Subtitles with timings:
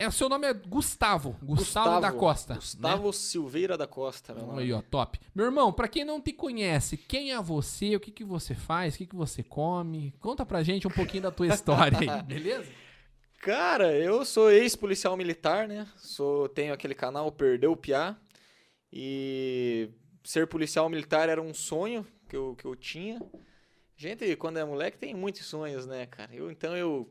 [0.00, 1.36] É, o seu nome é Gustavo.
[1.42, 2.54] Gustavo, da Costa.
[2.54, 2.60] né?
[2.60, 4.32] Gustavo Silveira da Costa.
[4.32, 4.62] meu nome.
[4.62, 5.18] Aí, ó, top.
[5.34, 7.96] Meu irmão, pra quem não te conhece, quem é você?
[7.96, 8.94] O que, que você faz?
[8.94, 10.14] O que, que você come?
[10.20, 12.70] Conta pra gente um pouquinho da tua história aí, beleza?
[13.40, 15.84] Cara, eu sou ex-policial militar, né?
[15.96, 18.16] Sou, tenho aquele canal Perdeu o Piá.
[18.92, 19.90] E
[20.22, 23.20] ser policial militar era um sonho que eu, que eu tinha.
[23.96, 26.32] Gente, quando é moleque, tem muitos sonhos, né, cara?
[26.32, 27.10] Eu, então eu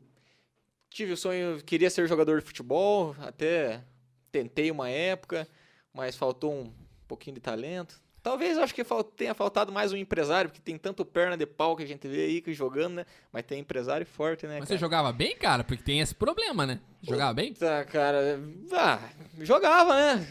[0.90, 3.82] tive o sonho, queria ser jogador de futebol, até
[4.30, 5.46] tentei uma época,
[5.92, 6.72] mas faltou um
[7.06, 8.00] pouquinho de talento.
[8.22, 8.84] Talvez eu acho que
[9.16, 12.24] tenha faltado mais um empresário, porque tem tanto perna de pau que a gente vê
[12.24, 13.06] aí que jogando, né?
[13.32, 14.76] Mas tem empresário forte, né, Mas cara?
[14.76, 15.64] você jogava bem, cara?
[15.64, 16.80] Porque tem esse problema, né?
[17.00, 17.54] Jogava bem?
[17.54, 18.38] Tá, cara.
[18.72, 19.00] Ah,
[19.40, 20.26] jogava, né?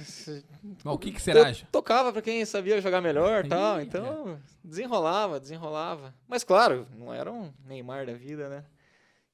[0.83, 1.49] Mas o que, que será?
[1.49, 3.81] Eu tocava pra quem sabia jogar melhor e tal.
[3.81, 6.13] Então, desenrolava, desenrolava.
[6.27, 8.63] Mas claro, não era um Neymar da vida, né?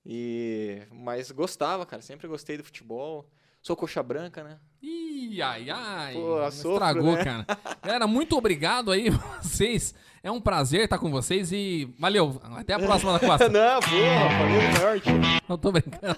[0.06, 3.28] E mas gostava, cara, sempre gostei do futebol.
[3.62, 4.58] Sou coxa branca, né?
[4.82, 6.14] Ih, ai, ai.
[6.14, 7.24] Pô, sofro, Estragou, né?
[7.24, 7.46] cara.
[7.82, 9.10] Galera, muito obrigado aí,
[9.42, 9.96] vocês.
[10.22, 12.42] É um prazer estar com vocês e valeu.
[12.58, 13.48] Até a próxima da Costa.
[13.50, 15.42] não, porra, falei time.
[15.48, 16.18] Não tô brincando.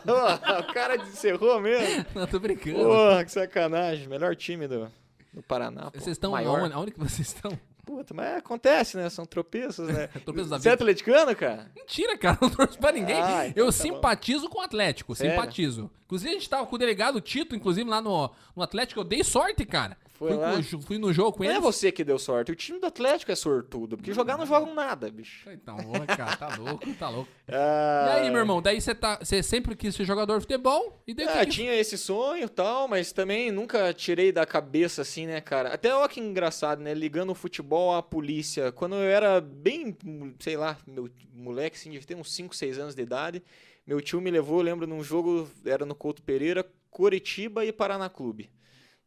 [0.70, 2.06] O cara encerrou mesmo.
[2.16, 2.78] Não tô brincando.
[2.78, 4.08] Porra, que sacanagem.
[4.08, 4.92] Melhor time do,
[5.34, 5.90] do Paraná.
[5.94, 6.60] Vocês estão maior.
[6.62, 6.74] aonde?
[6.74, 7.52] Aonde que vocês estão?
[7.86, 9.10] Puta, mas acontece, né?
[9.10, 10.08] São tropeços, né?
[10.26, 10.84] Tropeços da Você é vida.
[10.84, 11.72] atleticano, cara?
[11.76, 13.22] Mentira, cara, não torço pra ninguém.
[13.22, 13.84] Ah, então eu tá bom.
[13.84, 15.34] simpatizo com o Atlético, Sério?
[15.36, 15.92] simpatizo.
[16.06, 19.00] Inclusive, a gente tava com o delegado Tito, inclusive, lá no, no Atlético.
[19.00, 19.98] Eu dei sorte, cara.
[20.18, 20.52] Foi fui, lá?
[20.64, 22.52] com- fui no jogo com Não é você que deu sorte.
[22.52, 23.98] O time do Atlético é sortudo.
[23.98, 25.50] Porque jogar não jogam nada, bicho.
[25.52, 27.30] Então, ô, cara, tá louco, tá louco.
[27.48, 31.14] E Ah, aí, meu irmão, daí você tá, sempre quis ser jogador de futebol e
[31.14, 34.46] daí o Ah, que que- tinha esse sonho e tal, mas também nunca tirei da
[34.48, 35.74] cabeça assim, né, cara?
[35.74, 36.94] Até olha que engraçado, né?
[36.94, 38.72] Ligando o futebol à polícia.
[38.72, 39.96] Quando eu era bem,
[40.40, 43.44] sei lá, meu moleque, assim, devia ter uns 5, 6 anos de idade,
[43.86, 48.10] meu tio me levou, eu lembro, num jogo, era no Couto Pereira, Coritiba e Paraná
[48.10, 48.50] Clube,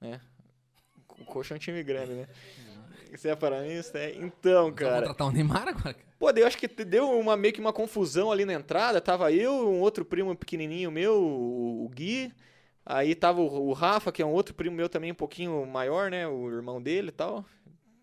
[0.01, 0.21] né?
[1.21, 2.27] O Coxa é um time grande, né?
[3.11, 3.99] Você é paranista?
[3.99, 4.15] É?
[4.17, 5.01] Então, Você vai cara.
[5.01, 6.09] contratar o Neymar agora, cara?
[6.19, 9.01] Pô, eu acho que deu uma, meio que uma confusão ali na entrada.
[9.01, 12.33] Tava eu, um outro primo pequenininho meu, o, Gui.
[12.85, 16.11] Aí tava o, o Rafa, que é um outro primo meu também um pouquinho maior,
[16.11, 16.27] né?
[16.27, 17.45] O irmão dele e tal.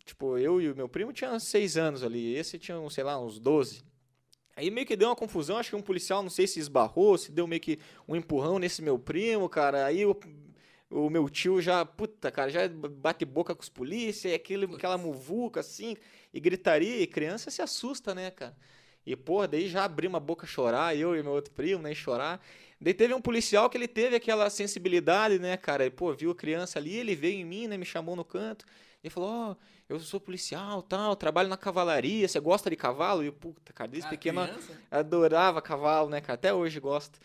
[0.06, 2.36] Tipo, eu e o meu primo tinham seis anos ali.
[2.36, 3.84] Esse tinha, sei lá, uns 12.
[4.56, 5.58] Aí meio que deu uma confusão.
[5.58, 8.82] Acho que um policial, não sei se esbarrou, se deu meio que um empurrão nesse
[8.82, 9.86] meu primo, cara.
[9.86, 10.18] Aí o,
[10.90, 14.98] o meu tio já, puta, cara, já bate boca com os polícia, e aquele, aquela
[14.98, 15.98] muvuca assim,
[16.34, 18.56] e gritaria, e criança se assusta, né, cara?
[19.06, 22.42] E, porra, daí já abrimos a boca chorar, eu e meu outro primo, né, chorar.
[22.82, 25.86] Daí teve um policial que ele teve aquela sensibilidade, né, cara?
[25.86, 28.66] E, pô, viu a criança ali, ele veio em mim, né, me chamou no canto.
[29.04, 29.56] Ele falou, ó,
[29.88, 33.24] eu sou policial, tal, trabalho na cavalaria, você gosta de cavalo?
[33.24, 34.74] E, puta, cara, desde Cara, pequeno criança?
[34.90, 36.34] adorava cavalo, né, cara?
[36.34, 37.20] Até hoje gosto.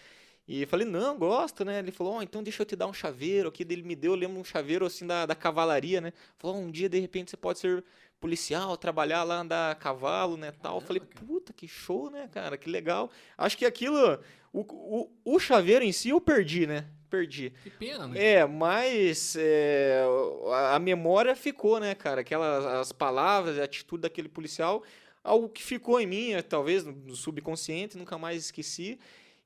[0.50, 1.78] E eu falei, não, gosto, né?
[1.78, 3.62] Ele falou, ó, então deixa eu te dar um chaveiro aqui.
[3.62, 6.12] Ele me deu, eu lembro, um chaveiro assim da, da cavalaria, né?
[6.38, 7.84] Falou, um dia de repente você pode ser
[8.18, 10.78] policial, trabalhar lá, andar a cavalo, né, tal.
[10.78, 12.58] Eu falei, puta, que show, né, cara?
[12.58, 13.12] Que legal.
[13.38, 14.18] Acho que aquilo,
[14.52, 16.84] o, o, o chaveiro em si eu perdi, né?
[17.08, 17.52] Perdi.
[17.62, 18.20] Que pena, né?
[18.20, 20.02] É, mas é,
[20.48, 22.22] a, a memória ficou, né, cara?
[22.22, 24.82] Aquelas as palavras, a atitude daquele policial,
[25.22, 28.98] algo que ficou em mim, é, talvez no subconsciente, nunca mais esqueci.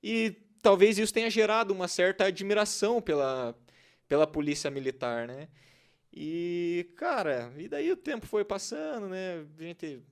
[0.02, 3.54] E talvez isso tenha gerado uma certa admiração pela,
[4.08, 5.46] pela polícia militar, né?
[6.10, 9.44] E, cara, e daí o tempo foi passando, né?
[9.58, 10.02] A gente,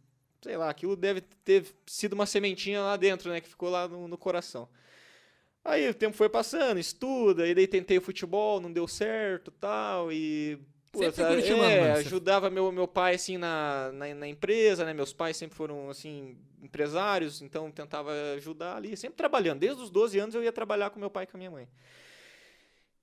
[0.42, 3.40] sei lá, aquilo deve ter sido uma sementinha lá dentro, né?
[3.40, 4.68] Que ficou lá no, no coração.
[5.64, 10.58] Aí o tempo foi passando, estuda, e daí tentei futebol, não deu certo tal, e.
[10.94, 14.92] Sempre puta, Curitibano, é, ajudava meu, meu pai, assim, na, na, na empresa, né?
[14.92, 19.60] Meus pais sempre foram, assim, empresários, então tentava ajudar ali, sempre trabalhando.
[19.60, 21.66] Desde os 12 anos eu ia trabalhar com meu pai e com a minha mãe.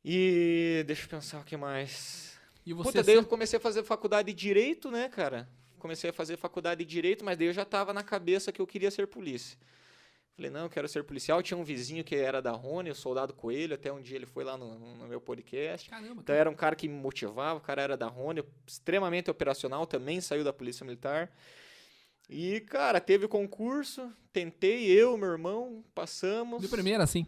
[0.06, 2.38] E deixa eu pensar o que mais.
[2.64, 5.50] E você Puta, daí eu sempre- comecei a fazer faculdade de Direito, né, cara?
[5.80, 8.68] Comecei a fazer faculdade de Direito, mas daí eu já tava na cabeça que eu
[8.68, 9.58] queria ser polícia.
[10.40, 11.44] Falei, não, eu quero ser policial.
[11.44, 14.46] Tinha um vizinho que era da Rony, o Soldado Coelho, até um dia ele foi
[14.46, 15.90] lá no, no meu podcast.
[15.90, 19.86] Caramba, Então era um cara que me motivava, o cara era da Rony, extremamente operacional,
[19.86, 21.30] também saiu da Polícia Militar.
[22.30, 26.62] E, cara, teve o concurso, tentei, eu, meu irmão, passamos.
[26.62, 27.28] De primeira, assim.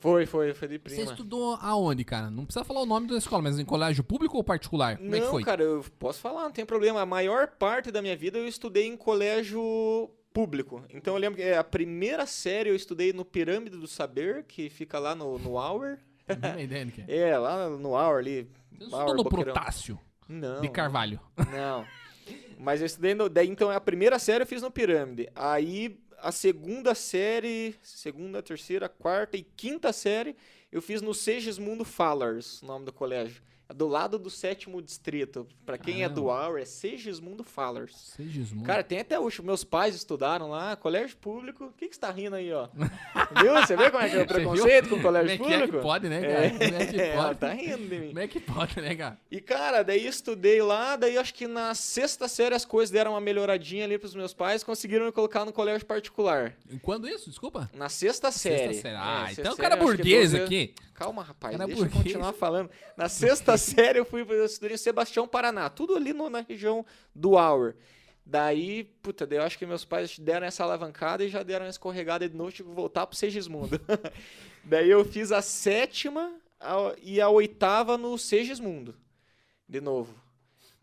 [0.00, 1.12] Foi, foi, foi de Você prima.
[1.12, 2.28] estudou aonde, cara?
[2.28, 4.96] Não precisa falar o nome da escola, mas em colégio público ou particular?
[4.96, 5.44] Como é que Não, foi?
[5.44, 7.02] cara, eu posso falar, não tem problema.
[7.02, 10.84] A maior parte da minha vida eu estudei em colégio público.
[10.90, 14.70] Então eu lembro que é, a primeira série eu estudei no Pirâmide do Saber, que
[14.70, 15.98] fica lá no, no Hour.
[16.40, 17.04] Não ideia que é.
[17.30, 18.48] É, lá no Hour ali.
[18.78, 19.52] Você Hour, estudou no Boqueirão.
[19.54, 19.98] Protássio
[20.28, 20.60] Não.
[20.60, 21.20] de Carvalho.
[21.50, 21.86] Não.
[22.58, 23.28] Mas eu estudei no.
[23.28, 25.28] Daí então a primeira série eu fiz no Pirâmide.
[25.34, 30.36] Aí a segunda série, segunda, terceira, quarta e quinta série
[30.70, 33.42] Eu fiz no Segismundo Fallers, o nome do colégio.
[33.72, 35.46] É do lado do sétimo distrito.
[35.64, 38.12] Pra quem é do Aur, é Segismundo Fallers.
[38.16, 38.66] Segismundo.
[38.66, 39.40] Cara, tem até hoje.
[39.42, 41.64] Meus pais estudaram lá, colégio público.
[41.64, 42.68] O que, que você tá rindo aí, ó?
[43.40, 43.54] Viu?
[43.54, 45.58] Você vê como é que é o preconceito com o Como colégio é que é
[45.58, 45.76] público?
[45.78, 46.44] que pode, né, cara?
[46.46, 47.38] É, Como é que ela pode?
[47.40, 48.06] tá rindo de mim.
[48.08, 49.18] Como é que pode, né, cara?
[49.30, 53.20] E, cara, daí estudei lá, daí acho que na sexta série as coisas deram uma
[53.20, 56.54] melhoradinha ali pros meus pais, conseguiram me colocar no colégio particular.
[56.82, 57.30] Quando isso?
[57.30, 57.70] Desculpa?
[57.74, 58.74] Na sexta série.
[58.74, 58.94] Sexta série.
[58.94, 60.74] É, Ah, sexta então o cara é burguês 12 aqui.
[61.04, 62.70] Calma, rapaz, Cara deixa eu continuar falando.
[62.96, 64.24] Na sexta série eu fui
[64.70, 66.84] em Sebastião, Paraná, tudo ali no- na região
[67.14, 67.74] do Auer.
[68.24, 71.70] Daí, puta, daí eu acho que meus pais deram essa alavancada e já deram uma
[71.70, 73.80] escorregada de novo, tive que voltar pro Segismundo.
[74.64, 78.94] daí eu fiz a sétima a- e a oitava no Segismundo,
[79.68, 80.14] de novo.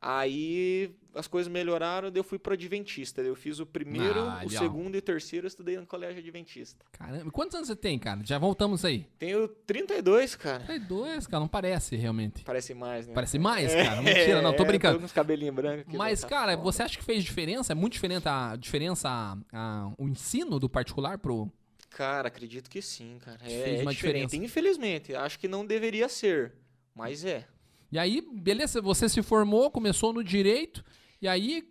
[0.02, 3.22] Aí as coisas melhoraram, daí eu fui pro Adventista.
[3.22, 6.86] Eu fiz o primeiro, Ah, o segundo e o terceiro, eu estudei no colégio Adventista.
[6.92, 8.22] Caramba, quantos anos você tem, cara?
[8.24, 9.06] Já voltamos aí.
[9.18, 10.64] Tenho 32, cara.
[10.64, 12.44] 32, cara, não parece realmente.
[12.44, 13.14] Parece mais, né?
[13.14, 14.02] Parece mais, cara.
[14.02, 14.94] Mentira, não, tô É, brincando.
[14.96, 15.98] Tô com os cabelinhos brancos aqui.
[15.98, 16.64] Mas, tá cara, foda.
[16.64, 17.74] você acha que fez diferença?
[17.74, 21.52] É muito diferente a diferença, a- a- o ensino do particular pro.
[21.90, 23.40] Cara, acredito que sim, cara.
[23.44, 24.26] É, Fez é uma diferente.
[24.28, 24.36] diferença.
[24.38, 26.54] Infelizmente, acho que não deveria ser,
[26.94, 27.46] mas é.
[27.92, 30.84] E aí, beleza, você se formou, começou no direito,
[31.22, 31.68] e aí,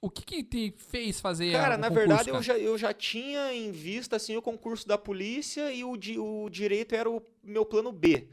[0.00, 2.38] o que que te fez fazer Cara, na concurso, verdade, cara?
[2.38, 6.18] eu já, eu já tinha em vista assim, o concurso da polícia e o, di-
[6.18, 8.28] o direito era o meu plano B.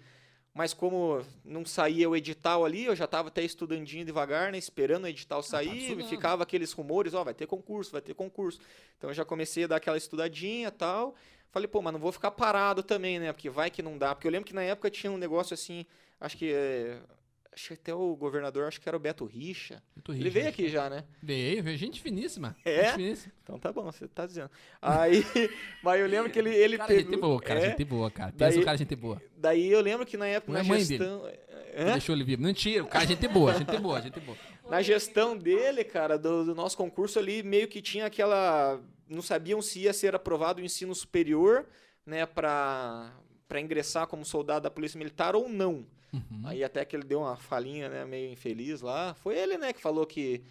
[0.54, 4.57] Mas como não saía o edital ali, eu já estava até estudandinho devagar, né?
[4.57, 6.10] Esperando o edital sair, Ah, estudando.
[6.10, 8.60] ficava aqueles rumores, ó, vai ter concurso, vai ter concurso.
[8.98, 11.16] Então eu já comecei a dar aquela estudadinha e tal.
[11.51, 13.31] Falei, pô, mas não vou ficar parado também, né?
[13.33, 14.16] Porque vai que não dá.
[14.16, 15.86] Porque eu lembro que na época tinha um negócio assim,
[16.19, 16.51] acho que.
[16.54, 17.00] é,
[17.51, 19.83] Acho que até o governador, acho que era o Beto Richa.
[19.98, 21.04] Eu tô Ele veio aqui já, né?
[21.21, 22.56] Veio, veio, gente finíssima.
[22.63, 22.83] É?
[22.86, 23.33] Gente finíssima.
[23.44, 24.50] Então tá bom, você tá dizendo.
[24.81, 25.25] Aí,
[25.83, 27.12] mas eu lembro que ele, ele Cara, pegou.
[27.12, 28.31] gente boa, cara, é, gente boa, cara.
[28.31, 29.21] Pensa Daí- o cara, gente boa.
[29.36, 31.24] Daí eu lembro que na época, Não na é gestão.
[31.92, 32.44] Deixou ele vivo.
[32.44, 34.38] Mentira, o cara, gente boa, gente boa, gente boa.
[34.69, 38.80] Na gestão dele, cara, do, do nosso concurso ali, meio que tinha aquela.
[39.10, 41.66] Não sabiam se ia ser aprovado o ensino superior,
[42.06, 43.12] né, pra,
[43.50, 45.86] pra ingressar como soldado da Polícia Militar ou não.
[46.12, 46.42] Uhum.
[46.46, 49.14] Aí até que ele deu uma falinha, né, meio infeliz lá.
[49.14, 50.44] Foi ele, né, que falou que,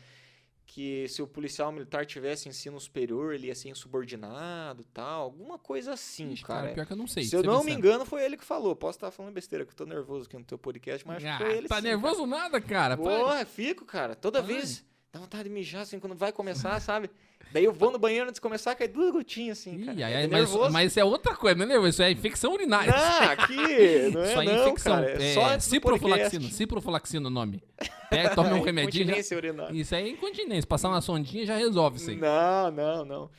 [0.66, 5.22] que se o policial militar tivesse ensino superior, ele ia ser insubordinado tal.
[5.22, 6.72] Alguma coisa assim, Ixi, cara.
[6.72, 7.24] pior que eu não sei.
[7.24, 8.76] Se eu não me engano, foi ele que falou.
[8.76, 11.38] Posso estar falando besteira, que eu tô nervoso aqui no teu podcast, mas acho Ah,
[11.38, 12.68] que foi ele tá sim, nervoso nada, cara.
[12.68, 12.96] Cara.
[12.96, 13.18] Para.
[13.18, 14.14] Porra, fico, cara.
[14.14, 14.54] Toda Vai.
[14.54, 17.10] vez dá vontade de mijar, assim, quando vai começar, sabe?
[17.50, 19.98] Daí eu vou no banheiro antes de começar, cai duas gotinhas, assim, cara.
[19.98, 21.88] Ih, ai, É mas, mas isso é outra coisa, não é nervoso?
[21.88, 22.92] Isso é infecção urinária.
[22.92, 23.56] Não, aqui,
[24.12, 24.92] não é Isso aí é infecção.
[24.96, 25.22] cara.
[25.24, 26.28] É, só antes do ciproflaxina.
[26.28, 26.54] podcast.
[26.54, 27.62] Ciproflaxina o nome.
[28.10, 29.04] Pega, toma um remedinho.
[29.06, 29.74] já- Incontinência urinária.
[29.80, 30.66] Isso aí é incontinência.
[30.68, 32.16] Passar uma sondinha já resolve isso aí.
[32.16, 33.30] Não, não, não.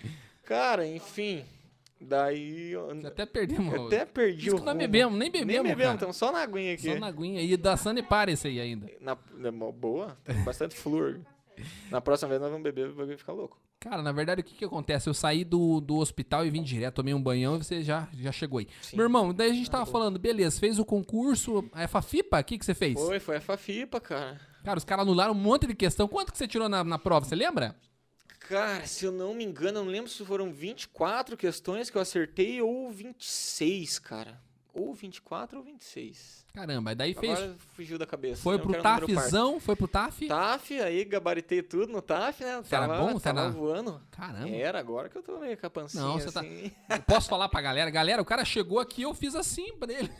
[0.44, 1.44] Cara, enfim.
[2.02, 2.74] Daí
[3.06, 3.76] Até perdemos.
[3.88, 5.94] até perdi Isso o que nós bebemos, nem Nem bebemos, bebemos, cara.
[5.96, 6.94] estamos só na aguinha aqui.
[6.94, 7.42] Só na aguinha.
[7.42, 8.90] E da Sanepar esse aí ainda.
[9.02, 11.20] Na, na- boa, tem bastante flúor.
[11.92, 13.60] Na próxima vez nós vamos beber, vai ficar louco.
[13.80, 15.08] Cara, na verdade, o que que acontece?
[15.08, 18.30] Eu saí do, do hospital e vim direto, tomei um banhão e você já, já
[18.30, 18.68] chegou aí.
[18.82, 18.98] Sim.
[18.98, 22.58] Meu irmão, daí a gente tava falando, beleza, fez o concurso, a FAFIPA, o que
[22.58, 23.00] que você fez?
[23.00, 24.38] Foi, foi a Fafipa, cara.
[24.66, 26.10] Cara, os caras anularam um monte de questão.
[26.10, 27.74] Quanto que você tirou na, na prova, você lembra?
[28.42, 32.02] Cara, se eu não me engano, eu não lembro se foram 24 questões que eu
[32.02, 34.42] acertei ou 26, cara.
[34.74, 36.46] Ou 24 ou 26.
[36.54, 37.38] Caramba, daí fez...
[37.40, 38.42] Agora fugiu da cabeça.
[38.42, 38.80] Foi pro.
[38.82, 40.28] TAFzão, foi pro TAF?
[40.28, 42.62] TAF, aí gabaritei tudo no TAF, né?
[42.64, 43.20] Você era bom?
[43.20, 44.02] Tava era- voando.
[44.12, 44.50] Caramba.
[44.50, 46.72] Era, agora que eu tô meio com a pancinha Não, você tá- assim.
[46.90, 47.90] Eu posso falar pra galera?
[47.90, 50.12] Galera, o cara chegou aqui eu fiz assim pra ele.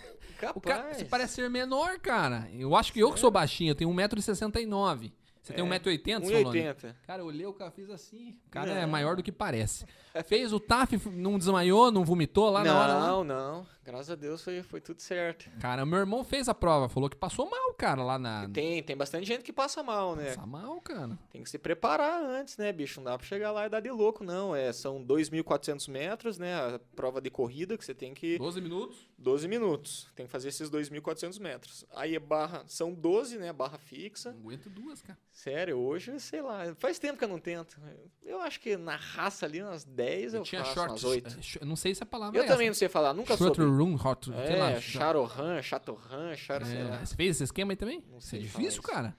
[0.56, 0.98] O cara, Capaz.
[0.98, 2.50] você parece ser menor, cara.
[2.54, 5.12] Eu acho que eu que sou baixinho, eu tenho 1,69m.
[5.42, 6.60] Você tem É, 1,80m, seu nome?
[6.60, 6.96] 1,80.
[7.08, 8.38] Cara, eu olhei, o cara fiz assim.
[8.48, 8.82] O cara Não.
[8.82, 9.86] é maior do que parece.
[10.28, 12.94] Fez o TAF, não desmaiou, não vomitou lá na hora?
[12.94, 13.08] lá?
[13.08, 13.68] Não, não.
[13.86, 15.50] Graças a Deus foi, foi tudo certo.
[15.60, 18.48] Cara, meu irmão fez a prova, falou que passou mal, cara, lá na.
[18.50, 20.26] Tem, tem bastante gente que passa mal, né?
[20.36, 21.18] Passa mal, cara.
[21.32, 23.00] Tem que se preparar antes, né, bicho?
[23.00, 24.56] Não dá pra chegar lá e dar de louco, não.
[24.56, 26.54] É, são 2.400 metros, né?
[26.54, 28.38] A prova de corrida que você tem que...
[28.38, 29.08] 12 minutos.
[29.18, 30.08] 12 minutos.
[30.16, 31.84] Tem que fazer esses 2.400 metros.
[31.96, 32.64] Aí é barra...
[32.68, 33.52] São 12, né?
[33.52, 34.32] Barra fixa.
[34.34, 35.18] Não aguento duas, cara.
[35.32, 36.74] Sério, hoje, sei lá.
[36.76, 37.80] Faz tempo que eu não tento.
[38.24, 40.90] Eu acho que na raça ali, umas 10 eu, tinha faço, short.
[40.92, 41.38] umas 8.
[41.38, 42.72] eh, sh- Não sei se a palavra Eu é também essa.
[42.72, 43.72] não sei falar, nunca Short soube.
[43.72, 44.72] room, hot, sei lá.
[44.72, 46.66] É, Charohan, Chatorran, Char...
[46.66, 47.02] sei lá.
[47.02, 48.04] É, você fez esse esquema aí também?
[48.10, 49.16] Não Isso é sei difícil, cara.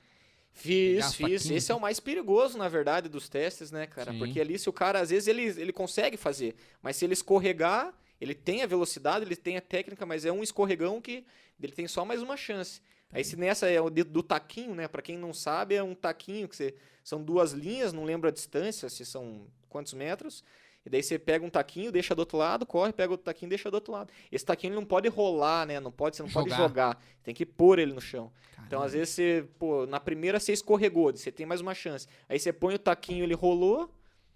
[0.53, 1.39] Fiz, fiz.
[1.39, 4.13] faquinha, Esse é o mais perigoso, na verdade, dos testes, né, cara?
[4.13, 4.19] Sim.
[4.19, 7.95] Porque ali, se o cara, às vezes, ele, ele consegue fazer, mas se ele escorregar,
[8.21, 11.25] ele tem a velocidade, ele tem a técnica, mas é um escorregão que
[11.63, 12.83] ele tem só mais uma chance.
[13.13, 14.87] Aí, se nessa é o dedo do taquinho, né?
[14.89, 18.33] Pra quem não sabe, é um taquinho que você, são duas linhas, não lembro a
[18.33, 20.45] distância, se são quantos metros,
[20.87, 23.71] E daí você pega um taquinho, deixa do outro lado, corre, pega outro taquinho, deixa
[23.71, 24.11] do outro lado.
[24.33, 25.79] Esse taquinho não pode rolar, né?
[25.79, 26.63] Não pode, você não pode Jogar.
[26.63, 27.03] jogar.
[27.23, 28.33] Tem que pôr ele no chão.
[28.53, 28.87] Então, Caramba.
[28.87, 32.07] às vezes, você, pô, na primeira você escorregou, você tem mais uma chance.
[32.29, 33.93] Aí você põe o taquinho, ele rolou,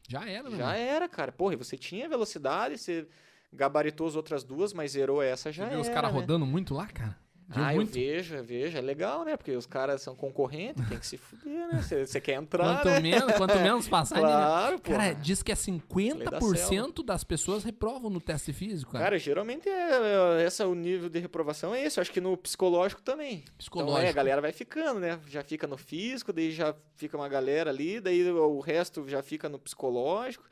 [0.06, 0.56] Já era, né?
[0.58, 0.78] já mano?
[0.78, 1.32] era, cara.
[1.32, 3.06] Porra, e você tinha velocidade, você
[3.50, 5.88] gabaritou as outras duas, mas zerou essa já Você viu era.
[5.88, 6.20] os caras né?
[6.20, 7.16] rodando muito lá, cara?
[7.50, 7.96] Ah, muito?
[7.96, 8.78] eu vejo, eu vejo.
[8.78, 9.36] É legal, né?
[9.36, 11.82] Porque os caras são concorrentes, tem que se fuder, né?
[11.82, 13.00] Você quer entrar, Quanto né?
[13.00, 14.20] menos, quanto menos passar, né?
[14.22, 14.90] Claro, pô.
[14.92, 19.04] Cara, diz que é da 50% das pessoas reprovam no teste físico, cara.
[19.04, 21.98] Cara, geralmente é, é, esse é o nível de reprovação é esse.
[21.98, 23.42] Eu acho que no psicológico também.
[23.44, 24.06] Então, Psicológico.
[24.06, 25.20] é, a galera vai ficando, né?
[25.28, 29.48] Já fica no físico, daí já fica uma galera ali, daí o resto já fica
[29.48, 30.44] no psicológico.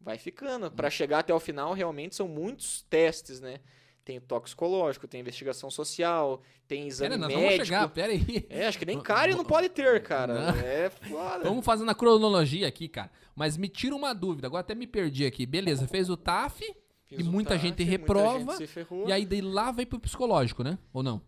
[0.00, 0.70] Vai ficando.
[0.70, 3.60] Pra chegar até o final, realmente são muitos testes, né?
[4.04, 7.50] Tem toxicológico, tem investigação social, tem exame Pera, nós médico.
[7.52, 8.46] vamos chegar, pera aí.
[8.50, 10.52] É, acho que nem cárie não pode ter, cara.
[10.52, 10.60] Não.
[10.60, 11.44] É foda.
[11.44, 13.10] Vamos fazendo a cronologia aqui, cara.
[13.34, 15.46] Mas me tira uma dúvida, agora até me perdi aqui.
[15.46, 16.60] Beleza, fez o TAF,
[17.06, 19.08] Fiz e muita TAF, gente muita reprova, gente se ferrou.
[19.08, 20.78] e aí daí lá vai pro psicológico, né?
[20.92, 21.22] Ou não?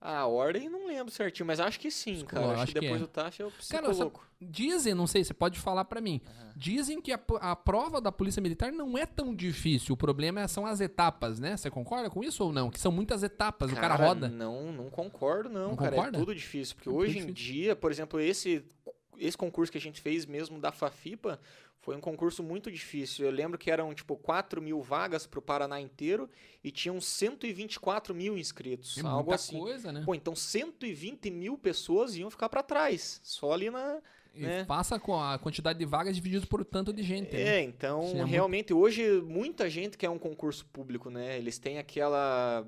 [0.00, 2.46] A ordem não lembro certinho, mas acho que sim, cara.
[2.52, 3.04] Acho, acho que que depois é.
[3.04, 4.10] do TAF é o Cara, essa-.
[4.40, 6.20] Dizem, não sei, você pode falar pra mim.
[6.54, 9.94] Dizem que a, a prova da Polícia Militar não é tão difícil.
[9.94, 11.56] O problema são as etapas, né?
[11.56, 12.70] Você concorda com isso ou não?
[12.70, 14.28] Que são muitas etapas, o cara roda.
[14.28, 15.90] Não, não concordo, não, Não cara.
[15.96, 16.16] concorda?
[16.16, 16.76] É tudo difícil.
[16.76, 17.34] Porque É hoje em difícil.
[17.34, 18.64] dia, por exemplo, esse,
[19.18, 21.40] esse concurso que a gente fez mesmo da Fafipa
[21.88, 23.24] foi um concurso muito difícil.
[23.24, 26.28] Eu lembro que eram, tipo, 4 mil vagas pro Paraná inteiro
[26.62, 28.98] e tinham 124 mil inscritos.
[28.98, 29.58] É algo muita assim.
[29.58, 30.02] coisa, né?
[30.04, 33.22] Pô, então 120 mil pessoas iam ficar pra trás.
[33.24, 34.02] Só ali na.
[34.34, 34.64] E né?
[34.66, 37.34] passa com a quantidade de vagas dividido por tanto de gente.
[37.34, 37.60] né?
[37.60, 41.38] É, então, Isso é muito- realmente, hoje, muita gente quer um concurso público, né?
[41.38, 42.66] Eles têm aquela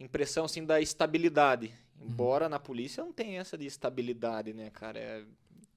[0.00, 1.70] impressão, assim, da estabilidade.
[2.00, 2.06] Uhum.
[2.08, 4.98] Embora na polícia não tem essa de estabilidade, né, cara?
[4.98, 5.22] É...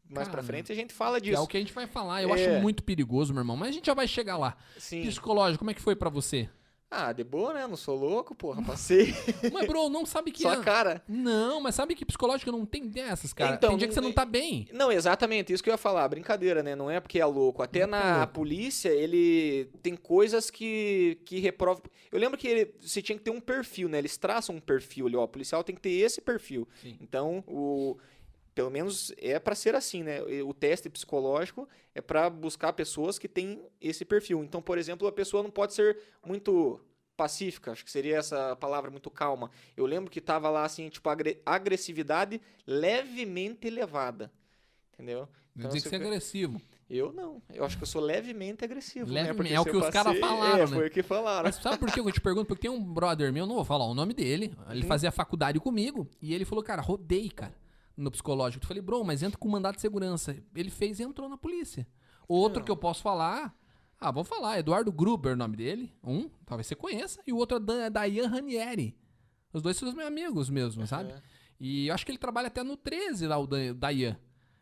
[0.09, 1.43] Mais pra Cara, frente a gente fala Que é disso.
[1.43, 2.23] o que a gente vai falar.
[2.23, 2.33] Eu É.
[2.33, 3.57] acho muito perigoso, meu irmão.
[3.57, 4.55] Mas a gente já vai chegar lá.
[4.77, 5.03] Sim.
[5.05, 6.49] Psicológico, como é que foi pra você?
[6.89, 7.67] Ah, de boa, né?
[7.67, 8.63] Não sou louco, porra.
[8.63, 9.13] Passei.
[9.51, 10.55] Mas, bro, não sabe que Só é.
[10.55, 11.03] a cara.
[11.05, 13.55] Não, mas sabe que psicológico não tem dessas, cara.
[13.55, 14.65] Então, tem dia que você não- não tá bem.
[14.71, 16.77] Não, exatamente, isso que eu ia falar, brincadeira, né?
[16.77, 17.61] Não é porque é louco.
[17.61, 21.83] Até Não é na polícia, ele tem coisas que, que reprovam.
[22.09, 23.97] Eu lembro que ele- você tinha que ter um perfil, né?
[23.97, 25.23] Eles traçam um perfil ali, ó.
[25.25, 26.65] O policial tem que ter esse perfil.
[26.81, 26.97] Sim.
[27.01, 27.97] Então, o.
[28.57, 30.19] Pelo menos é pra ser assim, né?
[30.43, 34.43] O teste psicológico é pra buscar pessoas que têm esse perfil.
[34.43, 35.95] Então, por exemplo, a pessoa não pode ser
[36.25, 36.81] muito
[37.15, 39.51] pacífica, acho que seria essa palavra, muito calma.
[39.75, 44.31] Eu lembro que tava lá assim, tipo, agre- agressividade levemente elevada.
[44.95, 45.29] Entendeu?
[45.55, 46.59] Então, tem que você ser fica- agressivo.
[46.89, 47.39] Eu não.
[47.53, 49.05] Eu acho que eu sou levemente agressivo.
[49.11, 49.21] né?
[49.21, 50.67] Levemente, Porque é o que os caras passei- falaram, É, né?
[50.67, 51.43] foi o que falaram.
[51.43, 52.47] Mas sabe por que eu te pergunto?
[52.47, 54.55] Porque tem um brother meu, não vou falar o nome dele.
[54.69, 54.87] Ele Uhum.
[54.87, 57.53] fazia faculdade comigo e ele falou, cara, rodei, cara,
[57.97, 58.63] no psicológico.
[58.63, 60.37] Eu falei, bro, mas entra com mandato de segurança.
[60.55, 61.85] Ele fez e entrou na polícia.
[62.27, 62.65] Outro Não.
[62.65, 63.57] que eu posso falar,
[63.99, 65.91] ah, vou falar, Eduardo Gruber, o nome dele.
[66.03, 67.19] Um, talvez você conheça.
[67.25, 68.95] E o outro é Dan- Dayan Ranieri.
[69.51, 71.11] Os dois são os meus amigos mesmo, sabe?
[71.11, 71.21] É.
[71.59, 74.15] E eu acho que ele trabalha até no 13 lá, o Dayan.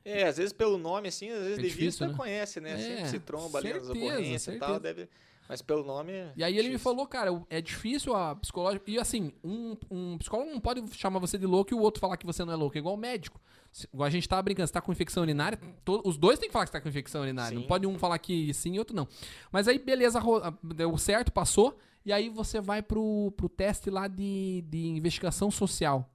[0.06, 2.14] É, às vezes pelo nome, assim, às vezes É de difícil, vista né?
[2.14, 2.74] conhece, né?
[2.74, 4.94] É, Sempre se tromba ali nas certeza, ocorrências e tal, certeza.
[4.94, 5.10] deve...
[5.48, 6.80] Mas pelo nome é E aí ele me difícil.
[6.80, 8.90] falou, cara, é difícil a psicológica.
[8.90, 12.18] E assim, um, um psicólogo não pode chamar você de louco e o outro falar
[12.18, 12.76] que você não é louco.
[12.78, 13.40] É igual o médico.
[13.72, 16.50] Se- Igual a gente tava brincando, você tá com infecção urinária, to- os dois têm
[16.50, 17.54] que falar que você tá com infecção urinária.
[17.56, 17.68] Não Sim.
[17.68, 19.08] pode um falar que sim e outro não.
[19.52, 21.78] Mas aí, beleza, ro- deu certo, passou.
[22.06, 26.10] E aí você vai pro, pro teste lá de, de investigação social.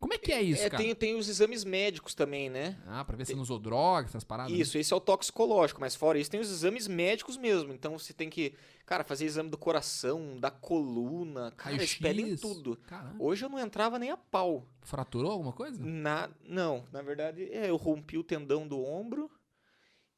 [0.00, 0.82] Como é que é isso, É, cara?
[0.82, 2.78] tem, tem os exames médicos também, né?
[2.86, 4.50] Ah, pra ver se não usou droga, essas paradas.
[4.50, 4.58] né?
[4.58, 7.70] Isso, esse é o toxicológico, mas fora isso tem os exames médicos mesmo.
[7.74, 8.54] Então você tem que,
[8.86, 12.76] cara, fazer exame do coração, da coluna, cara, eles pedem tudo.
[12.86, 13.14] Caramba.
[13.18, 14.66] Hoje eu não entrava nem a pau.
[14.80, 15.78] Fraturou alguma coisa?
[15.84, 19.30] Na, não, na verdade, é, eu rompi o tendão do ombro,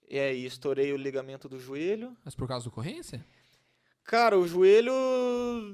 [0.08, 2.16] e aí estourei o ligamento do joelho.
[2.24, 3.24] Mas por causa da ocorrência?
[4.04, 4.92] Cara, o joelho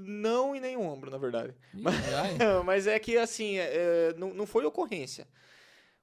[0.05, 1.55] não e nem o ombro, na verdade.
[1.75, 2.37] Ih, ai.
[2.65, 5.27] Mas é que assim, é, não, não foi ocorrência.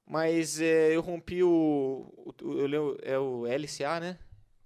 [0.06, 4.18] Mas é, eu rompi o, o, eu é o LCA, né?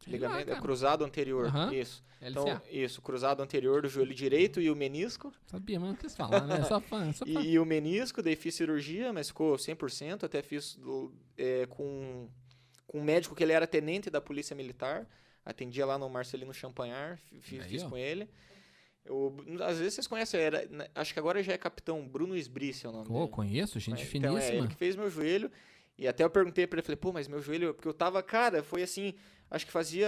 [0.06, 1.46] Lá, Ligamento, é cruzado anterior.
[1.46, 1.72] Aham.
[1.72, 2.02] Isso.
[2.20, 2.28] LCA.
[2.30, 5.32] Então, isso, cruzado anterior do joelho direito e o menisco.
[5.46, 6.62] Sabia, mas não quis falar, né?
[6.64, 7.30] Só fã, só fã.
[7.30, 10.24] E, e o menisco, daí fiz cirurgia, mas ficou 100%.
[10.24, 12.28] Até fiz do- é, com,
[12.86, 15.06] com um médico que ele era tenente da Polícia Militar.
[15.44, 18.28] Atendia lá no Marcelino Champagnat, fi- fiz, Aí, fiz com ele.
[19.04, 22.84] Eu- às vezes vocês conhecem, era, na- acho que agora já é capitão Bruno Esbrice,
[22.86, 23.28] é o nome Pô, dele.
[23.30, 24.58] conheço, gente Então, é finíssima.
[24.58, 25.50] ele que fez meu joelho.
[25.98, 27.74] E até eu perguntei pra ele, falei, pô, mas meu joelho...
[27.74, 29.14] Porque eu tava, cara, foi assim...
[29.50, 30.06] Acho que fazia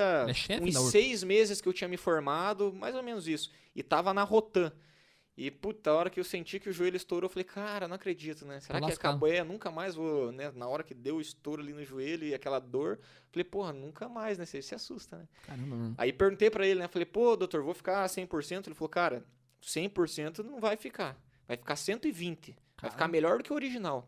[0.48, 3.50] é uns seis meses que eu tinha me formado, mais ou menos isso.
[3.74, 4.72] E tava na Rotan.
[5.36, 7.96] E, puta, a hora que eu senti que o joelho estourou, eu falei, cara, não
[7.96, 8.60] acredito, né?
[8.60, 9.12] Será que lascado.
[9.12, 9.28] acabou?
[9.28, 10.52] É, nunca mais vou, né?
[10.54, 12.98] Na hora que deu o estouro ali no joelho e aquela dor,
[13.30, 14.44] falei, porra, nunca mais, né?
[14.44, 15.28] Você se assusta, né?
[15.46, 15.94] Caramba, mano.
[15.96, 16.88] Aí perguntei pra ele, né?
[16.88, 18.66] Falei, pô, doutor, vou ficar 100%?
[18.66, 19.24] Ele falou, cara,
[19.62, 21.16] 100% não vai ficar.
[21.48, 22.50] Vai ficar 120.
[22.50, 23.12] Vai ficar Caramba.
[23.12, 24.06] melhor do que o original.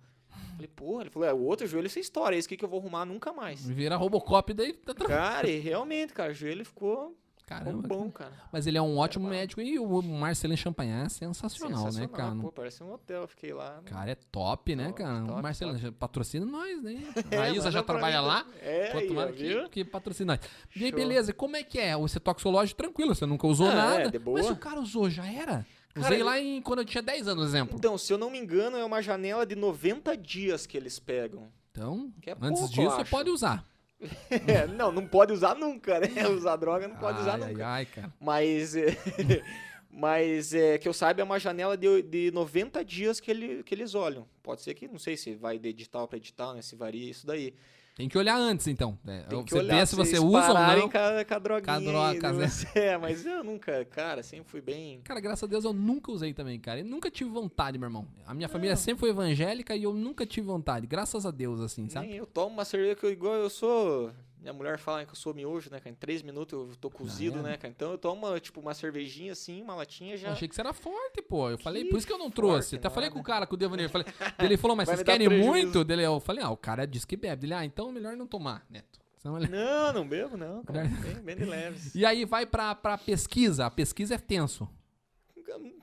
[0.55, 2.81] Falei, pô, ele falou, é, o outro joelho essa história, esse aqui que eu vou
[2.81, 3.67] arrumar nunca mais.
[3.67, 5.19] Vira Robocop daí tá tranquilo.
[5.19, 7.17] Cara, e realmente, cara, o joelho ficou
[7.47, 7.87] Caramba.
[7.87, 8.33] bom, cara.
[8.51, 9.31] Mas ele é um ótimo bom.
[9.31, 12.35] médico e o Marcelin Champagnat é sensacional, né, cara?
[12.37, 13.77] Pô, parece um hotel, fiquei lá.
[13.77, 13.83] né?
[13.91, 15.25] Cara, é top, né, Top, cara?
[15.27, 17.03] top, Marcelin, patrocina nós, né?
[17.31, 18.47] É, a Isa já trabalha mim, lá.
[18.63, 20.51] É, Pô, tomara que, que patrocina nós.
[20.75, 21.97] E aí, beleza, como é que é?
[21.97, 24.03] Você toxológico tranquilo, você nunca usou Ah, nada.
[24.05, 24.39] é, de boa.
[24.39, 25.67] Mas o cara usou, já era?
[25.95, 27.77] Cara, Usei lá em, quando eu tinha 10 anos, exemplo.
[27.79, 31.49] Então, se eu não me engano, é uma janela de 90 dias que eles pegam.
[31.71, 33.65] Então, é antes pouco, disso, você pode usar.
[34.47, 36.27] É, não, não pode usar nunca, né?
[36.29, 37.67] Usar droga não pode usar ai, nunca.
[37.67, 38.13] Ai, ai, cara.
[38.21, 38.97] Mas, é,
[39.91, 43.75] mas é, que eu saiba, é uma janela de, de 90 dias que, ele, que
[43.75, 44.27] eles olham.
[44.43, 46.63] Pode ser que, não sei se vai de edital para edital, né?
[46.63, 47.55] Se varia isso daí.
[47.95, 48.99] Tem que olhar antes, então.
[49.07, 50.89] É, Tem que você olhar vê se você usa ou não.
[50.91, 51.65] Com a, com a droguinha.
[51.65, 52.49] Com a droga, aí, né?
[52.75, 55.01] É, mas eu nunca, cara, sempre fui bem...
[55.05, 56.81] Cara, graças a Deus eu nunca usei também, cara.
[56.81, 58.07] Eu nunca tive vontade, meu irmão.
[58.27, 58.83] A minha família Não.
[58.83, 60.89] sempre foi evangélica e eu nunca tive vontade.
[60.89, 62.09] Graças a Deus, assim, sabe?
[62.09, 64.11] Nem eu tomo uma cerveja que eu, igual eu sou.
[64.45, 65.89] Minha mulher fala que eu sou miojo, né, cara?
[65.91, 67.49] Em três minutos eu tô cozido, era.
[67.49, 67.73] né, cara?
[67.75, 70.33] Então eu tomo, tipo, uma cervejinha assim, uma latinha Eu já.
[70.33, 71.49] achei que você era forte, pô.
[71.49, 72.77] Eu falei, Que por isso que eu não trouxe.
[72.77, 73.91] Até falei com o cara, com o Devaneiro.
[73.91, 74.07] Falei,
[74.39, 75.51] ele falou, mas Vai vocês querem prejuízo.
[75.51, 75.83] muito?
[75.83, 77.47] Dele, eu falei, ah, o cara disse que bebe.
[77.47, 79.01] Ele, ah, então melhor não tomar, Neto.
[79.25, 80.85] Ele- Não, não bebo, não, cara.
[81.01, 81.95] Bem, bem de leves.
[81.95, 83.65] E aí vai pra, pra pesquisa.
[83.65, 84.69] A pesquisa é tenso.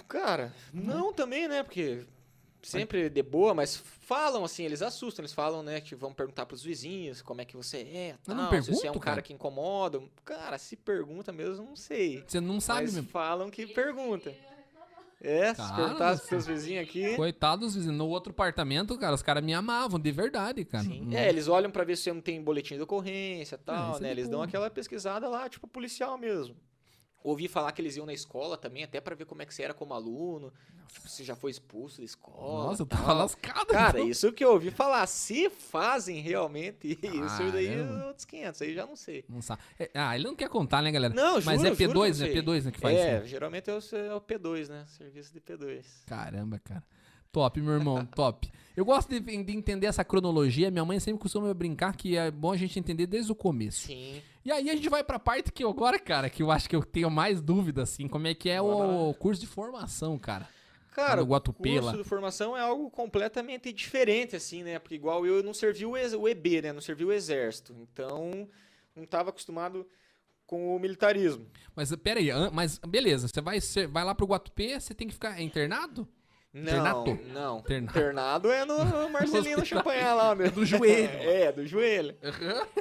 [0.07, 1.63] Cara, não também, né?
[1.63, 2.03] Porque
[2.61, 6.63] sempre de boa, mas falam assim, eles assustam, eles falam, né, que vão perguntar pros
[6.63, 9.21] vizinhos como é que você é, tal, não se você é um pergunto, cara, cara.
[9.21, 10.01] que incomoda.
[10.23, 12.23] Cara, se pergunta mesmo, não sei.
[12.27, 13.09] Você não sabe mas mesmo.
[13.09, 14.33] falam que pergunta.
[15.23, 17.15] É, se Cara perguntar do pros seus vizinhos aqui.
[17.15, 17.95] Coitado dos vizinhos.
[17.95, 20.83] No outro apartamento, cara, os caras me amavam, de verdade, cara.
[20.83, 21.09] Sim.
[21.09, 21.13] Hum.
[21.13, 23.99] É, eles olham pra ver se você não tem boletim de ocorrência e tal, isso
[23.99, 24.13] é né?
[24.13, 26.55] de Eles dão aquela pesquisada lá, tipo policial mesmo.
[27.23, 29.61] Ouvi falar que eles iam na escola também, até pra ver como é que você
[29.63, 30.51] era como aluno,
[30.91, 32.65] tipo, se já foi expulso da escola.
[32.67, 32.99] Nossa, eu tal.
[32.99, 33.67] tava lascado.
[33.67, 34.09] Cara, então.
[34.09, 35.05] isso que eu ouvi falar.
[35.07, 38.05] Se fazem realmente isso, daí é Caramba.
[38.07, 39.23] outros 500, aí já não sei.
[39.29, 39.61] Não sabe.
[39.77, 41.13] É, ah, ele não quer contar, né, galera?
[41.13, 42.13] Não, Mas juro, é juro que P2, eu né?
[42.13, 42.33] sei.
[42.41, 43.27] P2 né, que faz É, isso.
[43.27, 44.85] geralmente é o, é o P2, né?
[44.87, 45.83] Serviço de P2.
[46.07, 46.83] Caramba, cara.
[47.31, 48.51] Top, meu irmão, top.
[48.75, 50.71] Eu gosto de, de entender essa cronologia.
[50.71, 53.87] Minha mãe sempre costuma brincar que é bom a gente entender desde o começo.
[53.87, 54.21] Sim.
[54.43, 56.75] E aí a gente vai pra parte que eu agora, cara, que eu acho que
[56.75, 60.47] eu tenho mais dúvida, assim, como é que é o curso de formação, cara.
[60.93, 64.77] Cara, Guatupê curso de formação é algo completamente diferente, assim, né?
[64.77, 66.73] Porque igual eu não servi o, ex- o EB, né?
[66.73, 67.73] Não servi o exército.
[67.93, 68.49] Então,
[68.93, 69.87] não estava acostumado
[70.45, 71.45] com o militarismo.
[71.73, 75.07] Mas pera aí, an- mas beleza, você vai, ser, vai lá pro Guatupê, você tem
[75.07, 76.05] que ficar é internado?
[76.53, 77.19] Não, Internato?
[77.27, 77.63] não.
[77.69, 78.75] Internado é no
[79.09, 79.65] Marcelino.
[79.65, 80.51] Champanhar lá, meu.
[80.51, 81.09] do joelho.
[81.21, 82.15] É, do joelho.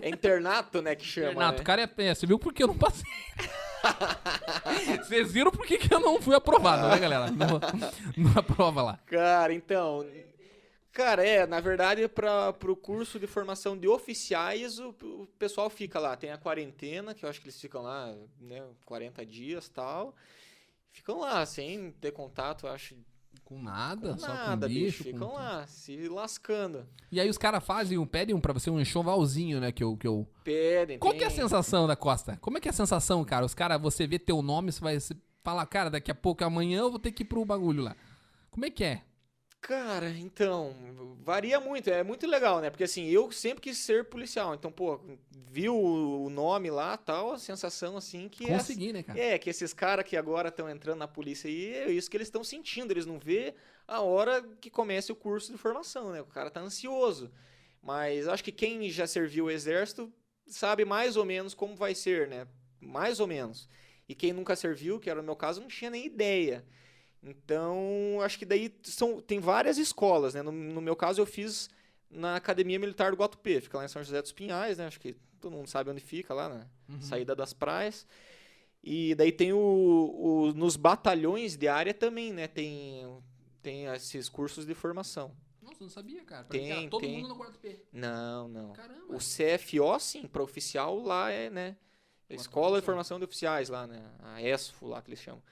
[0.02, 1.64] É internato, né, que chama, Internato, né?
[1.64, 3.08] cara, é, é, você viu por que eu não passei?
[5.02, 7.28] Vocês viram por que que eu não fui aprovado, né, galera?
[8.16, 8.98] Numa prova lá.
[9.06, 10.04] Cara, então...
[10.92, 16.00] Cara, é, na verdade, para o curso de formação de oficiais, o, o pessoal fica
[16.00, 16.16] lá.
[16.16, 20.14] Tem a quarentena, que eu acho que eles ficam lá, né, 40 dias tal.
[20.90, 22.96] Ficam lá, sem ter contato, acho,
[23.50, 25.02] Com nada, com só nada, com bicho.
[25.02, 25.02] bicho.
[25.02, 25.34] Ficam com...
[25.34, 26.86] lá, se lascando.
[27.10, 29.96] E aí os caras fazem, um- pedem pra você um enxovalzinho, né, que eu...
[29.96, 30.24] Que eu...
[30.44, 31.18] Pedem, Qual tem...
[31.18, 32.38] que é a sensação da Costa?
[32.40, 33.44] Como é que é a sensação, cara?
[33.44, 36.78] Os caras, você vê teu nome, você vai você fala, cara, daqui a pouco, amanhã
[36.78, 37.96] eu vou ter que ir pro bagulho lá.
[38.52, 39.02] Como é que é?
[39.60, 40.74] Cara, então,
[41.22, 42.70] varia muito, é muito legal, né?
[42.70, 45.00] Porque assim, eu sempre quis ser policial, então, pô,
[45.50, 49.18] viu o nome lá, tal, a sensação assim que é Consegui, né, cara?
[49.18, 52.28] É, que esses caras que agora estão entrando na polícia aí, é isso que eles
[52.28, 52.92] estão sentindo.
[52.92, 53.54] Eles não vê
[53.86, 56.20] a hora que comece o curso de formação, né?
[56.20, 57.30] O cara tá ansioso.
[57.82, 60.12] Mas acho que quem já serviu o exército
[60.46, 62.46] sabe mais ou menos como vai ser, né?
[62.80, 63.68] Mais ou menos.
[64.08, 66.64] E quem nunca serviu, que era o meu caso, não tinha nem ideia.
[67.22, 70.42] Então, acho que daí são, tem várias escolas, né?
[70.42, 71.68] No, no meu caso, eu fiz
[72.10, 74.86] na Academia Militar do Guatupê, fica lá em São José dos Pinhais, né?
[74.86, 76.66] Acho que todo mundo sabe onde fica lá, né?
[76.88, 77.00] Uhum.
[77.02, 78.06] Saída das praias.
[78.82, 82.48] E daí tem o, o- nos batalhões de área também, né?
[82.48, 83.06] Tem,
[83.62, 85.32] tem esses cursos de formação.
[85.62, 86.44] Nossa, não sabia, cara.
[86.44, 87.22] Pra Tem, todo tem.
[87.22, 87.84] mundo no P.
[87.92, 88.72] Não, não.
[88.72, 89.14] Caramba.
[89.14, 91.76] O CFO, sim, para oficial lá é, né?
[92.30, 94.00] Escola de Formação de Oficiais lá, né?
[94.20, 95.42] A ESFO lá que eles chamam.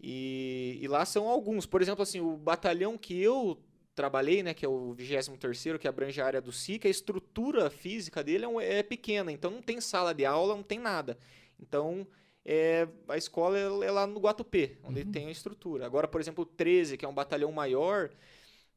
[0.00, 1.66] E, e lá são alguns.
[1.66, 3.58] Por exemplo, assim, o batalhão que eu
[3.94, 4.52] trabalhei, né?
[4.54, 8.48] Que é o 23º, que abrange a área do SIC, a estrutura física dele é,
[8.48, 9.32] um- é pequena.
[9.32, 11.18] Então não tem sala de aula, não tem nada.
[11.58, 12.06] Então
[12.44, 15.10] é, a escola é, é lá no Guatupê, onde Uhum.
[15.10, 15.84] tem a estrutura.
[15.86, 18.10] Agora, por exemplo, o 13, que é um batalhão maior,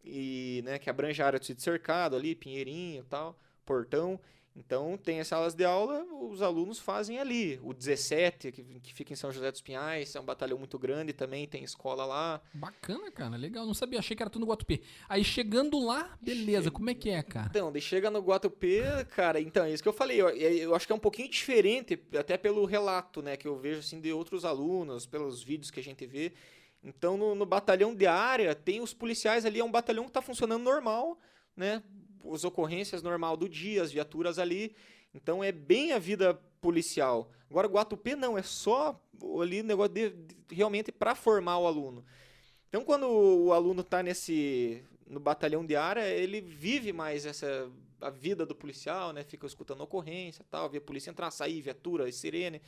[0.03, 4.19] e né, que abrange a área do sítio cercado ali, Pinheirinho e tal, Portão.
[4.59, 7.57] Então, tem as salas de aula, os alunos fazem ali.
[7.63, 11.13] O 17, que, que fica em São José dos Pinhais, é um batalhão muito grande
[11.13, 12.41] também, tem escola lá.
[12.53, 13.37] Bacana, cara.
[13.37, 13.65] Legal.
[13.65, 13.99] Não sabia.
[13.99, 14.81] Achei que era tudo no Guatupê.
[15.07, 16.69] Aí chegando lá, beleza.
[16.69, 17.47] Como é que é, cara?
[17.49, 18.83] Então, daí chega no Guatupê,
[19.15, 21.97] cara, então, é isso que eu falei, eu, eu acho que é um pouquinho diferente,
[22.17, 25.83] até pelo relato, né, que eu vejo, assim, de outros alunos, pelos vídeos que a
[25.83, 26.33] gente vê.
[26.83, 30.21] Então, no, no batalhão de área, tem os policiais ali, é um batalhão que tá
[30.21, 31.17] funcionando normal,
[31.55, 31.81] né,
[32.33, 34.75] as ocorrências normal do dia, as viaturas ali,
[35.13, 37.31] então é bem a vida policial.
[37.49, 38.99] Agora, Guatupê não, é só
[39.41, 42.05] ali negócio de, de- realmente para formar o aluno.
[42.67, 48.09] Então, quando o aluno tá nesse no batalhão de área, ele vive mais essa a
[48.11, 49.23] vida do policial, né?
[49.23, 52.61] Fica escutando ocorrência, tal, vê a polícia entrar, sair, viatura, sirene.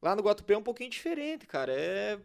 [0.00, 1.72] Lá no Guatupé é um pouquinho diferente, cara.
[1.72, 2.18] É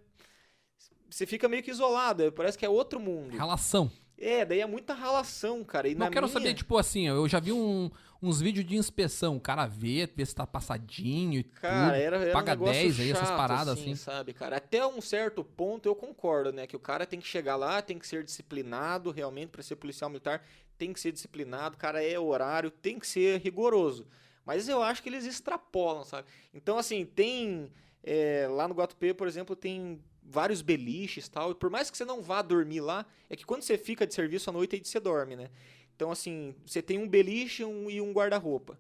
[1.10, 3.36] você fica meio que isolado, é- parece que é outro mundo.
[3.36, 3.92] Relação.
[4.20, 5.88] É, daí é muita ralação, cara.
[5.88, 6.34] E Não quero minha...
[6.34, 7.90] saber, tipo assim, eu já vi um-
[8.22, 9.38] uns vídeos de inspeção.
[9.38, 11.96] O cara vê, vê se tá passadinho e Cara, tudo.
[12.02, 13.94] era, era paga um negócio 10 aí, essas chato, paradas assim.
[13.96, 14.58] sabe, cara?
[14.58, 16.66] Até um certo ponto eu concordo, né?
[16.66, 20.10] Que o cara tem que chegar lá, tem que ser disciplinado, realmente, para ser policial
[20.10, 20.44] militar,
[20.80, 24.08] tem que ser disciplinado, o cara é horário, tem que ser rigoroso.
[24.44, 26.28] Mas eu acho que eles extrapolam, sabe?
[26.54, 27.70] Então, assim, tem.
[28.04, 31.52] é, lá no Guatupê, por exemplo, tem vários beliches tal.
[31.52, 34.14] E por mais que você não vá dormir lá, é que quando você fica de
[34.14, 35.50] serviço à noite, aí você dorme, né?
[35.96, 38.80] Então, assim, você tem um beliche um- e um guarda-roupa.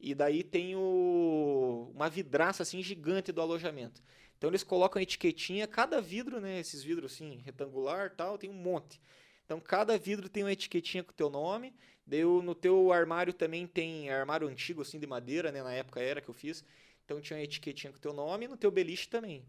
[0.00, 4.02] E daí tem o, uma vidraça assim gigante do alojamento.
[4.36, 9.00] Então eles colocam etiquetinha, cada vidro, né, esses vidros assim, retangular, tal, tem um monte.
[9.44, 11.74] Então cada vidro tem uma etiquetinha com o teu nome.
[12.26, 16.20] O- no teu armário também tem armário antigo assim de madeira, né, na época era
[16.20, 16.62] que eu fiz.
[17.04, 19.44] Então tinha uma etiquetinha com o teu nome e no teu beliche também.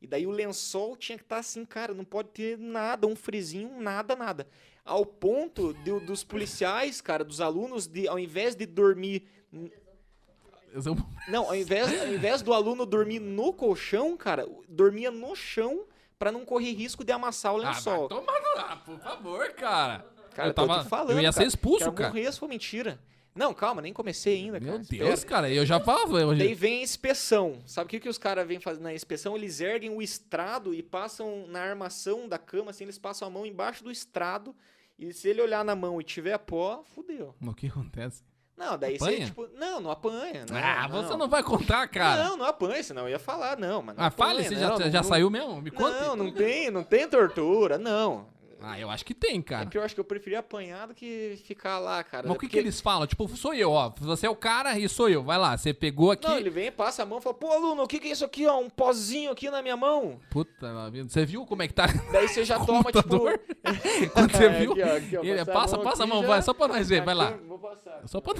[0.00, 3.80] E daí o lençol tinha que estar assim, cara, não pode ter nada, um frizinho,
[3.80, 4.46] nada, nada.
[4.84, 9.26] Ao ponto de- dos policiais, cara, dos alunos, de ao invés de dormir
[11.28, 15.84] não, ao invés, ao invés do aluno dormir no colchão, cara, dormia no chão
[16.18, 18.08] pra não correr risco de amassar o Ah, lençol.
[18.08, 18.60] tomar no...
[18.60, 20.06] ah, por favor, cara.
[20.34, 22.08] cara, eu tava- te falando, eu ia ser cara, expulso, quero cara.
[22.10, 23.00] morrer se for mentira.
[23.40, 24.84] Não, calma, nem comecei ainda, Meu cara.
[24.86, 25.34] Deus, espera.
[25.34, 25.50] cara.
[25.50, 26.20] Eu já falava.
[26.20, 26.36] Eu...
[26.36, 27.62] Daí vem a inspeção.
[27.64, 29.34] Sabe o que, que os caras vêm fazer na inspeção?
[29.34, 33.46] Eles erguem o estrado e passam na armação da cama, assim, eles passam a mão
[33.46, 34.54] embaixo do estrado.
[34.98, 37.34] E se ele olhar na mão e tiver pó, fudeu.
[37.40, 38.22] O que acontece?
[38.58, 39.16] Não, daí Apanha?
[39.20, 40.44] você, tipo, não, não apanha.
[40.46, 42.22] Não, ah, você não vai contar, cara.
[42.22, 44.60] Não, não apanha, senão eu ia falar, não, mas não ah, fale, apanha, você não,
[44.60, 45.62] já, não- já não- saiu mesmo?
[45.62, 45.98] Me conta.
[45.98, 48.28] Não, não tem, não tem tortura, não.
[48.62, 49.66] Ah, eu acho que tem, É cara.
[49.66, 52.28] que eu acho que eu preferia apanhar do que ficar lá, cara.
[52.28, 53.06] Mas o que, Porque- que eles falam?
[53.06, 53.92] Tipo, sou eu, ó.
[54.00, 55.22] Você é o cara e sou eu.
[55.22, 56.28] Vai lá, você pegou aqui.
[56.28, 58.24] Não, ele vem, passa a mão e fala, pô, aluno, o que, que é isso
[58.24, 58.58] aqui, ó?
[58.58, 60.20] Um pozinho aqui na minha mão.
[60.30, 60.90] Puta.
[61.08, 61.86] Você viu como é que tá?
[62.12, 63.20] Daí você já toma, tipo.
[64.12, 64.72] Quando você É, viu?
[64.72, 66.88] aqui, ó, aqui, ó, Ele, passa, mão passa a mão, já- vai, só pra nós
[66.88, 67.30] ver, vai lá.
[67.46, 68.02] Vou passar.
[68.06, 68.34] Só pra.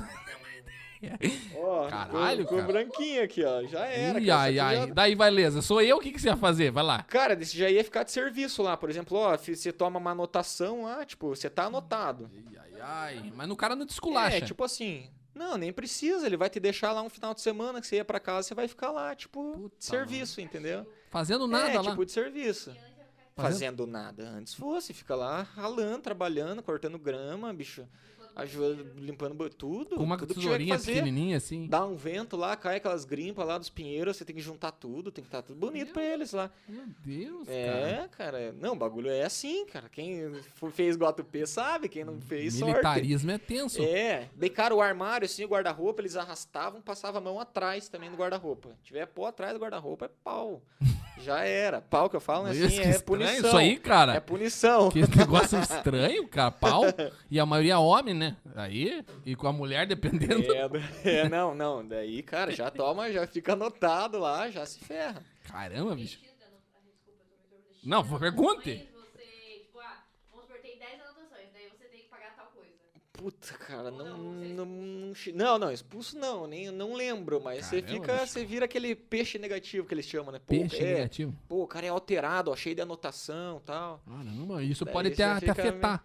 [1.56, 2.72] Ó, Caralho, ficou, cara.
[2.72, 3.62] branquinho aqui, ó.
[3.64, 4.40] Já era, Ih, cara.
[4.42, 4.76] ai, ai.
[4.76, 5.62] já- Daí, beleza.
[5.62, 6.70] Sou eu, o que, que você ia fazer?
[6.70, 7.02] Vai lá.
[7.04, 8.76] Cara, você já ia ficar de serviço lá.
[8.76, 12.30] Por exemplo, ó, se você toma uma anotação lá, tipo, você tá anotado.
[12.34, 13.32] Ai, ai, ai.
[13.34, 14.36] Mas no cara não te esculacha.
[14.36, 16.26] É, tipo assim, não, nem precisa.
[16.26, 18.54] Ele vai te deixar lá um final de semana que você ia pra casa, você
[18.54, 20.86] vai ficar lá, tipo, Puta, de serviço, entendeu?
[21.10, 21.90] Fazendo nada é, lá.
[21.90, 22.70] tipo de serviço.
[23.36, 24.28] Fazendo- Fazendo nada.
[24.28, 27.86] Antes fosse, fica lá ralando, trabalhando, cortando grama, bicho.
[28.40, 29.96] Ajuda, limpando tudo.
[29.96, 30.94] Com uma tudo tesourinha fazer.
[30.94, 31.66] pequenininha assim.
[31.66, 35.11] Dá um vento lá, cai aquelas grimpas lá dos pinheiros, você tem que juntar tudo,
[35.11, 36.50] tem que estar tudo bonito pra eles lá.
[36.66, 37.57] Meu Deus, cara.
[37.57, 38.53] É, cara.
[38.53, 39.90] Não, o bagulho é assim, cara.
[39.90, 40.33] Quem
[40.72, 42.72] fez Guatupê sabe, quem não fez, sorte.
[42.72, 43.83] Militarismo é tenso.
[43.83, 48.11] É, daí, cara, o armário, assim, o guarda-roupa, eles arrastavam, passava a mão atrás também
[48.11, 48.70] do guarda-roupa.
[48.83, 50.62] Tiver pó atrás do guarda-roupa, é pau.
[51.22, 51.83] Já era.
[51.83, 52.50] Pau que eu falo, né?
[52.53, 53.48] Assim, é punição.
[53.48, 54.14] Isso aí, cara.
[54.14, 54.90] É punição.
[54.90, 56.50] Que negócio estranho, cara.
[56.50, 56.85] Pau.
[57.31, 58.30] E a maioria homem, né?
[58.55, 60.45] Aí, e com a mulher dependendo.
[60.55, 60.69] É,
[61.05, 61.87] é, não, não.
[61.87, 65.23] Daí, cara, já toma, já fica anotado lá, já se ferra.
[65.45, 66.19] Caramba, bicho.
[66.21, 68.12] Desculpa, eu tô me perguntando.
[68.12, 68.88] Não, pergunte.
[68.95, 72.47] Mas você, tipo, ah, vamos supor, tem 10 anotações, daí você tem que pagar tal
[72.47, 72.71] coisa.
[73.12, 74.19] Puta, cara, não.
[74.19, 78.12] Não, você Não, não, não, não, expulso não, nem, não lembro, mas você Caramba, fica.
[78.21, 78.27] bicho.
[78.29, 80.38] Você vira aquele peixe negativo que eles chamam, né?
[80.38, 81.37] Pô, Peixe é, negativo.
[81.49, 84.03] pô, o cara é alterado, ó, cheio de anotação e tal.
[84.07, 86.05] Caramba, isso Daí pode você te fica afetar.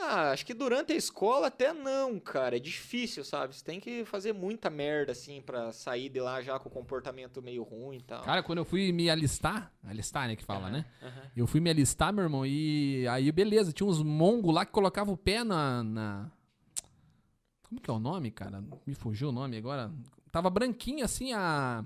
[0.00, 2.56] Ah, acho que durante a escola até não, cara.
[2.56, 3.54] É difícil, sabe?
[3.54, 7.42] Você tem que fazer muita merda, assim, pra sair de lá já com o comportamento
[7.42, 8.22] meio ruim e tal.
[8.22, 10.84] Cara, quando eu fui me alistar, alistar, né, que fala, né?
[11.02, 11.22] Aham.
[11.36, 15.14] Eu fui me alistar, meu irmão, e aí, beleza, tinha uns mongos lá que colocavam
[15.14, 16.30] o pé na, na-
[17.68, 18.62] Como que é o nome, cara?
[18.86, 19.90] Me fugiu o nome agora.
[20.30, 21.84] Tava branquinho assim a.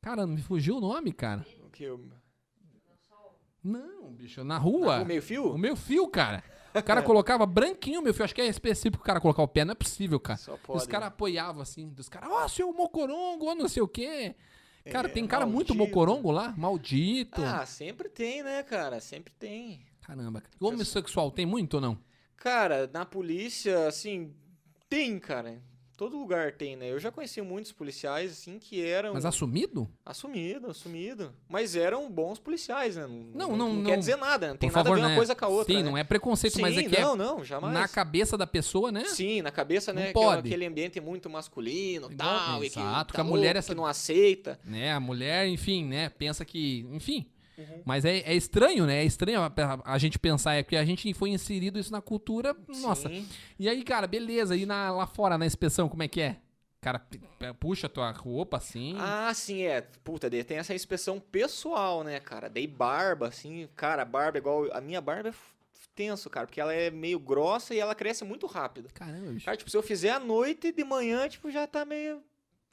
[0.00, 1.44] Cara, me fugiu o nome, cara.
[1.64, 1.88] O que?
[1.88, 2.00] O
[3.62, 5.00] Não, bicho, na rua.
[5.02, 5.58] o meio O fio?
[5.58, 6.42] meu fio, cara.
[6.74, 8.24] O cara colocava branquinho, meu fio.
[8.24, 9.64] Acho que é específico o cara colocar o pé.
[9.64, 10.38] Não é possível, cara.
[10.38, 10.78] Só pode.
[10.80, 11.88] os caras apoiavam assim.
[11.88, 14.34] Dos caras, ó, seu mocorongo, ou não sei o quê.
[14.90, 15.96] Cara, É, tem cara muito maldito.
[15.96, 16.52] mocorongo lá.
[16.56, 17.42] Maldito.
[17.42, 19.00] Ah, sempre tem, né, cara?
[19.00, 19.80] Sempre tem.
[20.02, 20.40] Caramba.
[20.42, 20.52] cara.
[20.60, 21.98] E homossexual tem muito ou não?
[22.36, 24.34] Cara, na polícia, assim,
[24.88, 25.62] tem, cara.
[26.04, 26.90] Todo lugar tem, né?
[26.92, 29.88] Eu já conheci muitos policiais, assim, que eram Mas assumido?
[30.04, 31.32] assumido, assumido.
[31.48, 33.06] Mas eram bons policiais, né?
[33.34, 33.98] Não, não, quer não.
[33.98, 35.08] dizer nada, não tem Por nada favor, a ver né?
[35.14, 35.72] uma coisa com a outra.
[35.74, 35.88] Sim, né?
[35.90, 37.72] não é preconceito, Sim, mas é que não, é não, jamais.
[37.72, 39.06] na cabeça da pessoa, né?
[39.06, 40.12] Sim, na cabeça, Não né?
[40.12, 40.40] pode.
[40.40, 43.58] Aquele, aquele ambiente muito masculino, Igual- tal, e que, Exato, tá que a mulher louco,
[43.60, 44.60] essa- que não aceita.
[44.62, 44.92] né?
[44.92, 46.10] A mulher, enfim, né?
[46.10, 46.86] Pensa que.
[46.92, 47.24] Enfim.
[47.56, 47.82] Uhum.
[47.84, 49.02] Mas é, é estranho, né?
[49.02, 52.00] É estranho a, a- a gente pensar, é porque a gente foi inserido isso na
[52.00, 52.56] cultura.
[52.68, 53.08] Nossa.
[53.08, 53.26] Sim.
[53.58, 54.56] E aí, cara, beleza.
[54.56, 56.36] E na- lá fora, na inspeção, como é que é?
[56.80, 57.00] Cara,
[57.58, 58.94] puxa a tua roupa assim.
[58.98, 59.80] Ah, sim, é.
[60.02, 62.50] Puta, daí tem essa inspeção pessoal, né, cara?
[62.50, 64.68] Daí barba, assim, cara, barba é igual.
[64.70, 65.34] A minha barba é
[65.94, 68.88] tenso, cara, porque ela é meio grossa e ela cresce muito rápido.
[68.92, 69.44] Caramba, bicho.
[69.46, 72.20] Cara, tipo, se eu fizer à noite, de manhã, tipo, já tá meio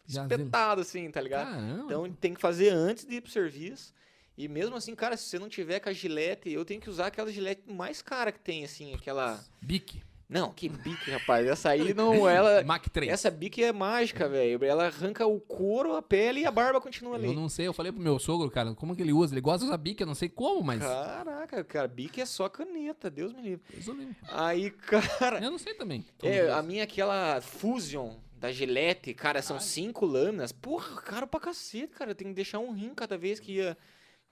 [0.07, 1.45] espetado, assim, tá ligado?
[1.51, 1.83] Caramba.
[1.85, 3.93] Então tem que fazer antes de ir pro serviço.
[4.41, 7.05] E mesmo assim, cara, se você não tiver com a gilete, eu tenho que usar
[7.05, 9.39] aquela gilete mais cara que tem, assim, aquela.
[9.61, 10.01] Bic.
[10.27, 11.45] Não, que bique, rapaz.
[11.45, 12.27] Essa aí não.
[12.27, 12.63] Ela.
[12.63, 13.11] Mac 3.
[13.11, 14.65] Essa bique é mágica, velho.
[14.65, 17.27] Ela arranca o couro, a pele e a barba continua ali.
[17.27, 19.31] Eu não sei, eu falei pro meu sogro, cara, como que ele usa?
[19.31, 20.79] Ele gosta de usar bic, eu não sei como, mas.
[20.81, 23.61] Caraca, cara, bique é só caneta, Deus me livre.
[23.71, 24.15] Deus livre.
[24.27, 24.71] Aí,
[25.19, 25.37] cara.
[25.39, 26.03] Eu não sei também.
[26.23, 30.51] É, a minha aquela Fusion da Gillette, cara, são cinco lâminas.
[30.51, 32.15] Porra, caro pra cacete, cara.
[32.15, 33.77] Tem que deixar um rim cada vez que ia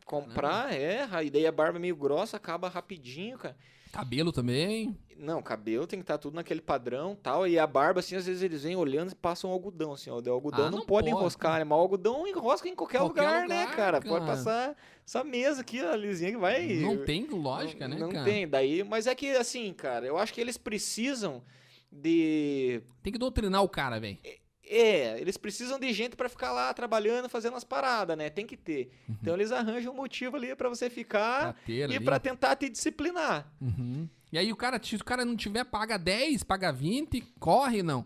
[0.09, 1.07] comprar, é.
[1.23, 3.55] E daí a barba é meio grossa, acaba rapidinho, cara.
[3.91, 4.97] Cabelo também.
[5.17, 7.47] Não, cabelo tem que estar tudo naquele padrão tal.
[7.47, 10.19] E a barba, assim, às vezes eles vêm olhando e passam algodão, assim, ó.
[10.21, 11.19] O algodão Ah, não, não pode, pode.
[11.19, 11.63] enroscar, né?
[11.63, 13.99] Mas o algodão enrosca em qualquer, Qualquer lugar, né, lugar, cara?
[14.01, 14.25] Pode cara.
[14.25, 16.67] passar essa mesa aqui, a lisinha que vai.
[16.75, 18.25] Não tem lógica, não, né, Não cara?
[18.25, 18.83] tem, daí.
[18.83, 21.43] Mas é que, assim, cara, eu acho que eles precisam
[21.91, 22.81] de.
[23.01, 24.19] Tem que doutrinar o cara, velho.
[24.23, 24.37] É,
[24.71, 28.29] eles precisam de gente pra ficar lá trabalhando, fazendo as paradas, né?
[28.29, 28.91] Tem que ter.
[29.09, 31.53] Então eles arranjam um motivo ali pra você ficar Uhum.
[31.87, 33.51] Pra e pra tentar te disciplinar.
[33.59, 34.07] Uhum.
[34.31, 38.05] E aí o cara, se o cara não tiver, paga 10, paga 20, corre, não.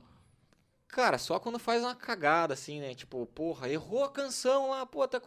[0.88, 2.94] Cara, só quando faz uma cagada, assim, né?
[2.94, 5.20] Tipo, porra, errou a canção lá, pô, tá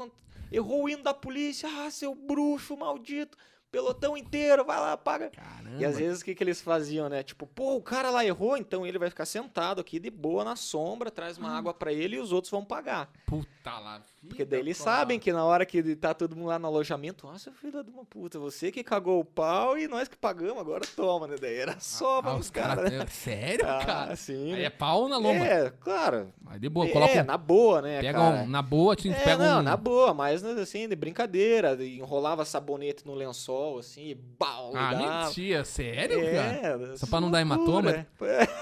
[0.50, 3.36] errou o hino da polícia, ah, seu bruxo maldito,
[3.70, 5.30] pelotão inteiro, vai lá, paga.
[5.30, 5.76] Caramba.
[5.78, 7.22] E às vezes o que, que eles faziam, né?
[7.22, 10.56] Tipo, pô, o cara lá errou, então ele vai ficar sentado aqui de boa na
[10.56, 11.40] sombra, traz Ah.
[11.40, 13.10] uma água pra ele e os outros vão pagar.
[13.26, 14.00] Puta lá.
[14.26, 17.52] Porque daí eles sabem que na hora que tá todo mundo lá no alojamento, nossa,
[17.52, 21.28] filha de uma puta, você que cagou o pau e nós que pagamos, agora toma,
[21.28, 21.36] né?
[21.40, 22.74] Daí era só pra Ah, os os caras.
[22.76, 23.04] caras, né?
[23.04, 24.16] é, Sério, Ah, cara?
[24.16, 24.52] sim.
[24.54, 25.44] Aí é pau na lomba.
[25.44, 26.32] É, claro.
[26.48, 28.36] Aí de boa, é, coloca um, na boa, né, pega cara?
[28.42, 29.62] um, na boa, a gente É, pega não, um...
[29.62, 34.92] na boa, mas assim, de brincadeira, de- enrolava sabonete no lençol, assim, e bau, Ah,
[34.94, 35.26] dava.
[35.28, 36.92] mentira, sério, cara?
[36.92, 37.90] É, Só pra não dar hematoma?
[37.90, 38.06] loucura.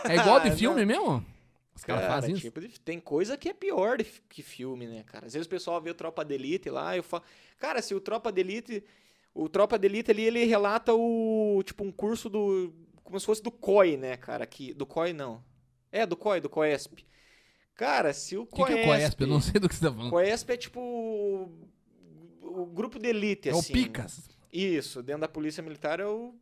[0.09, 1.25] É igual de Ah, filme mesmo?
[1.75, 2.43] Os caras Cara, fazem isso?
[2.43, 5.27] tipo de- tem coisa que é pior que filme, né, cara?
[5.27, 7.25] Às vezes o pessoal vê o Tropa de Elite lá, eu falo...
[7.59, 8.85] Cara, se o Tropa de Elite...
[9.35, 11.61] O Tropa de Elite ali, ele relata o...
[11.65, 12.73] Tipo, um curso do...
[13.03, 14.47] Como se fosse do COI, né, cara?
[14.47, 15.43] Que, do COI, não.
[15.91, 17.05] É, do COI, do COESP.
[17.75, 19.21] Cara, se o O que, que é o Coesp?
[19.21, 20.11] Eu não sei do que você tá falando.
[20.11, 20.81] COESP é tipo...
[20.81, 21.69] o-
[22.41, 23.73] O grupo de elite, É o assim.
[23.73, 24.29] Picas.
[24.55, 26.35] Isso, dentro da polícia militar é o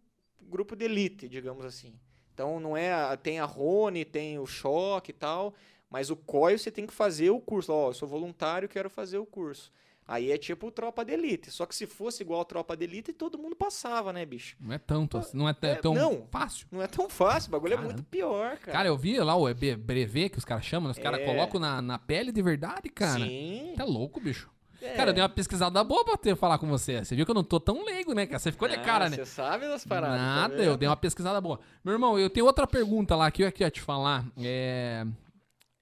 [0.43, 1.95] grupo de elite, digamos assim.
[2.35, 5.55] Então não é, a- tem a Rony, tem o choque e tal,
[5.91, 7.73] mas o COI você tem que fazer o curso.
[7.73, 9.73] Ó, eu sou voluntário, quero fazer o curso.
[10.07, 11.51] Aí é tipo tropa de elite.
[11.51, 14.57] Só que se fosse igual a tropa de elite, todo mundo passava, né, bicho?
[14.61, 16.27] Não é tanto assim, não é, t- É, tão não.
[16.29, 16.67] fácil.
[16.73, 17.95] Não é tão fácil, o bagulho é Caramba.
[17.95, 18.73] muito pior, cara.
[18.73, 20.91] Cara, eu vi lá o EB brevet que os caras chamam, né?
[20.93, 21.25] os caras É.
[21.25, 23.21] colocam na, na pele de verdade, cara.
[23.25, 23.75] Sim.
[23.77, 24.51] Tá louco, bicho.
[24.83, 24.95] É.
[24.95, 27.05] Cara, eu dei uma pesquisada boa pra ter falar com você.
[27.05, 28.39] Você viu que eu não tô tão leigo, né, cara?
[28.41, 29.17] Você ficou de Ah, cara, né?
[29.17, 30.19] Você sabe das paradas.
[30.19, 30.77] tá Nada, eu vendo?
[30.79, 31.61] dei uma pesquisada boa.
[31.85, 34.27] Meu irmão, eu tenho outra pergunta lá que eu ia te falar.
[34.39, 35.07] É...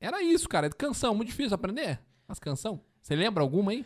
[0.01, 0.69] Era isso, cara.
[0.69, 1.99] de Canção, muito difícil aprender?
[2.29, 2.81] As canção?
[3.01, 3.85] Você lembra alguma aí?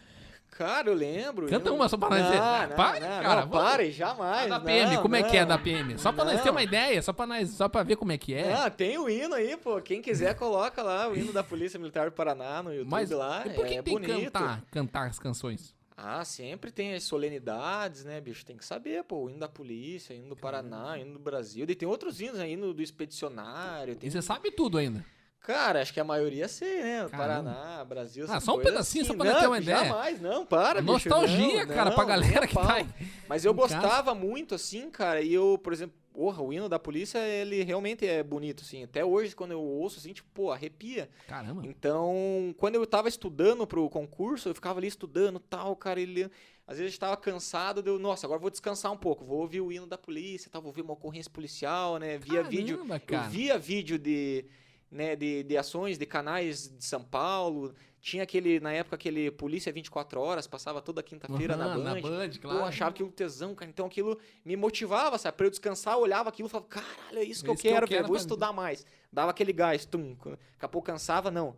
[0.57, 1.49] Cara, eu lembro.
[1.49, 2.39] Canta eu- uma só pra nós ver.
[2.41, 4.49] Ah, Não, pare, não, cara, Não, pare, jamais.
[4.49, 5.49] da PM, não, como é que é não.
[5.49, 5.99] da PM?
[5.99, 6.53] Só pra nós ter Não.
[6.53, 8.53] uma ideia, só pra, nós, só pra ver como é que é.
[8.53, 9.81] Ah, tem o hino aí, pô.
[9.81, 13.43] Quem quiser, coloca lá o hino da Polícia Militar do Paraná no YouTube Mas lá.
[13.47, 14.33] e por que é tem que bonito.
[14.33, 15.75] cantar, cantar as canções?
[15.97, 18.45] Ah, sempre tem as solenidades, né, bicho?
[18.45, 19.25] Tem que saber, pô.
[19.25, 21.65] O hino da polícia, hino do Paraná, hino do Brasil.
[21.69, 23.95] E tem outros hinos aí, hino do expedicionário.
[23.97, 24.09] Tem...
[24.09, 25.05] E você sabe tudo ainda.
[25.45, 27.07] Cara, acho que a maioria sei, né?
[27.11, 28.25] Paraná, Brasil.
[28.31, 29.19] Ah, só um pedacinho, só assim.
[29.19, 29.85] pra não, ter uma ideia.
[29.85, 32.71] Jamais, não, para, bicho, Nostalgia, não, cara, pra não, galera nem que tá pau.
[32.71, 32.87] aí.
[33.29, 33.75] Mas eu casa.
[33.77, 38.07] gostava muito, assim, cara, e eu, por exemplo, porra, o hino da polícia, ele realmente
[38.07, 38.85] é bonito, assim.
[38.85, 41.11] Até hoje, quando eu ouço, assim, tipo, pô, arrepia.
[41.29, 41.61] Caramba.
[41.67, 46.31] Então, quando eu tava estudando pro concurso, eu ficava ali estudando tal, cara, ele.
[46.67, 49.71] Às vezes eu estava cansado, deu, nossa, agora vou descansar um pouco, vou ouvir o
[49.71, 52.17] hino da polícia, tal, vou ver uma ocorrência policial, né?
[52.17, 52.79] Via vídeo.
[52.79, 53.29] Caramba, Eu cara.
[53.29, 54.47] via vídeo de,
[54.95, 57.75] né, de, de ações de canais de São Paulo.
[58.01, 62.01] Tinha aquele, na época, aquele Polícia 24 Horas, passava toda quinta-feira na Aham, Band.
[62.03, 62.59] Band, Pô, claro.
[62.59, 63.71] eu achava aquilo tesão, cara.
[63.71, 65.37] Então aquilo me motivava, sabe?
[65.37, 67.63] Pra eu descansar, eu olhava aquilo e falava, caralho, é isso que É eu isso
[67.63, 68.09] que eu quero, quero velho.
[68.09, 68.87] Vou estudar mais.
[69.13, 70.15] Dava aquele gás, tum.
[70.23, 71.57] Daqui a pouco cansava, não.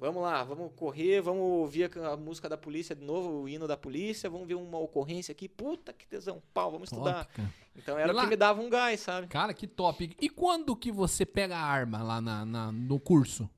[0.00, 3.76] Vamos lá, vamos correr, vamos ouvir a, música da polícia de novo, o hino da
[3.76, 5.48] polícia, vamos ver uma ocorrência aqui.
[5.48, 7.26] Puta que tesão, pau, vamos estudar.
[7.26, 7.52] Cara.
[7.74, 9.26] Então era E o lá- que me dava um gás, sabe?
[9.26, 10.14] Cara, que top.
[10.20, 13.50] E quando que você pega a arma lá na, na- no curso?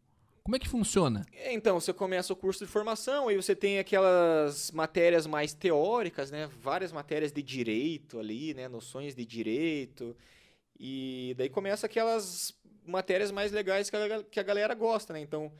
[0.42, 1.26] Como é que funciona?
[1.50, 6.48] Então, você começa o curso de formação, aí você tem aquelas matérias mais teóricas, né?
[6.62, 8.66] Várias matérias de direito ali, né?
[8.66, 10.16] Noções de direito.
[10.78, 12.54] E daí começa aquelas
[12.86, 15.20] matérias mais legais que a, que a galera gosta, né?
[15.20, 15.52] Então,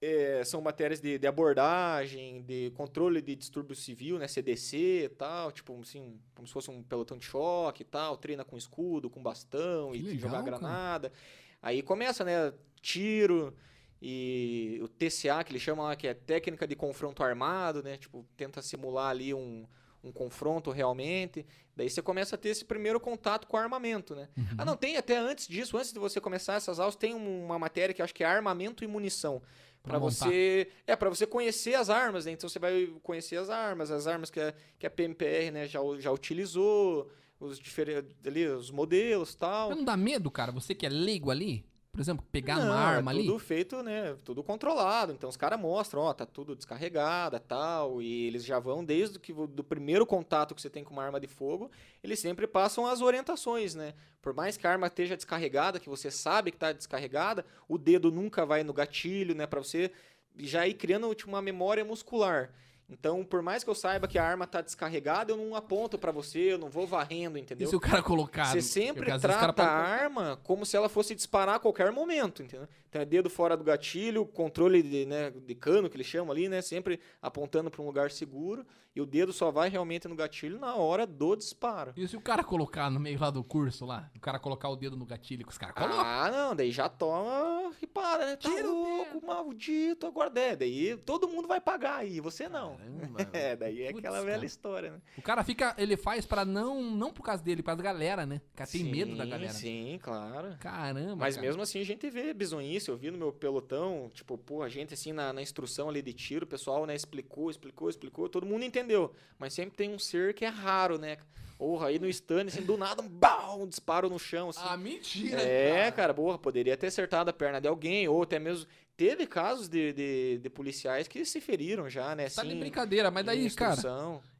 [0.00, 4.28] é, são matérias de, de abordagem, de controle de distúrbio civil, né?
[4.28, 8.44] CDC e tal, tipo assim, como se fosse um pelotão de choque e tal, treina
[8.44, 10.42] com escudo, com bastão Que e legal, jogar cara.
[10.58, 11.12] granada.
[11.60, 12.52] Aí começa, né?
[12.80, 13.52] Tiro
[14.00, 17.96] e o TCA, que eles chamam lá, que é técnica de confronto armado, né?
[17.96, 19.66] Tipo, tenta simular ali um,
[20.04, 21.44] um confronto realmente.
[21.74, 24.28] Daí você começa a ter esse primeiro contato com o armamento, né?
[24.36, 24.44] Uhum.
[24.58, 27.58] Ah, não, tem até antes disso, antes de você começar essas aulas, tem um- uma
[27.58, 29.42] matéria que eu acho que é armamento e munição.
[29.84, 29.98] Montar.
[30.00, 30.68] você.
[30.86, 32.32] É, para você conhecer as armas, né?
[32.32, 35.80] Então você vai conhecer as armas, as armas que a, que a PMPR né, já,
[35.98, 37.10] já utilizou,
[37.40, 39.68] os diferentes ali, os modelos e tal.
[39.68, 40.52] Mas não dá medo, cara?
[40.52, 41.64] Você que é leigo ali?
[41.98, 43.26] Por exemplo, pegar uma Não, arma é ali?
[43.26, 44.16] tudo feito, né?
[44.24, 45.12] Tudo controlado.
[45.12, 49.32] Então os caras mostram, ó, tá tudo descarregada, tal, e eles já vão desde que
[49.32, 51.68] do primeiro contato que você tem com uma arma de fogo,
[52.00, 53.94] eles sempre passam as orientações, né?
[54.22, 58.12] Por mais que a arma esteja descarregada, que você sabe que tá descarregada, o dedo
[58.12, 59.90] nunca vai no gatilho, né, Pra você
[60.36, 62.52] já ir criando tipo, uma memória muscular.
[62.90, 66.10] Então, por mais que eu saiba que a arma tá descarregada, eu não aponto pra
[66.10, 67.68] você, eu não vou varrendo, E entendeu?
[67.68, 68.46] se o cara colocar?
[68.46, 72.66] Você sempre trata a arma como se ela fosse disparar a qualquer momento, entendeu?
[72.88, 76.48] Então é dedo fora do gatilho, controle de, né, de cano que eles chamam ali,
[76.48, 76.62] né?
[76.62, 78.64] Sempre apontando para um lugar seguro.
[78.96, 81.92] E o dedo só vai realmente no gatilho na hora do disparo.
[81.96, 84.10] E se o cara colocar no meio lá do curso lá?
[84.16, 86.00] O cara colocar o dedo no gatilho que os caras colocam?
[86.00, 88.36] Ah, não, daí já toma ripada, né?
[88.36, 90.56] Tá Tira louco, maldito, agora é.
[90.56, 92.76] Daí todo mundo vai pagar aí, você não.
[92.76, 95.00] Caramba, É, daí é aquela velha história, né?
[95.16, 98.40] O cara fica, ele faz pra não, não por causa dele, causa da galera, né?
[98.52, 99.52] O cara tem medo da galera.
[99.52, 100.56] Sim, claro.
[100.58, 101.46] Caramba, Mas cara.
[101.46, 102.34] mesmo assim a gente vê
[102.78, 106.00] bizonhice, eu vi no meu pelotão, tipo, pô, a gente assim na, na instrução ali
[106.00, 109.12] de tiro, o pessoal, né, explicou, explicou, explicou, todo mundo entendeu.
[109.38, 111.18] Mas sempre tem um ser que é raro, né?
[111.58, 114.60] Porra, aí no stand, assim, do nada, um, bau, um disparo no chão, assim.
[114.62, 118.68] Ah, mentira, é, cara, porra, poderia ter acertado a perna de alguém, ou até mesmo.
[118.98, 122.28] Teve casos de, de, de policiais que se feriram já, né?
[122.28, 123.80] Tá de assim, brincadeira, mas daí, cara.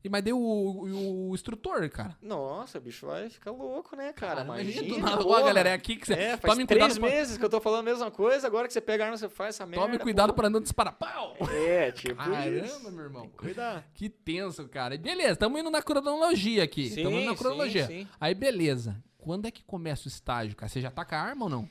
[0.02, 2.16] E mas deu o, o, o instrutor, cara.
[2.20, 4.34] Nossa, bicho, vai ficar louco, né, cara?
[4.44, 4.88] Caramba, Imagina.
[4.88, 5.42] do nada, ó, porra.
[5.42, 6.14] galera, é aqui que você.
[6.14, 8.66] É, faz Tome três cuidado, pra, meses que eu tô falando a mesma coisa, agora
[8.66, 9.86] que você pega a arma, você faz essa merda.
[9.86, 10.34] tome cuidado pô.
[10.34, 10.94] pra não disparar.
[10.94, 11.36] Pau!
[11.52, 12.90] É, tipo Caramba, isso.
[12.90, 13.28] meu irmão.
[13.36, 13.88] Cuidar.
[13.94, 14.98] Que tenso, cara.
[14.98, 16.88] Beleza, estamos indo na cronologia aqui.
[16.88, 17.86] Sim, Estamos indo na sim, cronologia.
[17.86, 18.08] sim.
[18.20, 19.00] Aí, beleza.
[19.18, 20.68] Quando é que começa o estágio, cara?
[20.68, 21.68] Você já tá com a arma ou não?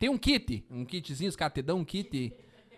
[0.00, 0.64] Tem um kit?
[0.70, 1.28] Um kitzinho?
[1.28, 2.32] Os caras te dão um kit?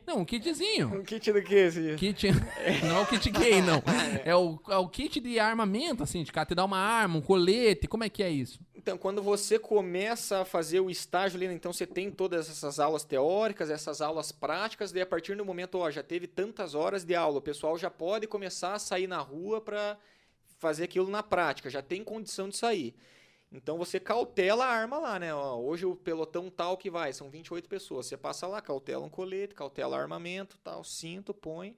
[0.05, 0.89] Não, um kitzinho.
[0.93, 1.95] Um kit do que esse?
[1.95, 2.27] Kit.
[2.83, 3.81] Não é o kit gay, não.
[4.25, 7.23] É o, é o kit de armamento, assim, de cara te dá uma arma, um
[7.23, 7.87] colete.
[7.87, 8.59] Como é que é isso?
[8.75, 13.05] Então, quando você começa a fazer o estágio né, então você tem todas essas aulas
[13.05, 17.15] teóricas, essas aulas práticas, daí a partir do momento, ó, já teve tantas horas de
[17.15, 19.97] aula, o pessoal já pode começar a sair na rua para
[20.59, 22.93] fazer aquilo na prática, já tem condição de sair.
[23.53, 25.35] Então você cautela a arma lá, né?
[25.35, 28.07] Ó, hoje o pelotão tal que vai, são 28 pessoas.
[28.07, 31.77] Você passa lá, cautela um colete, cautela armamento, tal, cinto, põe.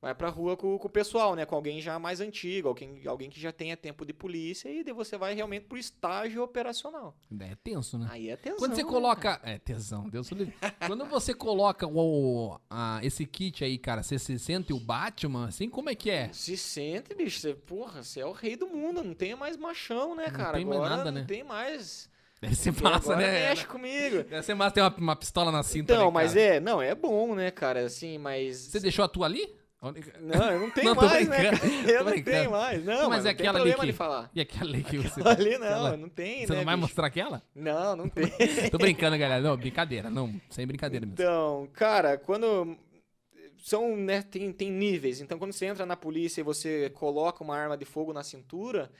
[0.00, 1.44] Vai pra rua com, com o pessoal, né?
[1.44, 4.94] Com alguém já mais antigo, alguém, alguém que já tenha tempo de polícia, e daí
[4.94, 7.16] você vai realmente pro estágio operacional.
[7.40, 8.06] É tenso, né?
[8.08, 8.58] Aí é tesão.
[8.58, 9.40] Quando você né, coloca.
[9.42, 10.54] É, tesão, Deus livre.
[10.86, 15.68] Quando você coloca o, a- esse kit aí, cara, você se sente o Batman, assim,
[15.68, 16.30] como é que é?
[16.32, 17.40] Se sente, bicho.
[17.40, 19.02] Você, porra, você é o rei do mundo.
[19.02, 20.58] Não tem mais machão, né, Não cara?
[20.58, 21.26] tem mais Agora nada, não né?
[21.26, 22.08] tem mais.
[22.40, 23.48] Deve ser massa, né?
[23.48, 24.22] Mexe comigo.
[24.22, 25.92] Deve ser massa ter uma, uma pistola na cinta.
[25.92, 26.60] Então, né, mas é.
[26.60, 27.84] Não, é bom, né, cara?
[27.84, 28.58] Assim, mas.
[28.58, 29.57] Você deixou a tua ali?
[30.20, 31.50] Não, eu não tenho Não, mais, né?
[31.86, 32.84] Eu não tenho mais.
[32.84, 34.28] Não, Mas mas, é aquela ali que- de falar.
[34.34, 35.20] E aquela lei que você.
[35.24, 36.88] Ali não, aquela- não tem, Você né, não vai bicho?
[36.88, 37.42] mostrar aquela?
[37.54, 38.28] Não, não tem.
[38.70, 39.40] Tô brincando, galera.
[39.40, 40.10] Não, brincadeira.
[40.10, 41.14] Não, sem brincadeira mesmo.
[41.22, 42.76] Então, cara, quando
[43.58, 45.20] são, né, tem, tem níveis.
[45.20, 48.90] Então, quando você entra na polícia e você coloca uma arma de fogo na cintura,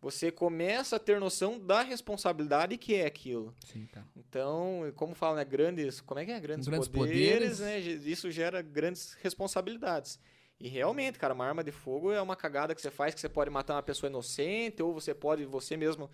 [0.00, 3.54] você começa a ter noção da responsabilidade que é aquilo.
[3.66, 4.06] Sim, cara.
[4.16, 6.40] Então, como fala, né, grandes, como é que é?
[6.40, 7.60] Grandes, Grandes poderes, poderes.
[7.60, 7.78] né?
[8.10, 10.18] Isso gera grandes responsabilidades.
[10.58, 13.28] E realmente, cara, uma arma de fogo é uma cagada que você faz que você
[13.28, 16.10] pode matar uma pessoa inocente ou você pode você mesmo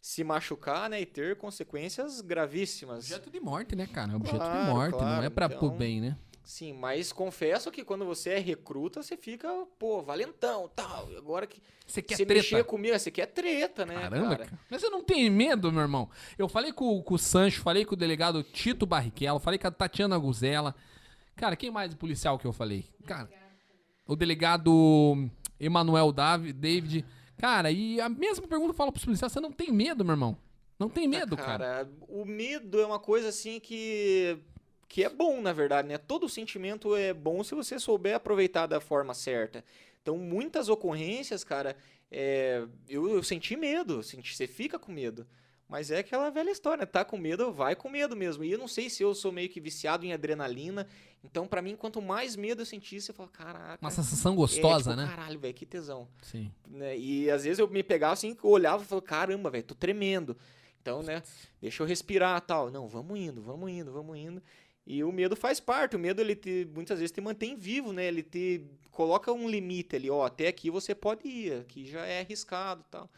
[0.00, 3.04] se machucar, né, e ter consequências gravíssimas.
[3.10, 4.14] Objeto de morte, né, cara?
[4.14, 6.16] Objeto de Claro, morte, não claro, é pra então- pro bem, né?
[6.44, 11.08] Sim, mas confesso que quando você é recruta, você fica, pô, valentão, tal.
[11.16, 12.40] Agora que Você quer você treta?
[12.42, 14.44] mexer comigo, você quer treta, né, Caramba, cara?
[14.46, 14.58] cara.
[14.70, 16.08] Mas você não tem medo, meu irmão?
[16.36, 19.70] Eu falei com, com o Sancho, falei com o delegado Tito Barrichello, falei com a
[19.70, 20.74] Tatiana Guzella.
[21.34, 22.84] Cara, quem mais de policial que eu falei?
[23.06, 23.28] Cara,
[24.06, 25.28] o delegado
[25.58, 27.04] Emanuel Davi- David.
[27.38, 30.36] Cara, e a mesma pergunta eu falo pros policiais: você não tem medo, meu irmão?
[30.78, 31.88] Não tem medo, cara.
[32.08, 34.38] o medo é uma coisa assim que
[34.94, 35.98] que é bom, na verdade, né?
[35.98, 39.64] Todo sentimento é bom se você souber aproveitar da forma certa.
[40.00, 41.76] Então, muitas ocorrências, cara,
[42.12, 45.26] é, eu, eu senti medo, senti, você fica com medo.
[45.68, 48.44] Mas é aquela velha história, tá com medo, vai com medo mesmo.
[48.44, 50.86] E eu não sei se eu sou meio que viciado em adrenalina.
[51.24, 53.78] Então, pra mim, quanto mais medo eu sentir, você fala, caraca.
[53.84, 55.08] Uma sensação é, gostosa, tipo, né?
[55.08, 56.52] Caralho, velho, que tesão Sim.
[56.68, 56.96] né?
[56.96, 60.36] E às vezes eu me pegava assim, olhava e falava, caramba, velho, tô tremendo.
[60.80, 61.22] Então, né,
[61.62, 62.70] deixa eu respirar tal.
[62.70, 64.42] Não, vamos indo, vamos indo, vamos indo.
[64.86, 68.04] E o medo faz parte, o medo ele te, muitas vezes te mantém vivo, né?
[68.06, 72.20] Ele te coloca um limite ali, ó, até aqui você pode ir, aqui já é
[72.20, 73.10] arriscado, tal.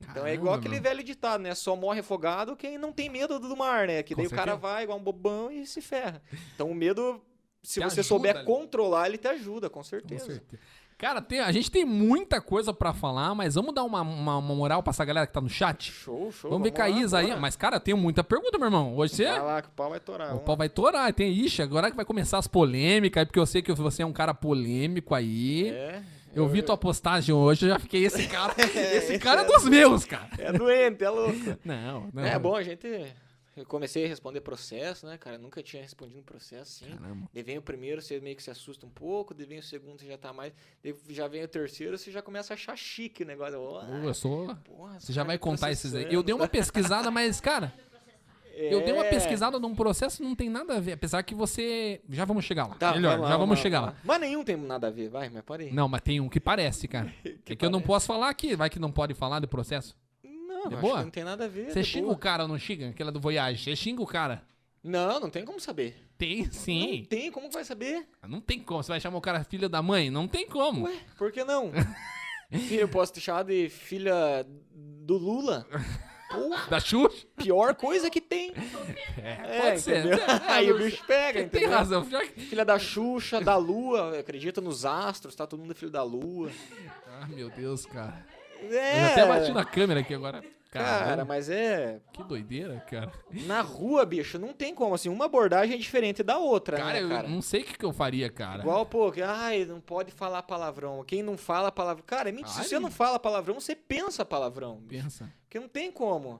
[0.00, 0.80] Então é igual Caramba, aquele meu.
[0.80, 1.54] velho ditado, né?
[1.54, 4.02] Só morre afogado quem não tem medo do mar, né?
[4.02, 4.58] Que Com daí o cara certeza.
[4.58, 6.22] vai igual um bobão e se ferra.
[6.54, 7.22] Então o medo,
[7.62, 8.44] se Te você ajuda souber ali.
[8.44, 10.42] controlar, ele te ajuda, com Com certeza.
[10.98, 14.54] Cara, tem- a gente tem muita coisa pra falar, mas vamos dar uma, uma, uma
[14.54, 15.92] moral pra essa galera que tá no chat?
[15.92, 16.50] Show, show.
[16.50, 17.36] Vamos ver com a Isa aí.
[17.38, 18.96] Mas, cara, tem muita pergunta, meu irmão.
[18.96, 19.24] Hoje você.
[19.26, 20.26] Vai lá que o pau vai torar.
[20.26, 21.12] O vamos pau vai torar.
[21.12, 24.12] Tem, ixi, agora que vai começar as polêmicas, porque eu sei que você é um
[24.12, 25.68] cara polêmico aí.
[25.68, 26.02] É,
[26.34, 28.78] eu vi tua postagem hoje, eu já fiquei, esse cara, esse
[29.12, 30.28] esse cara é é- dos meus, cara.
[30.36, 31.56] é doente, é louco.
[31.64, 32.24] Não, não.
[32.24, 32.88] É bom a gente.
[33.58, 35.36] Eu comecei a responder processo, né, cara?
[35.36, 36.96] Nunca tinha respondido um processo assim.
[36.96, 37.28] Caramba.
[37.34, 39.34] Daí vem o primeiro, você meio que se assusta um pouco.
[39.34, 40.52] Daí vem o segundo, você já tá mais.
[40.82, 43.60] Daí já vem o terceiro, você já começa a achar chique o negócio.
[43.60, 44.54] Ó, Pô, eu sou.
[44.56, 46.06] porra, Você já cara vai contar esses aí.
[46.12, 46.52] Eu dei uma tá?
[46.52, 47.72] pesquisada, mas, cara,
[48.54, 49.10] eu dei uma É.
[49.10, 50.92] pesquisada num processo não tem nada a ver.
[50.92, 52.00] Apesar que você.
[52.08, 52.74] Já vamos chegar lá.
[52.74, 53.86] Tá, Melhor, lá, já vamos lá, chegar lá.
[53.88, 53.96] lá.
[54.04, 55.72] Mas nenhum tem nada a ver, vai, mas pode ir.
[55.72, 57.12] Não, mas tem um que parece, cara.
[57.24, 57.86] é que eu não parece.
[57.86, 58.54] posso falar aqui.
[58.56, 59.96] Vai que não pode falar do processo.
[60.70, 61.02] Não, acho boa?
[61.02, 61.70] não tem nada a ver.
[61.72, 62.14] Você de xinga boa.
[62.14, 62.88] o cara ou não xinga?
[62.90, 63.62] Aquela do Voyage.
[63.64, 64.42] Você xinga o cara.
[64.82, 65.96] Não, não tem como saber.
[66.16, 67.06] Tem Não sim.
[67.08, 68.06] tem, como que vai saber?
[68.26, 68.82] Não tem como.
[68.82, 70.10] Você vai chamar o cara filha da mãe?
[70.10, 70.84] Não tem como.
[70.86, 71.70] Ué, por que não?
[72.50, 75.66] Filha, eu posso te chamar de filha do Lula?
[76.30, 77.26] Porra, Da Xuxa?
[77.36, 78.52] pior coisa que tem.
[79.18, 79.98] É, É, pode ser.
[80.06, 80.18] entendeu?
[80.24, 81.70] É, Aí o bicho pega, Tem entendeu?
[81.70, 82.08] razão.
[82.08, 86.02] Já que- Filha da Xuxa, da Lua, acredita nos astros, tá todo mundo filho da
[86.02, 86.50] Lua.
[87.06, 88.24] Ah, meu Deus, cara.
[88.62, 90.42] É, Eu até bati na câmera aqui agora.
[90.70, 92.00] Cara, mas é...
[92.12, 93.12] que doideira, cara.
[93.46, 97.02] Na rua, bicho, não tem como, assim, uma abordagem é diferente da outra, Cara, né,
[97.02, 97.28] eu cara?
[97.28, 98.60] não sei o que, que eu faria, cara.
[98.60, 101.02] Igual, pô, que, ai, não pode falar palavrão.
[101.04, 102.04] Quem não fala palavrão...
[102.06, 104.76] Cara, é mentira, se você não fala palavrão, você pensa palavrão.
[104.76, 105.02] bicho.
[105.04, 105.32] Pensa.
[105.44, 106.38] Porque não tem como.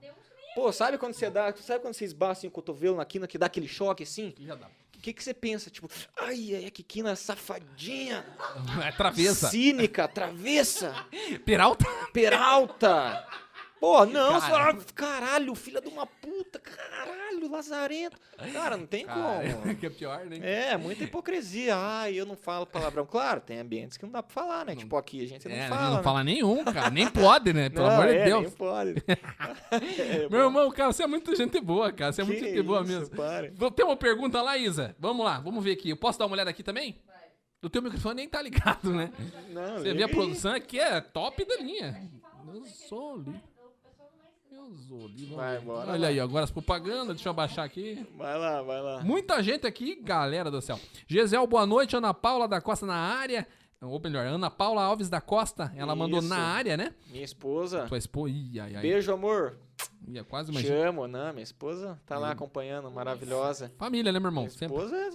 [0.55, 1.53] Pô, sabe quando você dá...
[1.55, 4.31] Sabe quando você esbarra assim, o cotovelo na quina, que dá aquele choque, assim?
[4.31, 4.67] Que já dá.
[4.67, 5.69] O que, que você pensa?
[5.69, 5.87] Tipo,
[6.19, 8.25] ai, ai, que quina safadinha,
[8.85, 9.47] É travessa.
[9.47, 10.93] cínica, travessa,
[11.45, 11.85] Peralta?
[12.11, 13.25] peralta.
[13.79, 14.73] Pô, não, você Cara.
[14.73, 18.17] fala, caralho, filha de uma puta, caralho, lazarento.
[18.51, 19.75] Cara, não tem como.
[19.79, 20.39] que é pior, né?
[20.41, 21.75] É, muita hipocrisia.
[21.77, 23.05] Ai, eu não falo palavrão.
[23.05, 24.75] Claro, tem ambientes que não dá pra falar, né?
[24.75, 25.89] Tipo aqui, a gente não É, fala.
[25.89, 26.03] não né?
[26.03, 26.89] fala nenhum, cara.
[26.89, 27.69] Nem pode, né?
[27.69, 28.41] Pelo Não, amor de é, Deus.
[28.43, 28.95] Nem pode.
[29.71, 32.11] É, Meu irmão, cara, você é muito gente boa, cara.
[32.11, 33.09] Você é muito que gente boa mesmo.
[33.75, 34.95] Tem uma pergunta lá, Isa?
[34.99, 35.89] Vamos lá, vamos ver aqui.
[35.89, 37.01] Eu posso dar uma olhada aqui também?
[37.61, 39.11] O teu microfone nem tá ligado, né?
[39.49, 42.09] Não, Você vê a produção aqui é top da linha.
[42.53, 43.41] Eu sou li.
[44.59, 44.85] Vamos
[45.35, 46.07] Vai, bora Olha lá.
[46.07, 47.15] aí, agora as propagandas.
[47.15, 48.05] Deixa eu abaixar aqui.
[48.17, 49.01] Vai lá, vai lá.
[49.03, 50.77] Muita gente aqui, galera do céu.
[51.07, 51.95] Gisel, boa noite.
[51.95, 53.47] Ana Paula da Costa na área.
[53.81, 55.71] Ou melhor, Ana Paula Alves da Costa.
[55.77, 56.27] Ela mandou Isso.
[56.27, 56.93] na área, né?
[57.09, 57.85] Minha esposa.
[57.87, 58.33] Tua esposa.
[58.33, 58.81] Ih, ai, ai.
[58.81, 59.57] Beijo, amor.
[60.07, 60.89] Ia quase Te imagina.
[60.89, 61.31] amo, não.
[61.31, 63.71] Minha esposa tá lá acompanhando, maravilhosa.
[63.77, 64.43] Família, né, meu irmão?
[64.43, 65.09] Minha Sempre esposa é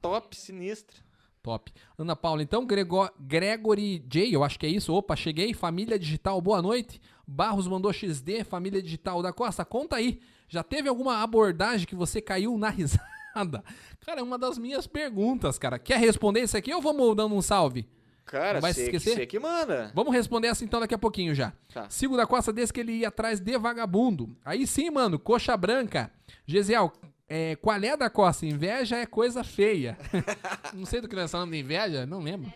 [0.00, 0.96] top, sinistra.
[1.42, 1.72] top.
[1.98, 4.94] Ana Paula, então, Grego- Gregory J, eu acho que é isso.
[4.94, 5.52] Opa, cheguei.
[5.52, 7.00] Família Digital, boa noite.
[7.26, 9.64] Barros mandou XD, Família Digital da Costa.
[9.64, 10.20] Conta aí.
[10.48, 13.64] Já teve alguma abordagem que você caiu na risada?
[14.04, 15.78] Cara, é uma das minhas perguntas, cara.
[15.78, 17.88] Quer responder isso aqui ou vamos dando um salve?
[18.24, 19.16] Cara, Vai se que, esquecer?
[19.16, 19.92] você que manda.
[19.94, 21.52] Vamos responder essa então daqui a pouquinho já.
[21.72, 21.88] Tá.
[21.88, 24.36] Sigo da Costa desse que ele ia atrás de vagabundo.
[24.44, 26.10] Aí sim, mano, coxa branca.
[26.44, 26.92] Gesiel,
[27.28, 28.44] é, qual é da Costa?
[28.44, 29.96] Inveja é coisa feia.
[30.74, 32.52] não sei do que nós falamos de inveja, não lembro.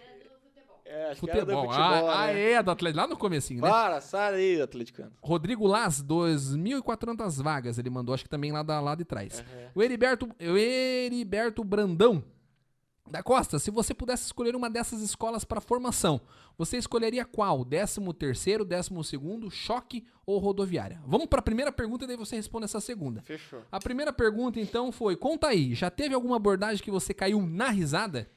[0.91, 0.99] Futebol.
[0.99, 1.73] É, acho que era do Futebol.
[1.73, 2.53] futebol, ah, ah, né?
[2.53, 3.01] é, do Atlético.
[3.01, 3.69] Lá no comecinho, né?
[3.69, 5.13] Para, sai daí, atleticano.
[5.23, 9.41] Rodrigo Las, 2.400 vagas ele mandou, acho que também lá, da, lá de trás.
[9.41, 9.69] Uhum.
[9.77, 12.25] O Heriberto, o Heriberto Brandão,
[13.11, 16.21] da Costa, se você pudesse escolher uma dessas escolas para formação,
[16.57, 17.65] você escolheria qual?
[17.65, 21.01] 13 terceiro, 12 segundo, choque ou rodoviária?
[21.05, 23.21] Vamos para a primeira pergunta e daí você responde essa segunda.
[23.23, 23.63] Fechou.
[23.71, 27.71] A primeira pergunta, então, foi, conta aí, já teve alguma abordagem que você caiu na
[27.71, 28.29] risada?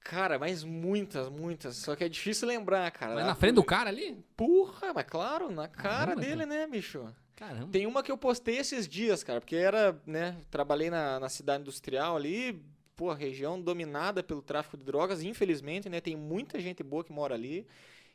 [0.00, 1.76] Cara, mas muitas, muitas.
[1.76, 3.14] Só que é difícil lembrar, cara.
[3.14, 4.16] Mas na frente do cara ali?
[4.36, 7.06] Porra, mas claro, na cara Caramba, dele, né, bicho?
[7.36, 7.68] Caramba.
[7.70, 11.62] Tem uma que eu postei esses dias, cara, porque era, né, trabalhei na, na cidade
[11.62, 12.62] industrial ali,
[12.96, 17.34] pô, região dominada pelo tráfico de drogas, infelizmente, né, tem muita gente boa que mora
[17.34, 17.66] ali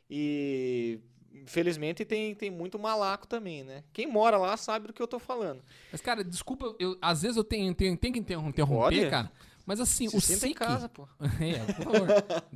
[0.08, 1.00] e
[1.34, 3.82] infelizmente tem, tem muito malaco também, né?
[3.92, 5.62] Quem mora lá sabe do que eu tô falando.
[5.92, 9.30] Mas, cara, desculpa, eu, às vezes eu tenho, tenho, tenho que interrom- interromper, cara.
[9.66, 10.58] Mas assim, Se o sinta em SIC...
[10.58, 11.08] casa, pô.
[11.40, 12.08] É, por favor.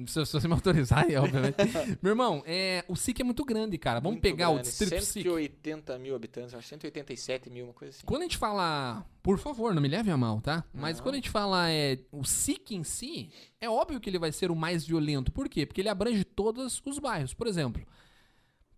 [0.06, 1.56] se, se você me autorizar, é, obviamente.
[2.00, 3.98] Meu irmão, é, o SIC é muito grande, cara.
[3.98, 5.22] Vamos Muito pegar o grande, distrito SIC.
[5.24, 8.06] 180 mil habitantes, acho 187 mil, uma coisa assim.
[8.06, 10.64] Quando a gente fala, por favor, não me leve a mal, tá?
[10.72, 11.02] Mas Não.
[11.02, 13.30] quando a gente fala é, o SIC em si,
[13.60, 15.32] é óbvio que ele vai ser o mais violento.
[15.32, 15.66] Por quê?
[15.66, 17.34] Porque ele abrange todos os bairros.
[17.34, 17.84] Por exemplo,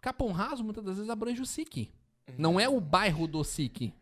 [0.00, 1.90] Capão Raso muitas das vezes abrange o SIC.
[2.38, 3.92] Não é o bairro do SIC.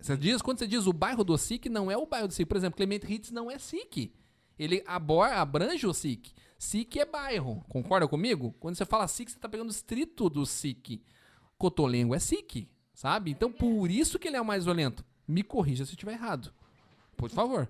[0.00, 2.46] Você diz, quando você diz o bairro do SIC, não é o bairro do SIC.
[2.46, 4.12] Por exemplo, Clemente Hitz não é SIC.
[4.58, 6.32] Ele abor, abrange o SIC.
[6.58, 7.64] SIC é bairro.
[7.68, 8.54] Concorda comigo?
[8.60, 11.02] Quando você fala SIC, você tá pegando o distrito do SIC.
[11.56, 13.30] Cotolengo é SIC, sabe?
[13.32, 15.04] Então, por isso que ele é o mais violento.
[15.26, 16.52] Me corrija se eu estiver errado.
[17.16, 17.68] Por favor.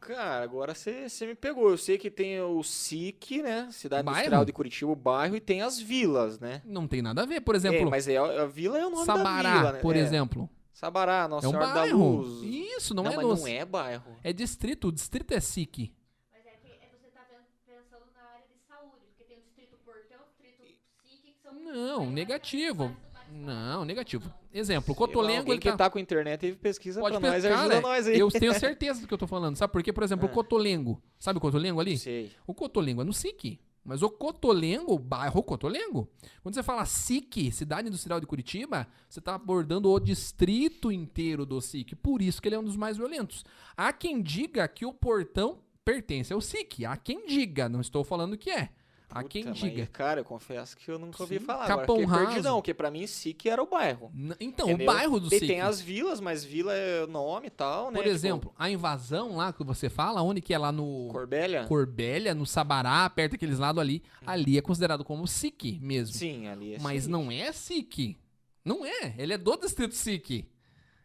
[0.00, 1.68] Cara, agora você me pegou.
[1.70, 3.68] Eu sei que tem o SIC, né?
[3.72, 4.18] Cidade Bairro?
[4.20, 6.62] Industrial de Curitiba, o bairro, e tem as vilas, né?
[6.64, 7.40] Não tem nada a ver.
[7.40, 9.78] Por É, exemplo, mas é, a vila é o nome Sabará, da vila, né?
[9.80, 9.98] por É.
[9.98, 10.48] exemplo.
[10.80, 12.16] Sabará, Nossa É um Senhora da bairro.
[12.18, 12.42] Luz.
[12.42, 14.14] Isso, não, não, é mas nos- não é bairro.
[14.22, 14.88] É distrito.
[14.88, 15.90] O distrito é SIC.
[16.30, 19.40] Mas é que é, você tá pen- pensando na área de saúde, porque tem o
[19.40, 21.54] distrito Portão, o distrito Psique, que são...
[21.54, 22.94] Não, negativo.
[23.32, 24.30] Não, negativo.
[24.52, 25.76] Exemplo, Cotolengo, ele que tá...
[25.78, 27.80] tá com internet e pesquisa Pode pra nós, pescar, ajuda né?
[27.80, 28.18] nós aí.
[28.18, 29.56] Eu tenho certeza do que eu tô falando.
[29.56, 29.92] Sabe por quê?
[29.94, 30.34] Por exemplo, o Ah.
[30.34, 31.02] Cotolengo.
[31.18, 31.96] Sabe o Cotolengo ali?
[31.96, 32.32] Sei.
[32.46, 33.58] O Cotolengo é no SIC.
[33.86, 36.08] Mas o Cotolengo, bairro Cotolengo,
[36.42, 41.60] quando você fala SIC, Cidade Industrial de Curitiba, você está abordando o distrito inteiro do
[41.60, 41.94] SIC.
[41.94, 43.44] Por isso que ele é um dos mais violentos.
[43.76, 46.84] Há quem diga que o portão pertence ao SIC.
[46.84, 48.70] Há quem diga, não estou falando que é.
[49.08, 49.86] Puta, quem mas, diga.
[49.86, 51.44] cara, eu confesso que eu nunca ouvi Sim.
[51.44, 51.66] falar.
[51.66, 52.26] Capão Agora, Raso.
[52.26, 54.10] perdidão, porque pra mim SIC era o bairro.
[54.14, 54.90] N- Então, entendeu?
[54.90, 55.46] o bairro do SIC.
[55.46, 57.96] tem as vilas, mas vila é nome e tal, né?
[57.96, 61.02] Por exemplo, a invasão lá que você fala, onde que é lá no...
[61.02, 61.64] Tipo, Corbélia?
[61.64, 66.14] Corbélia, no Sabará, perto daqueles lados ali, ali é considerado como SIC mesmo.
[66.14, 68.18] Sim, ali é Mas não é SIC.
[68.64, 69.14] Não é.
[69.16, 70.44] Ele é do distrito SIC.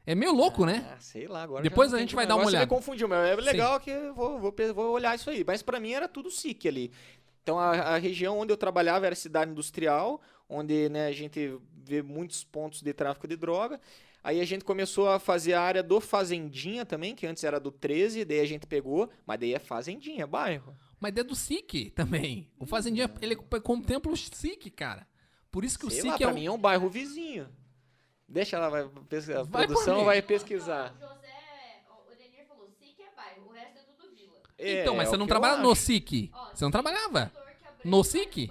[0.04, 0.84] É meio louco, né?
[0.91, 2.66] Ah, sei lá, agora Depois a gente vai dar uma agora você olhada.
[2.74, 5.43] me confundiu, mas é legal que eu vou, vou, vou olhar isso aí.
[5.45, 6.91] Mas pra mim era tudo SIC ali.
[7.43, 12.01] Então a, a região onde eu trabalhava era cidade industrial, onde né, a gente vê
[12.01, 13.79] muitos pontos de tráfico de droga.
[14.23, 17.71] Aí a gente começou a fazer a área do Fazendinha também, que antes era do
[17.71, 20.77] 13, daí a gente pegou, mas daí é Fazendinha, bairro.
[20.99, 22.47] Mas é do SIC também.
[22.59, 25.07] O Fazendinha, ele contempla o SIC, cara.
[25.51, 26.33] Por isso que o Sei SIC lá, é pra um...
[26.35, 27.49] mim é um bairro vizinho.
[28.29, 29.39] Deixa ela, vai, pesquisar.
[29.39, 30.95] a Vai produção vai pesquisar.
[31.01, 31.27] não, o José,
[32.07, 34.37] o Edenir falou, Sique é bairro, o resto é tudo vila.
[34.59, 35.75] Então, mas É, você é não o trabalha no.
[35.75, 36.31] SIC.
[36.54, 37.32] Você não trabalhava.
[37.84, 38.49] No SIC?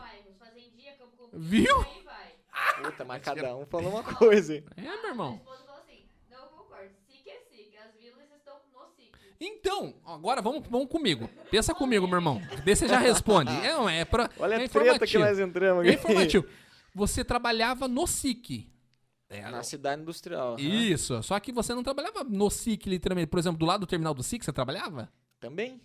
[1.33, 1.85] Viu?
[2.83, 4.55] Puta, mas cada um falou uma coisa.
[4.57, 4.65] hein?
[4.77, 5.41] É, meu irmão.
[5.45, 6.03] assim,
[9.41, 9.45] é.
[9.45, 11.29] Então, agora vamos, vamos comigo.
[11.51, 12.43] Pensa comigo, meu irmão.
[12.65, 13.51] Daí você já responde.
[13.65, 15.25] É, não, é, pra, Olha é a treta que informativo.
[15.25, 15.99] nós entramos É aqui.
[15.99, 16.47] informativo.
[16.95, 18.69] Você trabalhava no SIC.
[19.29, 20.55] É, Na cidade industrial.
[20.55, 20.61] aham.
[20.61, 23.29] Isso, só que você não trabalhava no SIC, literalmente.
[23.29, 25.09] Por exemplo, do lado do terminal do SIC, você trabalhava?
[25.39, 25.81] Também.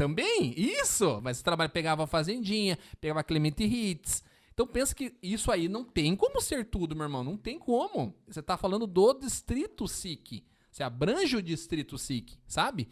[0.00, 0.54] Também?
[0.56, 1.20] Isso!
[1.22, 4.24] Mas você trabalha, pegava a Fazendinha, pegava a Clemente Hits.
[4.54, 7.22] Então pensa que isso aí não tem como ser tudo, meu irmão.
[7.22, 8.14] Não tem como.
[8.26, 10.42] Você tá falando do distrito SIC.
[10.70, 12.88] Você abrange o distrito SIC, sabe?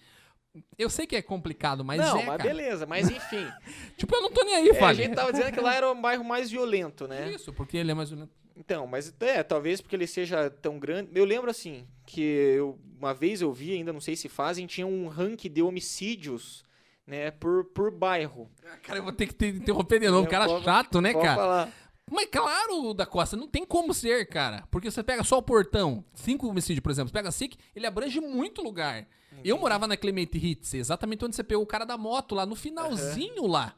[0.77, 2.43] Eu sei que é complicado, mas não, é, mas cara.
[2.43, 2.85] beleza.
[2.85, 3.51] Mas enfim.
[3.97, 4.97] Tipo, eu não tô nem aí, É, a Fábio.
[5.03, 7.33] gente tava dizendo que lá era o bairro mais violento, né?
[7.33, 8.33] Isso, porque ele é mais violento.
[8.55, 11.09] Então, mas é, talvez porque ele seja tão grande.
[11.15, 14.87] Eu lembro assim, que eu, uma vez eu vi, ainda não sei se fazem, tinha
[14.87, 16.68] um ranking de homicídios,
[17.09, 18.51] né, por, por bairro.
[18.83, 20.23] Cara, eu vou ter que te interromper de novo.
[20.23, 21.35] Não, cara chato, né, cara?
[21.37, 21.73] falar.
[22.11, 24.65] Mas claro, da Costa, não tem como ser, cara.
[24.71, 28.21] Porque você pega só o portão, cinco homicídios, por exemplo, você pega SIC, ele abrange
[28.21, 29.07] muito lugar.
[29.45, 32.55] Eu morava na Clemente Hitz, exatamente onde você pegou o cara da moto, lá no
[32.55, 33.75] finalzinho lá.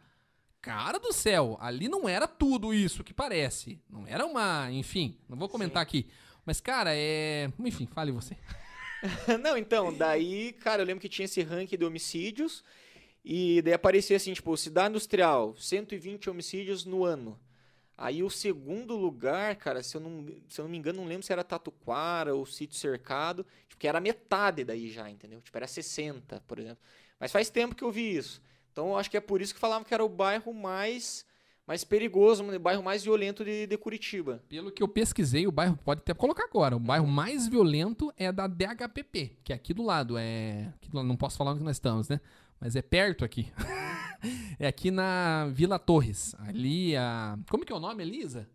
[0.63, 3.81] Cara do céu, ali não era tudo isso que parece.
[3.89, 4.71] Não era uma.
[4.71, 6.07] Enfim, não vou comentar aqui.
[6.45, 7.51] Mas, cara, é.
[7.59, 8.37] Enfim, fale você.
[9.43, 12.63] Não, então, daí, cara, eu lembro que tinha esse ranking de homicídios
[13.25, 17.39] e daí aparecia assim, tipo, cidade industrial, 120 homicídios no ano.
[17.97, 21.23] Aí o segundo lugar, cara, se eu não, se eu não me engano, não lembro
[21.23, 25.41] se era Tatuquara ou Sítio Cercado, tipo, que era metade daí já, entendeu?
[25.43, 26.79] Tipo, era 60, por exemplo.
[27.19, 28.41] Mas faz tempo que eu vi isso.
[28.73, 31.27] Então, eu acho que é por isso que falavam que era o bairro mais
[31.67, 34.43] mais perigoso, o bairro mais violento de, de Curitiba.
[34.49, 38.33] Pelo que eu pesquisei, o bairro, pode até colocar agora, o bairro mais violento é
[38.33, 40.19] da DHPP, que é aqui do lado.
[40.19, 40.73] É.
[40.75, 42.21] aqui do lado, não posso falar onde nós estamos, né?
[42.61, 43.51] Mas é perto aqui.
[44.59, 46.35] é aqui na Vila Torres.
[46.39, 47.39] Ali a.
[47.49, 48.49] Como que é o nome, Elisa?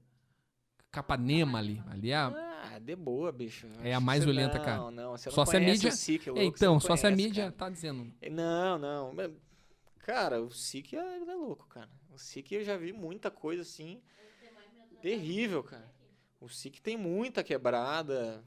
[0.92, 1.82] Capanema ali.
[1.88, 2.28] Ali é a.
[2.74, 3.68] Ah, de boa, bicho.
[3.84, 4.92] É a mais violenta, não, cara.
[4.92, 6.96] Não, você não Só se a conhece mídia- SIC, É, louco, você então, não só
[6.96, 7.56] se a conhece, mídia cara.
[7.56, 8.12] tá dizendo.
[8.32, 9.14] Não, não.
[10.00, 11.90] Cara, o SIC é, é louco, cara.
[12.12, 14.02] O SIC eu já vi muita coisa assim.
[15.02, 15.92] Terrível, cara.
[16.40, 18.44] O SIC tem muita quebrada.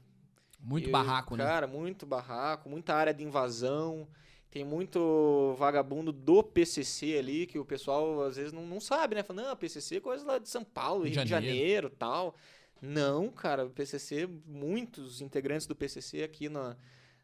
[0.59, 1.43] Muito E, barraco, né?
[1.45, 4.07] Cara, muito barraco, muita área de invasão.
[4.51, 9.23] Tem muito vagabundo do PCC ali, que o pessoal às vezes não, não sabe, né?
[9.23, 12.35] Fala, não, PCC é coisa lá de São Paulo, Rio Rio de de Janeiro tal.
[12.81, 16.75] Não, cara, o PCC, muitos integrantes do PCC aqui na,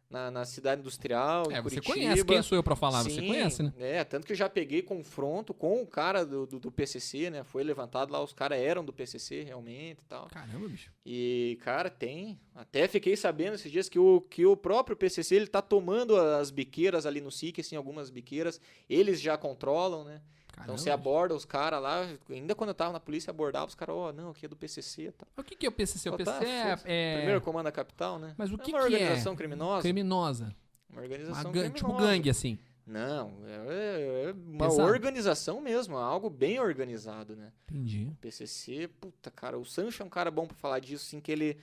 [0.10, 1.94] na, na cidade industrial, É, você Curitiba.
[1.94, 3.74] conhece quem sou eu pra falar, você Sim, conhece, né?
[3.80, 7.44] É, tanto que eu já peguei confronto com o cara do, do, do PCC, né?
[7.44, 10.28] Foi levantado lá, os caras eram do PCC realmente e tal.
[10.28, 10.92] Caramba, bicho.
[11.06, 12.40] E, cara, tem.
[12.54, 16.52] Até fiquei sabendo esses dias que o, que o próprio PCC ele tá tomando as
[16.52, 18.62] biqueiras ali no SIC, assim, algumas biqueiras.
[18.90, 20.22] Eles já controlam, né?
[20.56, 20.74] Caramba.
[20.74, 22.08] Então você aborda os caras lá.
[22.30, 25.08] Ainda quando eu tava na polícia, abordava os caras, ó, não, aqui é do PCC
[25.08, 25.28] e tal.
[25.38, 26.10] O que, que é o PCC?
[26.10, 28.34] O Ó, tá, PCC é, é Primeiro comando da capital, né?
[28.38, 28.98] Mas o é que uma que é?
[28.98, 29.82] organização criminosa.
[29.82, 30.56] criminosa.
[30.90, 32.06] Uma Uma organização gan- tipo criminosa.
[32.08, 32.58] gangue, assim.
[32.88, 34.88] Não, é, é uma Pesado.
[34.90, 37.52] organização mesmo, é algo bem organizado, né?
[37.68, 38.12] Entendi.
[38.22, 41.58] PCC, puta, cara, o Sancho é um cara bom pra falar disso, assim, que ele...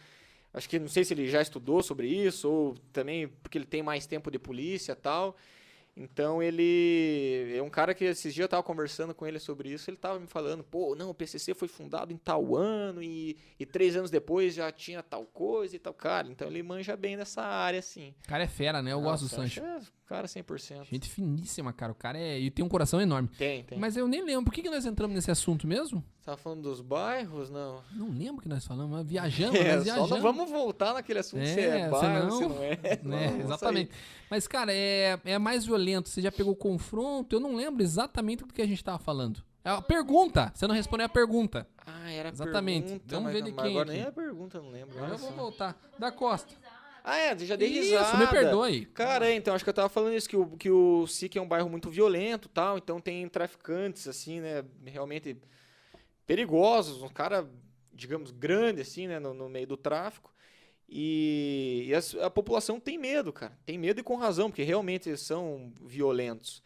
[0.52, 3.82] Acho que, não sei se ele já estudou sobre isso, ou também porque ele tem
[3.82, 5.34] mais tempo de polícia e tal.
[5.96, 7.54] Então, ele...
[7.54, 10.18] É um cara que, esses dias eu tava conversando com ele sobre isso, ele tava
[10.18, 14.10] me falando, pô, não, o PCC foi fundado em tal ano e, e três anos
[14.10, 15.92] depois já tinha tal coisa e tal.
[15.92, 18.14] Cara, então ele manja bem dessa área, assim.
[18.24, 18.92] O cara é fera, né?
[18.92, 19.60] Eu gosto do Sancho.
[19.60, 19.80] É,
[20.12, 20.84] cara 100%.
[20.90, 21.92] Gente finíssima, cara.
[21.92, 22.38] O cara é.
[22.38, 23.28] E tem um coração enorme.
[23.38, 23.78] Tem, tem.
[23.78, 24.44] Mas eu nem lembro.
[24.44, 26.04] Por que, que nós entramos nesse assunto mesmo?
[26.18, 27.50] Você tava falando dos bairros?
[27.50, 27.82] Não.
[27.92, 28.92] Não lembro o que nós falamos.
[28.98, 30.10] mas Viajamos, É, nós só viajamos.
[30.10, 32.76] não vamos voltar naquele assunto se é É, bairro, se senão- não é.
[33.02, 33.90] Vamos Exatamente.
[34.30, 36.08] Mas, cara, é, é mais violento.
[36.08, 37.34] Você já pegou confronto?
[37.34, 39.42] Eu não lembro exatamente do que a gente tava falando.
[39.64, 40.50] É a pergunta.
[40.54, 41.68] Você não respondeu a pergunta.
[41.86, 42.84] Ah, era Exatamente.
[42.86, 43.14] pergunta.
[43.14, 43.98] Vamos ver não- de quem Agora aqui.
[43.98, 44.96] nem a pergunta, não lembro.
[44.98, 45.34] Agora eu vou só.
[45.36, 45.80] voltar.
[45.98, 46.52] Da Costa.
[47.04, 48.18] Ah, é, já dei Isso, risada.
[48.18, 48.86] me perdoe.
[48.86, 51.40] Cara, é, então, acho que eu tava falando isso, que o, que o SIC é
[51.40, 55.36] um bairro muito violento tal, então tem traficantes, assim, né, realmente
[56.26, 57.48] perigosos, um cara,
[57.92, 60.32] digamos, grande, assim, né, no, no meio do tráfico.
[60.88, 63.56] E, e as- a população tem medo, cara.
[63.64, 66.62] Tem medo e com razão, porque realmente são violentos.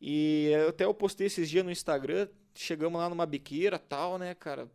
[0.00, 4.68] E até eu postei esses dias no Instagram, chegamos lá numa biqueira tal, né, cara?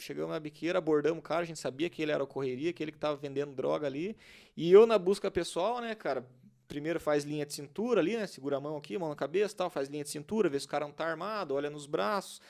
[0.00, 2.82] Chegamos na biqueira, abordamos o cara, a gente sabia que ele era o correria, que
[2.82, 4.16] ele que tava vendendo droga ali.
[4.56, 6.24] E eu na busca pessoal, né, cara?
[6.68, 8.26] Primeiro faz linha de cintura ali, né?
[8.26, 10.68] Segura a mão aqui, mão na cabeça tal, faz linha de cintura, vê se o
[10.68, 12.40] cara não tá armado, olha nos braços,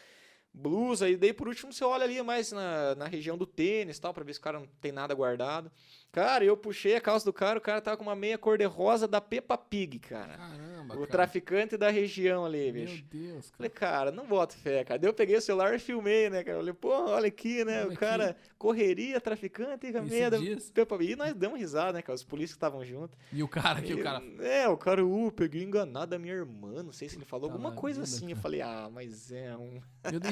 [0.53, 4.12] blusa, e daí por último você olha ali mais na, na região do tênis tal,
[4.12, 5.70] pra ver se o cara não tem nada guardado.
[6.11, 9.20] Cara, eu puxei a calça do cara, o cara tava com uma meia cor-de-rosa da
[9.20, 10.36] Peppa Pig, cara.
[10.38, 11.06] Caramba, O cara.
[11.11, 13.04] traficante da região ali, Meu bicho.
[13.11, 13.56] Deus, cara.
[13.56, 14.98] Falei, cara, não boto fé, cara.
[14.98, 16.56] Daí eu peguei o celular e filmei, né, cara?
[16.56, 17.80] Eu Falei, pô, olha aqui, né?
[17.80, 17.96] Olha o aqui.
[17.98, 20.38] cara, correria, traficante, com a meia da.
[20.72, 21.12] Peppa Pig.
[21.12, 22.14] E nós damos risada, né, cara?
[22.16, 23.16] Os polícias que estavam juntos.
[23.30, 24.22] E o cara aqui, o cara.
[24.40, 26.82] É, o cara, uh, peguei enganado a minha irmã.
[26.82, 28.24] Não sei se ele falou Puta alguma coisa vida, assim.
[28.30, 28.42] Eu cara.
[28.42, 29.78] falei, ah, mas é um.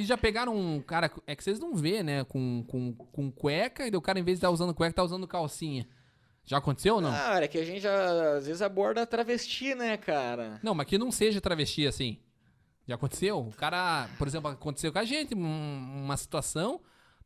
[0.00, 1.10] E já pegaram um cara.
[1.26, 2.24] É que vocês não vê, né?
[2.24, 5.28] Com, com, com cueca, e o cara, em vez de estar usando cueca, tá usando
[5.28, 5.65] calcinha.
[6.44, 7.10] Já aconteceu ou não?
[7.12, 10.60] Ah, é que a gente já, às vezes aborda travesti, né, cara?
[10.62, 12.18] Não, mas que não seja travesti assim.
[12.86, 13.38] Já aconteceu?
[13.40, 16.80] O cara, por exemplo, aconteceu com a gente um- uma situação,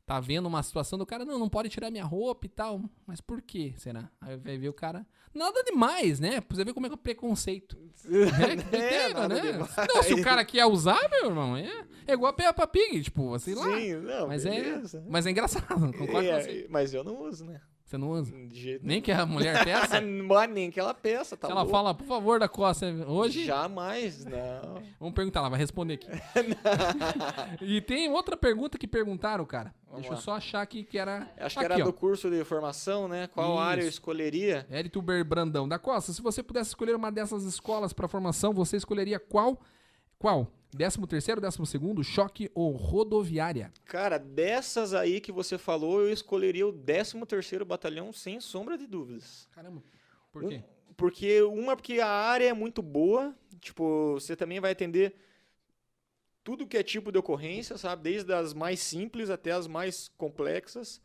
[0.07, 2.81] tá vendo uma situação do cara, não, não pode tirar minha roupa e tal.
[3.07, 4.09] Mas por quê, será?
[4.23, 5.07] Aí vai ver o cara.
[5.35, 6.41] Nada demais, né?
[6.41, 7.77] Pra você ver como é que é o preconceito.
[8.03, 8.57] Né?
[8.57, 9.53] Que doideira, nada né?
[9.53, 9.77] demais.
[9.95, 13.39] Não, se o cara quer usar, meu irmão, é, é igual a Peppa Pig, tipo,
[13.39, 13.65] sei lá.
[13.77, 15.05] Sim, não, mas, é, beleza.
[15.11, 16.65] mas é engraçado, concordo com você.
[16.65, 17.61] É, mas eu não uso, né?
[17.91, 18.33] Você não usa?
[18.83, 20.01] Nem que a mulher peça?
[20.01, 21.77] Nem que ela peça, tá Se ela louco?
[21.77, 23.45] fala, por favor, da Costa, hoje.
[23.45, 24.81] Jamais, não.
[25.01, 26.07] Vamos perguntar, ela vai responder aqui.
[27.61, 29.75] e tem outra pergunta que perguntaram, cara.
[29.89, 30.23] Vamos Deixa eu lá.
[30.23, 31.29] só achar aqui que era.
[31.37, 31.87] Acho que aqui, era ó.
[31.87, 33.27] do curso de formação, né?
[33.27, 33.97] Qual área eu Isso.
[33.99, 34.65] escolheria?
[34.71, 35.69] Érituber Brandão.
[35.69, 39.61] Da Costa, se você pudesse escolher uma dessas escolas para formação, você escolheria qual?
[40.21, 40.53] Qual?
[40.71, 43.73] 13 terceiro, 12 segundo, choque ou rodoviária?
[43.87, 49.49] Cara, dessas aí que você falou, eu escolheria o 13º Batalhão sem sombra de dúvidas.
[49.51, 49.83] Caramba.
[50.31, 50.57] Por quê?
[50.57, 55.15] Um- porque uma porque a área é muito boa, tipo, você também vai atender
[56.45, 58.03] tudo que é tipo de ocorrência, sabe?
[58.03, 61.01] Desde as mais simples até as mais complexas.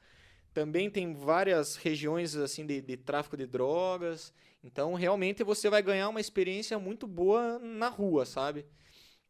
[0.54, 4.34] Também tem várias regiões assim de, de tráfico de drogas.
[4.62, 8.66] Então, realmente você vai ganhar uma experiência muito boa na rua, sabe?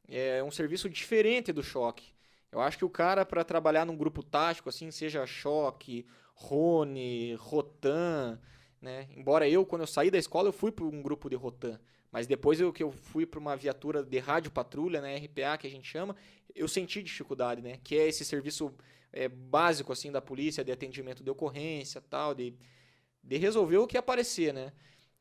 [0.07, 2.13] É um serviço diferente do choque.
[2.51, 8.39] Eu acho que o cara para trabalhar num grupo tático assim, seja choque, Rony, Rotan,
[8.81, 9.07] né?
[9.15, 11.79] Embora eu quando eu saí da escola eu fui para um grupo de Rotan,
[12.11, 15.67] mas depois eu que eu fui para uma viatura de rádio patrulha, né, RPA que
[15.67, 16.15] a gente chama,
[16.53, 17.79] eu senti dificuldade, né?
[17.83, 18.73] Que é esse serviço
[19.11, 22.55] é, básico assim da polícia de atendimento de ocorrência, tal, de
[23.25, 24.71] de resolver o que aparecer, né?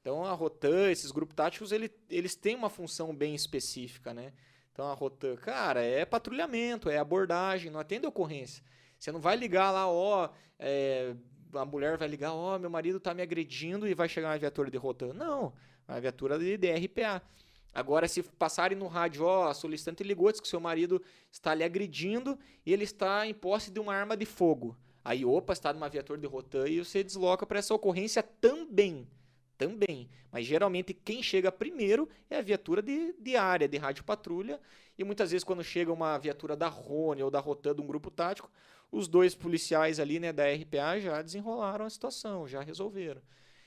[0.00, 4.32] Então a Rotan, esses grupos táticos, ele, eles têm uma função bem específica, né?
[4.74, 8.60] Então a Rotan, cara, é patrulhamento, é abordagem, não atende ocorrência.
[8.98, 11.14] Você não vai ligar lá, ó, é,
[11.52, 14.72] a mulher vai ligar, ó, meu marido tá me agredindo e vai chegar uma viatura
[14.72, 15.12] de Rotan.
[15.14, 15.52] Não,
[15.86, 17.22] uma viatura de DRPA.
[17.72, 21.00] Agora, se passarem no rádio, ó, a solicitante ligou, diz que seu marido
[21.30, 24.76] está lhe agredindo e ele está em posse de uma arma de fogo.
[25.04, 29.06] Aí, opa, está numa viatura de Rotan e você desloca para essa ocorrência também.
[29.56, 30.08] Também.
[30.32, 34.60] Mas geralmente quem chega primeiro é a viatura de, de área, de rádio patrulha.
[34.98, 38.10] E muitas vezes, quando chega uma viatura da Rony ou da Rotan de um grupo
[38.10, 38.50] tático,
[38.90, 43.20] os dois policiais ali, né, da RPA já desenrolaram a situação, já resolveram.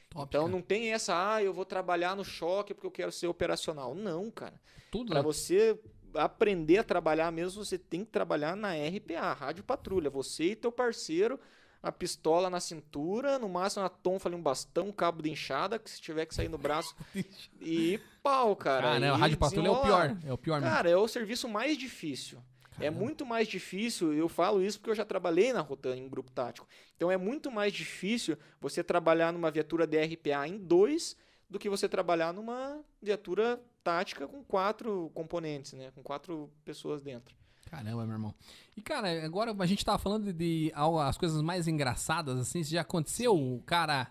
[0.10, 0.52] Top, então cara.
[0.52, 3.94] não tem essa, ah, eu vou trabalhar no choque porque eu quero ser operacional.
[3.94, 4.60] Não, cara.
[4.90, 5.24] Tudo Para né?
[5.24, 5.78] você
[6.14, 10.10] aprender a trabalhar mesmo, você tem que trabalhar na RPA, Rádio Patrulha.
[10.10, 11.40] Você e teu parceiro,
[11.88, 15.80] a pistola na cintura, no máximo uma tonfa ali, um bastão, um cabo de enxada,
[15.80, 16.94] que se tiver que sair no braço.
[17.62, 18.96] e pau, cara.
[18.96, 19.10] Ah, né?
[19.10, 20.18] A e Rádio Patrulha é o pior.
[20.26, 20.76] É o pior mesmo.
[20.76, 22.40] Cara, é o serviço mais difícil.
[22.80, 26.30] É muito mais difícil, eu falo isso porque eu já trabalhei na Rotan em grupo
[26.30, 26.68] tático.
[26.96, 31.18] Então é muito mais difícil você trabalhar numa viatura DRPA em dois
[31.50, 35.90] do que você trabalhar numa viatura tática com quatro componentes, né?
[35.96, 37.36] Com quatro pessoas dentro.
[37.70, 38.34] Caramba, meu irmão.
[38.76, 42.64] E, cara, agora a gente tava falando de algo- as coisas mais engraçadas, assim.
[42.64, 44.08] Se já aconteceu, o cara.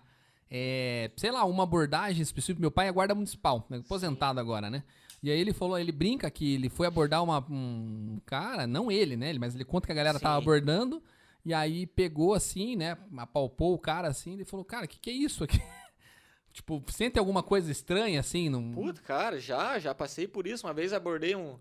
[0.49, 2.61] É, sei lá, uma abordagem específica.
[2.61, 4.83] Meu pai é guarda municipal, né, aposentado agora, né?
[5.21, 9.17] E aí ele falou, ele brinca que ele foi abordar uma, um cara, não ele,
[9.17, 9.33] né?
[9.37, 10.41] Mas ele conta que a galera tava Sim.
[10.43, 11.03] abordando.
[11.43, 12.97] E aí pegou assim, né?
[13.17, 14.33] Apalpou o cara assim.
[14.33, 15.59] Ele falou, cara, o que, que é isso aqui?
[16.53, 18.47] tipo, sente alguma coisa estranha assim?
[18.49, 18.73] Num...
[18.73, 20.67] Puta, cara, já, já passei por isso.
[20.67, 21.57] Uma vez abordei um.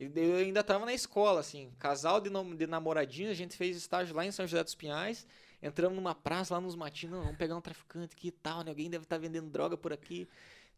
[0.00, 1.70] Eu ainda tava na escola, assim.
[1.78, 5.26] Casal de, de namoradinhos, a gente fez estágio lá em São José dos Pinhais.
[5.60, 7.16] Entramos numa praça lá nos matinhos.
[7.16, 8.70] Não, vamos pegar um traficante aqui e tal, né?
[8.70, 10.28] Alguém deve estar vendendo droga por aqui.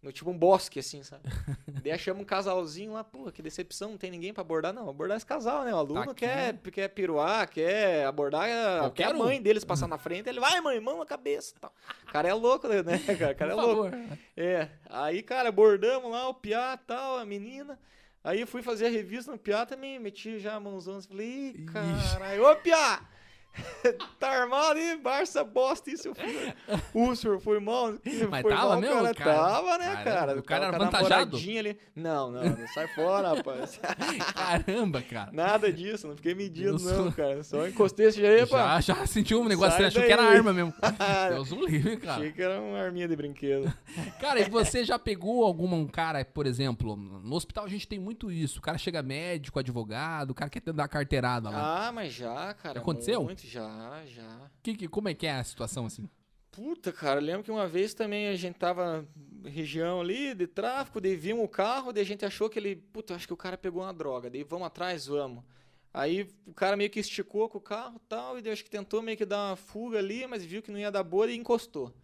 [0.02, 1.24] No, tipo um bosque, assim, sabe?
[1.82, 4.88] Daí achamos um casalzinho lá, porra, que decepção, não tem ninguém pra abordar, não.
[4.88, 5.74] Abordar esse casal, né?
[5.74, 9.18] O aluno Tá quer, quer piruar, quer abordar, a- Qualquer quer a um.
[9.18, 11.70] mãe deles passar na frente, ele vai, mãe, mão na cabeça tal.
[12.08, 12.88] O cara é louco, né, cara?
[13.34, 13.90] O cara é Por louco.
[13.90, 14.08] favor.
[14.34, 17.78] É, aí, cara, abordamos lá o piá e tal, a menina.
[18.22, 21.54] Aí eu fui fazer a revista no piá também, meti já a mãozão assim, falei,
[21.56, 23.00] ih, caralho, ô piá!
[24.18, 26.54] tá armado aí, Barça bosta, isso, filho.
[26.94, 27.94] O senhor foi mal.
[28.30, 29.36] Mas foi tava mal, mesmo, cara, cara?
[29.36, 30.38] Tava, né, Caramba, cara?
[30.38, 31.36] o cara era avantajado?
[31.36, 31.78] Ali.
[31.94, 33.80] Não, não, não, sai fora, rapaz.
[34.34, 35.30] Caramba, cara.
[35.32, 36.82] Nada disso, não fiquei medindo, Deus.
[36.82, 37.42] não, cara.
[37.42, 38.80] Só encostei esse aí, pá.
[38.80, 40.74] Já, já sentiu um negócio, Sai achou que era arma mesmo.
[41.30, 42.16] Deus o livre, cara.
[42.16, 43.72] Achei que era uma arminha de brinquedo.
[44.20, 47.98] Cara, e você já pegou algum um cara, por exemplo, no hospital a gente tem
[47.98, 48.58] muito isso.
[48.58, 51.88] O cara chega médico, advogado, o cara quer dar carteirada lá.
[51.88, 52.74] Ah, mas já, cara.
[52.74, 53.22] Já aconteceu?
[53.24, 54.50] Muito, já, já.
[54.62, 56.08] Que, que- como é que é a situação assim?
[56.50, 59.06] Puta, cara, lembro que uma vez também a gente tava
[59.44, 63.14] região ali de tráfico, daí vimos o carro, daí a gente achou que ele, puta,
[63.14, 65.44] acho que o cara pegou uma droga, daí vamos atrás, vamos.
[65.94, 68.70] Aí o cara meio que esticou com o carro e tal, e daí acho que
[68.70, 71.36] tentou meio que dar uma fuga ali, mas viu que não ia dar boa e
[71.36, 71.94] encostou.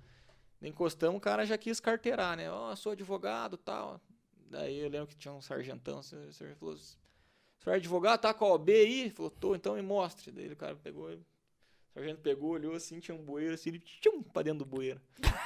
[0.63, 2.51] Encostamos, o cara já quis carteirar, né?
[2.51, 4.01] Ó, sou advogado e tal.
[4.49, 6.77] Daí eu lembro que tinha um sargentão, o sargento falou,
[7.67, 9.11] senhor é advogado, tá com a OB aí?
[9.11, 10.31] Falou, tô, então me mostre.
[10.31, 11.09] Daí o cara pegou.
[11.11, 11.19] O
[11.99, 15.01] sargento pegou, olhou assim, tinha um bueiro assim, ele tchum, pra dentro do bueiro.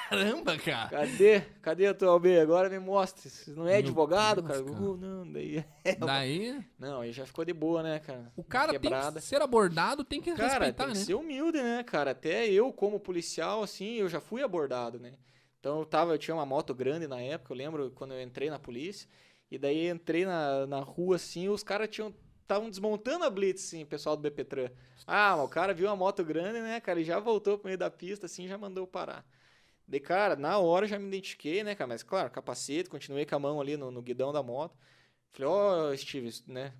[0.09, 0.89] Caramba, cara.
[0.89, 1.41] Cadê?
[1.63, 2.41] Cadê a tua OB?
[2.41, 3.31] Agora me mostra.
[3.31, 4.65] Você não é Meu advogado, Deus, cara?
[4.65, 4.83] cara.
[4.83, 5.65] Uh, não, daí.
[6.05, 8.33] Daí, Não, aí já ficou de boa, né, cara?
[8.37, 9.21] o cara tem Quebrada.
[9.21, 11.05] que ser abordado, tem que Cara, respeitar, tem que né?
[11.05, 12.11] ser humilde, né, cara?
[12.11, 15.15] Até eu, como policial, assim, eu já fui abordado, né?
[15.61, 18.51] Então eu tava, eu tinha uma moto grande na época, eu lembro quando eu entrei
[18.51, 19.09] na polícia,
[19.51, 22.15] e daí entrei na, na rua, assim, os caras tinham.
[22.43, 24.71] Estavam desmontando a Blitz, assim, pessoal do BPTran.
[25.07, 27.01] Ah, o cara viu a moto grande, né, cara?
[27.01, 29.25] E já voltou pro meio da pista, assim, já mandou parar.
[29.87, 31.89] De cara, na hora já me identifiquei, né, cara?
[31.89, 34.77] Mas claro, capacete, continuei com a mão ali no, no guidão da moto.
[35.31, 36.73] Falei, ó, Steve, né?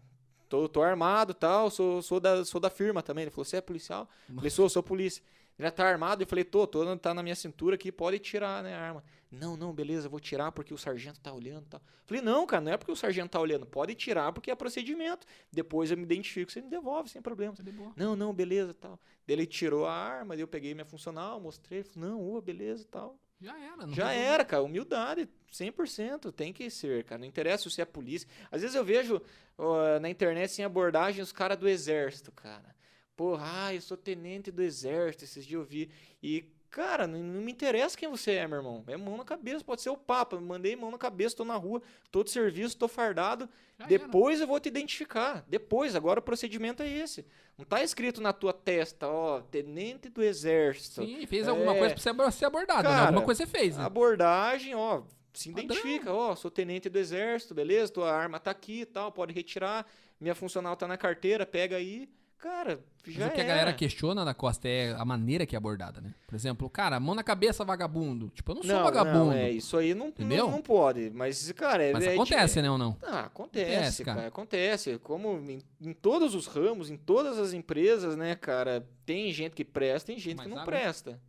[0.49, 3.23] Tô, tô armado tal, sou, sou, da, sou da firma também.
[3.23, 4.09] Ele falou, você é policial?
[4.29, 5.23] Eu Falei, sou, sou polícia.
[5.61, 6.23] Ele já tá armado?
[6.23, 9.05] Eu falei, tô, tô, tá na minha cintura aqui, pode tirar, né, a arma.
[9.31, 11.83] Não, não, beleza, vou tirar porque o sargento tá olhando e tal.
[12.07, 15.27] Falei, não, cara, não é porque o sargento tá olhando, pode tirar porque é procedimento.
[15.53, 17.55] Depois eu me identifico, você me devolve sem problema.
[17.55, 17.93] Tá boa.
[17.95, 18.99] Não, não, beleza tal.
[19.27, 22.87] Daí ele tirou a arma, daí eu peguei minha funcional, mostrei, falei, não, ô, beleza
[22.91, 23.19] tal.
[23.39, 23.87] Já era.
[23.87, 24.63] não Já era, cara.
[24.63, 26.33] Humildade, 100%.
[26.33, 27.19] Tem que ser, cara.
[27.19, 28.29] Não interessa se você é polícia.
[28.51, 29.21] Às vezes eu vejo
[29.59, 32.75] ó, na internet sem abordagem os caras do exército, cara.
[33.17, 35.25] Porra, ah, eu sou tenente do exército.
[35.25, 35.91] Esses dias eu vi.
[36.23, 38.83] E, cara, não, não me interessa quem você é, meu irmão.
[38.87, 39.63] É mão na cabeça.
[39.65, 40.41] Pode ser o Papa.
[40.41, 43.49] Mandei mão na cabeça, tô na rua, tô de serviço, tô fardado.
[43.79, 43.89] Já era.
[43.89, 45.45] Depois eu vou te identificar.
[45.49, 47.27] Depois, agora o procedimento é esse.
[47.59, 51.05] Não tá escrito na tua testa, ó, tenente do exército.
[51.05, 51.79] Sim, fez alguma É.
[51.79, 52.95] coisa pra você ser abordado, né?
[52.95, 53.85] Cara, Alguma coisa você fez, né?
[53.85, 55.03] Abordagem, ó,
[55.35, 57.93] se identifica, ó, sou tenente do exército, beleza?
[57.93, 59.87] Tua arma tá aqui e tal, pode retirar.
[60.19, 62.09] Minha funcional tá na carteira, pega aí.
[62.41, 63.53] Cara, Mas já o que a era.
[63.53, 66.15] galera questiona da Costa é a maneira que é abordada, né?
[66.27, 68.31] Por exemplo, cara, mão na cabeça, vagabundo.
[68.35, 69.27] Tipo, eu não sou não, vagabundo.
[69.27, 70.47] Não, é, isso aí não, Entendeu?
[70.47, 71.11] não, não pode.
[71.11, 72.97] Mas, cara, é, Mas é acontece, né, ou não?
[73.03, 74.17] Ah, acontece, Acontece, cara.
[74.17, 74.29] cara.
[74.29, 74.99] Acontece.
[74.99, 79.65] Como em, em todos os ramos, em todas as empresas, né, cara, tem gente que
[79.65, 81.21] presta, tem gente Mais que não presta.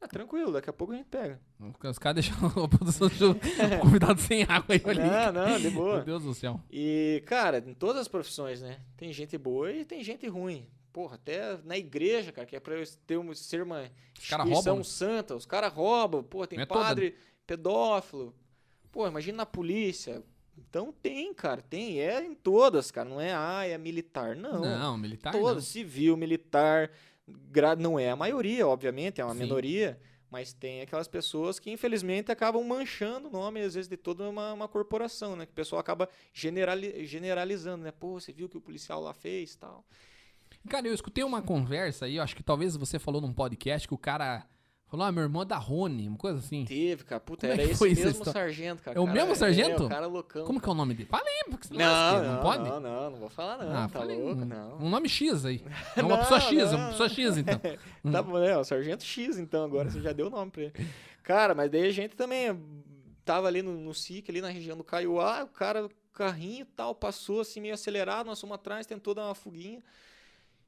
[0.00, 1.38] Ah, tranquilo, daqui a pouco a gente pega.
[1.84, 3.36] Os caras deixam a produção do
[3.82, 6.00] convidado sem água aí, olha Não, não, de Meu boa.
[6.00, 6.58] Deus do céu.
[6.70, 8.80] E, cara, em todas as profissões, né?
[8.96, 10.66] Tem gente boa e tem gente ruim.
[10.90, 13.90] Porra, até na igreja, cara, que é pra eu ter uma, ser uma
[14.28, 14.84] cara instituição roubam?
[14.84, 16.22] santa, os caras roubam.
[16.22, 17.14] Pô, tem é padre
[17.46, 18.34] pedófilo.
[18.90, 20.22] Pô, imagina na polícia.
[20.58, 22.00] Então tem, cara, tem.
[22.00, 23.08] É em todas, cara.
[23.08, 24.34] Não é, ah, é militar.
[24.34, 24.60] Não.
[24.60, 26.90] Não, militar todas, civil, militar.
[27.78, 29.40] Não é a maioria, obviamente, é uma Sim.
[29.40, 30.00] minoria.
[30.30, 34.52] Mas tem aquelas pessoas que, infelizmente, acabam manchando o nome, às vezes, de toda uma,
[34.52, 35.44] uma corporação, né?
[35.44, 37.90] Que o pessoal acaba generali- generalizando, né?
[37.90, 39.84] Pô, você viu o que o policial lá fez e tal.
[40.68, 43.94] Cara, eu escutei uma conversa aí, eu acho que talvez você falou num podcast que
[43.94, 44.46] o cara
[44.90, 46.64] falou, ah, meu irmão é da Rony, uma coisa assim.
[46.64, 47.20] Teve, cara.
[47.20, 48.32] Puta, Como é era que esse mesmo história?
[48.32, 48.98] sargento, cara.
[48.98, 49.82] É o Cara, mesmo sargento?
[49.82, 50.44] É, o cara loucão.
[50.44, 51.08] Como que é o nome dele?
[51.08, 52.68] Fala aí, porque você Não, lasca, não, não pode?
[52.68, 54.76] Não, não, não vou falar não, ah, tá fala aí, louco, um, não.
[54.78, 55.64] um nome X aí.
[55.96, 56.90] É uma Não, pessoa X, é uma não.
[56.90, 57.60] pessoa X, então.
[58.04, 58.12] Hum.
[58.12, 60.72] Tá bom, é, o Sargento X, então, agora você já deu o nome pra ele.
[61.22, 62.58] Cara, mas daí a gente também
[63.26, 66.64] tava ali no, no SIC, ali na região do Caiuá, o cara, o carrinho e
[66.64, 69.82] tal, passou assim meio acelerado, nós fomos atrás, tentou dar uma fuguinha.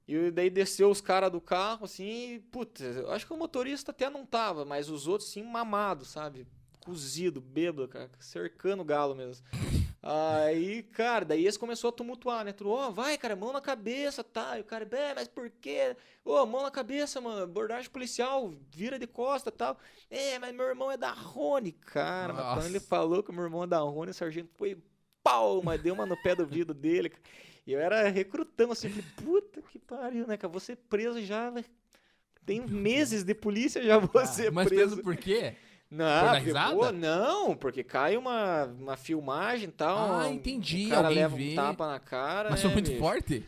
[0.07, 3.93] E daí desceu os caras do carro, assim, e, putz, eu acho que o motorista
[3.93, 6.47] até não tava, mas os outros, sim, mamados, sabe?
[6.81, 9.47] Cozido, bêbado, cara, cercando o galo mesmo.
[10.03, 12.53] Aí, cara, daí eles começou a tumultuar, né?
[12.53, 14.59] Tudo, ó, vai, cara, mão na cabeça, tá?
[14.59, 15.97] E o cara, é, mas por quê?
[16.25, 19.79] Ô, mão na cabeça, mano, abordagem policial, vira de costa tal.
[20.11, 22.33] É, mas meu irmão é da Rony, cara.
[22.33, 24.77] Mas quando ele falou que meu irmão é da Rony, o sargento foi
[25.23, 27.11] pau, mas deu uma no pé do vidro dele.
[27.11, 27.23] cara.
[27.67, 30.51] E eu era recrutão, assim, falei, puta que pariu, né, cara?
[30.51, 31.65] Vou ser preso já, né?
[32.45, 34.97] Tem meses de polícia, já vou ser Mas preso.
[34.97, 35.55] preso por quê?
[35.89, 40.21] Não, pô, não, porque cai uma, uma filmagem e tal.
[40.21, 41.53] Ah, entendi, O cara alguém leva vê.
[41.53, 42.51] um tapa na cara.
[42.51, 42.99] Mas né, foi muito bicho?
[42.99, 43.47] forte?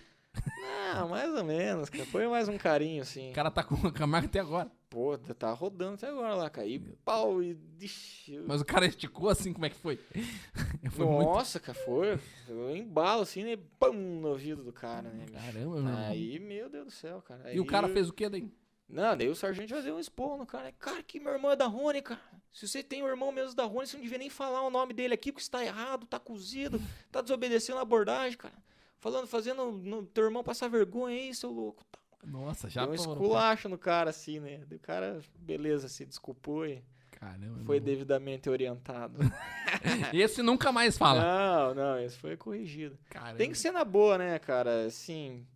[0.94, 2.04] Não, mais ou menos, cara.
[2.04, 3.30] Foi mais um carinho, assim.
[3.30, 4.70] O cara tá com a marca até agora.
[4.94, 6.68] Pô, tá rodando até agora lá, cara.
[6.68, 7.58] E pau, e...
[7.80, 9.96] Ixi, eu- Mas o cara esticou assim, como é que foi?
[10.92, 11.24] foi muito...
[11.24, 12.16] Nossa, cara, foi.
[12.48, 13.58] Eu embalo assim, né?
[13.80, 15.26] Pum, no ouvido do cara, né?
[15.32, 15.96] Caramba, irmão.
[15.96, 17.52] Aí, meu Deus do céu, cara.
[17.52, 18.48] E o cara Aí- fez o quê daí?
[18.88, 20.70] Não, daí o sargento já deu um esporro no cara.
[20.70, 22.20] Cara, que meu irmão é da Rony, cara.
[22.52, 24.92] Se você tem o irmão mesmo da Rony, você não devia nem falar o nome
[24.92, 26.80] dele aqui, porque está errado, tá cozido,
[27.10, 28.54] tá desobedecendo a abordagem, cara.
[29.00, 31.84] Falando, fazendo no teu irmão passar vergonha aí, seu louco.
[31.90, 31.98] Tá.
[32.26, 34.60] Nossa, já Deu um esculacho no cara, assim, né?
[34.70, 36.82] O cara, beleza, se desculpou e.
[37.12, 37.64] Caramba.
[37.64, 39.18] foi meu devidamente orientado.
[40.12, 41.22] Esse nunca mais fala.
[41.22, 42.98] Não, não, esse foi corrigido.
[43.08, 43.38] Caramba.
[43.38, 44.84] Tem que ser na boa, né, cara?
[44.84, 45.46] Assim.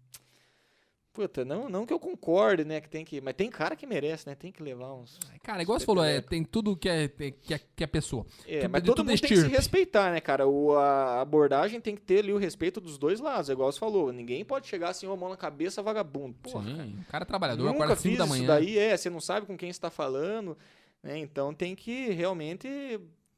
[1.18, 2.80] Puta, não, não que eu concorde, né?
[2.80, 3.20] Que tem que.
[3.20, 4.36] Mas tem cara que merece, né?
[4.36, 5.18] Tem que levar uns.
[5.42, 8.24] Cara, igual você falou, é, tem tudo que é, tem- que é, que é pessoa.
[8.46, 9.56] É, Tudo- mas todo mundo tem que se estirpe.
[9.56, 10.46] respeitar, né, cara?
[10.46, 13.80] O, a abordagem tem que ter ali o respeito dos dois lados, é igual você
[13.80, 14.12] falou.
[14.12, 16.36] Ninguém pode chegar assim, ó, mão na cabeça, vagabundo.
[16.40, 16.84] Porra, cara.
[16.84, 18.46] Sim, o cara é trabalhador, Nunca acorda às 5 fiz da isso manhã.
[18.46, 20.56] daí, é, você não sabe com quem você tá falando,
[21.02, 21.18] né?
[21.18, 22.68] Então tem que realmente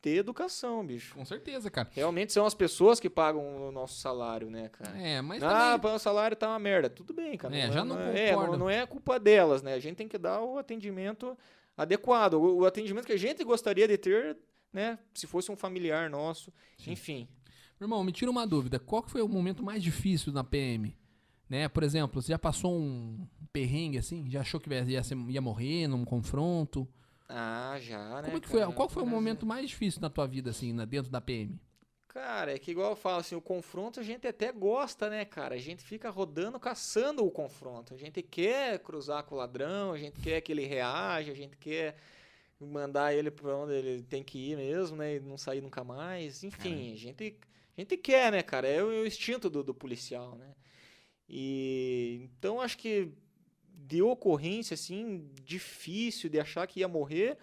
[0.00, 1.14] ter educação, bicho.
[1.14, 1.88] Com certeza, cara.
[1.92, 4.96] Realmente são as pessoas que pagam o nosso salário, né, cara?
[4.98, 5.94] É, mas ah, também...
[5.94, 6.88] o salário tá uma merda.
[6.88, 7.56] Tudo bem, cara.
[7.56, 8.52] É, já não é, concordo.
[8.52, 9.74] não, não é culpa delas, né?
[9.74, 11.36] A gente tem que dar o atendimento
[11.76, 12.34] adequado.
[12.34, 14.38] O, o atendimento que a gente gostaria de ter,
[14.72, 14.98] né?
[15.14, 16.52] Se fosse um familiar nosso.
[16.78, 16.92] Sim.
[16.92, 17.28] Enfim.
[17.78, 18.78] Meu irmão, me tira uma dúvida.
[18.78, 20.96] Qual foi o momento mais difícil na PM?
[21.48, 21.68] Né?
[21.68, 24.30] Por exemplo, você já passou um perrengue assim?
[24.30, 26.88] Já achou que ia, ia morrer num confronto?
[27.32, 28.22] Ah, já, né?
[28.24, 28.60] Como é que foi?
[28.60, 28.72] cara?
[28.72, 31.58] Qual foi o momento mais difícil na tua vida, assim, na- dentro da PM?
[32.08, 35.54] Cara, é que igual eu falo assim, o confronto a gente até gosta, né, cara?
[35.54, 37.94] A gente fica rodando, caçando o confronto.
[37.94, 41.56] A gente quer cruzar com o ladrão, a gente quer que ele reaja, a gente
[41.56, 41.96] quer
[42.60, 45.16] mandar ele pra onde ele tem que ir mesmo, né?
[45.16, 46.42] E não sair nunca mais.
[46.42, 47.36] Enfim, a gente,
[47.76, 48.66] a gente quer, né, cara?
[48.66, 50.52] É o, é o instinto do, do policial, né?
[51.28, 53.12] E então acho que
[53.90, 57.36] de ocorrência, assim, difícil de achar que ia morrer.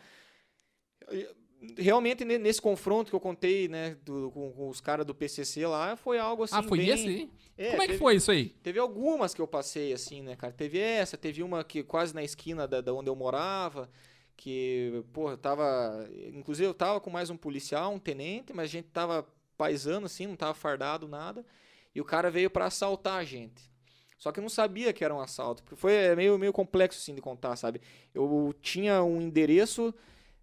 [1.78, 5.66] Realmente, ne- nesse confronto que eu contei, né, do- com, com os caras do PCC
[5.66, 6.56] lá, foi algo assim.
[6.56, 7.30] ah, foi bem- esse?
[7.58, 8.50] É, Como é que teve- foi isso aí?
[8.62, 10.54] Teve algumas que eu passei, assim, né, cara?
[10.54, 13.90] Teve essa, teve uma que quase na esquina da, da onde eu morava,
[14.36, 16.08] que, pô, eu tava.
[16.32, 19.28] Inclusive, eu tava com mais um policial, um tenente, mas a gente tava
[19.58, 21.44] paisando, assim, não tava fardado, nada.
[21.96, 23.64] E o cara veio pra assaltar a gente.
[24.18, 27.00] Só que eu não sabia que era um assalto, porque foi é, meio, meio complexo,
[27.00, 27.82] assim, de contar, sabe?
[28.14, 29.94] Eu tinha um endereço.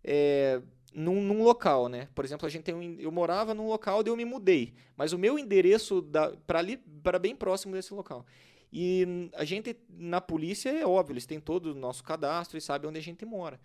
[0.02, 0.60] é,
[0.94, 2.08] num, num local, né?
[2.14, 5.18] Por exemplo, a gente um, eu morava num local daí eu me mudei, mas o
[5.18, 6.08] meu endereço
[6.46, 8.24] para ali para bem próximo desse local.
[8.72, 12.88] E a gente na polícia é óbvio, eles têm todo o nosso cadastro e sabem
[12.88, 13.60] onde a gente mora.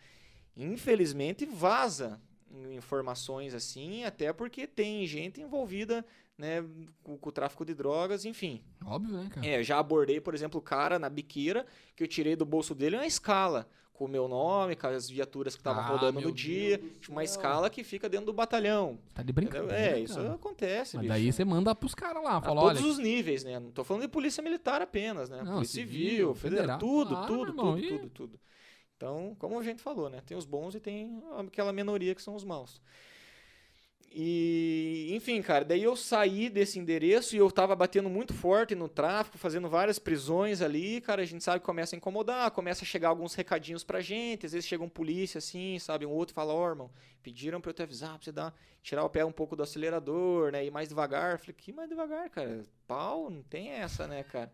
[0.57, 2.19] Infelizmente vaza
[2.71, 6.03] informações assim, até porque tem gente envolvida,
[6.39, 6.63] né,
[7.03, 8.63] com, com o tráfico de drogas, enfim.
[8.85, 9.45] Óbvio, né, cara?
[9.45, 11.65] É, já abordei, por exemplo, o cara na biqueira
[11.95, 15.53] que eu tirei do bolso dele uma escala com o meu nome, com as viaturas
[15.55, 18.97] que estavam Ah, rodando no dia, tipo, uma escala que fica dentro do batalhão.
[19.13, 19.75] Tá de brincadeira.
[19.77, 20.35] É, isso cara.
[20.35, 21.13] acontece, Mas bicho.
[21.13, 22.89] daí você manda pros caras lá, A fala, todos olha.
[22.91, 23.59] os níveis, né?
[23.59, 25.43] Não tô falando de polícia militar apenas, né?
[25.43, 26.79] Não, polícia civil, federal, federal.
[26.79, 28.39] tudo, tudo, irmão, tudo, e- tudo, tudo.
[28.95, 30.21] Então, como a gente falou, né?
[30.25, 32.81] Tem os bons e tem aquela minoria que são os maus.
[34.11, 38.89] E, enfim, cara, daí eu saí desse endereço e eu tava batendo muito forte no
[38.89, 42.87] tráfico, fazendo várias prisões ali, cara, a gente sabe que começa a incomodar, começa a
[42.87, 46.53] chegar alguns recadinhos pra gente, às vezes chega um polícia assim, sabe, um outro fala,
[46.53, 46.89] ó, irmão,
[47.21, 50.51] pediram pra eu te avisar, pra você dar, tirar o pé um pouco do acelerador,
[50.51, 54.51] né, ir mais devagar, falei, que mais devagar, cara, pau, não tem essa, né, cara.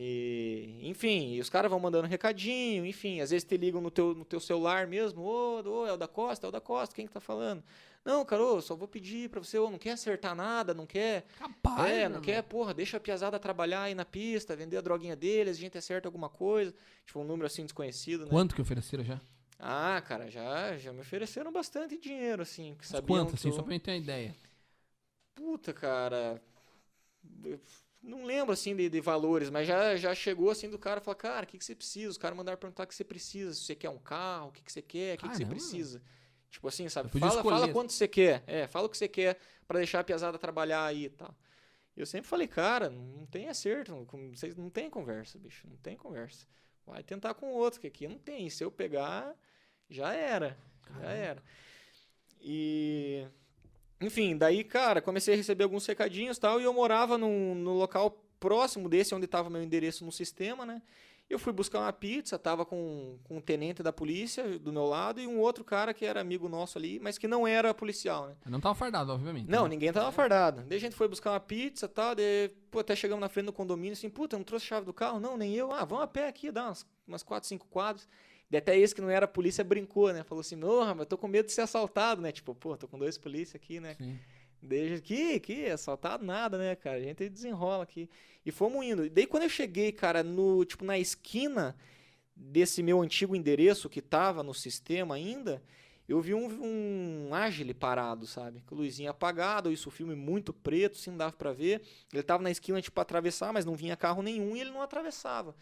[0.00, 4.14] E, enfim, e os caras vão mandando recadinho, enfim, às vezes te ligam no teu,
[4.14, 7.06] no teu celular mesmo, ô, ô, é o da Costa, é o da Costa, quem
[7.06, 7.64] que tá falando?
[8.04, 11.26] Não, cara, ô, só vou pedir pra você, ô, não quer acertar nada, não quer,
[11.38, 12.20] Capaz, é, não irmão.
[12.20, 15.76] quer, porra, deixa a piazada trabalhar aí na pista, vender a droguinha deles, a gente
[15.76, 16.72] acerta alguma coisa,
[17.04, 18.30] tipo um número assim desconhecido, né?
[18.30, 19.20] Quanto que ofereceram já?
[19.60, 23.52] Ah, cara, já, já me ofereceram bastante dinheiro, assim, que sabiam Quanto, que assim, eu-
[23.52, 24.34] só pra eu ter uma ideia.
[25.34, 26.42] Puta, cara.
[27.44, 27.60] eu
[28.02, 31.44] Não lembro assim de, de valores, mas já, já chegou assim do cara falar, cara,
[31.44, 32.10] o que, que você precisa?
[32.10, 33.52] Os caras mandaram perguntar o que você precisa.
[33.52, 36.02] Se você quer um carro, o que, que você quer, o que, que você precisa.
[36.50, 37.10] Tipo assim, sabe?
[37.18, 38.42] Fala, fala quanto você quer.
[38.46, 41.34] É, fala o que você quer pra deixar a piazada trabalhar aí e tal.
[41.96, 45.96] Eu sempre falei, cara, não tem acerto, não, vocês não tem conversa, bicho, não tem
[45.96, 46.46] conversa.
[46.86, 48.48] Vai tentar com outro, que aqui não tem.
[48.48, 49.34] Se eu pegar,
[49.90, 50.56] já era.
[50.86, 51.12] Já Caramba.
[51.12, 51.42] era.
[52.40, 53.26] E.
[54.00, 57.72] Enfim, daí, cara, comecei a receber alguns recadinhos e tal, e eu morava num, no
[57.72, 60.80] local próximo desse, onde estava meu endereço no sistema, né?
[61.28, 65.20] Eu fui buscar uma pizza, tava com, com um tenente da polícia do meu lado
[65.20, 68.36] e um outro cara que era amigo nosso ali, mas que não era policial, né?
[68.46, 69.46] Não tava fardado, obviamente.
[69.46, 69.70] Não, né?
[69.70, 70.62] ninguém tava fardado.
[70.66, 73.46] Daí a gente foi buscar uma pizza e tal, daí, pô, até chegamos na frente
[73.46, 75.20] do condomínio, assim, puta, não trouxe a chave do carro?
[75.20, 75.70] Não, nem eu.
[75.70, 78.08] Ah, vamos a pé aqui, dá umas, umas quatro, cinco quadros.
[78.50, 80.22] Daí até esse que não era polícia brincou, né?
[80.24, 82.32] Falou assim, porra, mas eu tô com medo de ser assaltado, né?
[82.32, 83.94] Tipo, pô, tô com dois polícia aqui, né?
[83.98, 84.18] Sim.
[84.60, 86.96] Desde que, que assaltado nada, né, cara?
[86.96, 88.08] A gente desenrola aqui.
[88.44, 89.04] E fomos indo.
[89.04, 91.76] E daí quando eu cheguei, cara, no, tipo, na esquina
[92.34, 95.62] desse meu antigo endereço que tava no sistema ainda,
[96.08, 98.62] eu vi um, um Agile parado, sabe?
[98.62, 101.82] Com a luzinha apagada, isso o filme muito preto, assim, não dava pra ver.
[102.12, 104.80] Ele tava na esquina, tipo, pra atravessar, mas não vinha carro nenhum e ele não
[104.80, 105.54] atravessava.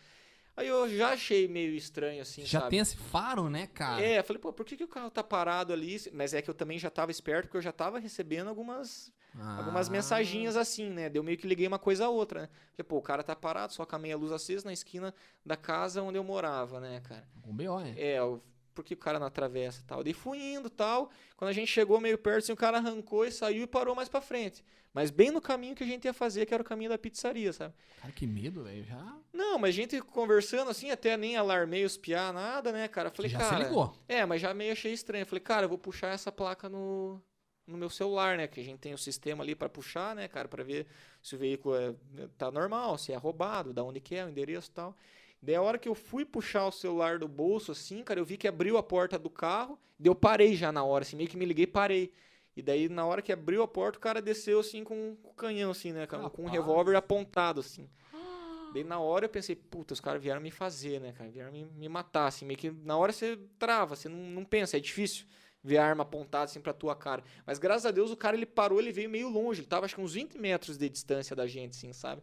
[0.56, 2.70] Aí eu já achei meio estranho, assim, Já sabe?
[2.70, 4.02] tem esse faro, né, cara?
[4.02, 5.96] É, eu falei, pô, por que, que o carro tá parado ali?
[6.14, 9.12] Mas é que eu também já tava esperto, porque eu já tava recebendo algumas
[9.58, 9.92] algumas Ah.
[9.92, 11.10] mensaginhas assim, né?
[11.10, 12.48] Deu meio que liguei uma coisa a outra, né?
[12.74, 15.56] Falei, pô, o cara tá parado, só com a meia luz acesa na esquina da
[15.58, 17.28] casa onde eu morava, né, cara?
[17.42, 17.90] Com B.O., é.
[17.98, 18.42] É, eu-
[18.76, 20.04] por que o cara não atravessa e tal?
[20.04, 21.10] Daí fui indo e tal.
[21.36, 24.08] Quando a gente chegou meio perto, assim, o cara arrancou e saiu e parou mais
[24.08, 24.62] pra frente.
[24.92, 27.52] Mas bem no caminho que a gente ia fazer, que era o caminho da pizzaria,
[27.52, 27.74] sabe?
[28.00, 28.84] Cara, que medo, velho.
[28.84, 33.10] Já, Não, mas a gente conversando assim, até nem alarmei os piá, nada, né, cara?
[33.10, 33.56] Falei, já cara.
[33.56, 33.94] se ligou.
[34.08, 35.26] É, mas já meio achei estranho.
[35.26, 37.20] Falei, cara, eu vou puxar essa placa no,
[37.66, 38.46] no meu celular, né?
[38.46, 40.48] Que a gente tem o sistema ali pra puxar, né, cara?
[40.48, 40.86] Pra ver
[41.22, 41.94] se o veículo é,
[42.38, 44.96] tá normal, se é roubado, da onde que é, o endereço e tal.
[45.40, 48.36] Daí a hora que eu fui puxar o celular do bolso, assim, cara, eu vi
[48.36, 49.78] que abriu a porta do carro.
[49.98, 52.12] Daí eu parei já na hora, assim, meio que me liguei e parei.
[52.56, 55.70] E daí, na hora que abriu a porta, o cara desceu, assim, com o canhão,
[55.70, 56.30] assim, né, cara?
[56.30, 56.60] Com um Rapaz.
[56.60, 57.88] revólver apontado, assim.
[58.72, 61.30] Daí na hora eu pensei, puta, os caras vieram me fazer, né, cara?
[61.30, 64.76] Vieram me, me matar, assim, meio que na hora você trava, você não, não pensa,
[64.76, 65.26] é difícil
[65.66, 67.22] ver a arma apontada assim pra tua cara.
[67.44, 69.96] Mas graças a Deus o cara ele parou, ele veio meio longe, ele tava acho
[69.96, 72.22] que uns 20 metros de distância da gente, assim, sabe?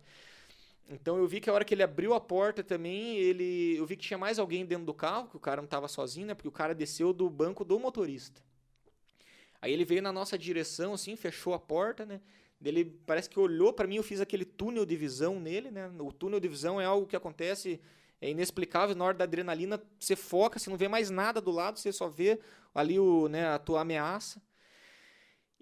[0.89, 3.75] Então eu vi que a hora que ele abriu a porta também, ele.
[3.77, 6.27] Eu vi que tinha mais alguém dentro do carro, que o cara não tava sozinho,
[6.27, 6.33] né?
[6.33, 8.41] Porque o cara desceu do banco do motorista.
[9.61, 12.19] Aí ele veio na nossa direção, assim, fechou a porta, né?
[12.63, 15.89] Ele parece que olhou pra mim, eu fiz aquele túnel de visão nele, né?
[15.99, 17.79] O túnel de visão é algo que acontece,
[18.21, 21.79] é inexplicável, na hora da adrenalina você foca, você não vê mais nada do lado,
[21.79, 22.39] você só vê
[22.73, 24.41] ali o, né, a tua ameaça.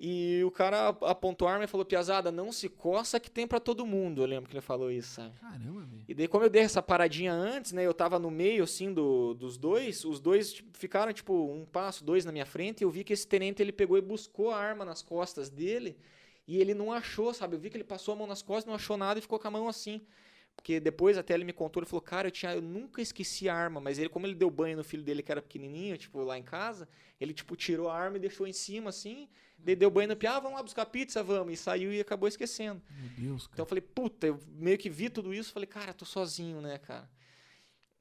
[0.04, 3.46] E o cara ap- apontou a arma e falou: Piazada, não se coça que tem
[3.46, 4.24] pra todo mundo.
[4.24, 5.32] Eu lembro que ele falou isso, sabe?
[5.40, 6.04] Caramba, velho.
[6.08, 7.86] E daí, como eu dei essa paradinha antes, né?
[7.86, 10.04] Eu tava no meio, assim, do, dos dois.
[10.04, 12.82] Os dois tipo, ficaram, tipo, um passo, dois na minha frente.
[12.82, 15.96] E eu vi que esse tenente, ele pegou e buscou a arma nas costas dele.
[16.48, 17.56] E ele não achou, sabe?
[17.56, 19.48] Eu vi que ele passou a mão nas costas, não achou nada e ficou com
[19.48, 20.02] a mão assim.
[20.56, 23.56] Porque depois até ele me contou, ele falou, cara, eu, tinha, eu nunca esqueci a
[23.56, 23.80] arma.
[23.80, 26.44] Mas ele, como ele deu banho no filho dele, que era pequenininho, tipo, lá em
[26.44, 26.90] casa,
[27.20, 29.30] ele, tipo, tirou a arma e deixou em cima, assim.
[29.64, 31.54] Daí deu banho no piá, ah, vamos lá buscar pizza, vamos.
[31.54, 32.82] E saiu e acabou esquecendo.
[32.90, 33.62] Meu Deus, Então cara.
[33.62, 37.10] eu falei, puta, eu meio que vi tudo isso, falei, cara, tô sozinho, né, cara?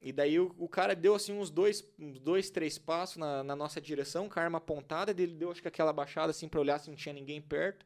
[0.01, 3.55] E daí o, o cara deu assim uns dois, uns dois três passos na, na
[3.55, 6.59] nossa direção, com a arma apontada, daí ele deu acho que aquela baixada assim pra
[6.59, 7.85] olhar se não tinha ninguém perto.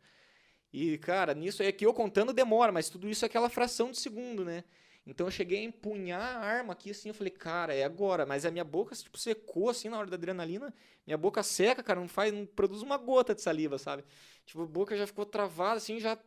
[0.72, 3.98] E, cara, nisso aí que eu contando demora, mas tudo isso é aquela fração de
[3.98, 4.64] segundo, né?
[5.06, 8.26] Então eu cheguei a empunhar a arma aqui assim, eu falei, cara, é agora.
[8.26, 10.74] Mas a minha boca, tipo, secou assim na hora da adrenalina.
[11.06, 14.04] Minha boca seca, cara, não faz, não produz uma gota de saliva, sabe?
[14.46, 16.18] Tipo, a boca já ficou travada assim, já.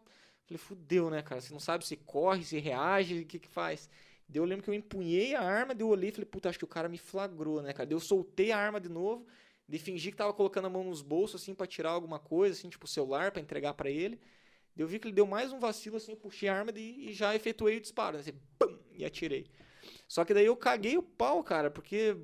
[0.47, 1.41] Falei, fudeu, né, cara?
[1.41, 3.89] Você não sabe se corre, se reage, o que que faz.
[4.29, 6.59] Daí eu lembro que eu empunhei a arma, daí eu olhei e falei, puta, acho
[6.59, 7.87] que o cara me flagrou, né, cara?
[7.87, 9.27] Daí eu soltei a arma de novo,
[9.69, 12.69] de fingi que tava colocando a mão nos bolsos, assim, pra tirar alguma coisa, assim,
[12.69, 14.21] tipo o celular, pra entregar pra ele.
[14.79, 17.13] Eu vi que ele deu mais um vacilo, assim, eu puxei a arma de- e
[17.13, 18.17] já efetuei o disparo?
[18.17, 19.47] Assim, pum, e atirei.
[20.07, 22.17] Só que daí eu caguei o pau, cara, porque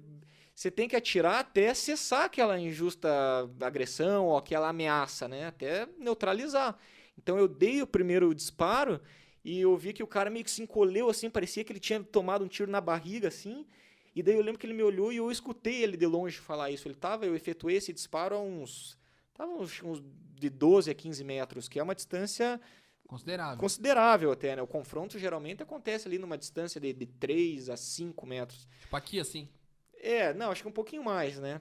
[0.55, 3.09] você tem que atirar até cessar aquela injusta
[3.61, 5.47] agressão ou aquela ameaça, né?
[5.47, 6.79] Até neutralizar.
[7.19, 9.01] Então eu dei o primeiro disparo
[9.45, 12.03] e eu vi que o cara meio que se encolheu assim, parecia que ele tinha
[12.03, 13.67] tomado um tiro na barriga assim.
[14.15, 16.71] E daí eu lembro que ele me olhou e eu escutei ele de longe falar
[16.71, 16.87] isso.
[16.87, 18.97] Ele tava, eu efetuei esse disparo a uns
[19.35, 20.03] tava uns, uns
[20.39, 22.61] de 12 a 15 metros, que é uma distância
[23.07, 23.59] Considerável.
[23.59, 24.63] considerável até, né?
[24.63, 28.67] O confronto geralmente acontece ali numa distância de, de 3 a 5 metros.
[28.81, 29.49] Tipo aqui, assim.
[29.95, 31.61] É, não, acho que um pouquinho mais, né?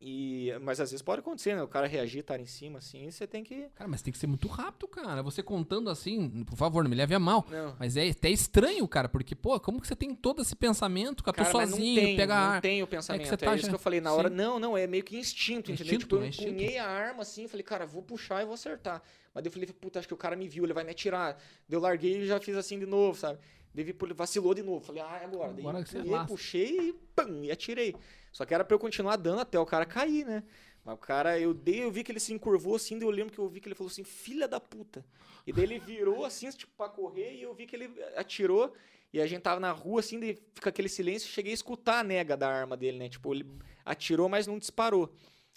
[0.00, 1.62] E, mas às vezes pode acontecer, né?
[1.62, 3.68] O cara reagir, estar em cima, assim, você tem que.
[3.74, 5.24] Cara, mas tem que ser muito rápido, cara.
[5.24, 7.44] Você contando assim, por favor, não me leve a mal.
[7.50, 7.74] Não.
[7.80, 11.36] Mas é até estranho, cara, porque, pô, como que você tem todo esse pensamento, cara,
[11.38, 13.26] Cara, sozinho, não tem, pega a não tem o pensamento.
[13.26, 14.16] você É, tá isso já- que eu falei na Sim.
[14.16, 14.30] hora.
[14.30, 15.94] Não, não, é meio que instinto, entendeu?
[15.96, 16.48] Instinto, tipo, eu é instinto.
[16.50, 19.02] empunhei a arma assim, falei, cara, vou puxar e vou acertar.
[19.34, 21.32] Mas daí eu falei, puta, acho que o cara me viu, ele vai me atirar.
[21.68, 23.40] Daí eu larguei e já fiz assim de novo, sabe?
[23.74, 24.84] Daí ele vacilou de novo.
[24.84, 25.52] Falei, ah, é agora.
[25.52, 26.26] Daí Agora que lasca.
[26.26, 27.94] puxei e pam, e atirei.
[28.32, 30.42] Só que era pra eu continuar dando até o cara cair, né?
[30.84, 33.32] Mas o cara, eu dei, eu vi que ele se encurvou assim, daí eu lembro
[33.32, 35.04] que eu vi que ele falou assim, filha da puta.
[35.46, 38.72] E daí ele virou assim, tipo, pra correr, e eu vi que ele atirou.
[39.12, 42.04] E a gente tava na rua, assim, daí fica aquele silêncio, cheguei a escutar a
[42.04, 43.08] nega da arma dele, né?
[43.08, 43.46] Tipo, ele
[43.84, 45.12] atirou, mas não disparou.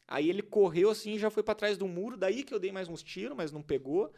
[0.07, 2.71] Aí ele correu assim e já foi pra trás do muro, daí que eu dei
[2.71, 4.11] mais uns tiros, mas não pegou.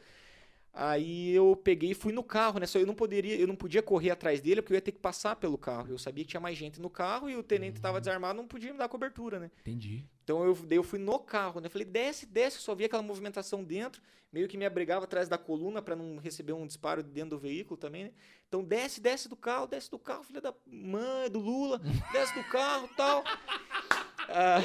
[0.75, 2.65] Aí eu peguei e fui no carro, né?
[2.65, 4.97] Só eu não poderia, eu não podia correr atrás dele porque eu ia ter que
[4.99, 5.89] passar pelo carro.
[5.89, 8.73] Eu sabia que tinha mais gente no carro e o tenente tava desarmado, não podia
[8.73, 9.51] me dar cobertura, né?
[9.61, 10.03] Entendi.
[10.23, 11.69] Então eu, daí eu fui no carro, né?
[11.69, 14.01] Falei, desce, desce, só vi aquela movimentação dentro,
[14.31, 17.77] meio que me abrigava atrás da coluna pra não receber um disparo dentro do veículo
[17.77, 18.11] também, né?
[18.47, 21.79] Então desce, desce do carro, desce do carro, filha da mãe, do Lula,
[22.11, 23.23] desce do carro tal.
[24.29, 24.61] Ah,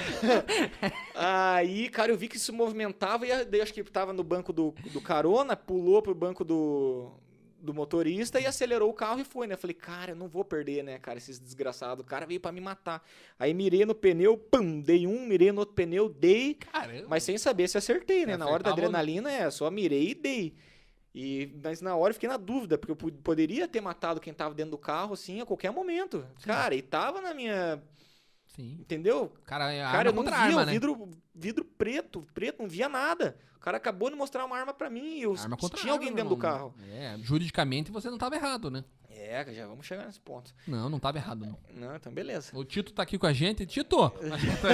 [1.57, 4.75] aí, cara, eu vi que se movimentava e daí acho que tava no banco do,
[4.93, 7.13] do carona, pulou pro banco do,
[7.61, 9.57] do motorista e acelerou o carro e foi, né?
[9.57, 12.05] Falei, cara, eu não vou perder, né, cara, esses desgraçados.
[12.05, 13.03] O cara veio pra me matar.
[13.39, 17.07] Aí mirei no pneu, pum, dei um, mirei no outro pneu, dei, Caramba.
[17.09, 18.37] mas sem saber se acertei, né?
[18.37, 20.55] Na hora da adrenalina, é, só mirei e dei.
[21.15, 24.55] E, mas na hora eu fiquei na dúvida, porque eu poderia ter matado quem tava
[24.55, 26.25] dentro do carro, assim, a qualquer momento.
[26.45, 27.83] Cara, e tava na minha.
[28.59, 28.77] Sim.
[28.81, 29.33] Entendeu?
[29.45, 30.73] Cara, é Cara, eu não via arma, né?
[30.73, 33.39] vidro, vidro preto, preto, não via nada.
[33.55, 36.09] O cara acabou de mostrar uma arma pra mim e eu Arma contra tinha alguém
[36.09, 36.75] arma, dentro do carro.
[36.91, 38.85] É, juridicamente você não tava errado, né?
[39.09, 40.53] É, já vamos chegar nesse ponto.
[40.67, 41.59] Não, não tava errado, não.
[41.73, 42.51] Não, então beleza.
[42.53, 43.65] O Tito tá aqui com a gente.
[43.65, 43.97] Tito!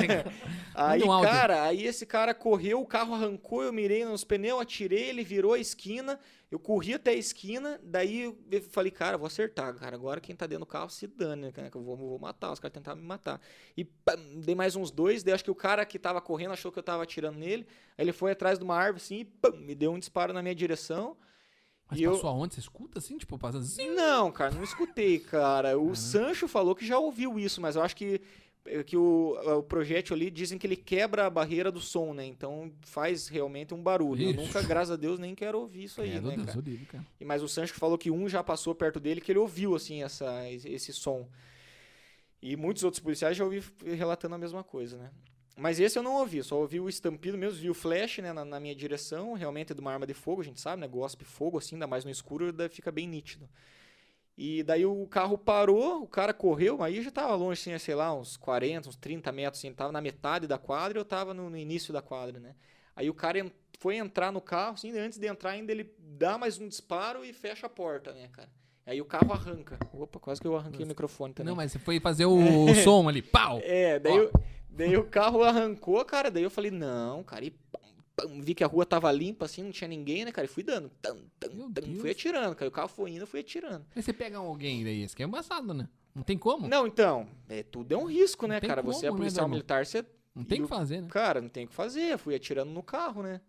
[0.75, 5.09] Aí, um cara, aí esse cara correu, o carro arrancou, eu mirei nos pneus, atirei,
[5.09, 6.19] ele virou a esquina,
[6.55, 10.37] eu corri até a esquina, daí eu falei, cara, eu vou acertar, cara, agora quem
[10.37, 13.01] tá dentro do carro se dane, né, que eu vou, vou matar, os caras tentaram
[13.01, 13.41] me matar.
[13.77, 16.71] E pam, dei mais uns dois, daí acho que o cara que tava correndo achou
[16.71, 17.67] que eu tava atirando nele,
[17.99, 20.43] aí ele foi atrás de uma árvore assim e pam, me deu um disparo na
[20.43, 21.17] minha direção.
[21.91, 22.55] Mas E eu- passou aonde?
[22.55, 23.19] Você escuta assim?
[23.19, 23.91] Tipo, passa assim?
[23.91, 25.77] Não, cara, não escutei, cara.
[25.79, 28.21] O Sancho falou que já ouviu isso, mas eu acho que,
[28.87, 32.25] que o, o projétil ali dizem que ele quebra a barreira do som, né?
[32.25, 34.23] Então faz realmente um barulho.
[34.23, 34.37] Eu Ixi.
[34.37, 36.61] nunca, graças a Deus, nem quero ouvir isso aí, Credo, né, Deus, cara?
[36.61, 37.05] livre, cara.
[37.21, 40.03] E- Mas o Sancho falou que um já passou perto dele, que ele ouviu, assim,
[40.03, 41.29] essa, esse som.
[42.43, 43.63] E muitos outros policiais já ouvi
[43.97, 45.11] relatando a mesma coisa, né?
[45.57, 48.45] Mas esse eu não ouvi, só ouvi o estampido mesmo, vi o flash, né, na,
[48.45, 51.25] na minha direção, realmente é de uma arma de fogo, a gente sabe, né, gospe
[51.25, 53.49] fogo, assim, ainda mais no escuro, fica bem nítido.
[54.37, 58.13] E daí o carro parou, o cara correu, aí já tava longe, assim, sei lá,
[58.13, 61.49] uns 40, uns 30 metros, assim, tava na metade da quadra e eu tava no,
[61.49, 62.55] no início da quadra, né.
[62.97, 63.45] Aí o cara
[63.79, 67.33] foi entrar no carro, assim, antes de entrar ainda ele dá mais um disparo e
[67.33, 68.49] fecha a porta, né, cara.
[68.87, 69.79] Aí o carro arranca.
[69.93, 71.49] Opa, quase que eu arranquei o microfone também.
[71.51, 72.39] Não, mas você foi fazer o,
[72.85, 73.23] som ali.
[73.23, 73.61] Pau!
[73.63, 74.31] É, daí, eu-
[74.69, 77.51] daí o carro arrancou, cara, daí eu falei, não, cara, e
[78.15, 80.63] pam, vi que a rua tava limpa, assim, não tinha ninguém, né, cara, e fui
[80.63, 83.85] dando, tam, tam, tam, fui atirando, cara, o carro foi indo, eu fui atirando.
[83.95, 85.89] Mas você pega alguém daí, esse que é embaçado, né?
[86.15, 86.69] Não tem como.
[86.69, 89.57] Não, então, é, tudo é um risco, né, cara, você é como, né, policial irmão?
[89.57, 90.05] militar, você,
[90.35, 91.09] Não tem o que fazer, né?
[91.09, 93.41] cara, não tem o que fazer, fui atirando no carro, né.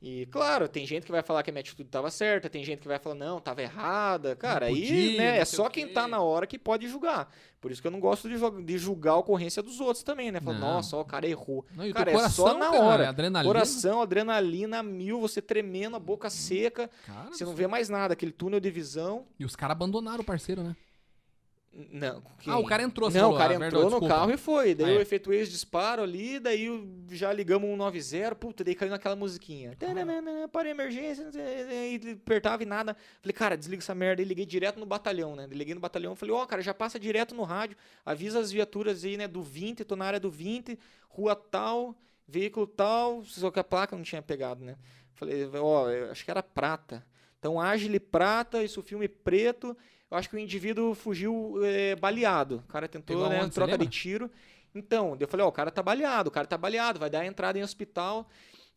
[0.00, 2.80] E, claro, tem gente que vai falar que a minha atitude tava certa, tem gente
[2.80, 4.36] que vai falar, não, tava errada.
[4.36, 5.92] Cara, aí, podia, né, não é só quem quê.
[5.92, 7.28] tá na hora que pode julgar.
[7.60, 10.40] Por isso que eu não gosto de, de julgar a ocorrência dos outros também, né?
[10.40, 11.66] Falar, nossa, ó, o cara errou.
[11.74, 13.08] Não, Cara, teu é só coração, na hora.
[13.08, 13.52] Adrenalina.
[13.52, 18.30] Coração, adrenalina, mil, você tremendo, a boca seca, Cara, você não vê mais nada, aquele
[18.30, 19.26] túnel de visão.
[19.36, 20.76] E os caras abandonaram o parceiro, né?
[21.92, 22.22] Não.
[22.46, 24.14] Ah, o cara entrou, Não, falou, o cara ah, entrou verdade, no desculpa.
[24.14, 24.74] carro e foi.
[24.74, 25.02] Daí Ah, eu é.
[25.02, 29.76] efetuei esse disparo ali, daí eu já ligamos um 90, puta, daí caiu naquela musiquinha.
[29.80, 30.48] Ah.
[30.48, 32.96] Parei emergência, e apertava e nada.
[33.22, 34.20] Falei, cara, desliga essa merda.
[34.20, 35.46] E liguei direto no batalhão, né?
[35.50, 39.16] Liguei no batalhão, falei, ó, cara, já passa direto no rádio, avisa as viaturas aí,
[39.16, 40.76] né, do 20, tô na área do 20,
[41.08, 41.94] rua tal,
[42.26, 44.76] veículo tal, só que a placa não tinha pegado, né?
[45.14, 47.06] Falei, ó, eu acho que era prata.
[47.38, 49.76] Então, Agile prata, isso filme preto.
[50.10, 52.62] Eu acho que o indivíduo fugiu é, baleado.
[52.66, 54.30] O cara tentou, né, troca de tiro.
[54.74, 57.26] Então, eu falei, ó, o cara tá baleado, o cara tá baleado, vai dar a
[57.26, 58.28] entrada em hospital.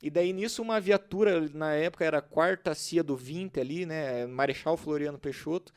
[0.02, 4.26] E daí nisso uma viatura, na época era a quarta CIA do 20 ali, né,
[4.26, 5.72] Marechal Floriano Peixoto,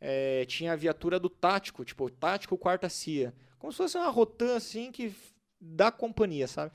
[0.00, 3.32] é, tinha a viatura do tático, tipo, tático quarta CIA.
[3.58, 5.12] Como se fosse uma rotan assim que
[5.60, 6.72] da companhia, sabe?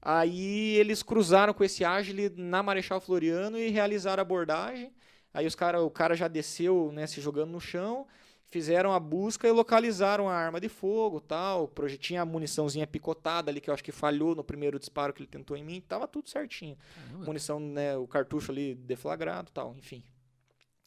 [0.00, 4.92] Aí eles cruzaram com esse Agile na Marechal Floriano e realizaram a abordagem.
[5.32, 8.06] Aí os cara, o cara já desceu, né, se jogando no chão,
[8.48, 11.70] fizeram a busca e localizaram a arma de fogo, tal.
[11.98, 15.28] Tinha a muniçãozinha picotada ali que eu acho que falhou no primeiro disparo que ele
[15.28, 16.76] tentou em mim, tava tudo certinho.
[16.94, 17.26] Caramba.
[17.26, 20.02] Munição, né, o cartucho ali deflagrado, tal, enfim.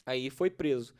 [0.05, 0.93] Aí foi preso.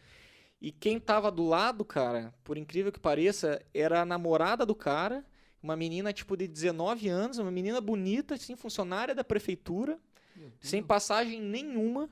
[0.62, 5.26] E quem tava do lado, cara, por incrível que pareça, era a namorada do cara,
[5.62, 10.00] uma menina tipo de 19 anos, uma menina bonita, assim, funcionária da prefeitura,
[10.60, 12.08] sem passagem nenhuma,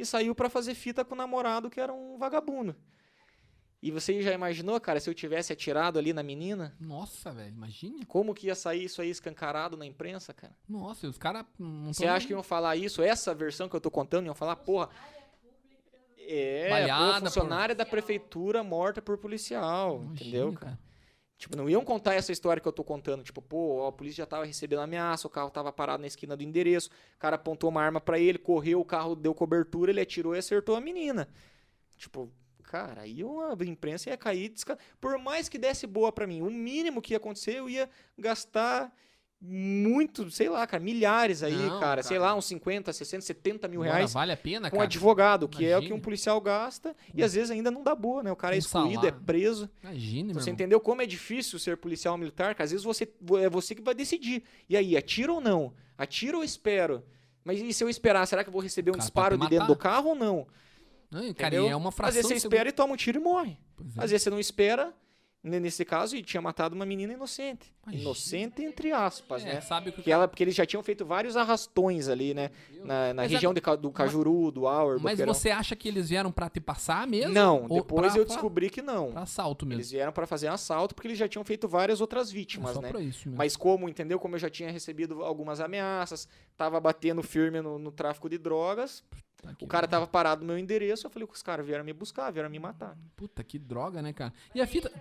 [0.00, 2.74] e saiu pra fazer fita com o namorado que era um vagabundo.
[3.82, 8.04] E você já imaginou, cara, se eu tivesse atirado ali na menina, Nossa, velho, imagine.
[8.04, 10.54] como que ia sair isso aí escancarado na imprensa, cara?
[10.68, 13.00] Nossa, e os caras não Você acha que iam falar isso?
[13.00, 14.90] Essa versão que eu tô contando, iam falar, porra.
[16.18, 20.78] É, Baleada pô, funcionária da prefeitura morta por policial, entendeu, cara?
[21.40, 23.24] Tipo, não iam contar essa história que eu tô contando.
[23.24, 26.42] Tipo, pô, a polícia já tava recebendo ameaça, o carro tava parado na esquina do
[26.42, 30.34] endereço, o cara apontou uma arma pra ele, correu, o carro deu cobertura, ele atirou
[30.36, 31.26] e acertou a menina.
[31.96, 32.30] Tipo,
[32.62, 34.52] cara, aí uma imprensa ia cair.
[35.00, 37.88] Por mais que desse boa pra mim, o mínimo que ia acontecer, eu ia
[38.18, 38.94] gastar
[39.40, 42.30] muito, sei lá, cara, milhares aí, Não, cara, sei cara.
[42.30, 44.84] lá, uns 50, 60, 70 mil Agora, reais vale a pena, com cara?
[44.84, 48.22] advogado, que é o que um policial gasta, e às vezes ainda não dá boa,
[48.22, 48.30] né?
[48.30, 49.70] O cara é excluído, é preso.
[49.82, 52.54] Imagine, meu Você entendeu como é difícil ser policial militar?
[52.54, 53.10] Que às vezes você,
[53.42, 54.42] é você que vai decidir.
[54.68, 55.72] E aí, atira ou não?
[55.96, 57.02] Atira ou espero?
[57.42, 59.66] Mas e se eu esperar, será que eu vou receber um cara disparo de dentro
[59.66, 60.46] do carro ou não?
[61.10, 63.56] Não, cara, é uma Às fração vezes você espera e toma um tiro e morre.
[63.96, 64.04] É.
[64.04, 64.94] Às vezes você não espera,
[65.42, 67.72] nesse caso, e tinha matado uma menina inocente.
[67.82, 68.02] Imagina.
[68.02, 69.60] Inocente entre aspas, É, né?
[69.62, 72.50] sabe que, Que ela, porque eles já tinham feito vários arrastões ali, né?
[72.84, 75.32] Na, na Mas região do Cajuru, do Auer, Mas Boqueirão.
[75.34, 77.32] você acha que eles vieram pra te passar mesmo?
[77.32, 79.12] Não, Ou depois pra- eu pra- descobri que não.
[79.12, 79.78] Pra assalto mesmo.
[79.80, 82.88] Eles vieram pra fazer assalto porque eles já tinham feito várias outras É vítimas, né?
[82.90, 83.38] pra isso mesmo.
[83.38, 84.18] Mas como, entendeu?
[84.18, 89.02] Como eu já tinha recebido algumas ameaças, tava batendo firme no, no tráfico de drogas,
[89.42, 91.82] Tá aqui, o cara tava parado no meu endereço, eu falei que os caras vieram
[91.82, 92.94] me buscar, vieram me matar.
[93.16, 94.34] Puta, que droga, né, cara?
[94.54, 94.92] E a fita...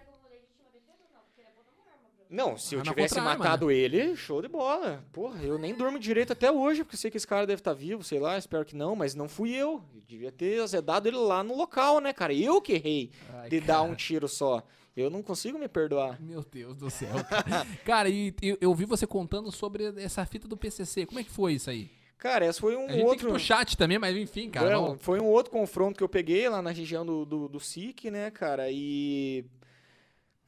[2.30, 5.04] Não, se eu Ah, tivesse matado ele, show de bola.
[5.12, 8.04] Porra, eu nem durmo direito até hoje, porque sei que esse cara deve estar vivo,
[8.04, 9.84] sei lá, espero que não, mas não fui eu.
[9.96, 12.32] Eu devia ter azedado ele lá no local, né, cara?
[12.34, 13.84] Eu que errei Ai, de dar cara.
[13.90, 14.62] um tiro só.
[14.96, 16.22] Eu não consigo me perdoar.
[16.22, 17.10] Meu Deus do céu.
[17.28, 17.66] cara.
[17.84, 21.06] cara, e eu, eu vi você contando sobre essa fita do PCC.
[21.08, 21.90] Como é que foi isso aí?
[22.20, 23.30] Cara, esse foi um A gente tem que ir outro.
[23.30, 24.70] pro chat também, mas enfim, cara.
[24.70, 28.12] Não, foi um outro confronto que eu peguei lá na região do, do, do SIC,
[28.12, 28.70] né, cara?
[28.70, 29.46] E.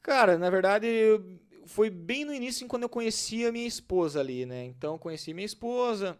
[0.02, 1.24] Cara, na verdade, eu-
[1.72, 4.64] foi bem no início quando eu conheci a minha esposa ali, né?
[4.64, 6.18] Então, conheci minha esposa.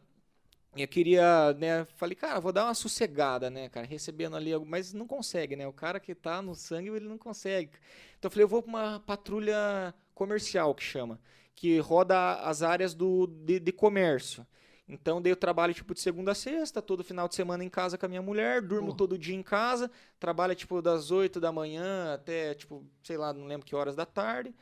[0.77, 1.85] e Eu queria, né?
[1.97, 3.87] Falei, cara, vou dar uma sossegada, né, cara?
[3.87, 5.67] Recebendo ali, algo- mas não consegue, né?
[5.69, 7.71] O cara que tá no sangue, ele não consegue.
[8.19, 11.21] Então, eu falei, eu vou pra uma patrulha comercial, que chama,
[11.55, 14.47] que roda as áreas do, de, de comércio.
[14.89, 17.97] Então, daí eu trabalho, tipo, de segunda a sexta, todo final de semana em casa
[17.99, 22.15] com a minha mulher, durmo todo dia em casa, trabalho, tipo, das 8 da manhã
[22.15, 24.55] até, tipo, sei lá, não lembro que horas da tarde.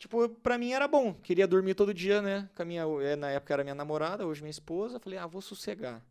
[0.00, 1.12] Tipo, pra mim era bom.
[1.12, 2.48] Queria dormir todo dia, né?
[2.56, 4.98] Com minha, eh, na época era minha namorada, hoje minha esposa.
[4.98, 6.02] Falei, ah, vou sossegar.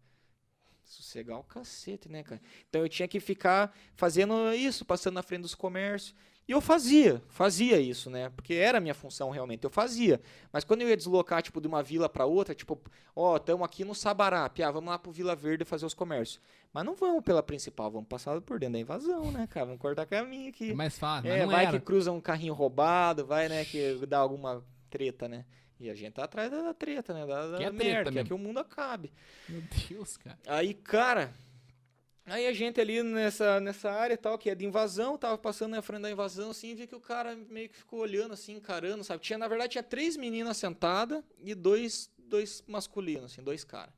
[0.86, 2.40] Sossegar o cacete, né, cara?
[2.70, 6.14] Então eu tinha que ficar fazendo isso, passando na frente dos comércios.
[6.49, 8.31] E eu fazia, fazia isso, né?
[8.35, 10.19] Porque era a minha função realmente, eu fazia.
[10.51, 12.81] Mas quando eu ia deslocar, tipo, de uma vila pra outra, tipo,
[13.15, 16.41] ó, estamos aqui no Sabará, piá, vamos lá pro Vila Verde fazer os comércios.
[16.73, 19.67] Mas não vamos pela principal, vamos passar por dentro da invasão, né, cara?
[19.67, 20.71] Vamos cortar caminho aqui.
[20.71, 21.77] É mais fácil, É, vai era.
[21.80, 25.45] que cruza um carrinho roubado, vai, né, que dá alguma treta, né?
[25.80, 27.27] E a gente tá atrás da, da treta, né?
[27.27, 29.13] Da, da Que é merda, treta que é que o mundo acabe.
[29.47, 30.38] Meu Deus, cara.
[30.47, 31.31] Aí, cara,
[32.34, 35.81] aí a gente ali nessa, nessa área tal, que é de invasão, tava passando na
[35.81, 39.22] frente da invasão, assim, vi que o cara meio que ficou olhando, assim, encarando, sabe?
[39.23, 43.93] Tinha, na verdade, tinha três meninas sentadas e dois, dois masculinos, assim, dois caras.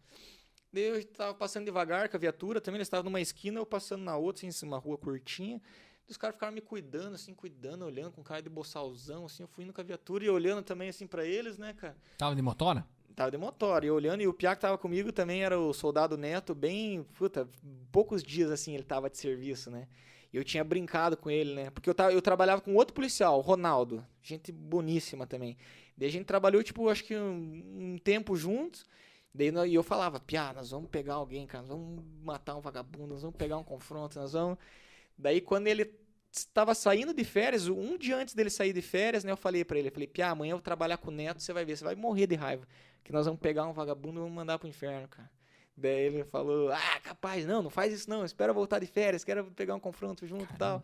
[0.73, 4.03] Daí eu tava passando devagar com a viatura, também eles estavam numa esquina, eu passando
[4.03, 5.61] na outra, assim, uma rua curtinha.
[6.07, 9.63] Os caras ficaram me cuidando, assim, cuidando, olhando com cara de boçalzão, assim, eu fui
[9.63, 11.95] indo com a viatura e olhando também, assim, pra eles, né, cara?
[12.17, 12.85] Tava de motora?
[13.15, 16.17] Tava de motor, e olhando, e o Piá que tava comigo também era o soldado
[16.17, 17.49] Neto, bem, puta,
[17.91, 19.88] poucos dias assim ele tava de serviço, né?
[20.31, 21.69] E eu tinha brincado com ele, né?
[21.71, 25.57] Porque eu, tava, eu trabalhava com outro policial, Ronaldo, gente boníssima também.
[25.97, 28.85] Daí a gente trabalhou, tipo, acho que um, um tempo juntos,
[29.33, 33.07] daí e eu falava, Piá, nós vamos pegar alguém, cara, nós vamos matar um vagabundo,
[33.07, 34.57] nós vamos pegar um confronto, nós vamos...
[35.17, 35.93] Daí quando ele
[36.31, 39.77] estava saindo de férias, um dia antes dele sair de férias, né, eu falei pra
[39.77, 41.83] ele, eu falei, Piá, amanhã eu vou trabalhar com o Neto, você vai ver, você
[41.83, 42.65] vai morrer de raiva
[43.03, 45.29] que nós vamos pegar um vagabundo e vamos mandar pro inferno, cara.
[45.75, 49.45] Daí ele falou, ah, capaz, não, não faz isso não, espera voltar de férias, quero
[49.51, 50.83] pegar um confronto junto e tal.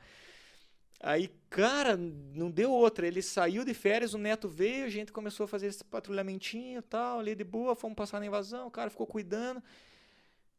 [0.99, 5.43] Aí, cara, não deu outra, ele saiu de férias, o Neto veio, a gente começou
[5.43, 8.89] a fazer esse patrulhamentinho e tal, ali de boa, fomos passar na invasão, o cara
[8.89, 9.61] ficou cuidando.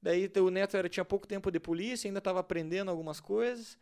[0.01, 3.76] Daí o Neto era, tinha pouco tempo de polícia, ainda tava aprendendo algumas coisas.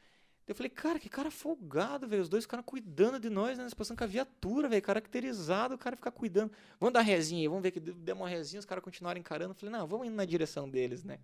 [0.47, 2.23] Eu falei, cara, que cara folgado, velho.
[2.23, 3.65] Os dois caras cuidando de nós, né?
[3.65, 4.81] Nós passando com a viatura, velho.
[4.81, 6.53] Caracterizado, o cara ficar cuidando.
[6.79, 9.51] Vamos dar rezinha aí, vamos ver que deu uma rezinha, os caras continuaram encarando.
[9.51, 11.19] Eu falei, não, vamos indo na direção deles, né?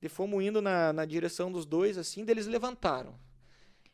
[0.00, 3.18] E fomos indo na, na direção dos dois, assim, daí eles levantaram.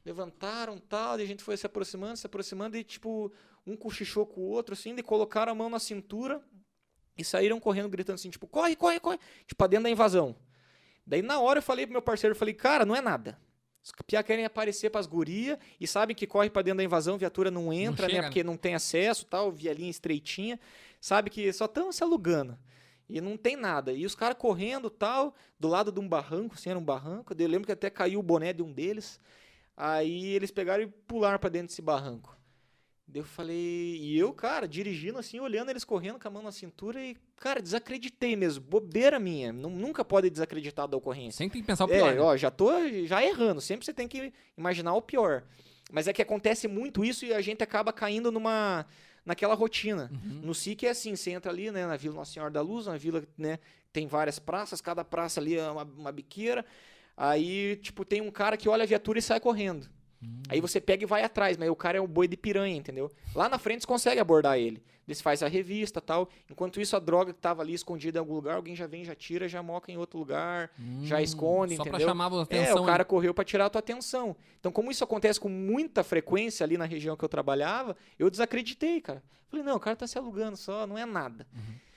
[0.05, 3.33] Levantaram tal, daí a gente foi se aproximando, se aproximando, e tipo,
[3.67, 6.43] um cochichou com o outro, assim, daí colocaram a mão na cintura
[7.17, 10.37] e saíram correndo, gritando assim, tipo, corre, corre, corre, tipo, dentro da invasão.
[11.07, 13.39] Daí na hora eu falei pro meu parceiro, eu falei, cara, não é nada.
[13.89, 17.51] Os piá querem aparecer pras gurias e sabem que corre pra dentro da invasão, viatura
[17.51, 18.23] não entra, chega, né?
[18.23, 18.29] né?
[18.29, 20.61] Porque não tem acesso, tal, via linha estreitinha.
[21.01, 22.59] Sabe que só estão se alugando.
[23.09, 23.93] E não tem nada.
[23.93, 27.35] E os caras correndo, tal, do lado de um barranco, assim, era um barranco.
[27.37, 29.19] Eu lembro que até caiu o boné de um deles.
[29.75, 32.38] Aí eles pegaram e pularam pra dentro desse barranco.
[33.11, 33.57] Daí eu falei,
[33.97, 37.63] e eu, cara, dirigindo assim, olhando eles correndo com a mão na cintura e, cara,
[37.63, 39.51] desacreditei mesmo, bobeira minha.
[39.51, 41.39] Nu- Nunca pode desacreditar da ocorrência.
[41.39, 42.13] Sempre tem que pensar o pior.
[42.13, 42.21] É, né?
[42.21, 42.71] ó, já tô
[43.07, 43.63] já errando.
[43.63, 45.43] Sempre você tem que imaginar o pior.
[45.91, 48.85] Mas é que acontece muito isso e a gente acaba caindo numa
[49.25, 50.11] naquela rotina.
[50.13, 50.41] Uhum.
[50.45, 52.97] No SIC é assim, você entra ali, né, na Vila Nossa Senhora da Luz, uma
[52.99, 53.59] vila, né,
[53.93, 56.65] tem várias praças, cada praça ali é uma, uma biqueira.
[57.17, 59.89] Aí, tipo, tem um cara que olha a viatura e sai correndo.
[60.49, 63.11] Aí você pega e vai atrás, mas o cara é o boi de piranha, entendeu?
[63.35, 64.83] Lá na frente você consegue abordar ele.
[65.07, 66.29] Eles faz a revista tal.
[66.51, 69.15] Enquanto isso, a droga que tava ali escondida em algum lugar, alguém já vem, já
[69.15, 70.71] tira, já moca em outro lugar,
[71.03, 72.09] já Hum, esconde, Só pra entendeu?
[72.09, 72.83] chamar a É, atenção.
[72.83, 74.37] o cara correu pra tirar a tua atenção.
[74.61, 79.01] Então, como isso acontece com muita frequência ali na região que eu trabalhava, eu desacreditei,
[79.01, 79.23] cara.
[79.49, 81.47] Falei, não, o cara tá se alugando só, não é nada.
[81.55, 81.88] E,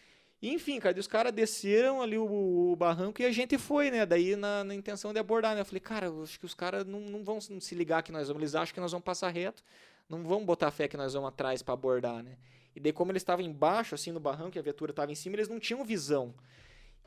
[0.50, 4.06] enfim, cara, os caras desceram ali o, o barranco e a gente foi, né?
[4.06, 5.62] Daí na, na intenção de abordar, né?
[5.62, 8.42] Eu falei, cara, acho que os caras não, não vão se ligar que nós vamos,
[8.42, 9.64] eles acham que nós vamos passar reto,
[10.10, 12.38] não vão botar fé que nós vamos atrás pra abordar, né?
[12.76, 15.36] E daí, como eles estavam embaixo, assim, no barranco, e a viatura tava em cima,
[15.36, 16.34] eles não tinham visão.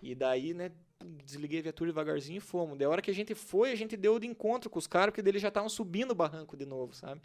[0.03, 0.71] E daí, né,
[1.25, 2.77] desliguei a viatura devagarzinho e fomos.
[2.79, 5.11] Daí, a hora que a gente foi, a gente deu de encontro com os caras,
[5.11, 7.21] porque daí eles já estavam subindo o barranco de novo, sabe?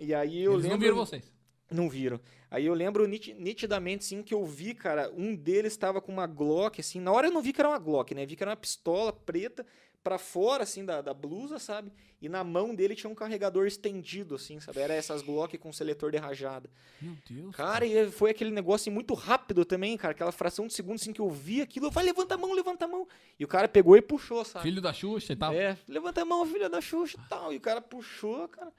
[0.00, 0.78] E aí eu Eles lembro.
[0.78, 1.30] não viram vocês.
[1.70, 2.18] Não viram.
[2.50, 6.26] Aí eu lembro niti- nitidamente, sim, que eu vi, cara, um deles estava com uma
[6.26, 6.98] Glock, assim.
[7.00, 8.24] Na hora eu não vi que era uma Glock, né?
[8.24, 9.66] Vi que era uma pistola preta
[10.02, 11.92] pra fora, assim, da, da blusa, sabe?
[12.22, 14.80] E na mão dele tinha um carregador estendido, assim, sabe?
[14.80, 16.70] Era essas Glock com seletor de rajada.
[17.02, 17.54] Meu Deus.
[17.54, 20.12] Cara, e foi aquele negócio assim, muito rápido também, cara.
[20.12, 21.88] Aquela fração de segundo, assim, que eu vi aquilo.
[21.88, 23.06] Eu falei, levanta a mão, levanta a mão.
[23.38, 24.62] E o cara pegou e puxou, sabe?
[24.64, 25.52] Filho da Xuxa e tal.
[25.52, 27.52] É, levanta a mão, filha da Xuxa e tal.
[27.52, 28.72] E o cara puxou, cara.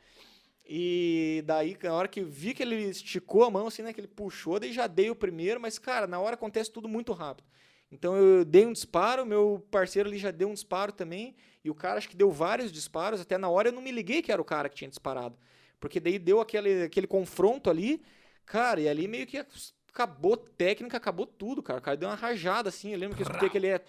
[0.72, 3.92] E daí, na hora que vi que ele esticou a mão, assim, né?
[3.92, 7.12] Que ele puxou, daí já dei o primeiro, mas, cara, na hora acontece tudo muito
[7.12, 7.48] rápido.
[7.92, 11.36] Então eu dei um disparo, meu parceiro ali já deu um disparo também,
[11.66, 14.22] e o cara acho que deu vários disparos, até na hora eu não me liguei
[14.22, 15.36] que era o cara que tinha disparado.
[15.80, 18.00] Porque daí deu aquele, aquele confronto ali,
[18.46, 19.44] cara, e ali meio que
[19.92, 21.80] acabou técnica, acabou tudo, cara.
[21.80, 23.68] O cara deu uma rajada assim, eu lembro que eu escutei aquele.
[23.70, 23.82] é-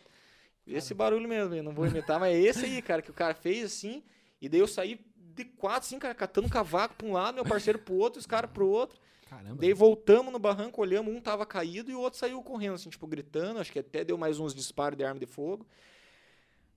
[0.66, 3.34] Esse barulho mesmo, eu não vou imitar, mas é esse aí, cara, que o cara
[3.34, 4.02] fez assim,
[4.40, 4.98] e daí eu saí
[5.44, 8.50] de quatro, assim, cara, catando cavaco pra um lado, meu parceiro pro outro, os caras
[8.50, 8.98] pro outro.
[9.28, 9.56] Caramba.
[9.60, 13.06] Daí voltamos no barranco, olhamos, um tava caído e o outro saiu correndo, assim, tipo,
[13.06, 13.60] gritando.
[13.60, 15.64] Acho que até deu mais uns disparos de arma de fogo.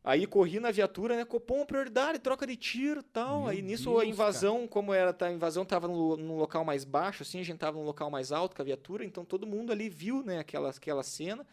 [0.04, 1.24] Aí corri na viatura, né?
[1.24, 3.42] Copom, prioridade, troca de tiro e tal.
[3.42, 6.66] Meu Aí nisso Deus, a invasão, como era, tá, a invasão tava num, num local
[6.66, 9.48] mais baixo, assim, a gente tava num local mais alto com a viatura, então todo
[9.48, 11.48] mundo ali viu, né, aquela, aquela cena.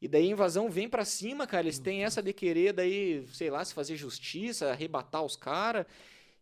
[0.00, 1.64] E daí a invasão vem pra cima, cara.
[1.64, 5.84] Eles têm essa de querer, daí, sei lá, se fazer justiça, arrebatar os caras.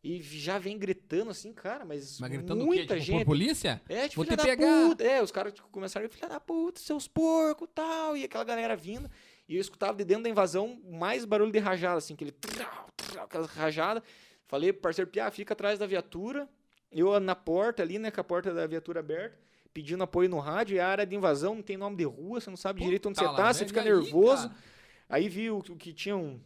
[0.09, 2.95] E já vem gritando assim, cara, mas, Mas gritando muita?
[2.95, 3.19] Tipo, gente.
[3.19, 3.83] por polícia?
[3.87, 4.89] É, tipo, Vou te pegar.
[4.89, 5.05] puta.
[5.05, 8.17] É, os caras tipo, começaram a filha da puta, seus porcos e tal.
[8.17, 9.11] E aquela galera vindo.
[9.47, 12.33] E eu escutava de dentro da invasão mais barulho de rajada, assim, aquele.
[12.33, 14.03] trau, trau, Aquela rajada.
[14.47, 16.49] Falei pro parceiro Piá, fica atrás da viatura.
[16.91, 19.39] Eu na porta ali, né, com a porta da viatura aberta,
[19.75, 20.77] pedindo apoio no rádio.
[20.77, 23.19] E a área de invasão não tem nome de rua, você não sabe direito onde
[23.19, 24.49] Puta você tá, você fica aí, nervoso.
[24.49, 24.61] cara?
[25.07, 26.41] Aí vi o, o que tinha um,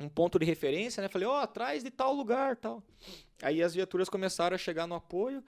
[0.00, 1.08] um ponto de referência, né?
[1.08, 2.82] Falei, ó, atrás de tal lugar, tal.
[3.42, 5.44] Aí as viaturas começaram a chegar no apoio.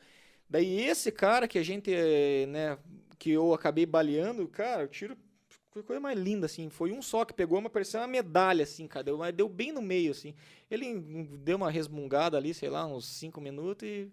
[0.49, 2.79] Daí esse cara que a gente, eh, né,
[3.19, 5.17] que eu acabei baleando, cara, o tiro
[5.71, 6.69] foi coisa mais linda, assim.
[6.69, 9.05] Foi um só que pegou, mas parecia uma medalha, assim, cara.
[9.05, 10.35] Deu, mas deu bem no meio, assim.
[10.71, 11.01] Ele
[11.39, 14.13] deu uma resmungada ali, sei lá, uns cinco minutos e,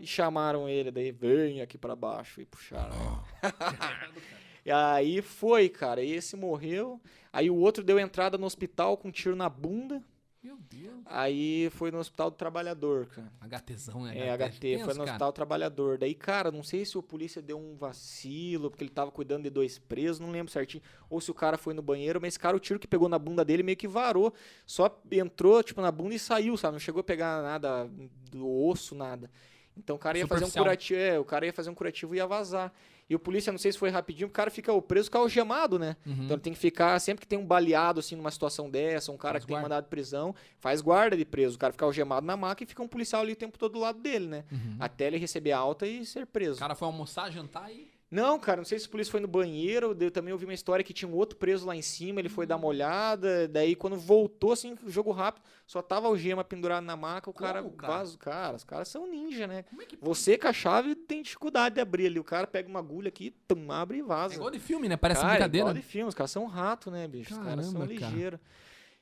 [0.00, 0.90] e chamaram ele.
[0.90, 2.94] Daí, vem aqui pra baixo e puxaram.
[4.68, 6.02] E aí foi, cara.
[6.02, 7.00] Esse morreu.
[7.32, 10.02] Aí o outro deu entrada no hospital com um tiro na bunda.
[10.42, 11.02] Meu Deus.
[11.06, 13.32] Aí foi no Hospital do Trabalhador, cara.
[13.40, 14.16] HTzão, né?
[14.16, 15.02] É, HT, foi no cara.
[15.04, 15.98] Hospital do Trabalhador.
[15.98, 19.50] Daí, cara, não sei se o polícia deu um vacilo, porque ele tava cuidando de
[19.50, 20.82] dois presos, não lembro certinho.
[21.10, 23.44] Ou se o cara foi no banheiro, mas, cara, o tiro que pegou na bunda
[23.44, 24.32] dele meio que varou.
[24.64, 26.74] Só entrou, tipo, na bunda e saiu, sabe?
[26.74, 27.90] Não chegou a pegar nada
[28.30, 29.30] do osso, nada.
[29.76, 32.18] Então o cara ia fazer um curativo, é, o cara ia fazer um curativo e
[32.18, 32.72] ia vazar.
[33.08, 35.78] E o polícia, não sei se foi rapidinho, o cara fica o preso, fica algemado,
[35.78, 35.96] né?
[36.04, 36.12] Uhum.
[36.24, 39.16] Então ele tem que ficar, sempre que tem um baleado assim numa situação dessa, um
[39.16, 39.68] cara Faz que tem guarda.
[39.68, 41.56] mandado de prisão, faz guarda de preso.
[41.56, 43.78] O cara fica algemado na maca e fica um policial ali o tempo todo do
[43.78, 44.44] lado dele, né?
[44.52, 44.76] Uhum.
[44.78, 46.56] Até ele receber alta e ser preso.
[46.56, 47.90] O cara foi almoçar, jantar e.
[48.10, 49.94] Não, cara, não sei se o polícia foi no banheiro.
[50.00, 52.20] Eu também ouvi uma história que tinha um outro preso lá em cima.
[52.20, 53.46] Ele foi dar uma olhada.
[53.48, 57.28] Daí, quando voltou, assim, jogo rápido, só tava algema pendurado na maca.
[57.28, 57.92] O cara Como, cara?
[57.92, 58.16] vaza.
[58.18, 59.64] Cara, os caras são ninja, né?
[59.78, 59.98] É que.
[60.00, 62.18] Você com a chave tem dificuldade de abrir ali.
[62.18, 64.34] O cara pega uma agulha aqui, tum, abre e É vaza.
[64.34, 64.96] igual de filme, né?
[64.96, 65.64] Parece cara, brincadeira.
[65.68, 66.08] igual de filme.
[66.08, 67.34] Os caras são rato, né, bicho?
[67.34, 68.40] os caras são Caramba, cara.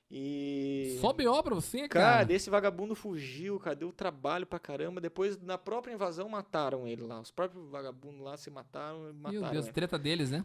[0.08, 0.98] E.
[1.00, 2.24] Só BO pra você, Cara, cara.
[2.24, 5.00] desse vagabundo fugiu, cara, deu trabalho pra caramba.
[5.00, 7.20] Depois, na própria invasão, mataram ele lá.
[7.20, 9.72] Os próprios vagabundos lá se mataram mataram Meu Deus, ele.
[9.74, 10.44] treta deles, né?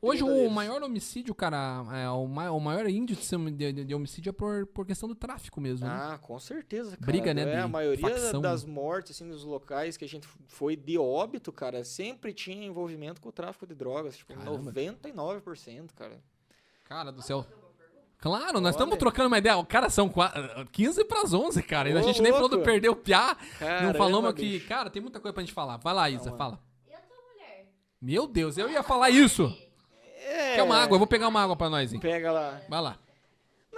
[0.00, 0.52] Hoje Treta o deles.
[0.52, 4.66] maior homicídio, cara, é, o, ma- o maior índice de, de- de homicídio é por,
[4.66, 5.86] por questão do tráfico mesmo.
[5.88, 5.92] né?
[5.92, 7.06] Ah, com certeza, cara.
[7.10, 8.40] Briga, né, É, a maioria facção.
[8.40, 13.20] das mortes, assim, nos locais que a gente foi de óbito, cara, sempre tinha envolvimento
[13.20, 14.16] com o tráfico de drogas.
[14.16, 14.72] Tipo, Caramba.
[14.72, 16.20] 99%, cara.
[16.84, 17.44] Cara do céu.
[18.20, 19.64] Claro, nós estamos trocando uma ideia.
[19.64, 20.32] Cara, são qua-
[20.72, 21.88] 15 para as 11, cara.
[21.88, 23.36] E a Ô, gente nem falou do perder o piá.
[23.38, 24.42] não Caramba, falamos que.
[24.42, 24.68] bicho.
[24.68, 25.78] Cara, tem muita coisa pra gente falar.
[25.78, 26.60] Vai lá, Isa, Não, fala.
[26.86, 27.66] Eu tô mulher.
[28.00, 29.50] Meu Deus, eu ia falar isso.
[30.22, 30.94] É, Quer uma água?
[30.94, 31.98] Eu vou pegar uma água pra nós, hein?
[32.00, 32.60] Pega lá.
[32.68, 32.98] Vai lá.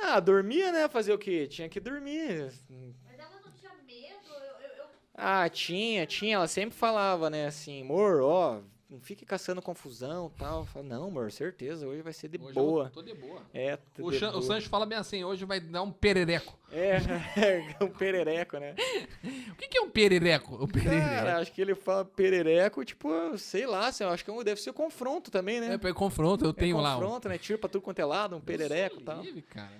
[0.04, 0.88] Ah, dormia, né?
[0.88, 1.46] Fazer o quê?
[1.46, 2.52] Tinha que dormir.
[2.68, 6.34] Mas ela não tinha medo Ah, tinha, tinha.
[6.34, 8.60] Ela sempre falava, né, assim, amor, ó,
[8.92, 10.68] não fique caçando confusão e tal.
[10.84, 12.84] Não, amor, certeza, hoje vai ser de Hoje boa.
[12.84, 13.40] eu tô de boa.
[13.54, 14.42] É, O, de Chan- o boa.
[14.42, 16.58] Sancho fala bem assim, hoje vai dar um perereco.
[16.70, 16.96] É,
[17.80, 18.74] é um perereco, né?
[19.50, 20.54] O que, que é um perereco?
[20.62, 21.00] O perereco.
[21.06, 23.08] Cara, acho que ele fala perereco, tipo,
[23.38, 25.74] sei lá, assim, acho que é um- deve ser confronto também, né?
[25.74, 26.96] É, pra confronto, eu É tenho lá.
[26.96, 27.38] um- confronto, né?
[27.38, 29.20] Tiro pra tudo quanto é lado, um perereco e tal.
[29.22, 29.70] Livre, cara.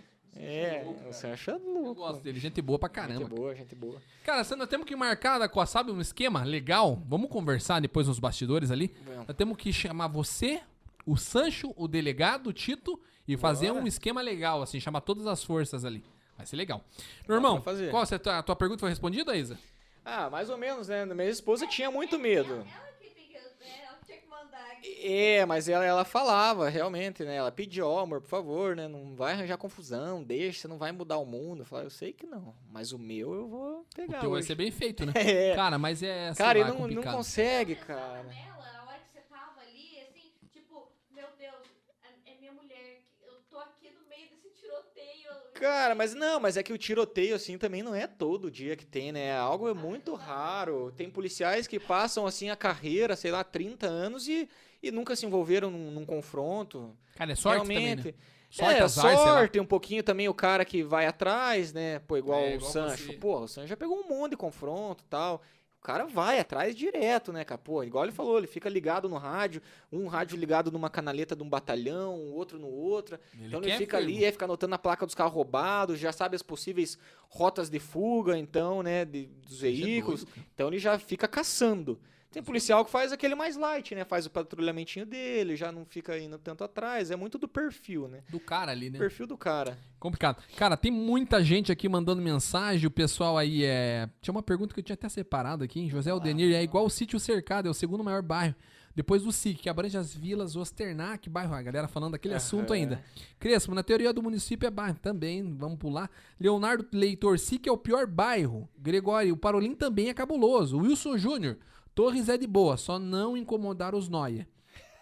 [0.45, 1.95] É, louco, você acha Eu louco.
[1.95, 3.21] gosto dele, gente boa pra caramba.
[3.21, 4.03] Gente boa, gente boa.
[4.25, 7.01] Cara, você nós temos que marcar da Coa, sabe, um esquema legal?
[7.07, 8.95] Vamos conversar depois nos bastidores ali.
[9.05, 9.27] Vamos.
[9.29, 10.61] Nós temos que chamar você,
[11.07, 13.85] o Sancho, o delegado, o Tito e fazer Bora.
[13.85, 16.05] um esquema legal, assim, chamar todas as forças ali.
[16.37, 16.83] Vai ser legal.
[17.29, 17.91] Meu irmão, fazer.
[17.91, 19.59] qual a tua pergunta foi respondida, Isa?
[20.05, 21.05] Ah, mais ou menos, né?
[21.05, 22.55] Minha esposa tinha muito medo.
[22.55, 22.65] Ela
[23.01, 23.37] que tem que.
[23.37, 24.82] é, Ela que tinha que mandar aqui.
[25.01, 27.37] É, mas ela, ela falava, realmente, né?
[27.37, 28.89] Ela pediu, ó, amor, por favor, né?
[28.89, 31.63] Não vai arranjar confusão, deixa, você não vai mudar o mundo.
[31.63, 34.39] Eu falei, eu sei que não, mas o meu eu vou O pegar teu vai
[34.39, 34.47] hoje.
[34.49, 35.13] ser bem feito, né?
[35.23, 35.55] É.
[35.55, 36.33] Cara, mas é.
[36.37, 38.23] Cara, ele não, não consegue, cara.
[38.25, 41.55] nela, a hora que você tava ali, assim, tipo, meu Deus,
[42.03, 45.31] é, é minha mulher, eu tô aqui no meio desse tiroteio.
[45.55, 48.85] Cara, mas não, mas é que o tiroteio, assim, também não é todo dia que
[48.87, 49.27] tem, né?
[49.27, 50.93] É algo é muito raro.
[50.97, 54.49] Tem policiais que passam, assim, a carreira, sei lá, 30 anos e,
[54.83, 56.97] e nunca se envolveram num, num confronto.
[57.15, 57.97] Cara, é sorte Realmente.
[57.99, 58.19] também, né?
[58.51, 62.01] Sorte, é, azar, sorte, um pouquinho também o cara que vai atrás, né?
[62.01, 63.07] Pô, igual É, o igual Sancho.
[63.07, 63.13] você.
[63.15, 65.41] Pô, o Sancho já pegou um monte de confronto e tal.
[65.79, 67.59] O cara vai atrás direto, né, cara?
[67.59, 69.61] Pô, igual ele falou, ele fica ligado no rádio,
[69.91, 73.19] um rádio ligado numa canaleta de um batalhão, o outro no outro.
[73.35, 74.13] Ele então ele fica firme.
[74.17, 76.99] ali, é, fica anotando a placa dos carros roubados, já sabe as possíveis
[77.29, 80.25] rotas de fuga, então, né, de- dos Bicho é veículos.
[80.25, 80.47] doido.
[80.55, 81.99] Então ele já fica caçando.
[82.33, 84.05] Tem policial que faz aquele mais light, né?
[84.05, 87.11] Faz o patrulhamentinho dele, já não fica indo tanto atrás.
[87.11, 88.23] É muito do perfil, né?
[88.31, 88.99] Do cara ali, né?
[88.99, 89.79] Perfil do cara.
[90.01, 90.43] Complicado.
[90.57, 92.87] Cara, tem muita gente aqui mandando mensagem.
[92.87, 94.09] O pessoal aí é.
[94.21, 95.79] Tinha uma pergunta que eu tinha até separado aqui.
[95.79, 95.91] hein?
[95.91, 98.55] José Aldenir é igual o sítio cercado, é o segundo maior bairro.
[98.95, 101.55] Depois do SIC, que abrange as vilas Osternac, bairro.
[101.55, 102.81] A galera falando daquele assunto Aham.
[102.81, 103.05] ainda.
[103.39, 104.99] Crespo, na teoria do município é bairro.
[105.01, 106.11] Também, vamos pular.
[106.39, 108.69] Leonardo Leitor, SIC é o pior bairro.
[108.79, 110.79] Gregório, o Parolim também é cabuloso.
[110.79, 111.57] Wilson Júnior,
[111.95, 114.49] Torres é de boa, só não incomodar os noia.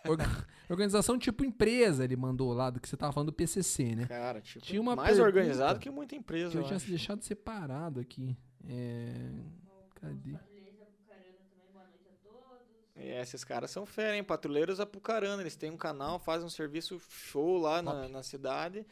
[0.07, 0.25] Orga-
[0.69, 4.07] Organização tipo empresa, ele mandou lá do que você tava falando do PCC, né?
[4.07, 6.51] Cara, tipo, Tinha uma mais organizado que muita empresa.
[6.53, 6.89] Que eu eu tinha acho.
[6.89, 8.37] deixado separado aqui.
[8.69, 9.31] É.
[9.97, 10.37] Cadê?
[12.97, 14.23] É, esses caras são fera, hein?
[14.25, 15.43] Patrulheiros Apucarana.
[15.43, 18.87] Eles têm um canal, fazem um serviço show lá na, na cidade.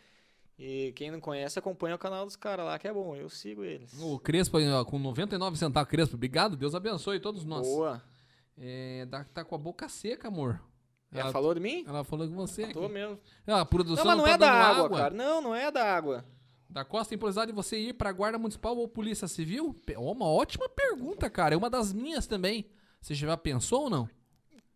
[0.58, 3.14] E quem não conhece, acompanha o canal dos caras lá, que é bom.
[3.14, 3.92] Eu sigo eles.
[4.00, 5.88] O Crespo ó, com 99 centavos.
[5.88, 6.56] Crespo, obrigado.
[6.56, 7.66] Deus abençoe todos nós.
[7.66, 8.02] Boa.
[8.56, 10.60] É, tá, com a boca seca, amor.
[11.12, 11.84] Ela Ela, falou de mim?
[11.86, 12.66] ela falou com você.
[12.72, 12.92] Tô aqui.
[12.92, 13.18] mesmo.
[13.46, 15.14] Ah, a produção Não, mas não, tá é da dando água, cara.
[15.14, 16.24] Não, não é da água.
[16.68, 19.74] Da Costa tem possibilidade de você ir pra Guarda Municipal ou Polícia Civil?
[19.96, 21.54] Uma ótima pergunta, cara.
[21.54, 22.66] É uma das minhas também.
[23.00, 24.10] Você já pensou ou não?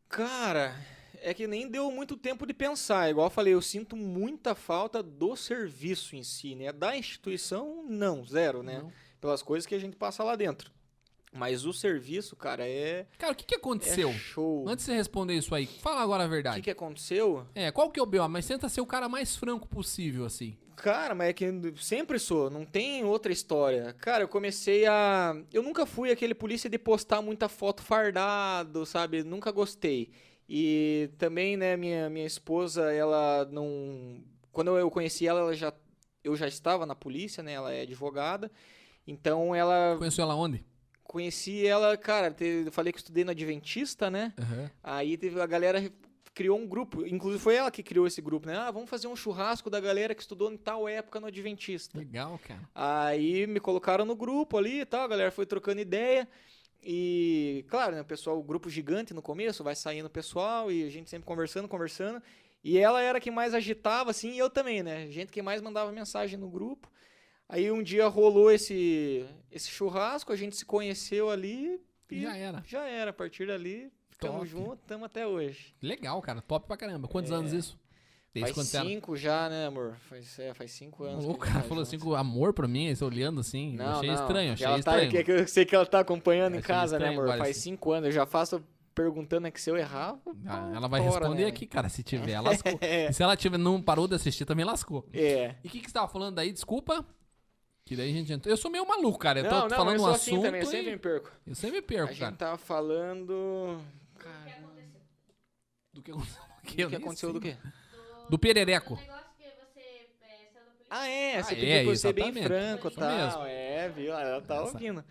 [0.08, 0.74] Cara,
[1.22, 3.10] é que nem deu muito tempo de pensar.
[3.10, 6.72] Igual eu falei, eu sinto muita falta do serviço em si, né?
[6.72, 8.80] Da instituição, não, zero, né?
[8.82, 8.92] Não.
[9.20, 10.70] Pelas coisas que a gente passa lá dentro.
[11.34, 14.10] Mas o serviço, cara, é, Cara, o que, que aconteceu?
[14.10, 14.68] é show.
[14.68, 16.56] Antes de você responder isso aí, fala agora a O verdade.
[16.56, 17.46] que, que aconteceu?
[17.54, 18.28] É, qual que é o B.O.?
[18.28, 20.58] Mas tenta ser o cara mais franco possível, assim.
[20.76, 21.46] Cara, mas é que
[21.76, 23.94] sempre sou, não tem outra história.
[23.94, 25.34] Cara, eu comecei a.
[25.52, 29.22] Eu nunca fui aquele polícia de postar muita foto fardado, sabe?
[29.22, 30.10] Nunca gostei.
[30.54, 34.22] E também, né, minha, minha esposa, ela não.
[34.52, 35.72] Quando eu conheci ela, ela já.
[36.22, 37.52] Eu já estava na polícia, né?
[37.52, 38.50] Ela é advogada.
[39.06, 39.96] Então ela.
[39.96, 40.62] Conheceu ela onde?
[41.04, 44.32] Conheci ela, cara, te- eu falei que eu estudei na Adventista, né?
[44.82, 45.90] Aí teve a galera
[46.34, 48.56] criou um grupo, inclusive foi ela que criou esse grupo, né?
[48.56, 51.98] Ah, vamos fazer um churrasco da galera que estudou em tal época no Adventista.
[51.98, 52.60] Legal, cara.
[52.74, 56.26] Aí me colocaram no grupo ali e tal, a galera foi trocando ideia.
[56.82, 60.84] E, claro, né, o pessoal, o grupo gigante no começo, vai saindo o pessoal e
[60.84, 62.20] a gente sempre conversando, conversando.
[62.64, 65.08] E ela era quem mais agitava, assim, e eu também, né?
[65.10, 66.90] Gente que mais mandava mensagem no grupo.
[67.48, 71.80] Aí um dia rolou esse, esse churrasco, a gente se conheceu ali
[72.10, 72.62] e Já era.
[72.66, 73.10] já era.
[73.10, 75.74] A partir dali, ficamos juntos, estamos até hoje.
[75.82, 76.40] Legal, cara.
[76.40, 77.08] Top pra caramba.
[77.08, 77.78] Quantos anos isso?
[78.34, 78.54] Desde É.
[78.54, 78.86] faz quando você era?
[78.86, 79.96] cinco já, né, amor?
[80.08, 81.24] Faz, é, faz cinco anos.
[81.24, 83.76] O que a gente cara tá falou assim amor pra mim, olhando assim.
[83.76, 85.10] Não, achei não, estranho, que achei ela tá- estranho.
[85.10, 87.24] que- que eu sei que ela tá acompanhando em casa, né, estranho amor?
[87.24, 87.70] agora, Faz assim.
[87.70, 88.06] cinco anos.
[88.06, 88.64] Eu já faço
[88.94, 90.18] perguntando é que se eu errar.
[90.46, 91.48] Ah, ela vai tora, responder né?
[91.48, 91.88] aqui, cara.
[91.90, 92.02] Se
[92.36, 92.78] tiver, lascou.
[92.80, 93.08] É.
[93.08, 95.06] E se ela tiver, não parou de assistir, também lascou.
[95.12, 95.54] É.
[95.62, 96.52] E o que, que você tava falando daí?
[96.52, 97.04] Desculpa.
[97.84, 98.50] Que daí a gente entrou.
[98.52, 99.40] Eu sou meio maluco, cara.
[99.40, 100.34] Eu tô não, falando eu um sou assunto.
[100.36, 101.32] assim também, eu sempre me perco.
[101.46, 102.36] Eu sempre A perco, gente cara.
[102.36, 103.30] tá falando.
[103.32, 105.00] O que Cara, aconteceu?
[105.92, 106.42] Do que aconteceu?
[106.86, 107.56] o que aconteceu do quê?
[108.32, 108.94] Do perereco.
[108.94, 109.12] É, polícia.
[110.88, 113.14] Ah, é, você Ah, pediu é, pra ser bem franco e tal.
[113.14, 113.42] mesmo.
[113.44, 114.14] É, viu?
[114.14, 114.72] Ela tá Essa.
[114.72, 115.04] ouvindo.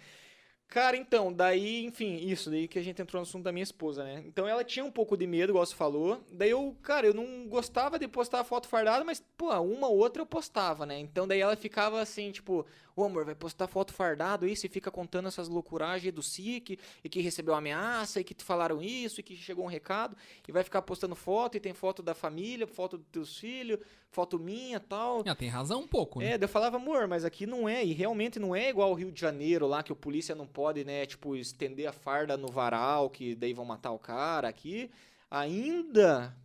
[0.67, 4.03] Cara, então, daí, enfim, isso, daí que a gente entrou no assunto da minha esposa,
[4.03, 4.23] né?
[4.25, 6.19] Então ela tinha um pouco de medo, igual você falou.
[6.31, 10.23] Daí eu, cara, eu não gostava de postar foto fardada, mas, pô, uma ou outra
[10.23, 10.97] eu postava, né?
[10.97, 12.65] Então daí ela ficava assim, tipo,
[12.95, 17.09] ô amor, vai postar foto fardado isso e fica contando essas loucuragens do SIC e
[17.09, 20.15] que recebeu ameaça e que te falaram isso e que chegou um recado
[20.47, 24.37] e vai ficar postando foto e tem foto da família, foto dos teus filhos, foto
[24.37, 25.23] minha tal.
[25.25, 26.33] Ah, tem razão um pouco, né?
[26.33, 29.11] É, eu falava, amor, mas aqui não é, e realmente não é igual o Rio
[29.11, 33.09] de Janeiro lá, que o polícia não pode, né, tipo, estender a farda no varal,
[33.09, 34.47] que daí vão matar o cara.
[34.47, 34.91] Aqui,
[35.29, 36.35] ainda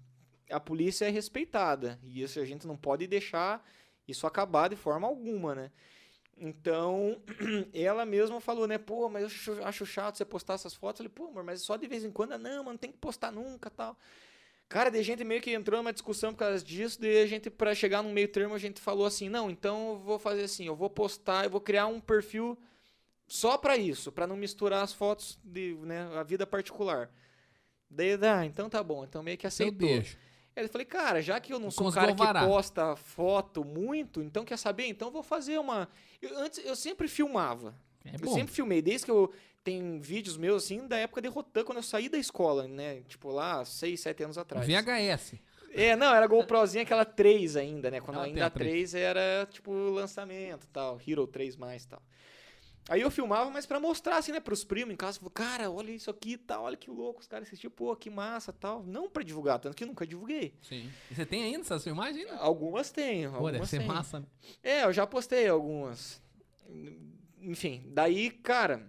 [0.51, 3.65] a polícia é respeitada, e isso a gente não pode deixar
[4.07, 5.71] isso acabar de forma alguma, né.
[6.39, 7.21] Então,
[7.73, 11.01] ela mesma falou, né, pô, mas eu acho, acho chato você postar essas fotos.
[11.01, 12.99] Eu falei, pô, amor, mas só de vez em quando, não, mas não tem que
[12.99, 13.97] postar nunca, tal.
[14.69, 17.75] Cara, de gente meio que entrou numa discussão por causa disso, daí a gente, pra
[17.75, 20.75] chegar num meio termo, a gente falou assim, não, então eu vou fazer assim, eu
[20.75, 22.59] vou postar, eu vou criar um perfil
[23.29, 27.11] só pra isso, pra não misturar as fotos de, né, a vida particular.
[27.89, 29.89] Daí, ah, então tá bom, então meio que Eu aceitou.
[29.89, 30.19] deixo.
[30.57, 34.23] Aí eu falei, cara, já que eu não sou um cara que posta foto muito,
[34.23, 34.87] então quer saber?
[34.87, 35.87] Então eu vou fazer uma.
[36.21, 37.75] Eu, antes eu sempre filmava.
[38.03, 38.33] É eu bom.
[38.33, 39.31] sempre filmei, desde que eu
[39.63, 43.03] tenho vídeos meus assim, da época de Rotan, quando eu saí da escola, né?
[43.07, 44.67] Tipo lá, 6, 7 anos atrás.
[44.67, 45.35] VHS.
[45.75, 48.01] É, não, era GoProzinha aquela 3 ainda, né?
[48.01, 51.85] Quando Ela ainda tem a a 3 era tipo lançamento e tal, Hero 3 mais
[51.85, 52.03] e tal.
[52.89, 56.09] Aí eu filmava, mas pra mostrar assim, né, pros primos em casa, cara, olha isso
[56.09, 58.85] aqui e tal, olha que louco, os caras assistiam, pô, que massa tal.
[58.85, 60.55] Não pra divulgar, tanto que eu nunca divulguei.
[60.63, 60.89] Sim.
[61.11, 62.37] E você tem ainda essas filmagens ainda?
[62.41, 63.89] Algumas tenho, Pô, deve algumas ser tenho.
[63.93, 64.21] massa.
[64.21, 64.27] né?
[64.63, 66.23] É, eu já postei algumas.
[67.41, 68.87] Enfim, daí, cara,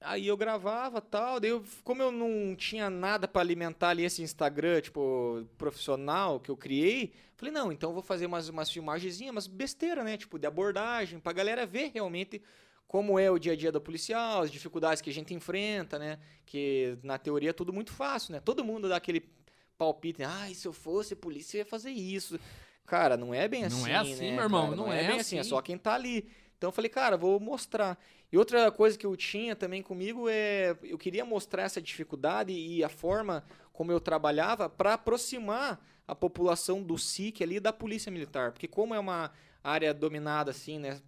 [0.00, 4.22] aí eu gravava tal, daí eu, como eu não tinha nada pra alimentar ali esse
[4.22, 9.32] Instagram, tipo, profissional que eu criei, falei, não, então eu vou fazer umas, umas filmagenzinhas,
[9.32, 12.42] umas besteira, né, tipo, de abordagem, pra galera ver realmente
[12.86, 16.18] como é o dia a dia do policial, as dificuldades que a gente enfrenta, né,
[16.44, 19.28] que na teoria é tudo muito fácil, né, todo mundo dá aquele
[19.76, 22.38] palpite, ai, se eu fosse polícia eu ia fazer isso.
[22.86, 24.76] Cara, não é bem Não assim, é assim, né, meu irmão, cara?
[24.76, 25.50] não é, é bem assim, é assim.
[25.50, 26.28] só quem tá ali.
[26.56, 27.98] Então eu falei, cara, vou mostrar.
[28.32, 32.82] E outra coisa que eu tinha também comigo é, eu queria mostrar essa dificuldade e
[32.82, 38.52] a forma como eu trabalhava para aproximar a população do SIC ali da polícia militar,
[38.52, 39.32] porque como é uma
[39.62, 41.00] área dominada assim, né,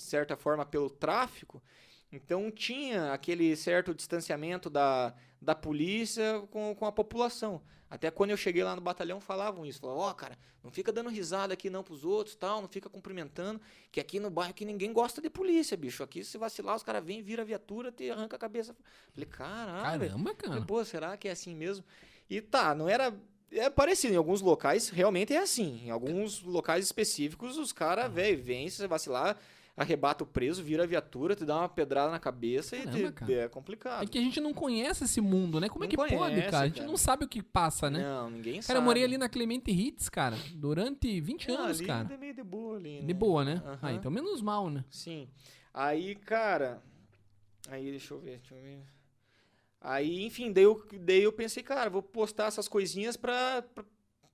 [0.00, 1.62] de certa forma pelo tráfico,
[2.10, 7.60] então tinha aquele certo distanciamento da, da polícia com, com a população.
[7.88, 11.10] Até quando eu cheguei lá no batalhão falavam isso, falavam, ó, cara, não fica dando
[11.10, 13.60] risada aqui não pros outros, tal, não fica cumprimentando,
[13.92, 16.02] que aqui no bairro que ninguém gosta de polícia, bicho.
[16.02, 18.74] Aqui se vacilar os caras vêm, vira a viatura, te arranca a cabeça.
[19.12, 20.00] Falei, caralho.
[20.00, 20.62] Caramba, Falei, cara.
[20.62, 21.84] Pô, será que é assim mesmo?
[22.28, 23.14] E tá, não era.
[23.52, 25.82] É parecido, em alguns locais realmente é assim.
[25.84, 29.36] Em alguns locais específicos, os caras, velho, vêm, se vacilar,
[29.80, 33.12] arrebata o preso, vira a viatura, te dá uma pedrada na cabeça e Caramba, te-
[33.12, 33.32] cara.
[33.32, 34.02] é complicado.
[34.02, 35.68] É que a gente não conhece esse mundo, né?
[35.68, 36.64] Como é Não que pode, conhece, cara?
[36.64, 36.86] A gente cara.
[36.88, 38.00] não sabe o que passa, né?
[38.02, 38.78] Não, ninguém Cara, sabe.
[38.78, 42.12] eu morei ali na Clemente Hits, cara, durante 20 Ah, anos, ali cara.
[42.14, 43.06] É meio de boa ali, né?
[43.06, 43.62] De boa, né?
[43.64, 43.78] Aham.
[43.82, 44.84] Ah, então menos mal, né?
[44.90, 45.28] Sim.
[45.72, 46.82] Aí, cara.
[47.68, 48.80] Aí, deixa eu ver, deixa eu ver.
[49.80, 53.82] Aí, enfim, daí eu, daí eu pensei, cara, vou postar essas coisinhas pra, pra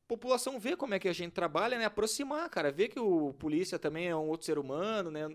[0.07, 1.85] população ver como é que a gente trabalha, né?
[1.85, 2.70] Aproximar, cara.
[2.70, 5.28] Ver que o polícia também é um outro ser humano, né?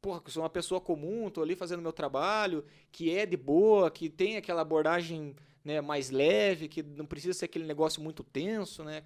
[0.00, 3.90] Porra, que sou uma pessoa comum, tô ali fazendo meu trabalho, que é de boa,
[3.90, 8.82] que tem aquela abordagem né, mais leve, que não precisa ser aquele negócio muito tenso,
[8.82, 9.02] né?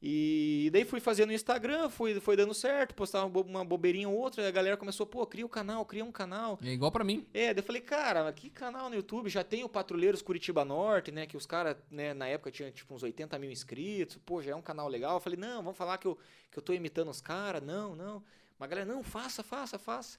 [0.00, 4.08] E daí fui fazendo no Instagram, fui, foi dando certo, postava uma bo- uma bobeirinha
[4.08, 6.56] ou outra, e a galera começou, pô, cria o canal, cria um canal.
[6.62, 7.26] É igual pra mim.
[7.34, 9.28] É, daí eu falei, cara, que canal no YouTube?
[9.28, 11.26] Já tem o Patrulheiros Curitiba Norte, né?
[11.26, 14.54] Que os caras, né, na época tinha tipo uns 80 mil inscritos, pô, já é
[14.54, 15.14] um canal legal.
[15.16, 16.16] Eu falei, não, vamos falar que eu,
[16.50, 18.22] que eu tô imitando os caras, não, não.
[18.56, 20.16] Mas a galera, não, faça, faça, faça.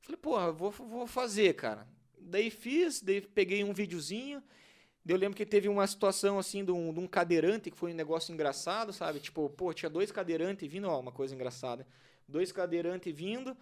[0.00, 1.86] Eu falei, porra, vou, vou fazer, cara.
[2.18, 4.42] Daí fiz, daí peguei um videozinho.
[5.06, 7.96] Eu lembro que teve uma situação assim de um, de um cadeirante que foi um
[7.96, 9.18] negócio engraçado, sabe?
[9.18, 11.86] Tipo, pô, tinha dois cadeirantes vindo, ó, uma coisa engraçada.
[12.28, 13.56] Dois cadeirantes vindo.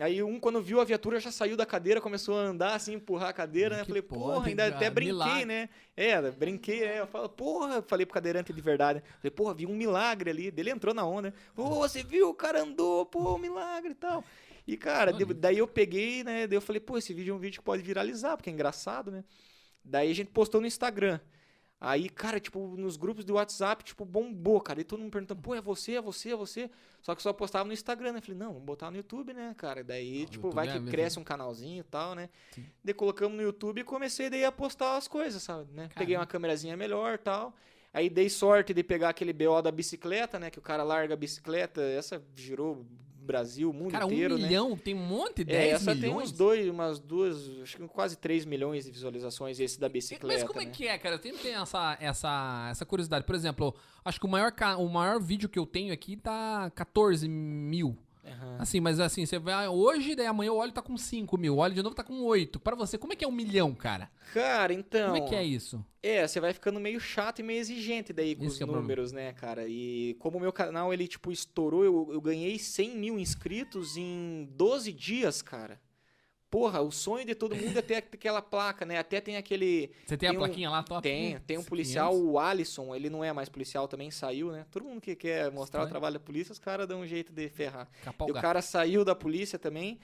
[0.00, 3.30] Aí um, quando viu a viatura, já saiu da cadeira, começou a andar assim, empurrar
[3.30, 3.82] a cadeira, né?
[3.82, 5.44] Que Falei, porra, ainda cara, até brinquei, milagre.
[5.44, 5.68] né?
[5.96, 7.00] É, brinquei, é.
[7.00, 9.02] Eu falo, porra, falei pro cadeirante de verdade.
[9.20, 10.50] Falei, porra, vi um milagre ali.
[10.50, 11.34] Daí Ele entrou na onda.
[11.54, 12.28] Pô, você viu?
[12.30, 14.24] O cara andou, pô, um milagre e tal.
[14.66, 16.46] E, cara, daí eu peguei, né?
[16.46, 19.10] Daí eu falei, pô, esse vídeo é um vídeo que pode viralizar, porque é engraçado,
[19.10, 19.24] né?
[19.88, 21.18] Daí a gente postou no Instagram.
[21.80, 24.80] Aí, cara, tipo, nos grupos do WhatsApp, tipo, bombou, cara.
[24.80, 26.68] E todo mundo perguntando, pô, é você, é você, é você.
[27.00, 28.20] Só que só postava no Instagram, né?
[28.20, 29.84] Falei, não, vamos botar no YouTube, né, cara?
[29.84, 30.90] Daí, Ah, o tipo, YouTube vai é que mesmo.
[30.90, 32.28] cresce um canalzinho e tal, né?
[32.50, 32.66] Sim.
[32.82, 35.72] Daí colocamos no YouTube e comecei daí a postar as coisas, sabe?
[35.72, 35.88] Né?
[35.96, 37.54] Peguei uma câmerazinha melhor e tal.
[37.94, 40.50] Aí dei sorte de pegar aquele BO da bicicleta, né?
[40.50, 42.84] Que o cara larga a bicicleta, essa girou
[43.28, 44.46] Brasil, mundo Cara, um inteiro, né?
[44.46, 46.30] milhão, tem um monte, É, 10 essa tem milhões.
[46.30, 50.42] uns dois, umas duas, acho que quase 3 milhões de visualizações, esse da bicicleta, Mas
[50.48, 50.70] como é né?
[50.70, 51.16] que é, cara?
[51.16, 53.24] Eu sempre tenho essa, essa, essa curiosidade.
[53.26, 53.74] Por exemplo,
[54.04, 57.96] acho que o maior, o maior vídeo que eu tenho aqui tá 14 mil.
[58.40, 58.56] Aham.
[58.58, 61.74] Assim, mas assim, você vai hoje, daí amanhã eu olho tá com 5 mil, olho
[61.74, 62.60] de novo tá com 8.
[62.60, 64.10] Pra você, como é que é um milhão, cara?
[64.32, 65.12] Cara, então...
[65.12, 65.84] Como é que é isso?
[66.02, 69.10] É, você vai ficando meio chato e meio exigente daí com os é o números,
[69.10, 69.66] né, cara?
[69.66, 74.48] E como o meu canal, ele, tipo, estourou, eu, eu ganhei 100 mil inscritos em
[74.52, 75.80] 12 dias, cara.
[76.50, 78.98] Porra, o sonho de todo mundo é ter aquela placa, né?
[78.98, 79.90] Até tem aquele...
[80.06, 81.02] Você tem, a Tem um- plaquinha lá, top?
[81.02, 81.68] Tem, tem um 500?
[81.68, 84.64] policial, o Alisson, ele não é mais policial, também saiu, né?
[84.70, 85.88] Todo mundo que quer mostrar o Estranho.
[85.90, 87.86] trabalho da polícia, os caras dão um jeito de ferrar.
[88.02, 89.98] Capar E o cara saiu da polícia também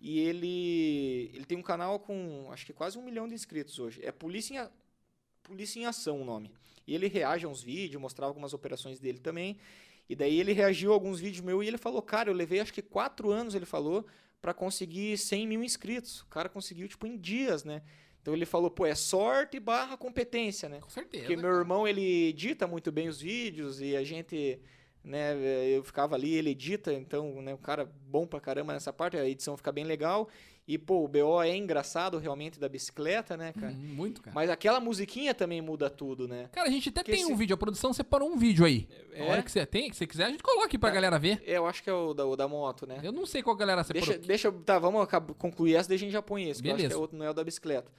[0.00, 4.00] e ele ele tem um canal com acho que quase um milhão de inscritos hoje.
[4.02, 4.70] É Polícia em, A-
[5.42, 6.50] polícia em Ação o nome.
[6.86, 9.58] E ele reage a uns vídeos, mostrava algumas operações dele também.
[10.08, 12.72] E daí ele reagiu a alguns vídeos meus e ele falou, cara, eu levei acho
[12.72, 14.04] que quatro anos, ele falou,
[14.40, 16.20] pra conseguir 100 mil inscritos.
[16.22, 17.82] O cara conseguiu, tipo, em dias, né?
[18.22, 20.80] Então ele falou, pô, é sorte barra competência, né?
[20.80, 21.24] Com certeza.
[21.24, 24.60] Porque meu irmão, ele edita muito bem os vídeos e a gente,
[25.02, 25.34] né,
[25.70, 29.26] eu ficava ali, ele edita, então, né, o cara bom pra caramba nessa parte, a
[29.26, 30.28] edição fica bem legal.
[30.68, 33.72] E, pô, o BO é engraçado realmente da bicicleta, né, cara?
[33.72, 34.32] Hum, muito, cara.
[34.34, 36.48] Mas aquela musiquinha também muda tudo, né?
[36.52, 38.86] Cara, a gente até Porque tem se- um vídeo, a produção separou um vídeo aí.
[39.12, 39.22] É?
[39.22, 40.92] A hora que você tem, que você quiser, a gente coloca aqui pra É.
[40.92, 41.42] galera ver.
[41.44, 43.00] É, eu acho que é o da, o da moto, né?
[43.02, 44.06] Eu não sei qual galera separou.
[44.06, 45.08] Deixa, deixa, eu- tá, vamos
[45.38, 47.00] concluir essa, daí a gente já põe esse, que eu acho que é Beleza.
[47.00, 47.90] outro, não é o da bicicleta.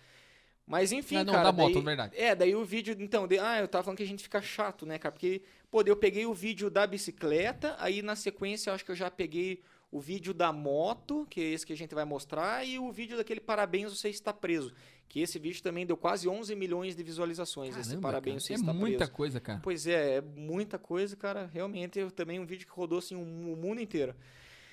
[0.66, 2.16] Mas enfim, Ah, não, cara, da moto, daí- verdade.
[2.18, 4.86] É, daí o vídeo, então, de- ah, eu tava falando que a gente fica chato,
[4.86, 5.12] né, cara?
[5.12, 8.96] Porque, pô, eu peguei o vídeo da bicicleta, aí na sequência eu acho que eu
[8.96, 9.62] já peguei
[9.92, 13.18] o vídeo da moto, que é esse que a gente vai mostrar, e o vídeo
[13.18, 14.74] daquele Parabéns Você Está Preso,
[15.10, 18.54] que esse vídeo também deu quase 11 milhões de visualizações, esse Caramba, Parabéns cara, Você
[18.54, 19.12] é Está muita Preso.
[19.12, 19.60] coisa, cara.
[19.62, 21.50] Pois é, é muita coisa, cara.
[21.54, 24.16] Realmente, eu, também um vídeo que rodou, assim, o, o mundo inteiro.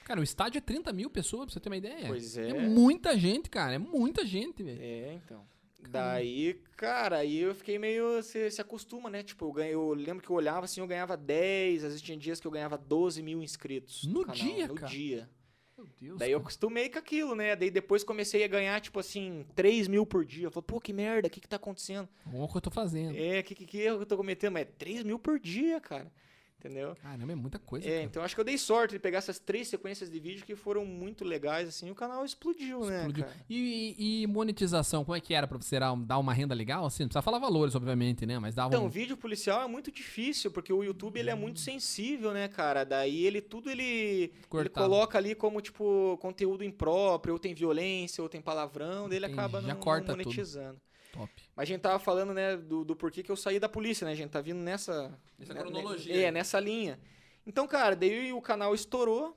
[0.04, 2.06] Cara, o estádio é 30 mil pessoas, pra você ter uma ideia.
[2.06, 2.68] Pois É é.
[2.68, 3.74] muita gente, cara.
[3.74, 4.80] É muita gente, velho.
[4.80, 5.44] É, então.
[5.80, 8.22] Daí, cara, aí eu fiquei meio.
[8.22, 9.22] Você se acostuma, né?
[9.22, 12.18] Tipo, eu, ganhei, eu lembro que eu olhava assim, eu ganhava 10, às vezes tinha
[12.18, 14.04] dias que eu ganhava 12 mil inscritos.
[14.04, 14.92] No canal, dia, No cara?
[14.92, 15.30] dia.
[15.76, 16.18] Meu Deus.
[16.18, 16.48] Daí eu cara.
[16.48, 17.54] acostumei com aquilo, né?
[17.54, 20.46] Daí depois comecei a ganhar, tipo assim, 3 mil por dia.
[20.46, 22.08] Eu falei, pô, que merda, o que que tá acontecendo?
[22.32, 23.16] O que eu tô fazendo.
[23.16, 24.54] É, que, que, que que eu tô cometendo?
[24.54, 26.10] Mas é 3 mil por dia, cara.
[26.58, 26.96] Entendeu?
[26.96, 27.86] Caramba, é muita coisa.
[27.86, 28.02] É, cara.
[28.02, 30.84] então acho que eu dei sorte de pegar essas três sequências de vídeo que foram
[30.84, 33.24] muito legais, assim, e o canal explodiu, Explodiu.
[33.24, 33.36] né, cara?
[33.48, 36.84] E, e monetização, como é que era pra você dar, uma renda legal?
[36.84, 38.40] Assim, não precisa falar valores, obviamente, né?
[38.40, 38.88] Mas dava Então, um...
[38.88, 42.82] vídeo policial é muito difícil, porque o YouTube ele é muito sensível, né, cara?
[42.82, 48.28] Daí ele tudo ele, ele coloca ali como tipo conteúdo impróprio, ou tem violência, ou
[48.28, 50.76] tem palavrão, daí ele Entendi, acaba já não, não corta tudo.
[51.12, 51.42] Top.
[51.56, 54.12] Mas a gente tava falando, né, do, do porquê que eu saí da polícia, né?
[54.12, 56.98] A gente tá vindo nessa Nessa né, cronologia É, nessa linha.
[57.46, 59.36] Então, cara, daí o canal estourou.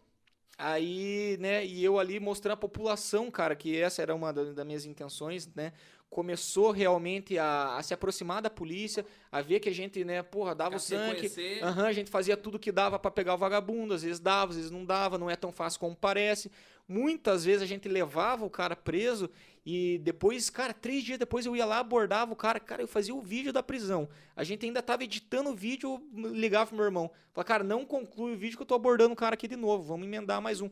[0.57, 4.65] Aí, né, e eu ali mostrando a população, cara, que essa era uma da- das
[4.65, 5.73] minhas intenções, né?
[6.07, 10.53] Começou realmente a, a se aproximar da polícia, a ver que a gente, né, porra,
[10.53, 11.29] dava o sangue.
[11.63, 14.57] Aham, a gente fazia tudo que dava pra pegar o vagabundo, às vezes dava, às
[14.57, 16.51] vezes não dava, não é tão fácil como parece.
[16.87, 19.31] Muitas vezes a gente levava o cara preso
[19.65, 23.13] e depois, cara, três dias depois eu ia lá, abordava o cara, cara, eu fazia
[23.13, 24.09] o vídeo da prisão.
[24.35, 27.11] A gente ainda tava editando o vídeo, eu ligava pro meu irmão.
[27.31, 29.83] Falava, cara, não conclui o vídeo que eu tô abordando o cara aqui de novo,
[29.83, 30.69] vamos emendar mais um.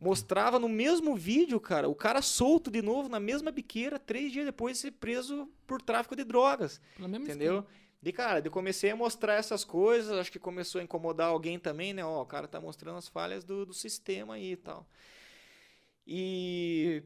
[0.00, 4.44] Mostrava no mesmo vídeo, cara, o cara solto de novo na mesma biqueira, três dias
[4.44, 6.80] depois de ser preso por tráfico de drogas.
[7.22, 7.64] Entendeu?
[8.02, 11.92] E, cara, eu comecei a mostrar essas coisas, acho que começou a incomodar alguém também,
[11.92, 12.04] né?
[12.04, 14.86] Ó, o cara tá mostrando as falhas do, do sistema aí e tal.
[16.06, 17.02] E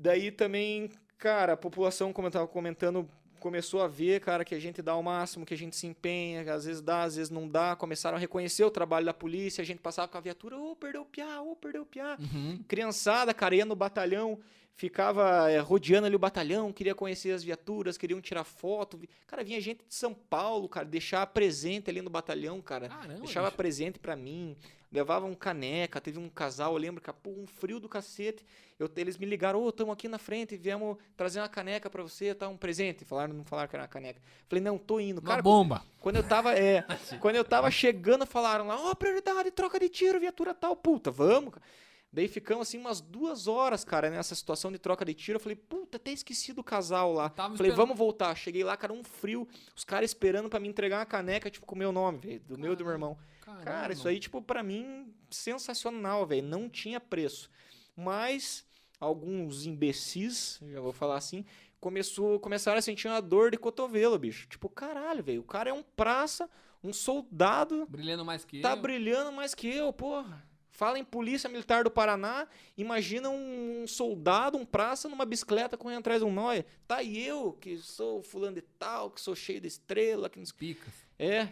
[0.00, 3.08] daí também, cara, a população, como eu tava comentando,
[3.38, 6.42] começou a ver, cara, que a gente dá o máximo, que a gente se empenha,
[6.42, 7.76] que às vezes dá, às vezes não dá.
[7.76, 11.02] Começaram a reconhecer o trabalho da polícia, a gente passava com a viatura, ô, perdeu
[11.02, 12.16] o piá, ô, perdeu o piá.
[12.18, 12.62] Uhum.
[12.66, 14.38] Criançada, cara, ia no batalhão,
[14.80, 18.98] ficava é, rodeando ali o batalhão, queria conhecer as viaturas, queriam tirar foto.
[19.26, 22.88] Cara, vinha gente de São Paulo, cara, deixar presente ali no batalhão, cara.
[22.88, 23.58] Caramba, deixava bicho.
[23.58, 24.56] presente pra mim,
[24.90, 28.42] levavam caneca, teve um casal, eu lembro que, pô, um frio do cacete.
[28.78, 32.34] Eu, eles me ligaram, ô, estamos aqui na frente, viemos trazer uma caneca pra você,
[32.34, 33.04] tá, um presente.
[33.04, 34.22] Falaram, não falaram que era uma caneca.
[34.48, 35.18] Falei, não, tô indo.
[35.20, 35.84] Uma Cara, bomba.
[36.00, 36.86] quando eu tava, é,
[37.20, 41.52] quando eu tava chegando, falaram lá, ó, prioridade, troca de tiro, viatura tal, puta, vamos.
[41.52, 41.66] cara.
[42.12, 45.36] Daí ficamos assim umas duas horas, cara, nessa situação de troca de tiro.
[45.36, 47.28] Eu falei, puta, até esqueci do casal lá.
[47.28, 47.76] Tava falei, esperando.
[47.76, 48.34] vamos voltar.
[48.34, 49.46] Cheguei lá, cara, um frio,
[49.76, 52.58] os caras esperando pra me entregar uma caneca, tipo, com o meu nome, velho, do
[52.58, 53.16] meu e do meu irmão.
[53.64, 56.42] Cara, isso aí, tipo, pra mim, sensacional, velho.
[56.46, 57.50] Não tinha preço.
[57.96, 58.64] Mas
[58.98, 61.44] alguns imbecis, já vou falar assim,
[61.80, 64.48] começou, começaram a sentir uma dor de cotovelo, bicho.
[64.48, 65.40] Tipo, caralho, velho.
[65.40, 66.48] O cara é um praça,
[66.82, 68.76] um soldado, Brilhando mais que tá eu.
[68.82, 70.44] brilhando mais que eu, porra.
[70.80, 75.98] Fala em polícia militar do Paraná, imagina um, um soldado, um praça numa bicicleta correndo
[75.98, 76.64] atrás de um nóia.
[76.88, 80.54] Tá e eu, que sou fulano de tal, que sou cheio de estrela, que o
[80.54, 80.94] Picas.
[81.18, 81.48] é.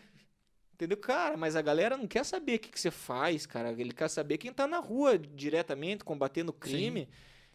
[0.73, 0.97] Entendeu?
[0.97, 3.71] Cara, mas a galera não quer saber o que, que você faz, cara.
[3.73, 7.07] Ele quer saber quem tá na rua diretamente, combatendo o crime.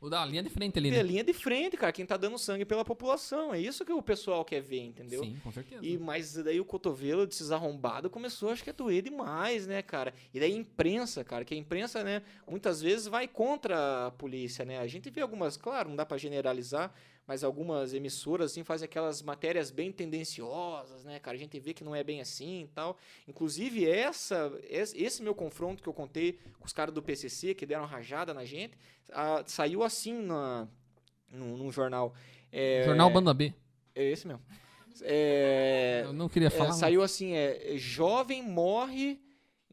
[0.04, 1.04] O da linha de frente ali, Ter né?
[1.04, 1.94] linha de frente, cara.
[1.94, 3.54] Quem tá dando sangue pela população.
[3.54, 5.24] É isso que o pessoal quer ver, entendeu?
[5.24, 5.80] Sim, com certeza.
[5.82, 10.14] E, mas daí o cotovelo desses arrombados começou, acho que a doer demais, né, cara?
[10.34, 14.66] E daí a imprensa, cara, que a imprensa, né, muitas vezes vai contra a polícia,
[14.66, 14.78] né?
[14.80, 16.94] A gente vê algumas, claro, não dá pra generalizar,
[17.28, 21.36] mas algumas emissoras, assim, fazem aquelas matérias bem tendenciosas, né, cara?
[21.38, 22.98] A gente vê que não é bem assim e tal.
[23.28, 27.66] Inclusive, essa, es- esse meu confronto que eu contei com os caras do PCC, que
[27.66, 28.78] deram rajada na gente,
[29.12, 30.68] ah, saiu assim na,
[31.30, 32.14] num, num jornal.
[32.52, 33.54] É, Jornal Banda B.
[33.96, 34.42] É esse mesmo.
[35.02, 36.74] É, Eu não queria é, falar.
[36.74, 39.20] saiu assim, é, jovem morre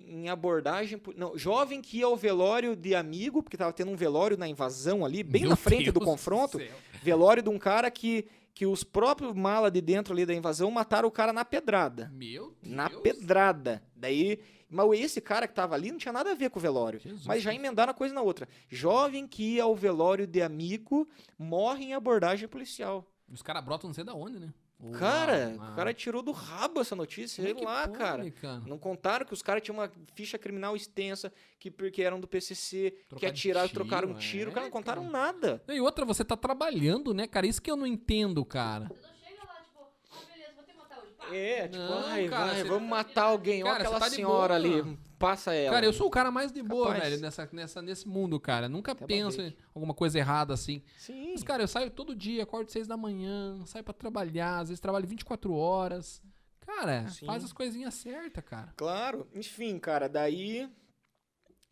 [0.06, 4.36] em abordagem, não, jovem que ia ao velório de amigo, porque tava tendo um velório
[4.36, 6.72] na invasão ali, bem Meu na frente do Deus confronto, céu.
[7.02, 11.08] velório de um cara que que os próprios mala de dentro ali da invasão mataram
[11.08, 12.10] o cara na pedrada.
[12.12, 12.74] Meu Deus.
[12.74, 13.82] Na pedrada.
[13.94, 17.00] Daí, mas esse cara que tava ali não tinha nada a ver com o velório.
[17.00, 18.48] Jesus mas já emendaram a coisa na outra.
[18.68, 21.08] Jovem que ia ao velório de amigo
[21.38, 23.10] morre em abordagem policial.
[23.32, 24.52] Os caras brotam não sei da onde, né?
[24.82, 25.72] Uau, Cara, ah.
[25.72, 28.30] o cara tirou do rabo essa notícia, é sei lá, cara.
[28.30, 28.60] cara?
[28.66, 32.90] Não contaram que os caras tinham uma ficha criminal extensa, que porque eram do PCC,
[32.92, 35.12] que Trocar atiraram, tiro, trocaram um tiro, é, cara, não contaram cara.
[35.12, 35.62] nada.
[35.68, 37.46] E outra, você tá trabalhando, né, cara?
[37.46, 38.86] Isso que eu não entendo, cara.
[38.88, 39.80] Você não chega lá, tipo,
[40.12, 41.12] ah, beleza, vou te matar hoje.
[41.18, 41.34] Pá.
[41.34, 43.62] É, tipo, Não, ai, cara, vai, você- vamos matar alguém.
[43.62, 44.80] Olha Cara, você aquela tá senhora boa.
[44.82, 45.74] ali, passa ela.
[45.74, 47.04] Cara, eu sou o cara mais de boa, Capaz.
[47.04, 48.68] velho, nessa, nessa, nesse mundo, cara.
[48.68, 50.82] Nunca Até penso em alguma coisa errada assim.
[50.96, 51.32] Sim.
[51.32, 54.80] Mas, cara, eu saio todo dia, acordo seis da manhã, saio pra trabalhar, às vezes
[54.80, 56.22] trabalho 24 horas.
[56.60, 57.26] Cara, Sim.
[57.26, 58.72] faz as coisinhas certas, cara.
[58.76, 60.68] Claro, enfim, cara, daí.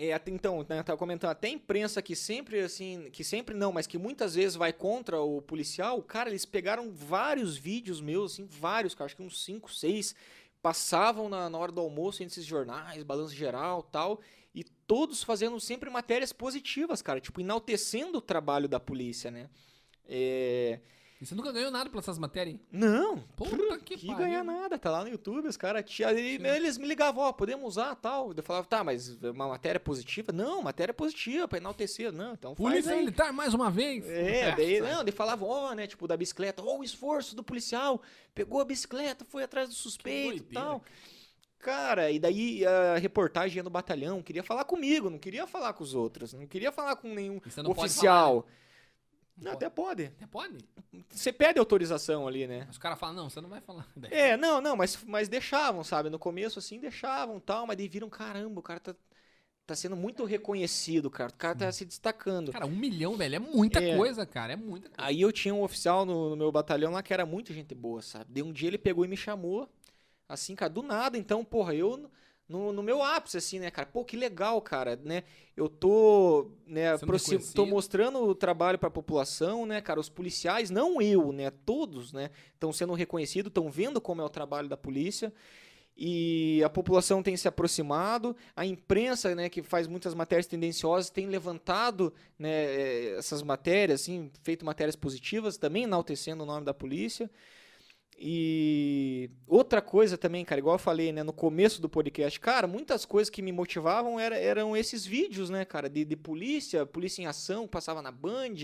[0.01, 3.73] É, então, né, eu tava comentando, até a imprensa que sempre, assim, que sempre não,
[3.73, 8.47] mas que muitas vezes vai contra o policial, cara, eles pegaram vários vídeos meus, assim,
[8.47, 10.15] vários, cara, acho que uns 5, 6,
[10.63, 14.21] passavam na, na hora do almoço nesses jornais, balanço geral tal,
[14.55, 19.49] e todos fazendo sempre matérias positivas, cara, tipo, enaltecendo o trabalho da polícia, né?
[20.07, 20.81] É...
[21.21, 22.61] E você nunca ganhou nada pelas essas matérias, hein?
[22.71, 24.25] Não, Puta que, que pariu.
[24.25, 28.33] ganhar nada, tá lá no YouTube, os caras eles me ligavam, ó, podemos usar tal.
[28.33, 30.33] Eu falava, tá, mas uma matéria positiva?
[30.33, 32.13] Não, matéria positiva pra enaltecer.
[32.13, 33.01] Não, então faz Polícia aí.
[33.01, 34.09] Militar, mais uma vez.
[34.09, 38.01] É, daí, não, daí falavam, ó, né, tipo, da bicicleta, ó, o esforço do policial,
[38.33, 40.83] pegou a bicicleta, foi atrás do suspeito e tal.
[41.59, 45.83] Cara, e daí a reportagem ia no batalhão, queria falar comigo, não queria falar com
[45.83, 48.47] os outros, não queria falar com nenhum E você não pode oficial.
[49.41, 50.07] Não até pode.
[50.07, 50.59] Até pode.
[51.11, 52.67] Você pede autorização ali, né?
[52.71, 53.87] Os caras falam, não, você não vai falar.
[54.11, 56.11] É, não, não, mas, mas deixavam, sabe?
[56.11, 58.95] No começo, assim, deixavam tal, mas daí viram, caramba, o cara tá,
[59.67, 61.31] tá sendo muito reconhecido, cara.
[61.31, 62.53] O cara tá se destacando.
[62.53, 63.97] Cara, um milhão, velho, é muita É.
[63.97, 64.55] coisa, cara.
[64.55, 65.03] É muita coisa.
[65.09, 68.03] Aí eu tinha um oficial no, no meu batalhão lá que era muito gente boa,
[68.03, 68.27] sabe?
[68.29, 69.69] Daí um dia ele pegou e me chamou,
[70.29, 71.19] assim, cara, do nada.
[71.19, 72.11] Então, porra, eu
[72.49, 73.87] no, no meu ápice, assim, né, cara?
[73.87, 75.23] Pô, que legal, cara, né?
[75.57, 80.01] Eu tô, né, Sendo aproxim- tô mostrando o trabalho pra população, né, cara?
[80.01, 81.51] Os policiais, não eu, né?
[81.51, 82.31] Todos, né?
[82.55, 85.33] Estão sendo reconhecidos, estão vendo como é o trabalho da polícia.
[86.01, 91.27] E a população tem se aproximado, a imprensa, né, que faz muitas matérias tendenciosas, tem
[91.27, 97.29] levantado né, eh, essas matérias, assim, feito matérias positivas, também enaltecendo o nome da polícia.
[98.21, 103.05] E outra coisa também, cara, igual eu falei, né, no começo do podcast, cara, muitas
[103.05, 107.27] coisas que me motivavam era- eram esses vídeos, né, cara, de, de polícia, polícia em
[107.27, 108.55] ação, passava na Band,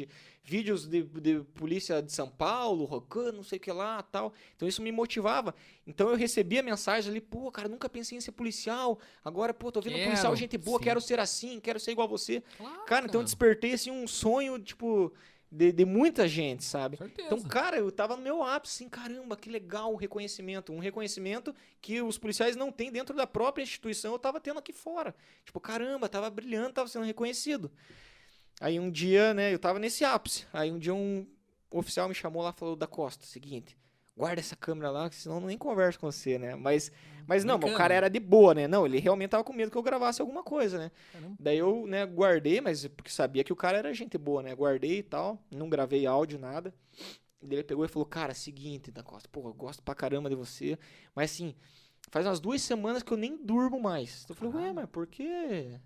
[0.42, 4.32] vídeos de, de polícia de São Paulo, Rocan, não sei o que lá, tal.
[4.56, 5.54] Então isso me motivava.
[5.86, 8.98] Então eu recebia mensagem ali, pô, cara, nunca pensei em ser policial.
[9.24, 10.84] Agora, pô, tô vendo Quero, policial gente boa, sim.
[10.84, 12.42] quero ser assim, quero ser igual a você.
[12.58, 15.12] Claro, Cara, então eu despertei assim um sonho, tipo,
[15.54, 16.96] de, de muita gente, sabe?
[16.96, 17.28] Certeza.
[17.28, 20.72] Então, cara, eu tava no meu ápice, assim, caramba, que legal o reconhecimento.
[20.72, 24.72] Um reconhecimento que os policiais não têm dentro da própria instituição, eu tava tendo aqui
[24.72, 25.14] fora.
[25.44, 27.70] Tipo, caramba, tava brilhando, tava sendo reconhecido.
[28.60, 30.44] Aí um dia, né, eu tava nesse ápice.
[30.52, 31.24] Aí um dia um
[31.70, 33.76] oficial me chamou lá e falou, da Costa, seguinte,
[34.16, 36.54] guarda essa câmera lá, senão eu nem converso com você, né?
[36.56, 36.90] Mas,
[37.26, 38.66] mas não, mas o cara era de boa, né?
[38.68, 40.90] Não, ele realmente tava com medo que eu gravasse alguma coisa, né?
[41.12, 41.36] Caramba.
[41.38, 44.54] Daí eu, né, guardei, mas porque sabia que o cara era gente boa, né?
[44.54, 46.74] Guardei e tal, não gravei áudio, nada.
[47.42, 50.78] Ele pegou e falou, cara, seguinte, da Costa, pô, eu gosto pra caramba de você,
[51.14, 51.54] mas assim,
[52.10, 54.24] faz umas duas semanas que eu nem durmo mais.
[54.28, 55.78] Eu falei, ué, mas por quê?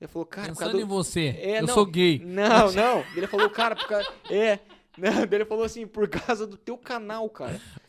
[0.00, 0.86] Ele falou, cara, Pensando causa em do...
[0.86, 1.74] você, É, eu não.
[1.74, 2.20] sou gay.
[2.24, 3.04] Não, não.
[3.16, 4.08] Ele falou, cara, por causa...
[4.30, 4.58] É.
[4.98, 7.58] Não, ele falou assim, por causa do teu canal, cara.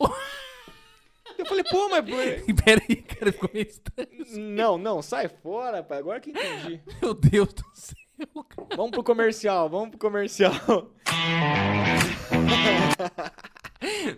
[1.38, 2.04] Eu falei, pô, mas.
[2.64, 4.08] Pera aí, cara, ficou meio estranho.
[4.36, 5.98] Não, não, sai fora, pai.
[5.98, 6.80] Agora que entendi.
[7.02, 8.68] Meu Deus do céu, cara.
[8.76, 10.54] Vamos pro comercial, vamos pro comercial.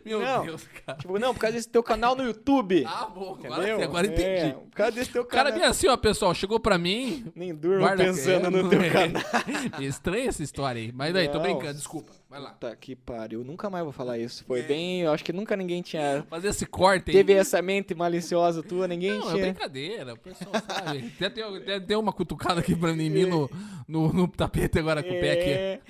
[0.05, 0.45] Meu Não.
[0.45, 0.99] Deus, cara.
[0.99, 2.85] Tipo, não, por causa desse teu canal no YouTube.
[2.87, 4.23] Ah, bom, agora, agora entendi.
[4.23, 5.61] É, por causa desse teu O cara canal.
[5.61, 7.31] bem assim, ó, pessoal, chegou pra mim.
[7.35, 8.91] Nem durma Guarda pensando é, no teu é.
[8.91, 9.23] canal.
[9.81, 10.93] Estranha essa história aí.
[10.93, 12.13] Mas daí, tô brincando, desculpa.
[12.29, 12.51] Vai lá.
[12.51, 14.45] Puta que pariu, nunca mais vou falar isso.
[14.45, 16.25] Foi bem, eu acho que nunca ninguém tinha.
[16.29, 17.17] Fazer esse corte aí.
[17.17, 19.45] Teve essa mente maliciosa tua, ninguém Não, é tinha.
[19.53, 21.13] brincadeira, o pessoal sabe.
[21.17, 23.49] Até deu, até deu uma cutucada aqui pra mim no,
[23.89, 25.51] no, no tapete agora com o pé aqui.
[25.51, 25.81] É,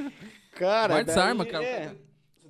[0.54, 1.64] Cara, Guarda essa arma, cara.
[1.64, 1.92] é.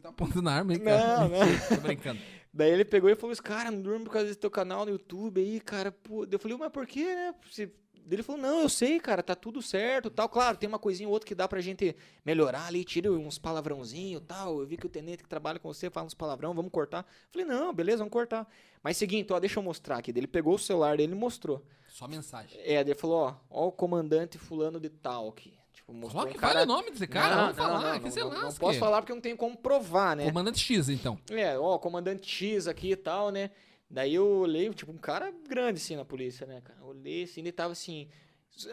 [0.07, 1.19] Você tá apontando a arma aí, cara.
[1.21, 1.69] Não, não.
[1.69, 2.21] Tô brincando.
[2.53, 4.93] Daí ele pegou e falou assim, cara, não durmo por causa desse teu canal no
[4.93, 5.93] YouTube aí, cara.
[5.93, 6.27] Pô.
[6.31, 7.35] Eu falei, mas por quê, né?
[7.59, 7.71] Daí
[8.11, 10.27] Ele falou, não, eu sei, cara, tá tudo certo, tal.
[10.29, 14.23] Claro, tem uma coisinha ou outra que dá pra gente melhorar ali, tira uns palavrãozinhos
[14.27, 14.61] tal.
[14.61, 17.01] Eu vi que o tenente que trabalha com você fala uns palavrão, vamos cortar.
[17.01, 18.49] Eu falei, não, beleza, vamos cortar.
[18.83, 20.13] Mas seguinte, ó, deixa eu mostrar aqui.
[20.13, 21.63] Ele pegou o celular dele e mostrou.
[21.89, 22.59] Só mensagem.
[22.61, 25.53] É, ele falou, ó, ó o comandante fulano de tal aqui.
[25.87, 26.53] Tipo, mostrou um cara...
[26.53, 28.79] fala o nome desse cara, Não, vamos não, falar, não, que não, você não, posso
[28.79, 30.25] falar porque não tem como provar, né?
[30.25, 31.17] Comandante X, então.
[31.31, 33.53] É, ó, comandante X aqui e tal, né?
[33.89, 36.81] Daí eu olhei, tipo, um cara grande assim na polícia, né, cara?
[36.81, 38.09] Eu olhei assim, ele tava assim.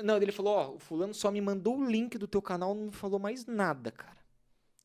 [0.04, 2.86] Não, ele falou, ó, o fulano só me mandou o link do teu canal, não
[2.86, 4.18] me falou mais nada, cara.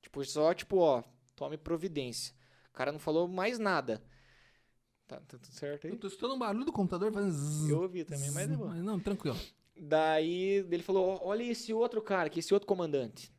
[0.02, 1.02] Tipo, só, tipo, ó,
[1.34, 2.34] tome providência.
[2.68, 4.02] O cara não falou mais nada.
[5.06, 5.98] Tá, tá tudo certo Eu aí?
[5.98, 8.68] tô escutando um barulho do computador fazendo zzz, Eu ouvi também, mas é bom.
[8.74, 9.38] Não, tranquilo.
[9.78, 13.32] Daí ele falou, olha esse outro cara, que esse outro comandante.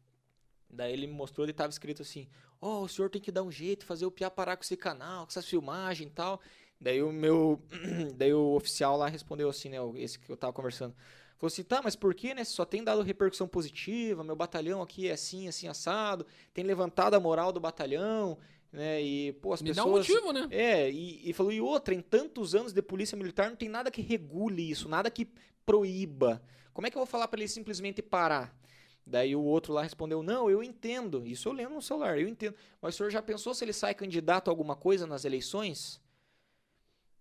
[0.70, 2.28] Daí ele me mostrou, ele tava escrito assim,
[2.62, 5.26] ó, o senhor tem que dar um jeito, fazer o Piá parar com esse canal,
[5.26, 6.40] com essas filmagens e tal.
[6.80, 7.62] Daí o meu,
[8.16, 10.96] daí o oficial lá respondeu assim, né, esse que eu tava conversando.
[11.38, 15.08] Falou assim, tá, mas por que, né, só tem dado repercussão positiva, meu batalhão aqui
[15.08, 18.38] é assim, assim, assado, tem levantado a moral do batalhão,
[18.72, 19.86] né, e, pô, as Me pessoas...
[19.86, 20.48] dá um motivo, né?
[20.52, 23.90] É, e, e falou, e outra, em tantos anos de polícia militar não tem nada
[23.90, 25.28] que regule isso, nada que
[25.70, 26.42] proíba.
[26.74, 28.58] Como é que eu vou falar pra ele simplesmente parar?
[29.06, 32.56] Daí o outro lá respondeu, não, eu entendo, isso eu lembro no celular, eu entendo.
[32.82, 36.02] Mas o senhor já pensou se ele sai candidato a alguma coisa nas eleições?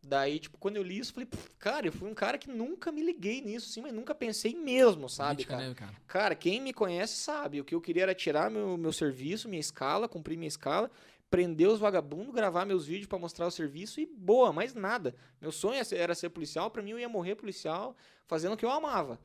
[0.08, 2.48] Daí, tipo, quando eu li isso, eu falei, "Pff, cara, eu fui um cara que
[2.48, 5.68] nunca me liguei nisso, sim, mas nunca pensei mesmo, sabe, Política, cara?
[5.68, 5.92] né, cara?
[6.06, 7.60] Cara, quem me conhece sabe.
[7.60, 10.90] O que eu queria era tirar meu, meu serviço, minha escala, cumprir minha escala,
[11.30, 15.14] prender os vagabundos, gravar meus vídeos pra mostrar o serviço e boa, mais nada.
[15.40, 17.94] Meu sonho era ser- era ser policial, pra mim eu ia morrer policial
[18.26, 19.20] fazendo o que eu amava.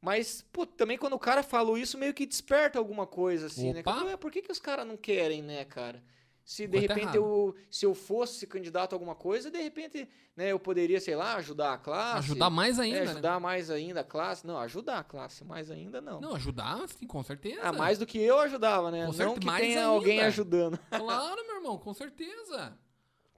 [0.00, 3.80] Mas, pô, também quando o cara falou isso, meio que desperta alguma coisa, assim, né?
[3.80, 3.92] Opa!
[3.92, 4.06] cara?
[4.06, 6.02] Ué, por que, que os caras não querem, né, cara?
[6.50, 10.50] Se de Coisa repente eu, se eu fosse candidato a alguma coisa, de repente, né,
[10.50, 12.18] eu poderia, sei lá, ajudar a classe.
[12.18, 13.10] Ajudar mais é, ainda, né?
[13.12, 14.44] ajudar mais ainda a classe.
[14.44, 16.20] Não, ajudar a classe, mais ainda não.
[16.20, 17.60] Não, ajudar, sim, com certeza.
[17.62, 19.02] Ah, mais do que eu ajudava, né?
[19.02, 19.84] Com Não certeza, que tenha ainda.
[19.84, 20.76] alguém ajudando.
[20.90, 22.76] Claro, meu irmão, com certeza.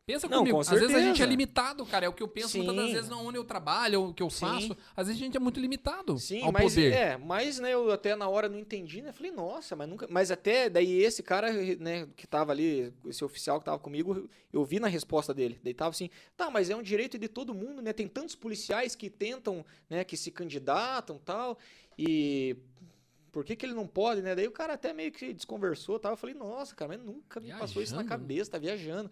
[0.04, 1.26] Pensa Não, comigo, com às vezes a gente é certeza.
[1.30, 2.06] limitado, cara.
[2.06, 2.92] É o que eu penso muitas das Sim.
[2.94, 4.40] vezes onde eu trabalho, o que eu Sim.
[4.40, 4.76] faço.
[4.96, 6.92] Às vezes a gente é muito limitado Sim, ao mas poder.
[6.92, 9.12] é, mas né, eu até na hora não entendi, né?
[9.12, 10.08] Falei, nossa, mas nunca.
[10.10, 14.64] Mas até daí esse cara, né, que tava ali, esse oficial que tava comigo, eu
[14.64, 15.60] vi na resposta dele.
[15.62, 17.92] Daí tava assim, tá, mas é um direito de todo mundo, né?
[17.92, 21.56] Tem tantos policiais que tentam, né, que se candidatam tal.
[21.96, 22.56] E
[23.30, 24.34] por que, que ele não pode, né?
[24.34, 26.14] Daí o cara até meio que desconversou tal.
[26.14, 29.10] Eu falei, nossa, cara, mas nunca me passou isso na Viajando, cabeça, tá viajando.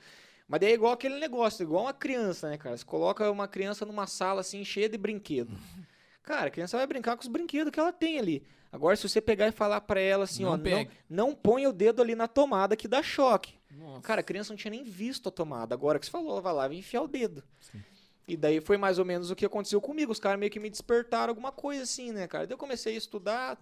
[0.51, 2.77] Mas daí é igual aquele negócio, igual uma criança, né, cara?
[2.77, 5.57] Você coloca uma criança numa sala assim, cheia de brinquedo.
[6.25, 8.45] Cara, a criança vai brincar com os brinquedos que ela tem ali.
[8.71, 10.91] Agora, se você pegar e falar pra ela assim, Não ó, não, pegue.
[11.09, 13.55] não põe o dedo ali na tomada que dá choque.
[13.71, 14.03] Nossa.
[14.03, 15.73] Cara, a criança não tinha nem visto a tomada.
[15.75, 17.43] Agora que você falou, ela vai lá e enfiar o dedo.
[17.61, 17.83] Sim.
[18.29, 20.13] E daí foi mais ou menos o que aconteceu comigo.
[20.13, 22.47] Os caras meio que me despertaram alguma coisa assim, né, cara?
[22.47, 23.57] Daí eu comecei a estudar,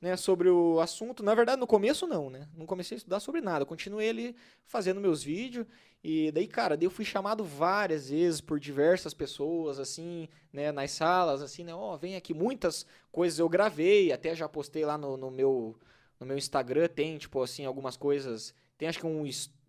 [0.00, 1.22] né, sobre o assunto.
[1.22, 2.48] Na verdade, no começo não, né?
[2.56, 3.62] Não comecei a estudar sobre nada.
[3.62, 5.66] Eu continuei ali fazendo meus vídeos.
[6.02, 10.92] E daí, cara, daí eu fui chamado várias vezes por diversas pessoas, assim, né, nas
[10.92, 11.74] salas, assim, né?
[11.74, 12.32] Ó, vem aqui.
[12.32, 15.76] Muitas coisas eu gravei, até já postei lá no, no meu,
[16.20, 16.88] no meu Instagram.
[16.88, 18.54] Tem, tipo, assim, algumas coisas.
[18.76, 19.24] Tem acho que um,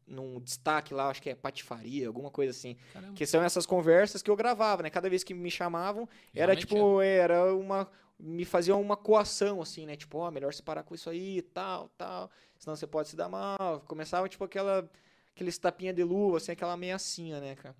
[0.09, 2.75] num destaque lá, acho que é patifaria, alguma coisa assim.
[2.93, 3.13] Caramba.
[3.13, 4.89] Que são essas conversas que eu gravava, né?
[4.89, 7.89] Cada vez que me chamavam, era Realmente tipo, era uma.
[8.19, 9.95] Me faziam uma coação, assim, né?
[9.95, 12.29] Tipo, ó, melhor você parar com isso aí, tal, tal.
[12.57, 13.81] Senão você pode se dar mal.
[13.87, 14.89] Começava, tipo, aquela.
[15.33, 17.75] Aqueles tapinha de luva, assim, aquela ameaçinha, né, cara?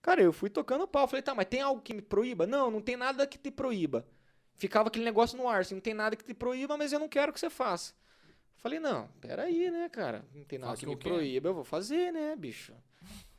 [0.00, 1.06] Cara, eu fui tocando pau.
[1.06, 2.44] Falei, tá, mas tem algo que me proíba?
[2.44, 4.04] Não, não tem nada que te proíba.
[4.56, 7.08] Ficava aquele negócio no ar, assim, não tem nada que te proíba, mas eu não
[7.08, 7.94] quero que você faça.
[8.56, 10.24] Falei, não, peraí, né, cara?
[10.34, 11.14] Não tem nada Faço que o me que eu quero.
[11.16, 12.72] proíba, eu vou fazer, né, bicho?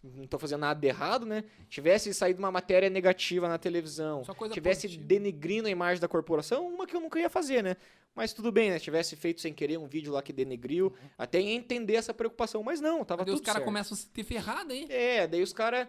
[0.04, 1.46] Não tô fazendo nada de errado, né?
[1.70, 4.22] Tivesse saído uma matéria negativa na televisão,
[4.52, 5.08] tivesse positiva.
[5.08, 7.78] denegrindo a imagem da corporação, uma que eu nunca ia fazer, né?
[8.14, 8.78] Mas tudo bem, né?
[8.78, 12.62] Se tivesse feito sem querer um vídeo lá que denegriu, até ia entender essa preocupação.
[12.62, 13.66] Mas não, tava Daí tudo os caras certo.
[13.66, 14.88] começam a se ter ferrado, hein?
[14.90, 15.88] É, daí os caras...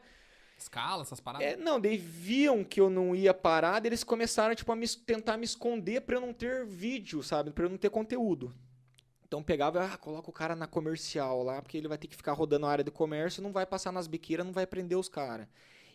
[0.57, 1.47] Escala, essas paradas.
[1.47, 4.89] É, não, daí viam que eu não ia parar, daí eles começaram, tipo, a me
[4.89, 7.51] tentar me esconder pra eu não ter vídeo, sabe?
[7.51, 8.55] Pra eu não ter conteúdo.
[9.35, 12.35] Então pegava, ah, coloca o cara na comercial lá, porque ele vai ter que ficar
[12.35, 15.49] rodando a área de comércio, não vai passar nas biqueiras, não vai prender os caras.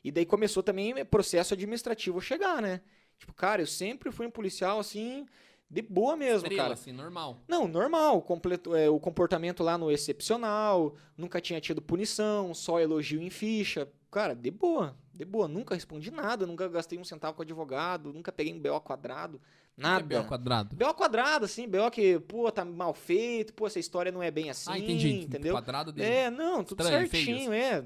[0.04, 2.82] E daí começou também o processo administrativo chegar, né?
[3.18, 5.26] Tipo, cara, eu sempre fui um policial, assim,
[5.70, 6.74] de boa mesmo, Estrela, cara.
[6.74, 7.38] assim, normal.
[7.48, 8.22] Não, normal.
[8.24, 13.88] completo- é, o comportamento lá no excepcional, nunca tinha tido punição, só elogio em ficha.
[14.12, 15.48] Cara, de boa, de boa.
[15.48, 19.40] Nunca respondi nada, nunca gastei um centavo com advogado, nunca peguei um BO quadrado,
[19.80, 20.06] nada.
[20.06, 20.76] O que é BO quadrado?
[20.76, 24.50] BO quadrado, assim, BO que, pô, tá mal feito, pô, essa história não é bem
[24.50, 25.22] assim, ah, entendi.
[25.22, 25.54] entendeu?
[25.54, 26.10] Quadrado dele.
[26.10, 27.84] É, não, tudo Estranho, certinho, é.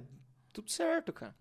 [0.52, 1.36] Tudo certo, cara.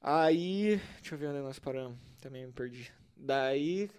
[0.00, 1.98] Aí, deixa eu ver onde nós paramos.
[2.20, 2.92] Também me perdi.
[3.16, 3.90] Daí.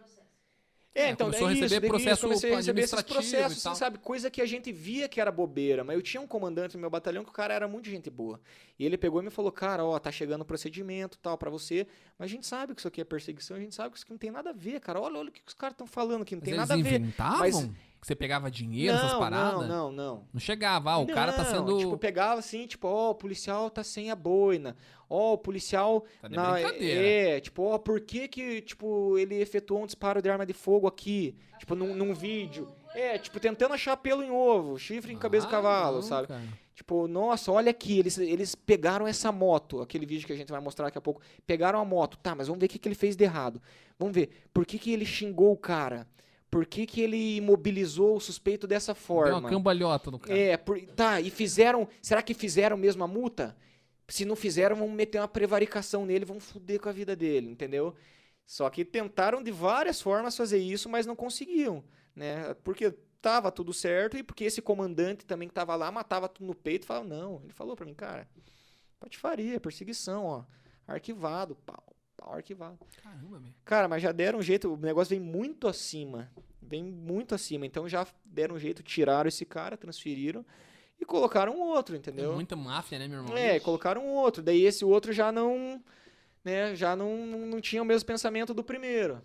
[0.96, 3.74] É, É, então, começou a daí receber isso, processo comecei a receber esses processos, tal.
[3.74, 3.98] assim, sabe?
[3.98, 5.84] Coisa que a gente via que era bobeira.
[5.84, 8.40] Mas eu tinha um comandante no meu batalhão que o cara era muito gente boa.
[8.80, 11.86] E ele pegou e me falou, cara, ó, tá chegando o procedimento tal pra você.
[12.18, 14.14] Mas a gente sabe que isso aqui é perseguição, a gente sabe que isso aqui
[14.14, 15.02] não tem nada a ver, cara.
[15.02, 17.00] Olha, olha o que os caras estão falando que não Mas tem nada a ver.
[17.02, 17.40] inventavam?
[17.40, 17.70] mas-
[18.06, 19.62] Que você pegava dinheiro, essas não, paradas?
[19.62, 20.28] não, não, não.
[20.32, 21.80] Não chegava, ah, o cara tá Não, sendo.
[21.80, 24.76] Tipo, pegava assim, tipo, ó, o policial tá sem a boina.
[25.10, 26.06] Ó, o policial.
[26.22, 27.02] Tá de na- brincadeira.
[27.02, 30.86] é, tipo, ó, por que que, tipo, ele efetuou um disparo de arma de fogo
[30.86, 31.36] aqui?
[31.58, 32.72] Tipo, num, num vídeo.
[32.94, 36.28] É, tipo, tentando achar pelo em ovo, chifre em cabeça Ah, cavalo, não, sabe?
[36.28, 36.44] cara.
[36.76, 40.62] Tipo, nossa, olha aqui, eles, eles pegaram essa moto, aquele vídeo que a gente vai
[40.62, 41.22] mostrar daqui a pouco.
[41.48, 43.60] Pegaram a moto, tá, mas vamos ver o que, que ele fez de errado.
[43.98, 46.06] Vamos ver, por que, que ele xingou o cara?
[46.50, 49.40] Por que, que ele imobilizou o suspeito dessa Deu forma?
[49.40, 50.38] uma cambalhota no cara.
[50.38, 51.88] É, por- tá, e fizeram.
[52.02, 53.56] Será que fizeram mesmo a multa?
[54.08, 57.96] Se não fizeram, vão meter uma prevaricação nele, vão foder com a vida dele, entendeu?
[58.46, 61.84] Só que tentaram de várias formas fazer isso, mas não conseguiam,
[62.16, 62.54] né?
[62.64, 66.54] Porque tava tudo certo e porque esse comandante também que tava lá matava tudo no
[66.54, 68.28] peito e falava, não, ele falou pra mim, cara,
[69.00, 70.44] patifaria, perseguição, ó,
[70.88, 72.78] arquivado, pau arquivado.
[73.02, 73.56] Caramba, velho.
[73.64, 76.30] Cara, mas já deram um jeito, o negócio vem muito acima.
[76.62, 77.66] Vem muito acima.
[77.66, 80.46] Então já deram um jeito, tiraram esse cara, transferiram
[81.00, 82.34] e colocaram um outro, entendeu?
[82.34, 83.38] muita máfia, né, meu irmão?
[83.38, 84.42] É, colocaram um outro.
[84.42, 85.82] Daí esse outro já não,
[86.44, 89.22] né, já não, não, tinha o mesmo pensamento do primeiro.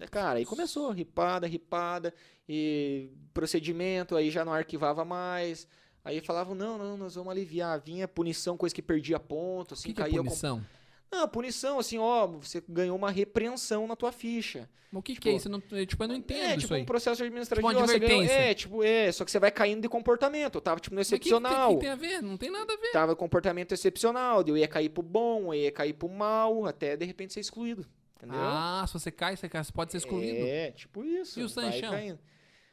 [0.00, 2.12] É, cara, aí começou, ripada, ripada,
[2.48, 5.68] e procedimento, aí já não arquivava mais.
[6.04, 7.80] Aí falavam, não, não, nós vamos aliviar.
[7.80, 10.64] Vinha punição, coisa que perdia ponto, O assim, que, que é caía com punição?
[11.10, 14.68] Não, punição, assim, ó, você ganhou uma repreensão na tua ficha.
[14.90, 15.48] Mas o que, que Tipo, é isso?
[15.48, 16.82] Eu, não, tipo, eu não entendo é, tipo aí.
[16.82, 17.68] um processo administrativo.
[17.68, 20.54] Tipo uma ganhou- é, tipo, é, só que você vai caindo de comportamento.
[20.56, 21.74] Eu tava, tipo, no Mas o que, que, excepcional.
[21.74, 22.22] que tem a ver?
[22.22, 22.92] Não tem nada a ver.
[22.92, 27.04] Tava comportamento excepcional, eu ia cair pro bom, eu ia cair pro mal, até de
[27.04, 27.84] repente ser excluído.
[28.16, 28.38] Entendeu?
[28.40, 30.46] Ah, se você cai, você, pode ser excluído.
[30.46, 31.40] É, tipo isso.
[31.40, 32.18] E o Sanchão?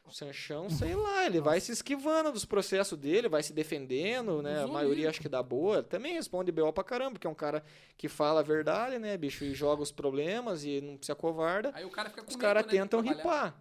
[0.03, 4.63] O Sanchão, sei lá, ele vai se esquivando dos processos dele, vai se defendendo, né?
[4.63, 5.81] A maioria acho que dá boa.
[5.81, 7.63] Também responde BO pra caramba, porque é um cara
[7.97, 9.45] que fala a verdade, né, bicho?
[9.45, 11.71] E joga os problemas e não se acovarda.
[11.73, 13.55] Aí o cara fica com Os caras né, tentam ripar.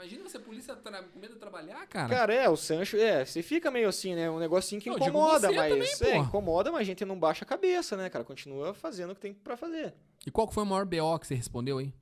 [0.00, 1.02] Imagina você, polícia, tra...
[1.02, 2.08] com medo de trabalhar, cara.
[2.08, 4.30] Cara, é, o Sancho, é, você fica meio assim, né?
[4.30, 5.98] Um negocinho que digo incomoda, mas.
[5.98, 8.24] também, é, incomoda, mas a gente não baixa a cabeça, né, cara?
[8.24, 9.92] Continua fazendo o que tem pra fazer.
[10.26, 11.92] E qual foi o maior BO que você respondeu aí?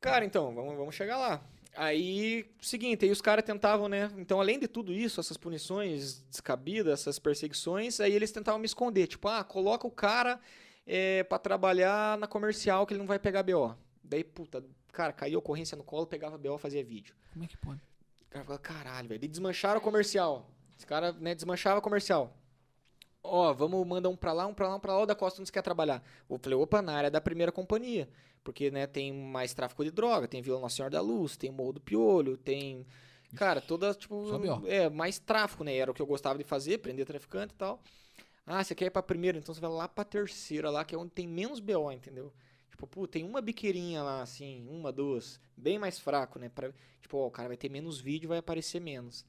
[0.00, 1.40] Cara, então, vamos, vamos chegar lá.
[1.76, 4.10] Aí, seguinte, aí os caras tentavam, né?
[4.16, 9.06] Então, além de tudo isso, essas punições descabidas, essas perseguições, aí eles tentavam me esconder.
[9.06, 10.40] Tipo, ah, coloca o cara
[10.86, 13.76] é, pra trabalhar na comercial que ele não vai pegar BO.
[14.02, 17.14] Daí, puta, cara, caiu ocorrência no colo, pegava BO, fazia vídeo.
[17.32, 17.80] Como é que pode?
[18.22, 19.18] O cara falava, caralho, velho.
[19.18, 20.50] Eles desmancharam o comercial.
[20.78, 22.34] Esse cara, né, desmanchava o comercial.
[23.22, 25.42] Ó, vamos mandar um pra lá, um pra lá, um pra lá, o da Costa
[25.42, 26.02] não quer trabalhar.
[26.30, 28.08] Eu falei, opa, na área da primeira companhia.
[28.46, 31.72] Porque, né, tem mais tráfico de droga, tem Vila Nossa Senhora da Luz, tem Morro
[31.72, 32.86] do Piolho, tem...
[33.34, 34.24] Cara, toda, tipo...
[34.68, 35.76] É, mais tráfico, né?
[35.76, 37.82] Era o que eu gostava de fazer, prender traficante e tal.
[38.46, 40.98] Ah, você quer ir pra primeira, então você vai lá pra terceira lá, que é
[40.98, 42.32] onde tem menos BO, entendeu?
[42.70, 46.48] Tipo, pô, tem uma biqueirinha lá, assim, uma, duas, bem mais fraco, né?
[46.48, 46.70] Pra,
[47.02, 49.26] tipo, ó, o cara vai ter menos vídeo, vai aparecer menos.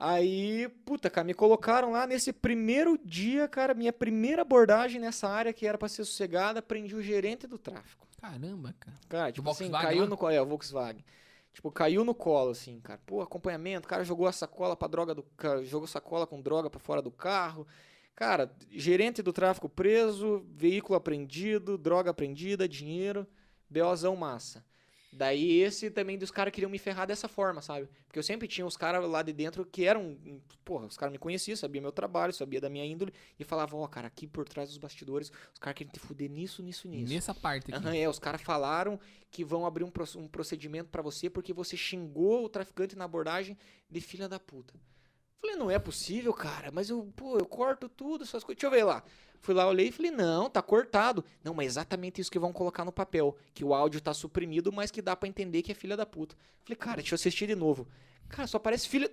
[0.00, 5.52] Aí, puta, cara, me colocaram lá nesse primeiro dia, cara, minha primeira abordagem nessa área
[5.52, 8.06] que era pra ser sossegada, prendi o gerente do tráfico.
[8.20, 8.96] Caramba, cara.
[9.08, 10.08] Cara, tipo assim, Volkswagen caiu lá?
[10.08, 11.04] no colo, é, o Volkswagen.
[11.52, 13.00] Tipo, caiu no colo, assim, cara.
[13.04, 15.24] Pô, acompanhamento, o cara jogou a sacola pra droga do
[15.64, 17.66] jogou sacola com droga pra fora do carro.
[18.14, 23.26] Cara, gerente do tráfico preso, veículo apreendido, droga apreendida, dinheiro,
[23.68, 24.64] BOzão massa.
[25.10, 27.88] Daí esse também dos caras queriam me ferrar dessa forma, sabe?
[28.06, 30.18] Porque eu sempre tinha os caras lá de dentro que eram.
[30.64, 33.12] Porra, os caras me conheciam, sabia meu trabalho, sabia da minha índole.
[33.38, 36.62] E falavam, ó, cara, aqui por trás dos bastidores, os caras querem te fuder nisso,
[36.62, 37.12] nisso, nisso.
[37.12, 37.86] Nessa parte aqui.
[37.86, 41.76] Aham, é, os caras falaram que vão abrir um, um procedimento pra você porque você
[41.76, 43.56] xingou o traficante na abordagem
[43.90, 44.74] de filha da puta.
[45.40, 48.60] Falei, não é possível, cara, mas eu, pô, eu corto tudo, essas coisas.
[48.60, 49.04] Deixa eu ver lá.
[49.40, 51.24] Fui lá, olhei e falei, não, tá cortado.
[51.42, 53.36] Não, mas é exatamente isso que vão colocar no papel.
[53.54, 56.36] Que o áudio tá suprimido, mas que dá pra entender que é filha da puta.
[56.64, 57.86] Falei, cara, deixa eu assistir de novo.
[58.28, 59.10] Cara, só parece filha.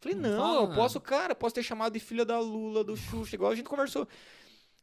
[0.00, 3.34] Falei, Não não, eu posso, cara, posso ter chamado de filha da Lula, do Xuxa,
[3.36, 4.06] igual a gente conversou.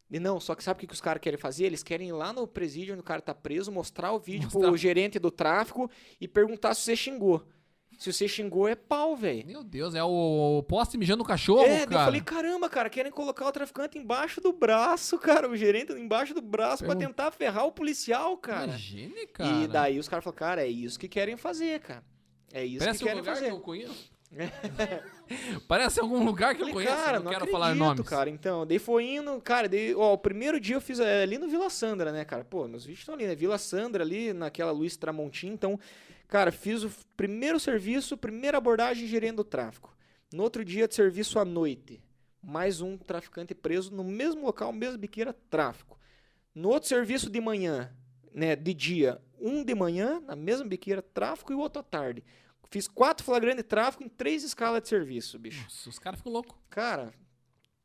[0.09, 1.65] E não, só que sabe o que, que os caras querem fazer?
[1.65, 4.67] Eles querem ir lá no presídio onde o cara tá preso, mostrar o vídeo Mostrar.
[4.67, 7.45] pro gerente do tráfico e perguntar se você xingou.
[8.01, 9.45] Se você xingou, é pau, velho.
[9.45, 12.05] Meu Deus, é o poste mijando no cachorro, É, daí eu cara.
[12.05, 16.41] falei, caramba, cara, querem colocar o traficante embaixo do braço, cara, o gerente embaixo do
[16.41, 18.69] braço pra Pergun- tentar ferrar o policial, cara.
[18.69, 19.51] Imagine, cara.
[19.51, 22.03] E daí os caras falaram, cara, é isso que querem fazer, cara.
[22.51, 23.45] É isso Parece que um querem lugar fazer.
[23.45, 24.11] que eu conheço.
[25.67, 28.07] Parece algum lugar que eu Falei, conheço, cara, não, não quero acredito, falar nomes.
[28.09, 28.29] cara.
[28.29, 31.47] Então, daí foi indo, cara, daí, ó, o primeiro dia eu fiz é, ali no
[31.47, 32.43] Vila Sandra, né, cara?
[32.43, 33.35] Pô, meus vídeos estão ali, né?
[33.35, 35.79] Vila Sandra ali, naquela Luiz Tramontim, então,
[36.31, 39.95] cara, fiz o primeiro serviço, primeira abordagem gerendo o tráfico.
[40.33, 42.01] No outro dia de serviço à noite,
[42.41, 45.99] mais um traficante preso no mesmo local, mesma biqueira, tráfico.
[46.55, 47.93] No outro serviço de manhã,
[48.33, 52.23] né, de dia, um de manhã, na mesma biqueira, tráfico, e o outro à tarde.
[52.69, 55.61] Fiz quatro flagrantes de tráfico em três escalas de serviço, bicho.
[55.63, 56.55] Nossa, os caras ficam loucos.
[56.69, 57.13] Cara,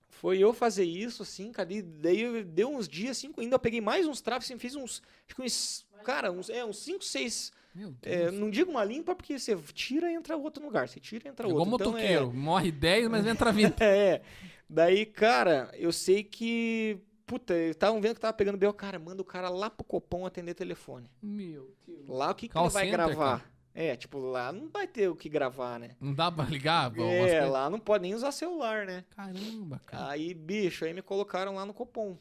[0.08, 1.72] foi eu fazer isso, assim, cara.
[1.72, 4.76] e Daí eu- deu uns dias, assim, ainda eu peguei mais uns tráficos, assim, fiz
[4.76, 5.02] uns.
[5.26, 5.85] Acho que uns.
[6.04, 7.52] Cara, uns, é, uns 5, 6.
[7.74, 8.16] Meu Deus.
[8.16, 10.88] É, não digo uma limpa, porque você tira e entra outro lugar.
[10.88, 11.74] Você tira e entra Igual outro.
[11.76, 12.32] Então, motoqueiro.
[12.32, 13.80] Morre 10, mas entra 20.
[13.84, 14.22] é.
[14.68, 16.98] Daí, cara, eu sei que.
[17.26, 18.72] Puta, estavam vendo que tava pegando B.O.
[18.72, 21.10] Cara, manda o cara lá pro Copom atender telefone.
[21.20, 22.08] Meu Deus.
[22.08, 23.52] Lá o que, que ele vai center, gravar?
[23.74, 25.96] É, tipo, lá não vai ter o que gravar, né?
[26.00, 26.84] Não dá pra ligar?
[26.84, 29.04] algumas É, lá não pode nem usar celular, né?
[29.10, 30.12] Caramba, cara.
[30.12, 32.16] Aí, bicho, aí me colocaram lá no Copom.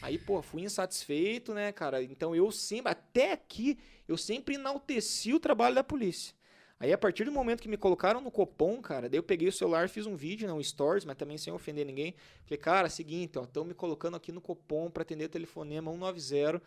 [0.00, 2.02] Aí, pô, fui insatisfeito, né, cara?
[2.02, 6.34] Então eu sempre, até aqui, eu sempre enalteci o trabalho da polícia.
[6.78, 9.52] Aí, a partir do momento que me colocaram no Copom, cara, daí eu peguei o
[9.52, 12.14] celular, fiz um vídeo, não, stories, mas também sem ofender ninguém.
[12.44, 16.60] Falei, cara, seguinte, ó, estão me colocando aqui no Copom pra atender telefonema 190.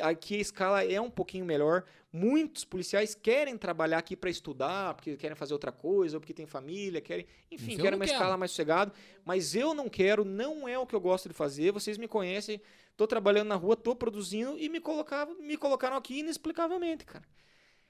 [0.00, 1.84] Aqui a escala é um pouquinho melhor.
[2.12, 6.46] Muitos policiais querem trabalhar aqui pra estudar, porque querem fazer outra coisa, ou porque tem
[6.46, 8.16] família, querem, enfim, querem uma quero.
[8.16, 8.92] escala mais sossegada.
[9.24, 11.72] Mas eu não quero, não é o que eu gosto de fazer.
[11.72, 12.60] Vocês me conhecem,
[12.96, 17.24] tô trabalhando na rua, tô produzindo e me, colocava, me colocaram aqui inexplicavelmente, cara.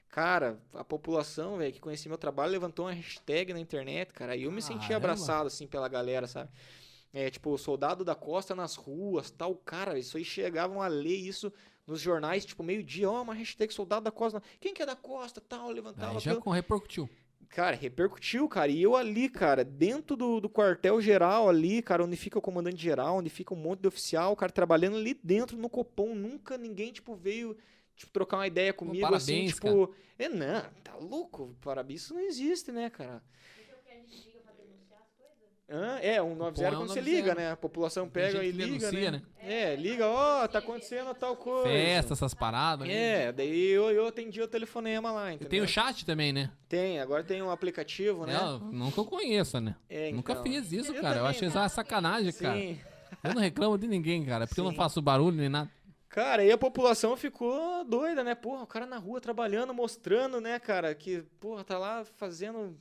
[0.09, 4.35] Cara, a população, velho, que conhecia meu trabalho, levantou uma hashtag na internet, cara.
[4.35, 6.49] E eu me senti abraçado, assim, pela galera, sabe?
[7.11, 9.55] É, tipo, soldado da costa nas ruas, tal.
[9.55, 11.51] Cara, isso aí chegavam a ler isso
[11.87, 14.43] nos jornais, tipo, meio-dia, ó, uma hashtag soldado da costa.
[14.59, 16.13] Quem que é da costa, tal, levantava.
[16.13, 17.09] Aí já com repercutiu.
[17.49, 18.71] Cara, repercutiu, cara.
[18.71, 23.29] E eu ali, cara, dentro do, do quartel-geral ali, cara, onde fica o comandante-geral, onde
[23.31, 26.13] fica um monte de oficial, cara, trabalhando ali dentro no Copom.
[26.13, 27.57] Nunca ninguém, tipo, veio,
[27.95, 29.95] tipo, trocar uma ideia comigo, assim, parabéns, tipo...
[30.19, 31.55] É, não, tá louco?
[31.59, 33.23] Parabéns, isso não existe, né, cara?
[33.59, 35.01] Esse é o que a gente liga pra denunciar
[35.71, 35.99] Hã?
[36.01, 37.01] É, um 90 Copom é quando você 190.
[37.09, 37.51] liga, né?
[37.51, 39.21] A população pega e liga, denuncia, né?
[39.39, 39.53] né?
[39.53, 41.69] É, liga, ó, tá acontecendo tal coisa.
[41.69, 42.87] Festa, essas paradas.
[42.87, 42.93] né?
[43.25, 45.49] É, daí eu, eu atendi o telefonema lá, E entendeu?
[45.49, 46.49] tem o chat também, né?
[46.67, 48.33] Tem, agora tem um aplicativo, né?
[48.33, 49.75] Não, não que eu conheça, né?
[49.87, 50.43] É, Nunca então.
[50.43, 51.15] fiz isso, Eu cara.
[51.15, 51.49] Eu também acho não.
[51.49, 52.57] isso uma sacanagem, cara.
[52.57, 52.79] Sim.
[53.23, 54.47] Eu não reclamo de ninguém, cara.
[54.47, 54.77] Porque eu não Sim.
[54.77, 55.69] faço barulho nem nada.
[56.09, 58.33] Cara, e a população ficou doida, né?
[58.33, 62.75] Porra, o cara na rua trabalhando, mostrando, né, cara, que, porra, tá lá fazendo,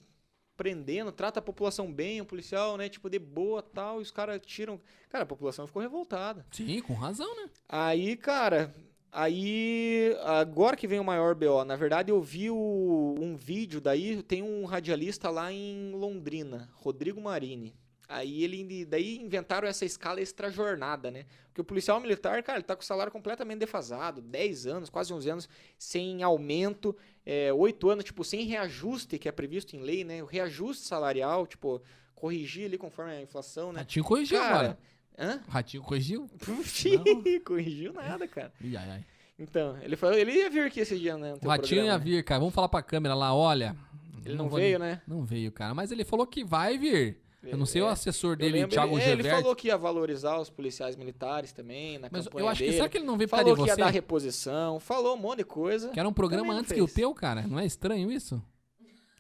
[0.58, 4.40] prendendo, trata a população bem, o policial, né, tipo, de boa tal, e os caras
[4.44, 4.78] tiram.
[5.08, 6.44] Cara, a população ficou revoltada.
[6.50, 7.48] Sim, com razão, né?
[7.68, 8.74] Aí, cara,
[9.12, 14.20] aí, agora que vem o maior BO, na verdade eu vi o- um vídeo daí,
[14.22, 17.72] tem um radialista lá em Londrina, Rodrigo Marini.
[18.08, 21.26] Aí ele, daí inventaram essa escala extra jornada, né?
[21.48, 25.12] Porque o policial militar, cara, ele tá com o salário completamente defasado, 10 anos, quase
[25.12, 30.04] 11 anos, sem aumento, é, 8 anos, tipo, sem reajuste que é previsto em lei,
[30.04, 30.22] né?
[30.22, 31.82] O reajuste salarial, tipo,
[32.14, 33.80] corrigir ali conforme a inflação, né?
[33.80, 34.78] Ratinho corrigiu Cara, agora.
[35.18, 35.40] hã?
[35.46, 36.28] Ratinho corrigiu?
[36.38, 36.88] Puxa,
[37.44, 38.52] corrigiu nada, cara.
[38.64, 39.04] Ai, ai.
[39.38, 41.34] Então, ele falou, ele ia vir aqui esse dia, né?
[41.42, 42.04] O Ratinho ia programa, né?
[42.04, 42.40] vir, cara.
[42.40, 43.76] Vamos falar pra câmera lá, olha.
[44.24, 45.02] Ele não, vou veio, nem- né?
[45.06, 45.74] Não veio, cara.
[45.74, 47.20] Mas ele falou que vai vir.
[47.42, 49.68] Eu não sei o É, assessor eu dele, lembro, Thiago ele, é, ele falou que
[49.68, 52.76] ia valorizar os policiais militares também, na Mas campanha eu acho que dele.
[52.76, 53.92] será que ele não veio por Falou que ia de dar você?
[53.92, 55.88] reposição, falou um monte de coisa.
[55.90, 57.42] Que era um programa antes que o teu, cara.
[57.46, 58.42] Não é estranho isso?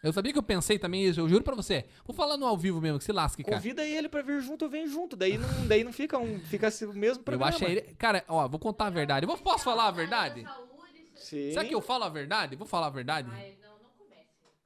[0.02, 1.84] Eu sabia que eu pensei também isso, eu juro pra você.
[2.04, 3.56] Vou falar no ao vivo mesmo, que se lasque, cara.
[3.56, 5.16] Convida ele pra vir junto, eu venho junto.
[5.16, 7.48] Daí não, daí não fica um, fica assim o mesmo Eu programa.
[7.54, 7.80] acho ele.
[7.98, 9.24] Cara, ó, vou contar a verdade.
[9.24, 10.42] Eu vou- posso falar a verdade?
[10.44, 10.68] Saúde,
[11.16, 11.50] Sim.
[11.50, 12.54] Será que eu falo a verdade?
[12.54, 13.28] Vou falar a verdade?
[13.32, 13.57] Ai.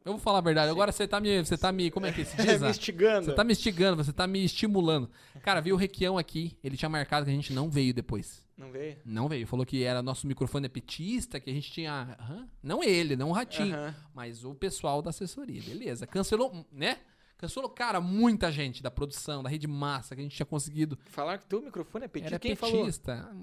[0.04, 0.70] Eu vou falar a verdade.
[0.70, 1.44] Agora você tá me.
[1.44, 1.90] Você tá me.
[1.90, 2.60] Como é que se diz?
[2.60, 2.70] me ah?
[2.70, 3.26] instigando.
[3.26, 5.08] Você tá me instigando, você tá me estimulando.
[5.42, 8.44] Cara, viu o Requião aqui, ele tinha marcado que a gente não veio depois.
[8.56, 8.96] Não veio?
[9.04, 9.46] Não veio.
[9.46, 12.16] Falou que era nosso microfone é petista, que a gente tinha.
[12.20, 12.46] Hã?
[12.62, 13.74] Não ele, não o Ratinho.
[13.74, 13.94] Aham.
[14.14, 16.06] Mas o pessoal da assessoria, beleza.
[16.06, 16.98] Cancelou, né?
[17.42, 20.96] Cancelou, cara, muita gente da produção, da rede massa, que a gente tinha conseguido.
[21.06, 22.36] Falaram que teu microfone é petista.
[22.36, 22.84] Era Quem falou?
[22.84, 23.34] petista.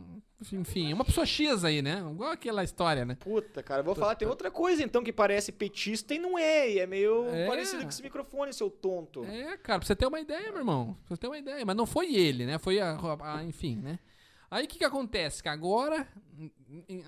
[0.54, 2.00] Enfim, uma pessoa X aí, né?
[2.10, 3.16] Igual aquela história, né?
[3.16, 6.80] Puta, cara, vou falar, tem outra coisa então que parece petista e não é, e
[6.80, 7.46] é meio É.
[7.46, 9.26] parecido com esse microfone, seu tonto.
[9.26, 10.96] É, cara, pra você ter uma ideia, meu irmão.
[11.06, 11.66] Pra você ter uma ideia.
[11.66, 12.58] Mas não foi ele, né?
[12.58, 12.98] Foi a.
[13.22, 14.00] a- enfim, né?
[14.50, 15.44] Aí o que que acontece?
[15.44, 16.08] Que agora.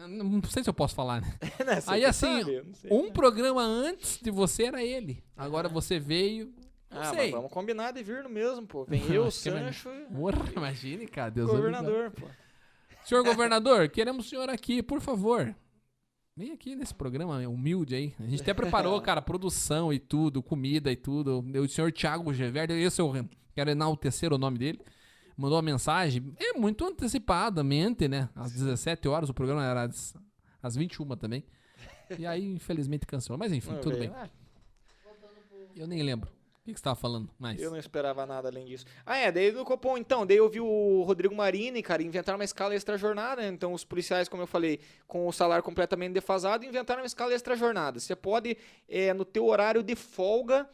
[0.10, 1.34] Não sei se eu posso falar, né?
[1.66, 2.98] Né, você Aí assim, sabe, não.
[3.00, 5.24] Um programa antes de você era ele.
[5.38, 6.54] Agora você veio.
[6.92, 7.32] Não ah, sei.
[7.32, 8.84] vamos combinar de vir no mesmo, pô.
[8.84, 9.32] Vem eu, é.
[9.32, 11.32] Sancho Porra, imagine, cara.
[11.32, 12.28] Deus governador, pô.
[13.06, 15.56] Senhor governador, queremos o senhor aqui, por favor.
[16.36, 18.14] Vem aqui nesse programa humilde aí.
[18.20, 21.40] A gente até preparou, cara, produção e tudo, comida e tudo.
[21.40, 23.12] O senhor Thiago Geverdi, esse eu
[23.54, 24.80] quero enaltecer o nome dele.
[25.38, 28.30] Mandou uma mensagem, é muito antecipadamente, né?
[28.36, 30.14] Às 17 horas, o programa era às,
[30.62, 31.44] às 21 também.
[32.20, 33.40] E aí, infelizmente, cancelou.
[33.40, 34.12] Mas enfim, Não tudo veio.
[34.12, 34.20] bem.
[34.22, 34.30] Ah,
[35.76, 36.30] Eu nem lembro.
[36.72, 37.62] O que, você tava falando mais?
[37.62, 38.86] Eu não esperava nada além disso.
[39.06, 42.46] Ah, é, daí do Copom, então, daí eu vi o Rodrigo Marini, cara, inventaram uma
[42.46, 43.48] escala extra jornada, né?
[43.50, 47.56] então os policiais, como eu falei, com o salário completamente defasado, inventaram uma escala extra
[47.56, 48.00] jornada.
[48.00, 48.58] Você pode,
[48.88, 50.68] é, no teu horário de folga,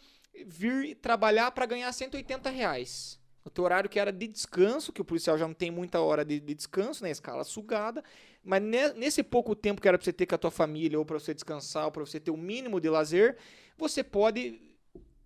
[0.46, 3.20] vir trabalhar para ganhar 180 reais.
[3.44, 6.26] No teu horário que era de descanso, que o policial já não tem muita hora
[6.26, 7.10] de, de descanso, né?
[7.10, 8.04] Escala sugada.
[8.44, 11.06] Mas ne- nesse pouco tempo que era pra você ter com a tua família, ou
[11.06, 13.38] pra você descansar, ou pra você ter o mínimo de lazer,
[13.78, 14.60] você pode,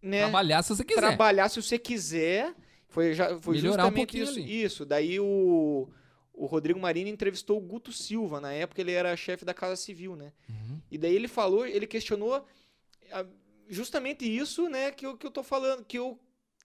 [0.01, 0.21] né?
[0.21, 1.01] Trabalhar se você quiser.
[1.01, 2.55] trabalhar se você quiser.
[2.87, 4.39] Foi, já, foi Melhorar um justamente pouquinho isso.
[4.39, 4.63] ali.
[4.63, 4.85] Isso.
[4.85, 5.87] Daí o,
[6.33, 8.41] o Rodrigo Marini entrevistou o Guto Silva.
[8.41, 10.33] Na época ele era chefe da Casa Civil, né?
[10.49, 10.81] Uhum.
[10.91, 12.45] E daí ele falou, ele questionou
[13.11, 13.25] ah,
[13.69, 16.19] justamente isso, né, que eu, que eu tô falando, que eu,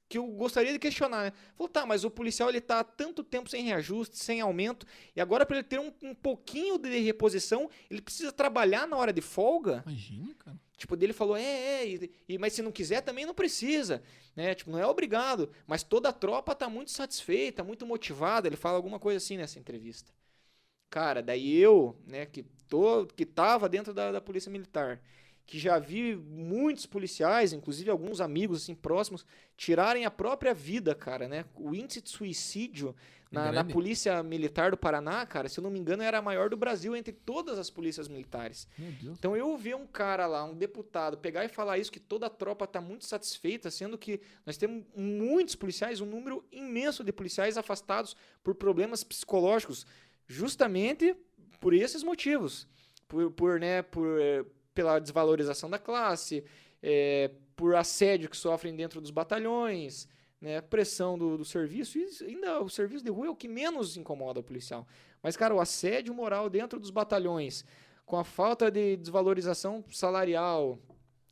[0.09, 1.25] que eu gostaria de questionar.
[1.25, 1.33] Né?
[1.57, 5.21] Falou, tá, mas o policial ele tá há tanto tempo sem reajuste, sem aumento, e
[5.21, 9.21] agora para ele ter um, um pouquinho de reposição, ele precisa trabalhar na hora de
[9.21, 9.85] folga?
[9.87, 10.61] Imagina, cara.
[10.77, 11.43] Tipo, dele falou, é,
[11.82, 14.03] é, e, e- mas se não quiser também não precisa,
[14.35, 14.55] né?
[14.55, 18.47] Tipo, não é obrigado, mas toda a tropa tá muito satisfeita, muito motivada.
[18.48, 20.12] Ele fala alguma coisa assim nessa entrevista.
[20.90, 25.01] Cara, daí eu, né, que tô, que tava dentro da, da polícia militar,
[25.47, 29.24] que já vi muitos policiais, inclusive alguns amigos assim próximos,
[29.57, 31.44] tirarem a própria vida, cara, né?
[31.55, 32.94] O índice de suicídio
[33.37, 36.49] na, na polícia militar do Paraná, cara, se eu não me engano, era a maior
[36.49, 38.67] do Brasil entre todas as polícias militares.
[39.03, 42.31] Então eu ver um cara lá, um deputado, pegar e falar isso, que toda a
[42.31, 47.57] tropa está muito satisfeita, sendo que nós temos muitos policiais, um número imenso de policiais
[47.57, 49.87] afastados por problemas psicológicos,
[50.27, 51.17] justamente
[51.61, 52.67] por esses motivos.
[53.09, 54.45] Por, por, né, por, eh,
[54.75, 56.45] pela desvalorização da classe,
[56.83, 60.09] eh, por assédio que sofrem dentro dos batalhões,
[60.47, 63.97] né, pressão do, do serviço, e ainda o serviço de rua é o que menos
[63.97, 64.86] incomoda o policial.
[65.20, 67.64] Mas, cara, o assédio moral dentro dos batalhões,
[68.05, 70.78] com a falta de desvalorização salarial,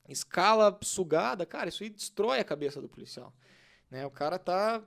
[0.09, 3.33] escala sugada, cara, isso aí destrói a cabeça do policial.
[3.89, 4.05] Né?
[4.05, 4.83] O cara tá,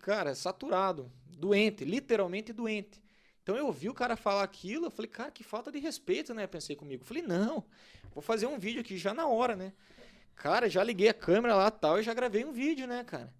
[0.00, 3.02] cara, saturado, doente, literalmente doente.
[3.42, 6.46] Então eu ouvi o cara falar aquilo, eu falei, cara, que falta de respeito, né?
[6.46, 7.02] Pensei comigo.
[7.02, 7.64] Falei, não,
[8.12, 9.72] vou fazer um vídeo aqui já na hora, né?
[10.34, 13.39] Cara, já liguei a câmera lá tal e já gravei um vídeo, né, cara?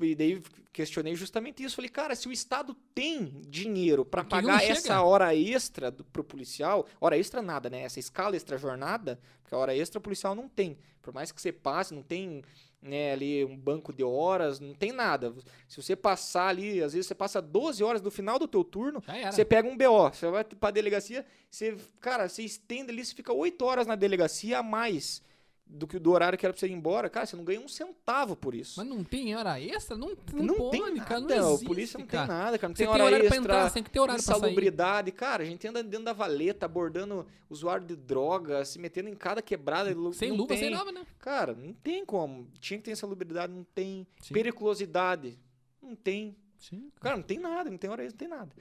[0.00, 0.42] E daí
[0.72, 1.76] questionei justamente isso.
[1.76, 6.86] Falei, cara, se o Estado tem dinheiro para pagar essa hora extra do, pro policial,
[7.00, 7.82] hora extra nada, né?
[7.82, 10.76] Essa escala extra jornada, porque a hora extra o policial não tem.
[11.00, 12.42] Por mais que você passe, não tem
[12.82, 15.32] né, ali um banco de horas, não tem nada.
[15.68, 19.02] Se você passar ali, às vezes você passa 12 horas do final do teu turno,
[19.30, 23.32] você pega um BO, você vai pra delegacia, você, cara, você estende ali, você fica
[23.32, 25.22] 8 horas na delegacia a mais
[25.70, 27.10] do que do horário que era pra você ir embora.
[27.10, 28.74] Cara, você não ganha um centavo por isso.
[28.80, 29.96] Mas não tem hora extra?
[29.96, 31.20] Não, não, Não, pode, tem cara.
[31.20, 32.26] nada, Não o existe, polícia não cara.
[32.26, 32.68] tem nada, cara.
[32.70, 34.38] Não Você tem tem hora horário extra, pra entrar, tem que ter horário pra sair.
[34.38, 35.12] insalubridade.
[35.12, 39.42] Cara, a gente anda dentro da valeta, abordando usuário de droga, se metendo em cada
[39.42, 39.94] quebrada.
[40.14, 40.58] Sem não luva, tem.
[40.58, 41.04] sem nada, né?
[41.18, 42.48] Cara, não tem como.
[42.60, 44.06] Tinha que ter insalubridade, não tem.
[44.22, 44.32] Sim.
[44.34, 45.38] Periculosidade,
[45.82, 46.34] não tem.
[46.56, 46.90] Sim.
[47.00, 48.52] Cara, não tem nada, não tem hora extra, não tem nada.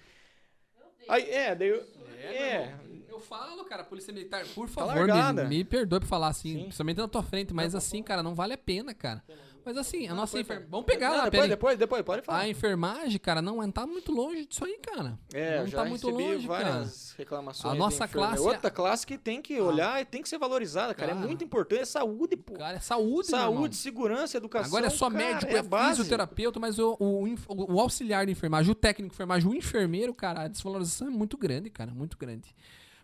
[1.10, 1.84] Aí, é, daí eu,
[2.22, 2.76] É, é,
[3.10, 5.44] Eu falo, cara, Polícia Militar, por Tá favor, largada.
[5.46, 6.62] me, me perdoe por falar assim, Sim.
[6.64, 9.24] principalmente na tua frente, mas assim, cara, não vale a pena, cara.
[9.68, 10.70] Mas assim, a nossa enfermagem.
[10.72, 12.40] Vamos pegar Não, lá, depois, depois, depois, pode falar.
[12.40, 15.20] A enfermagem, cara, não tá muito longe disso aí, cara.
[15.34, 16.64] É, não eu já tá muito longe, cara.
[16.72, 17.74] várias reclamações.
[17.74, 20.94] A nossa classe é- Outra classe que tem que olhar e tem que ser valorizada,
[20.96, 21.12] cara.
[21.14, 21.22] Cara.
[21.22, 21.82] É muito importante.
[21.82, 22.54] É saúde, pô.
[22.54, 23.28] Cara, é saúde.
[23.28, 24.68] Saúde, segurança, educação.
[24.68, 25.98] Agora é só cara, médico, é, é, base.
[25.98, 30.14] fisioterapeuta, mas o, o, inf- o auxiliar de enfermagem, o técnico de enfermagem, o enfermeiro,
[30.14, 32.56] cara, a desvalorização é muito grande, cara, muito grande.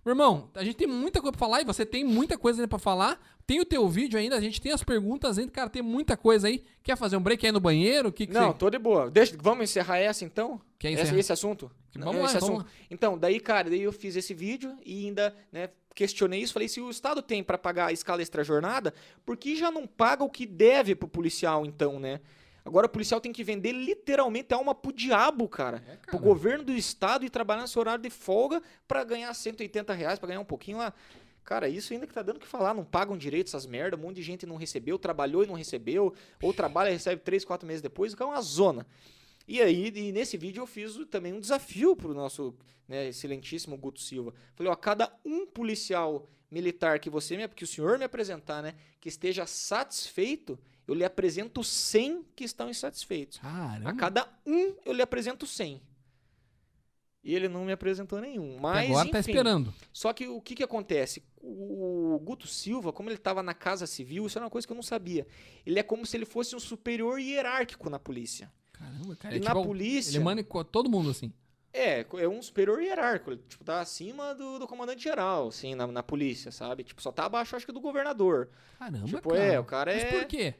[0.05, 2.67] Meu irmão, a gente tem muita coisa pra falar e você tem muita coisa ainda
[2.67, 3.19] pra falar.
[3.47, 5.51] Tem o teu vídeo ainda, a gente tem as perguntas ainda.
[5.51, 6.63] Cara, tem muita coisa aí.
[6.81, 8.11] Quer fazer um break aí no banheiro?
[8.11, 8.57] Que que Não, você...
[8.57, 9.09] tô de boa.
[9.09, 10.59] Deixa, vamos encerrar essa então?
[10.77, 11.19] Quer Esse, encerrar?
[11.19, 11.71] esse assunto?
[11.95, 12.71] Vamos lá, esse vamos assunto.
[12.89, 16.53] Então, daí, cara, daí eu fiz esse vídeo e ainda, né, questionei isso.
[16.53, 18.93] Falei, se o Estado tem pra pagar a escala extra-jornada,
[19.25, 22.19] por que já não paga o que deve pro policial, então, né?
[22.65, 25.83] Agora o policial tem que vender literalmente a alma pro diabo, cara.
[25.87, 26.23] É, Pro cara.
[26.23, 30.39] governo do Estado e trabalhar nesse horário de folga pra ganhar 180 reais, pra ganhar
[30.39, 30.93] um pouquinho lá.
[31.43, 33.99] Cara, isso ainda que tá dando o que falar, não pagam direito essas merda, um
[33.99, 37.67] monte de gente não recebeu, trabalhou e não recebeu, ou trabalha e recebe 3, 4
[37.67, 38.87] meses depois, então é uma zona.
[39.45, 42.55] E aí, e nesse vídeo eu fiz o- também um desafio pro nosso
[42.87, 44.33] né, excelentíssimo Guto Silva.
[44.55, 48.73] Falei, ó, cada um policial militar que você me, que o senhor me apresentar, né,
[49.01, 50.57] que esteja satisfeito,
[50.87, 53.39] eu lhe apresento 100 que estão insatisfeitos.
[53.39, 53.89] Caramba.
[53.89, 55.81] A cada um eu lhe apresento 100.
[57.23, 58.57] E ele não me apresentou nenhum.
[58.59, 59.73] Mas, Agora tá esperando.
[59.93, 61.23] só que o que, que acontece?
[61.41, 64.75] O Guto Silva, como ele estava na Casa Civil, isso era uma coisa que eu
[64.75, 65.25] não sabia.
[65.65, 68.51] Ele é como se ele fosse um superior hierárquico na polícia.
[68.73, 69.33] Caramba, cara.
[69.33, 70.17] e é na tipo, polícia.
[70.17, 71.31] Ele manda todo mundo assim.
[71.71, 73.31] É, é um superior hierárquico.
[73.31, 76.83] Ele, tipo, tá acima do, do comandante geral, assim, na, na polícia, sabe?
[76.83, 78.49] Tipo, só tá abaixo, acho que, do governador.
[78.77, 79.43] Caramba, tipo, cara.
[79.43, 80.11] é, o cara Mas é.
[80.11, 80.55] por quê?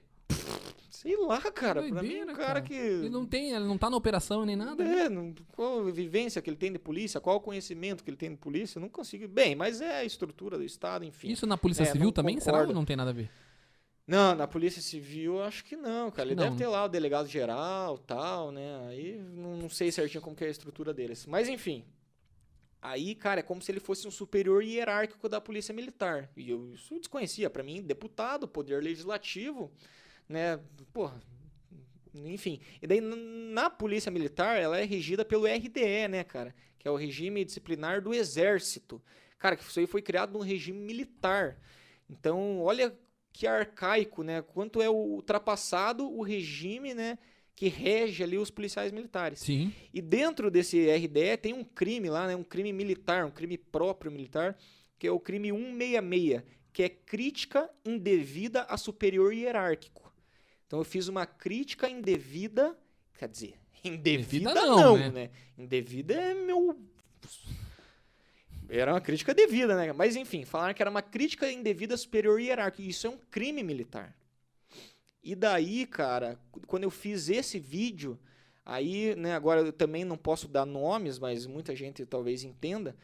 [0.90, 1.82] Sei lá, cara.
[1.82, 2.62] pra mim, Doideira, o cara, cara.
[2.62, 2.74] que.
[2.74, 4.84] Ele não tem, ele não tá na operação nem nada.
[4.84, 5.02] né?
[5.06, 8.16] É, não- qual a vivência que ele tem de polícia, qual o conhecimento que ele
[8.18, 9.28] tem de polícia, eu não consigo.
[9.28, 11.30] Bem, mas é a estrutura do Estado, enfim.
[11.30, 12.40] Isso na Polícia É, Civil também?
[12.40, 12.72] Será concordo.
[12.72, 13.30] ou não tem nada a ver?
[14.08, 16.28] Não, na Polícia Civil eu acho que não, cara.
[16.30, 18.88] Ele Não, deve ter lá o delegado geral tal, né?
[18.88, 21.26] Aí não, não sei certinho como que é a estrutura deles.
[21.26, 21.86] Mas enfim.
[22.82, 26.30] Aí, cara, é como se ele fosse um superior hierárquico da Polícia Militar.
[26.36, 27.50] E eu isso eu desconhecia.
[27.50, 29.72] Pra mim, deputado, poder legislativo,
[30.28, 30.60] né?
[30.92, 31.22] Porra.
[32.14, 32.60] Enfim.
[32.82, 36.54] E daí, na Polícia Militar, ela é regida pelo RDE, né, cara?
[36.78, 39.02] Que é o regime disciplinar do Exército.
[39.40, 41.60] Cara, que isso aí foi criado num regime militar.
[42.10, 42.96] Então, olha
[43.32, 44.42] que arcaico, né?
[44.42, 47.18] Quanto é ultrapassado o regime, né?
[47.56, 49.40] Que rege ali os policiais militares.
[49.40, 49.74] Sim.
[49.94, 52.36] E dentro desse RDE tem um crime lá, né?
[52.36, 54.58] Um crime militar, um crime próprio militar,
[55.00, 60.03] que é o crime 166, que é crítica indevida a superior hierárquico.
[60.74, 62.76] Então eu fiz uma crítica indevida,
[63.20, 65.10] quer dizer, indevida, Indevida não, não, né?
[65.12, 65.30] né?
[65.56, 66.76] Indevida é meu
[68.68, 69.94] era uma crítica devida, né?
[69.94, 72.90] Mas enfim, falaram que era uma crítica indevida superior hierárquica.
[72.90, 74.18] Isso é um crime militar.
[75.24, 78.18] E daí, cara, quando eu fiz esse vídeo,
[78.66, 82.96] aí, né, agora eu também não posso dar nomes, mas muita gente talvez entenda.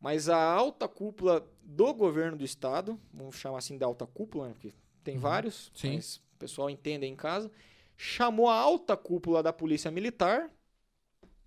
[0.00, 4.54] Mas a alta cúpula do governo do estado, vamos chamar assim de alta cúpula, né,
[4.54, 4.74] porque
[5.04, 5.94] tem Uhum, vários, sim.
[5.94, 7.50] mas o pessoal entende aí em casa,
[7.96, 10.50] chamou a alta cúpula da polícia militar,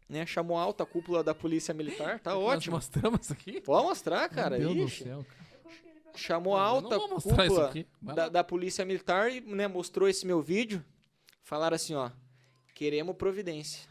[0.10, 0.26] né?
[0.26, 2.76] Chamou a alta cúpula da polícia militar, tá Nós ótimo.
[2.76, 3.62] mostramos isso aqui?
[3.62, 4.58] Pode mostrar, cara.
[4.58, 5.04] Meu Deus Ixi.
[5.04, 5.50] do céu, cara.
[6.16, 10.84] Chamou a alta mostrar cúpula da, da polícia militar e né, mostrou esse meu vídeo.
[11.44, 12.10] Falaram assim, ó,
[12.74, 13.88] queremos providência.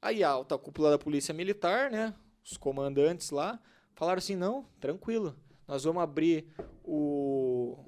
[0.00, 3.60] Aí a alta cúpula da polícia militar, né, os comandantes lá,
[3.94, 5.36] falaram assim, não, tranquilo,
[5.68, 6.46] nós vamos abrir
[6.82, 7.78] o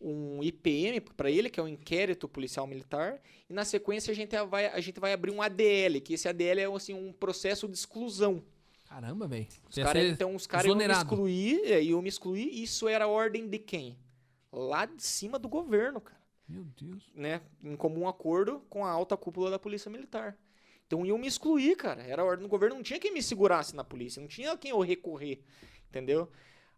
[0.00, 4.36] um IPM para ele, que é um inquérito policial militar, e na sequência a gente
[4.44, 7.76] vai, a gente vai abrir um ADL, que esse ADL é assim, um processo de
[7.76, 8.42] exclusão.
[8.88, 9.46] Caramba, velho.
[9.68, 13.06] Os cara, então os caras iam me excluir, é, iam me excluir, e isso era
[13.06, 13.98] ordem de quem?
[14.52, 16.18] Lá de cima do governo, cara.
[16.48, 17.10] Meu Deus.
[17.14, 17.42] Né?
[17.62, 20.38] Em comum acordo com a alta cúpula da polícia militar.
[20.86, 22.02] Então iam me excluir, cara.
[22.02, 24.70] Era a ordem do governo, não tinha quem me segurasse na polícia, não tinha quem
[24.70, 25.42] eu recorrer,
[25.90, 26.30] entendeu?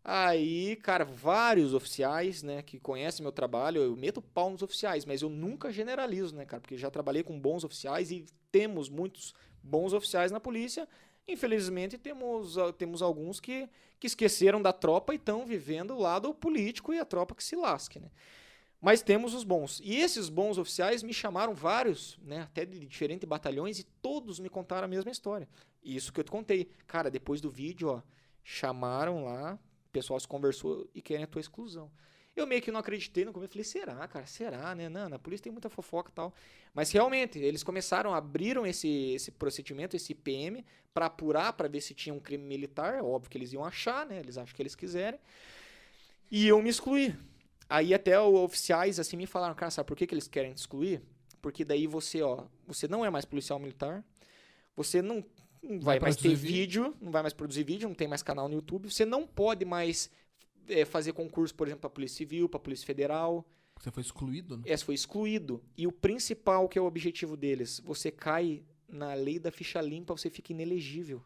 [0.02, 5.20] Aí, cara, vários oficiais, né, que conhecem meu trabalho, eu meto pau nos oficiais, mas
[5.20, 9.93] eu nunca generalizo, né, cara, porque já trabalhei com bons oficiais e temos muitos bons
[9.93, 10.89] oficiais na polícia.
[11.28, 13.68] Infelizmente, temos, ah, temos alguns que,
[13.98, 17.55] que esqueceram da tropa e estão vivendo o lado político e a tropa que se
[17.55, 18.10] lasque, né?
[18.81, 19.81] Mas temos os bons.
[19.85, 24.48] E esses bons oficiais me chamaram vários, né, até de diferentes batalhões, e todos me
[24.48, 25.47] contaram a mesma história.
[25.85, 26.70] Isso que eu te contei.
[26.86, 28.02] Cara, depois do vídeo, ó,
[28.43, 29.59] chamaram lá,
[29.91, 31.91] o pessoal se conversou e querem a tua exclusão.
[32.35, 33.53] Eu meio que não acreditei no começo.
[33.53, 34.25] Falei, será, cara?
[34.25, 34.89] Será, né?
[34.89, 36.33] Não, na polícia tem muita fofoca e tal.
[36.73, 40.65] Mas realmente, eles começaram, abriram esse, esse procedimento, esse IPM,
[40.95, 42.95] para apurar, para ver se tinha um crime militar.
[42.95, 44.21] É Óbvio que eles iam achar, né?
[44.21, 45.19] Eles acham que eles quiserem.
[46.31, 47.15] E eu me excluí.
[47.69, 50.59] Aí até os oficiais assim me falaram, cara, sabe por que, que eles querem te
[50.59, 51.03] excluir?
[51.43, 54.05] Porque daí você, ó, você não é mais policial militar,
[54.77, 55.25] você não,
[55.62, 58.49] não vai, Vai mais ter vídeo, não vai mais produzir vídeo, não tem mais canal
[58.49, 60.11] no YouTube, você não pode mais
[60.69, 63.47] é, fazer concurso, por exemplo, para Polícia Civil, para Polícia Federal.
[63.78, 64.62] Você foi excluído, né?
[64.66, 65.62] Esse foi excluído.
[65.77, 70.16] E o principal, que é o objetivo deles, você cai na lei da ficha limpa,
[70.16, 71.23] você fica inelegível.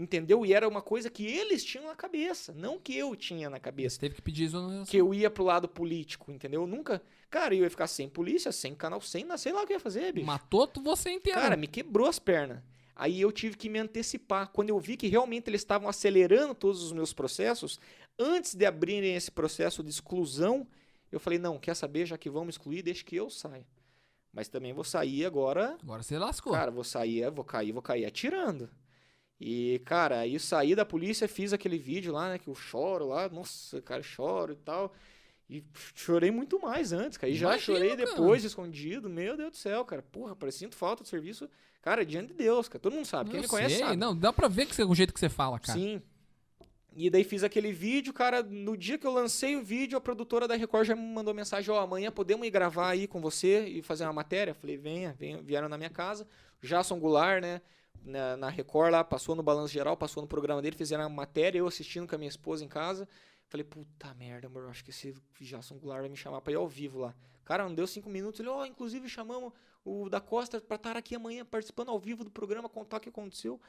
[0.00, 0.46] Entendeu?
[0.46, 3.60] E era uma coisa que eles tinham na cabeça, não que eu tinha na Você
[3.60, 4.00] cabeça.
[4.00, 4.86] teve que pedir isso.
[4.88, 6.62] Que eu ia pro lado político, entendeu?
[6.62, 7.02] Eu nunca.
[7.28, 9.26] Cara, eu ia ficar sem polícia, sem canal, sem.
[9.36, 10.26] Sei lá o que eu ia fazer, bicho.
[10.26, 11.38] Matou você inteiro.
[11.38, 12.62] Cara, me quebrou as pernas.
[12.94, 14.48] Aí eu tive que me antecipar.
[14.48, 17.80] Quando eu vi que realmente eles estavam acelerando todos os meus processos,
[18.18, 20.66] antes de abrirem esse processo de exclusão,
[21.10, 22.06] eu falei: não, quer saber?
[22.06, 23.66] Já que vão me excluir, deixa que eu saia.
[24.32, 25.76] Mas também vou sair agora.
[25.82, 26.52] Agora você lascou.
[26.52, 28.70] Cara, vou sair, vou cair, vou cair atirando.
[29.40, 32.38] E, cara, aí eu saí da polícia, fiz aquele vídeo lá, né?
[32.38, 34.92] Que eu choro lá, nossa, cara, choro e tal.
[35.48, 35.64] E
[35.94, 37.32] chorei muito mais antes, cara.
[37.32, 38.06] E já chorei cara.
[38.06, 39.08] depois, escondido.
[39.08, 40.02] Meu Deus do céu, cara.
[40.02, 41.48] Porra, parece sinto falta do serviço.
[41.82, 42.80] Cara, diante de Deus, cara.
[42.80, 43.30] Todo mundo sabe.
[43.30, 43.84] Quem Eu me conhece sei.
[43.84, 43.96] sabe.
[43.96, 45.78] Não, dá pra ver que você, o jeito que você fala, cara.
[45.78, 46.02] Sim.
[46.94, 48.42] E daí fiz aquele vídeo, cara.
[48.42, 51.72] No dia que eu lancei o vídeo, a produtora da Record já me mandou mensagem:
[51.72, 54.54] Ó, amanhã podemos ir gravar aí com você e fazer uma matéria?
[54.54, 55.40] Falei: venha, venha.
[55.40, 56.26] Vieram na minha casa.
[56.62, 57.62] Jason Goulart, né?
[58.04, 61.58] Na, na Record lá, passou no Balanço Geral, passou no programa dele, fizeram uma matéria,
[61.58, 63.06] eu assistindo com a minha esposa em casa.
[63.46, 66.66] Falei, puta merda, amor, acho que esse Jason Goulart vai me chamar pra ir ao
[66.68, 67.14] vivo lá.
[67.44, 68.40] Cara, não deu cinco minutos.
[68.40, 69.52] Ele, ó, inclusive chamamos
[69.84, 73.08] o da Costa pra estar aqui amanhã participando ao vivo do programa, contar o que
[73.08, 73.60] aconteceu.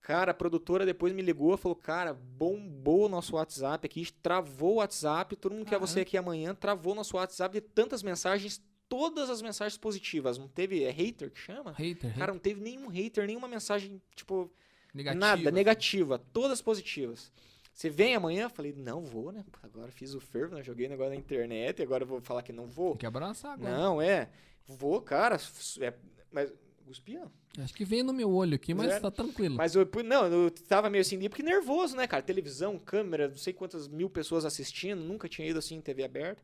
[0.00, 4.76] Cara, a produtora depois me ligou, falou, cara, bombou o nosso WhatsApp aqui, travou o
[4.76, 9.30] WhatsApp, todo mundo quer você aqui amanhã, travou o nosso WhatsApp de tantas mensagens, todas
[9.30, 10.36] as mensagens positivas.
[10.36, 11.70] Não teve, é hater que chama?
[11.72, 12.18] Hater, hater.
[12.18, 14.52] Cara, não teve nenhum hater, nenhuma mensagem, tipo,
[14.92, 15.26] Negativa.
[15.26, 17.32] nada, negativa, todas positivas.
[17.72, 18.48] Você vem amanhã?
[18.50, 19.42] Falei, não vou, né?
[19.62, 20.62] Agora fiz o fervo, né?
[20.62, 22.90] Joguei o negócio na internet, agora eu vou falar que não vou.
[22.90, 23.76] Tem que abraçar agora.
[23.76, 24.28] Não, é.
[24.66, 25.38] Vou, cara.
[25.80, 25.92] É,
[26.30, 26.52] mas.
[26.86, 27.26] Cuspia?
[27.58, 29.02] Acho que veio no meu olho aqui, mas Zero.
[29.02, 29.56] tá tranquilo.
[29.56, 32.22] Mas eu, não, eu tava meio assim, porque nervoso, né, cara?
[32.22, 36.42] Televisão, câmera, não sei quantas mil pessoas assistindo, nunca tinha ido assim em TV aberta.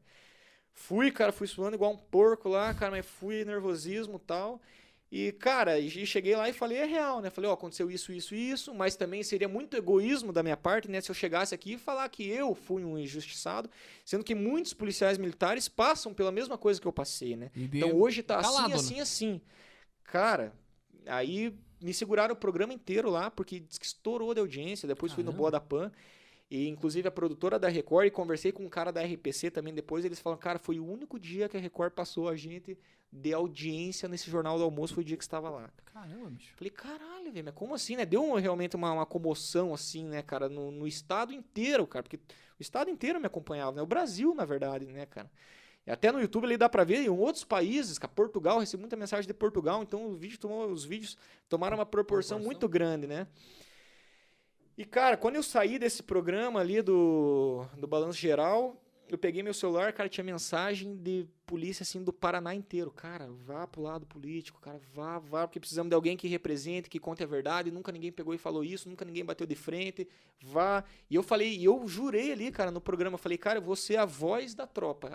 [0.73, 4.63] Fui, cara, fui suando igual um porco lá, cara, mas fui nervosismo e tal.
[5.12, 7.31] E, cara, e cheguei lá e falei, é real, né?
[7.31, 11.01] Falei, ó, aconteceu isso, isso isso, mas também seria muito egoísmo da minha parte, né?
[11.01, 13.69] Se eu chegasse aqui e falar que eu fui um injustiçado,
[14.05, 17.51] sendo que muitos policiais militares passam pela mesma coisa que eu passei, né?
[17.57, 18.74] E Então hoje tá calado, né?
[18.77, 19.41] assim, assim, assim.
[20.05, 20.53] Cara,
[21.07, 24.87] aí me seguraram o programa inteiro lá, porque diz que estourou de audiência.
[24.87, 25.39] Depois fui no Caramba.
[25.39, 25.91] Boa da Pan.
[26.51, 30.05] E inclusive a produtora da Record, e conversei com um cara da RPC também depois.
[30.05, 32.77] Eles falaram, cara, foi o único dia que a Record passou a gente
[33.12, 35.70] de audiência nesse jornal do almoço, foi o dia que estava lá.
[35.85, 36.52] Caramba, bicho.
[36.56, 38.05] Falei, caralho, velho, mas como assim, né?
[38.05, 42.16] Deu uma- realmente uma, uma comoção, assim, né, cara, no, no estado inteiro, cara, porque
[42.16, 43.82] o estado inteiro me acompanhava, né?
[43.82, 45.31] O Brasil, na verdade, né, cara?
[45.86, 48.97] E até no YouTube ali dá pra ver em outros países, cara, Portugal, recebi muita
[48.97, 51.16] mensagem de Portugal, então o vídeo tomou, os vídeos
[51.48, 52.47] tomaram uma proporção, Proporção.
[52.47, 53.27] muito grande, né?
[54.77, 58.77] E, cara, quando eu saí desse programa ali do, do Balanço Geral,
[59.09, 62.93] eu peguei meu celular, cara, tinha mensagem de polícia, assim, do Paraná inteiro.
[62.93, 67.01] Cara, vá pro lado político, cara, vá, vá, porque precisamos de alguém que represente, que
[67.01, 67.72] conte a verdade.
[67.72, 70.06] Nunca ninguém pegou e falou isso, nunca ninguém bateu de frente.
[70.40, 70.85] Vá.
[71.10, 73.74] E eu falei, e eu jurei ali, cara, no programa, eu falei, cara, eu vou
[73.74, 75.09] ser a voz da tropa,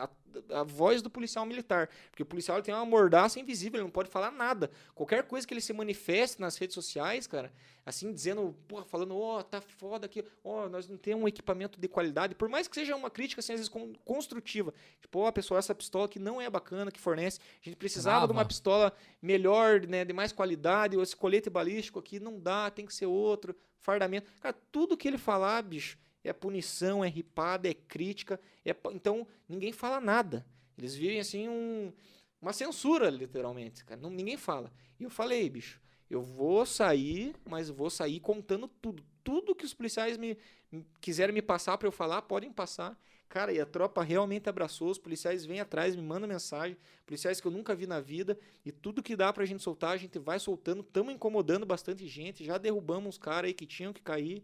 [0.51, 1.89] a, a voz do policial militar.
[2.11, 4.69] Porque o policial tem uma mordaça invisível, ele não pode falar nada.
[4.93, 7.51] Qualquer coisa que ele se manifeste nas redes sociais, cara,
[7.83, 11.87] assim, dizendo, porra, falando, ó, tá foda aqui, ó, nós não temos um equipamento de
[11.87, 14.73] qualidade, por mais que seja uma crítica, assim, às vezes con- construtiva.
[15.01, 18.33] Tipo, ó, pessoal, essa pistola que não é bacana, que fornece, a gente precisava de
[18.33, 18.91] uma pistola
[19.21, 23.05] melhor, né, de mais qualidade, ou esse colete balístico aqui não dá, tem que ser
[23.05, 24.31] outro, fardamento.
[24.41, 29.71] Cara, tudo que ele falar, bicho, é punição, é ripada, é crítica, é então ninguém
[29.71, 30.45] fala nada.
[30.77, 31.93] Eles vivem assim um,
[32.41, 33.99] uma censura, literalmente, cara.
[34.01, 34.71] Não, ninguém fala.
[34.99, 35.79] E eu falei, bicho,
[36.09, 39.03] eu vou sair, mas vou sair contando tudo.
[39.23, 40.37] Tudo que os policiais me,
[40.71, 42.97] me- quiserem me passar para eu falar, podem passar.
[43.27, 47.47] Cara, e a tropa realmente abraçou, os policiais vêm atrás, me mandam mensagem, policiais que
[47.47, 50.39] eu nunca vi na vida, e tudo que dá pra gente soltar, a gente vai
[50.39, 54.43] soltando, estamos incomodando bastante gente, já derrubamos uns caras aí que tinham que cair,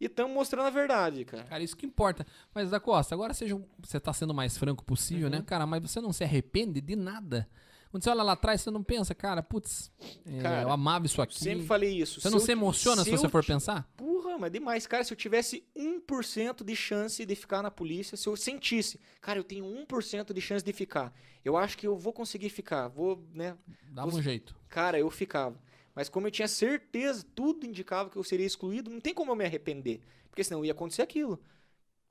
[0.00, 1.44] e estamos mostrando a verdade, cara.
[1.44, 2.26] Cara, isso que importa.
[2.54, 5.36] Mas, da Costa, agora seja, você tá sendo o mais franco possível, Uhum.
[5.36, 5.42] né?
[5.46, 7.48] Cara, mas você não se arrepende de nada.
[7.96, 9.90] Quando você olha lá atrás, você não pensa, cara, putz,
[10.26, 11.38] é, Cara, eu amava isso aqui.
[11.38, 12.20] Sempre falei isso.
[12.20, 13.90] Você não eu se emociona se, você eu for ti- pensar?
[13.96, 14.86] Porra, mas demais.
[14.86, 19.38] Cara, se eu tivesse 1% de chance de ficar na polícia, se eu sentisse, cara,
[19.38, 21.10] eu tenho 1% de chance de ficar,
[21.42, 23.56] eu acho que eu vou conseguir ficar, vou, né?
[23.90, 24.54] Dava Você- um jeito.
[24.68, 25.56] Cara, eu ficava.
[25.94, 29.36] Mas como eu tinha certeza, tudo indicava que eu seria excluído, não tem como eu
[29.36, 30.00] me arrepender.
[30.28, 31.40] Porque senão ia acontecer aquilo.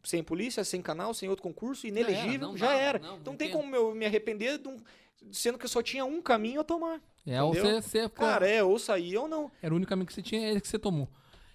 [0.04, 2.98] Sem polícia, sem canal, sem outro concurso, era, inelegível, não já era.
[3.00, 3.56] não, então não tem tem.
[3.56, 4.78] como eu me arrepender, de um-
[5.32, 7.02] sendo que eu só tinha um caminho a tomar.
[7.26, 9.52] É, ou você, você Cara, é, ou sair ou não.
[9.62, 11.08] era o único caminho que você tinha, é que você tomou.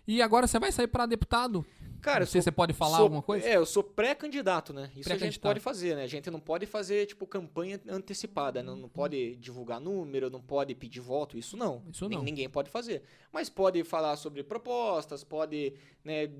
[0.06, 1.64] E agora você vai sair pra deputado?
[2.00, 3.46] Cara, não sei se sou- você pode falar sou- alguma coisa?
[3.46, 4.90] É, eu sou pré-candidato, né?
[4.96, 6.02] Isso a gente pode fazer, né?
[6.02, 8.62] A gente não pode fazer, tipo, campanha antecipada.
[8.62, 11.36] Não, não pode divulgar número, não pode pedir voto.
[11.38, 11.82] Isso não.
[11.92, 12.22] Isso não.
[12.22, 13.02] Ninguém pode fazer.
[13.30, 16.30] Mas pode falar sobre propostas, pode né,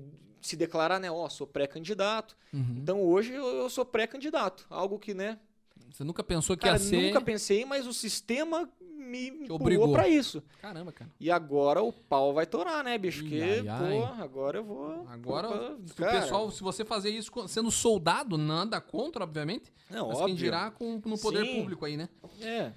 [0.41, 1.11] se declarar, né?
[1.11, 2.35] Ó, sou pré-candidato.
[2.51, 2.77] Uhum.
[2.81, 4.65] Então hoje eu, eu sou pré-candidato.
[4.69, 5.37] Algo que, né?
[5.91, 7.01] Você nunca pensou que Cara, ia ser...
[7.07, 9.91] nunca pensei, mas o sistema me obrigou.
[9.91, 10.41] pra isso.
[10.61, 11.11] Caramba, cara.
[11.19, 13.25] E agora o pau vai torar, né, bicho?
[13.25, 13.91] Ai, ai.
[13.99, 15.05] pô, agora eu vou.
[15.09, 19.71] Agora, o cara, pessoal, se você fazer isso sendo soldado, nada contra, obviamente.
[19.89, 20.27] Não, mas óbvio.
[20.27, 21.55] quem dirá com, no poder Sim.
[21.59, 22.07] público aí, né?
[22.39, 22.71] É.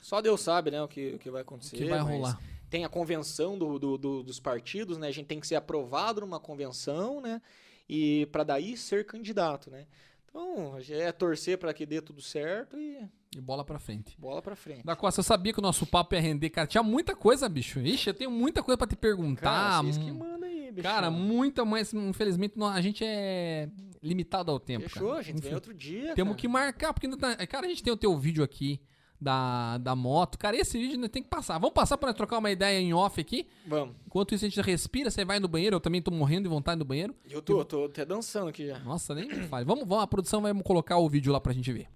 [0.00, 1.76] Só Deus sabe, né, o que, o que vai O acontecer.
[1.76, 2.38] que vai rolar.
[2.70, 5.08] Tem a convenção do, do- do- dos partidos, né?
[5.08, 7.40] A gente tem que ser aprovado numa convenção, né?
[7.88, 9.86] E para daí ser candidato, né?
[10.34, 12.98] Então, é torcer para que dê tudo certo e
[13.36, 14.16] E bola pra frente.
[14.18, 14.84] bola para frente.
[14.84, 16.66] Da Costa, eu sabia que o nosso papo ia render, cara.
[16.66, 17.78] Tinha muita coisa, bicho.
[17.78, 19.42] Ixi, eu tenho muita coisa pra te perguntar.
[19.42, 20.82] Cara, vocês que Hum, manda aí, bicho.
[20.82, 23.68] Cara, muita, mas infelizmente a gente é
[24.02, 24.88] limitado ao tempo.
[24.88, 25.20] Fechou, cara.
[25.20, 26.14] a gente Enfim, vem outro dia.
[26.14, 26.40] Temos cara.
[26.40, 28.80] que marcar, porque ainda tá- cara, a gente tem o teu vídeo aqui
[29.20, 30.38] da, da moto.
[30.38, 31.58] Cara, esse vídeo ainda tem que passar.
[31.58, 33.46] Vamos passar pra nós trocar uma ideia em off aqui.
[33.66, 33.94] Vamos.
[34.06, 35.76] Enquanto isso a gente respira, você vai no banheiro.
[35.76, 37.14] Eu também tô morrendo de vontade no banheiro.
[37.28, 38.78] Eu tô, tô até dançando aqui já.
[38.80, 39.64] Nossa, nem me fale.
[39.64, 41.88] Vamos, vamos, a produção vai colocar o vídeo lá pra gente ver.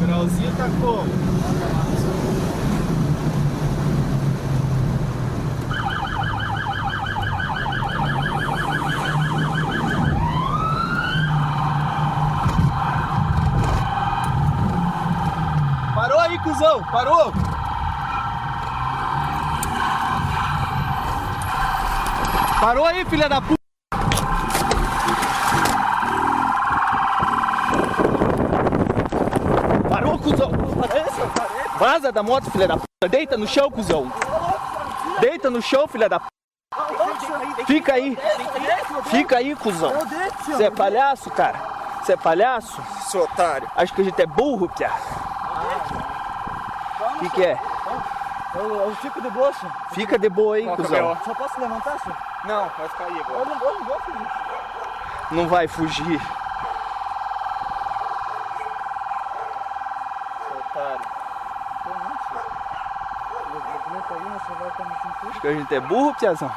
[0.00, 1.08] Grauzinho tá como?
[15.94, 16.81] Parou aí, cuzão!
[16.92, 17.32] Parou!
[22.60, 23.56] Parou aí, filha da puta!
[29.88, 30.50] Parou, cuzão!
[31.78, 33.08] Vaza da moto, filha da puta!
[33.08, 34.12] Deita no chão, cuzão!
[35.18, 37.64] Deita no chão, filha da puta!
[37.66, 38.18] Fica aí!
[39.06, 39.92] Fica aí, cuzão!
[40.44, 41.58] Você é palhaço, cara?
[42.02, 42.82] Você é palhaço?
[43.08, 43.70] Seu otário.
[43.74, 44.90] Acho que a gente é burro, piá.
[47.22, 47.56] O que, que é?
[48.56, 49.72] Eu, eu fico de boa, senhor.
[49.92, 51.16] Fica de boa aí, cuzão.
[51.24, 52.18] Só posso levantar, senhor?
[52.44, 53.38] Não, vai ficar aí agora.
[53.38, 54.26] Eu não, eu não vou fugir.
[55.30, 56.20] Não vai fugir.
[60.48, 61.00] Seu otário.
[63.46, 65.30] O documento aí, você vai estar me sentindo.
[65.30, 66.50] Acho que a gente é burro, piazão.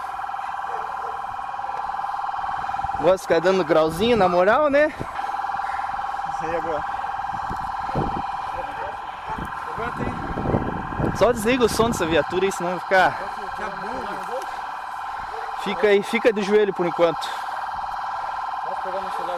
[3.01, 4.87] Gosta de ficar dando grauzinho na moral, né?
[4.87, 6.94] Isso aí agora.
[11.17, 13.17] Só desliga o som dessa viatura aí, senão vai ficar.
[15.63, 17.27] Fica aí, fica de joelho por enquanto.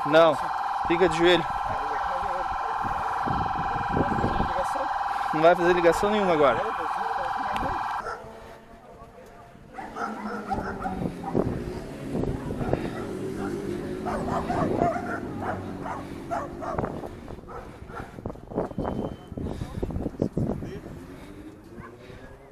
[0.08, 0.38] Não,
[0.88, 1.46] fica de joelho.
[5.34, 6.60] Não vai fazer ligação nenhuma agora.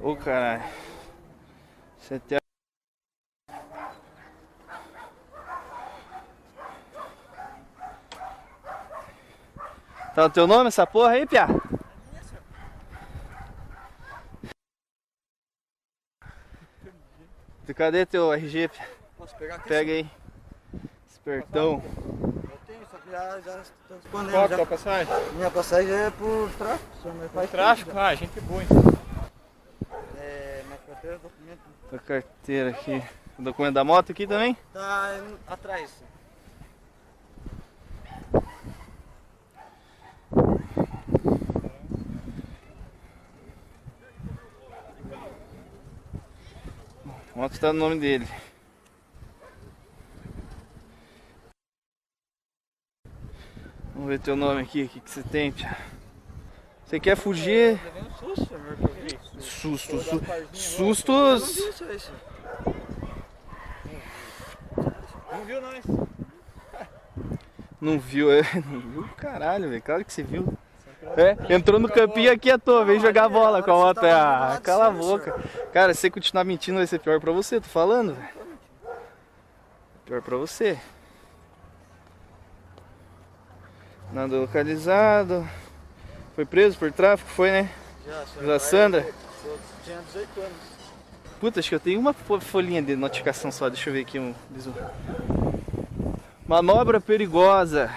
[0.06, 0.64] Ô caralho.
[1.98, 2.38] Você tem.
[10.26, 11.46] Tá o teu nome essa porra aí, Pia?
[17.76, 18.70] Cadê teu RG?
[18.70, 18.88] Pia?
[19.18, 19.70] Posso pegar aqui?
[19.70, 20.10] Pega aí.
[21.08, 21.84] Espertão.
[21.84, 24.32] Eu tenho, só que já, já estou escondendo.
[24.32, 25.14] Qual que é a passagem?
[25.34, 26.90] Minha passagem é por tráfico.
[27.18, 27.92] Mas faz Tráfico?
[27.96, 28.64] Ah, gente boa.
[28.64, 30.20] já.
[30.20, 31.60] É, minha carteira, documento.
[31.94, 33.04] A carteira aqui.
[33.38, 34.58] O documento da moto aqui também?
[34.74, 35.92] Tá em- atrás.
[47.56, 48.28] Está no nome dele.
[53.94, 55.78] Vamos ver teu nome aqui, o que, que você tem, Pia?
[56.86, 57.80] Você quer fugir?
[57.96, 60.00] Um susto.
[60.54, 62.02] Susto, sustos.
[62.02, 62.20] senhor.
[65.32, 65.86] Não viu nós?
[67.82, 68.42] Não viu, é?
[68.70, 69.08] Não viu?
[69.16, 69.82] Caralho, velho.
[69.82, 70.58] Claro que você viu.
[71.18, 74.04] É, entrou no campinho aqui à toa, veio jogar bola com a moto.
[74.06, 75.34] Ah, cala a boca.
[75.72, 78.30] Cara, se você continuar mentindo vai ser pior pra você, tô falando, velho.
[80.06, 80.78] Pior pra você.
[84.12, 85.48] Nada localizado.
[86.36, 87.70] Foi preso por tráfico, foi, né?
[88.06, 88.24] Já.
[88.46, 89.06] Da Sandra?
[89.84, 90.76] Tinha 18 anos.
[91.40, 93.70] Puta, acho que eu tenho uma fo- folhinha de notificação só.
[93.70, 94.74] Deixa eu ver aqui um bisu.
[96.48, 97.90] Manobra perigosa.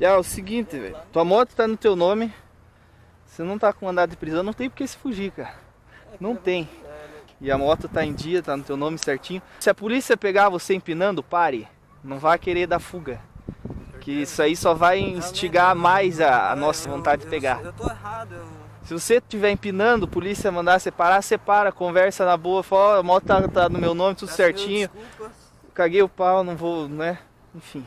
[0.00, 0.96] É o seguinte, velho.
[1.12, 2.32] Tua moto tá no teu nome.
[3.26, 5.54] Você não tá com mandado de prisão, não tem por que se fugir, cara.
[6.20, 6.68] Não tem.
[7.40, 9.42] E a moto tá em dia, tá no teu nome certinho.
[9.60, 11.68] Se a polícia pegar você empinando, pare.
[12.02, 13.20] Não vai querer dar fuga.
[14.00, 17.62] Que isso aí só vai instigar mais a, a nossa vontade de pegar.
[17.62, 18.68] Eu tô errado, eu...
[18.88, 23.26] Se você estiver empinando, a polícia mandar separar, separa, conversa na boa, fala, a moto
[23.26, 24.88] tá, tá no meu nome, tudo certinho.
[25.74, 27.18] Caguei o pau, não vou, né?
[27.54, 27.84] Enfim.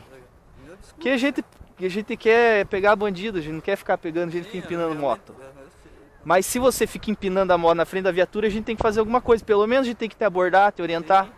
[1.00, 1.44] Que a gente,
[1.82, 4.52] que a gente quer é pegar bandido, a gente não quer ficar pegando gente que
[4.52, 5.34] Sim, empinando eu- moto.
[5.38, 5.44] eu
[5.82, 5.92] sei.
[6.24, 8.82] Mas se você fica empinando a moto na frente da viatura, a gente tem que
[8.82, 9.44] fazer alguma coisa.
[9.44, 11.28] Pelo menos a gente tem que te abordar, te orientar.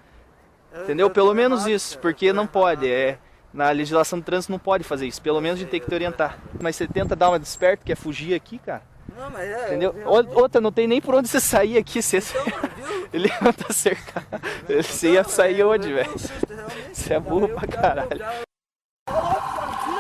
[0.73, 1.07] Eu- Entendeu?
[1.07, 2.87] eu Pelo menos isso, porque não pode.
[2.87, 3.19] É,
[3.53, 5.23] na legislação do trânsito não pode fazer isso.
[5.23, 6.39] Pelo menos a gente tem que te orientar.
[6.61, 8.83] Mas você tenta dar uma desperto, quer fugir aqui, cara.
[9.17, 9.67] Não, mas é.
[9.69, 9.95] Entendeu?
[9.97, 12.03] eu- Ou- Outra, não tem nem por onde você sair aqui.
[12.03, 12.19] Você...
[12.19, 12.45] Então?
[13.15, 14.27] Ele ia tá cercado.
[14.69, 16.11] Você ia sair onde, velho?
[16.93, 18.45] Você é burro pra caralho.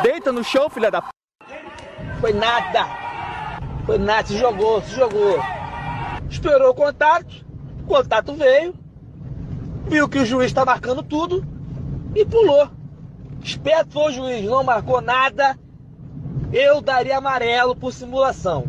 [0.02, 1.08] Deita no chão, filha da p.
[2.20, 2.86] Foi nada.
[3.86, 5.36] Foi nada, se jogou, se jogou.
[6.30, 7.44] Esperou o contato,
[7.82, 8.74] o contato veio,
[9.88, 11.44] viu que o juiz está marcando tudo
[12.14, 12.70] e pulou.
[13.42, 15.58] Esperto foi o juiz, não marcou nada.
[16.52, 18.64] Eu daria amarelo por simulação.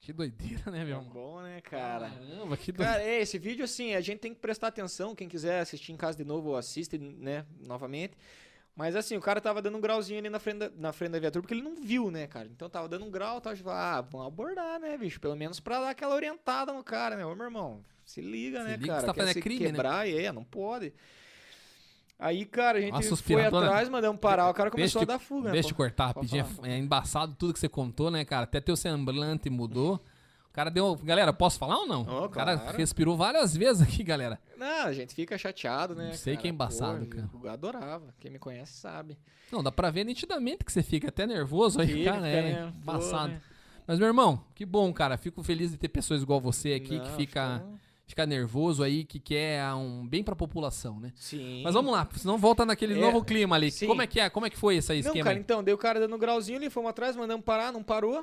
[0.00, 1.12] Que doideira, né, meu É irmão?
[1.12, 2.10] bom, né, cara?
[2.10, 2.92] Caramba, que doideira.
[3.00, 5.14] Cara, é, esse vídeo, assim, a gente tem que prestar atenção.
[5.14, 8.14] Quem quiser assistir em casa de novo, assiste, né, novamente.
[8.74, 11.18] Mas, assim, o cara tava dando um grauzinho ali na frente da, na frente da
[11.18, 12.48] viatura, porque ele não viu, né, cara?
[12.48, 15.20] Então tava dando um grau, tava tipo, ah, vamos abordar, né, bicho?
[15.20, 17.26] Pelo menos pra dar aquela orientada no cara, né?
[17.26, 19.00] Ô, meu irmão, se liga, Se né, liga que cara?
[19.00, 19.70] você tá fazendo se crime, né?
[19.72, 20.92] quebrar, é, não pode.
[22.18, 25.18] Aí, cara, a gente Uma foi atrás, mandamos parar, o cara começou a eu dar
[25.18, 26.46] fuga, né, Deixa eu cortar rapidinho.
[26.62, 28.44] É embaçado tudo que você contou, né, cara?
[28.44, 30.00] Até teu semblante mudou.
[30.52, 30.94] O cara deu.
[30.96, 32.06] Galera, posso falar ou não?
[32.06, 32.76] Oh, o cara claro.
[32.76, 34.38] respirou várias vezes aqui, galera.
[34.58, 36.08] Não, a gente fica chateado, né?
[36.08, 37.30] Não sei que é embaçado, Pô, cara.
[37.42, 38.14] Eu adorava.
[38.20, 39.16] Quem me conhece sabe.
[39.50, 42.28] Não, dá pra ver nitidamente que você fica até nervoso aí, Fica, cara.
[42.28, 42.72] É né?
[42.84, 43.28] Pô, embaçado.
[43.32, 43.40] né?
[43.86, 45.16] Mas, meu irmão, que bom, cara.
[45.16, 49.04] Fico feliz de ter pessoas igual você aqui Não, que fica, ficou- fica nervoso aí,
[49.04, 51.12] que quer um bem pra população, né?
[51.16, 51.62] Sim.
[51.64, 53.70] Mas vamos lá, senão volta naquele É, novo clima ali.
[53.70, 53.86] sim.
[53.86, 54.28] Como é que é?
[54.28, 55.24] Como é que foi esse aí, Não, esquema?
[55.24, 55.40] cara, aí?
[55.40, 58.22] então, deu o cara dando um grauzinho ali, fomos atrás, mandamos parar, não parou.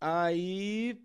[0.00, 0.96] Aí.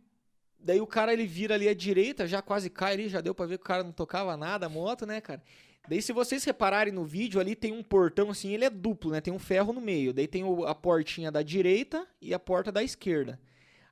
[0.64, 3.45] Daí o cara ele vira ali à direita, já quase cai ali, já deu pra
[3.45, 5.41] ver que o cara não tocava nada a moto, né, cara?
[5.90, 9.19] Daí se vocês repararem no vídeo ali tem um portão assim, ele é duplo, né?
[9.19, 10.14] Tem um ferro no meio.
[10.14, 13.40] Daí tem a portinha da direita e a porta da esquerda.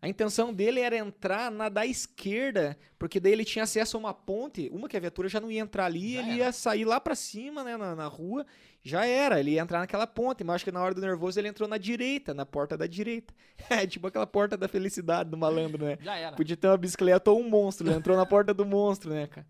[0.02, 4.14] A intenção dele era entrar na da esquerda, porque daí ele tinha acesso a uma
[4.14, 6.38] ponte, uma que a viatura já não ia entrar ali, Já ele era.
[6.38, 8.45] ia sair lá pra cima, né, na, na rua,
[8.82, 11.50] já era, ele ia entrar naquela ponte, mas acho que na hora do nervoso ele
[11.50, 13.34] entrou na direita, na porta da direita.
[13.69, 15.98] É tipo aquela porta da felicidade do malandro, né?
[16.02, 16.36] Já era.
[16.36, 19.45] Podia ter uma bicicleta ou um monstro, ele entrou na porta do monstro, né, cara?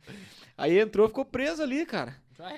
[0.58, 2.16] Aí entrou, ficou preso ali, cara.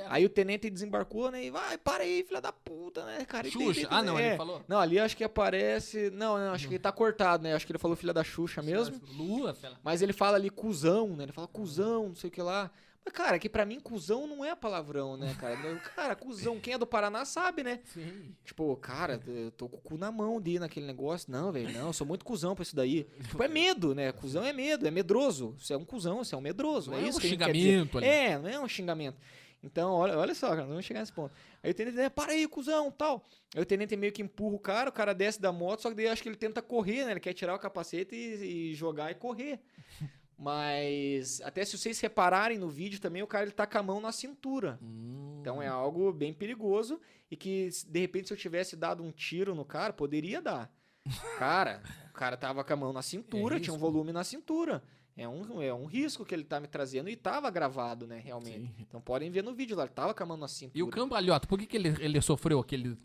[0.10, 1.45] Aí o tenente desembarcou, né?
[1.45, 3.50] E vai, para aí, filha da puta, né, cara?
[3.50, 3.88] Xuxa.
[3.90, 4.30] Ah, não, é.
[4.30, 4.64] ele falou.
[4.68, 6.10] Não, ali acho que aparece.
[6.11, 7.53] Não, não, acho que ele tá cortado, né?
[7.53, 9.01] Acho que ele falou filha da Xuxa mesmo.
[9.16, 9.80] Lua, fela.
[9.84, 11.24] Mas ele fala ali cuzão, né?
[11.24, 12.72] Ele fala cuzão, não sei o que lá.
[13.03, 15.56] Mas, cara, que pra mim cuzão não é palavrão, né, cara?
[15.95, 17.80] Cara, cuzão, quem é do Paraná sabe, né?
[17.85, 18.35] Sim.
[18.45, 21.32] Tipo, cara, eu tô com o cu na mão de ir naquele negócio.
[21.32, 23.08] Não, velho, não, eu sou muito cuzão pra isso daí.
[23.27, 24.11] Tipo, é medo, né?
[24.11, 25.56] Cuzão é medo, é medroso.
[25.58, 26.92] Você é um cuzão, você é um medroso.
[26.92, 27.69] Não é é isso um que a gente quer dizer.
[27.69, 28.08] xingamento ali.
[28.08, 29.18] É, não é um xingamento.
[29.64, 31.35] Então, olha, olha só, cara, não vamos chegar nesse ponto.
[31.61, 33.23] Aí o tenente, né, para aí, cuzão, tal.
[33.56, 35.95] Aí o tenente meio que empurra o cara, o cara desce da moto, só que
[35.95, 37.11] daí eu acho que ele tenta correr, né?
[37.11, 39.59] Ele quer tirar o capacete e, e jogar e correr.
[40.38, 44.01] Mas, até se vocês repararem no vídeo também, o cara ele tá com a mão
[44.01, 44.80] na cintura.
[44.81, 45.38] Hum.
[45.40, 46.99] Então é algo bem perigoso
[47.30, 50.73] e que, de repente, se eu tivesse dado um tiro no cara, poderia dar.
[51.38, 54.83] Cara, o cara tava com a mão na cintura, É tinha um volume na cintura.
[55.15, 58.67] É um, é um risco que ele tá me trazendo e tava gravado, né, realmente.
[58.67, 58.75] Sim.
[58.80, 60.80] Então podem ver no vídeo lá, ele tava com a mão na cintura.
[60.80, 62.98] E o cambalhota, por que, que ele, ele sofreu aquele,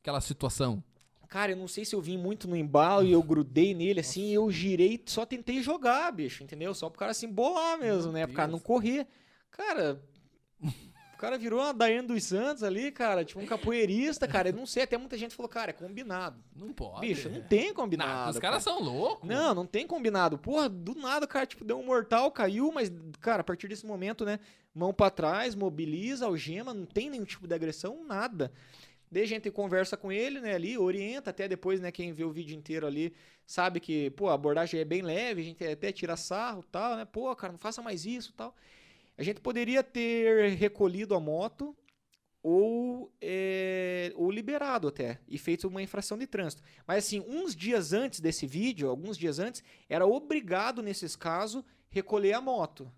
[0.00, 0.82] aquela situação?
[1.28, 4.30] Cara, eu não sei se eu vim muito no embalo e eu grudei nele assim,
[4.32, 6.72] eu girei, só tentei jogar, bicho, entendeu?
[6.72, 8.26] Só pro cara se embolar mesmo, Meu né?
[8.26, 8.60] Pro cara Deus.
[8.60, 9.06] não correr.
[9.50, 10.00] Cara,
[11.16, 14.50] o cara virou uma Daiane dos Santos ali, cara, tipo um capoeirista, cara.
[14.50, 16.38] Eu não sei, até muita gente falou, cara, é combinado.
[16.54, 17.00] Não pode.
[17.00, 18.10] Bicho, não tem combinado.
[18.10, 18.52] Não, os cara.
[18.52, 19.26] caras são loucos.
[19.26, 20.36] Não, não tem combinado.
[20.36, 23.86] Porra, do nada o cara, tipo, deu um mortal, caiu, mas, cara, a partir desse
[23.86, 24.38] momento, né,
[24.74, 28.52] mão pra trás, mobiliza, algema, não tem nenhum tipo de agressão, nada.
[29.10, 32.30] Daí a gente conversa com ele, né, ali, orienta, até depois, né, quem vê o
[32.30, 33.14] vídeo inteiro ali,
[33.46, 36.96] sabe que, pô, a abordagem é bem leve, a gente até tira sarro e tal,
[36.96, 38.54] né, pô, cara, não faça mais isso e tal.
[39.16, 41.76] A gente poderia ter recolhido a moto
[42.42, 46.62] ou, é, ou liberado até e feito uma infração de trânsito.
[46.86, 52.34] Mas assim, uns dias antes desse vídeo, alguns dias antes, era obrigado nesses casos recolher
[52.34, 52.92] a moto.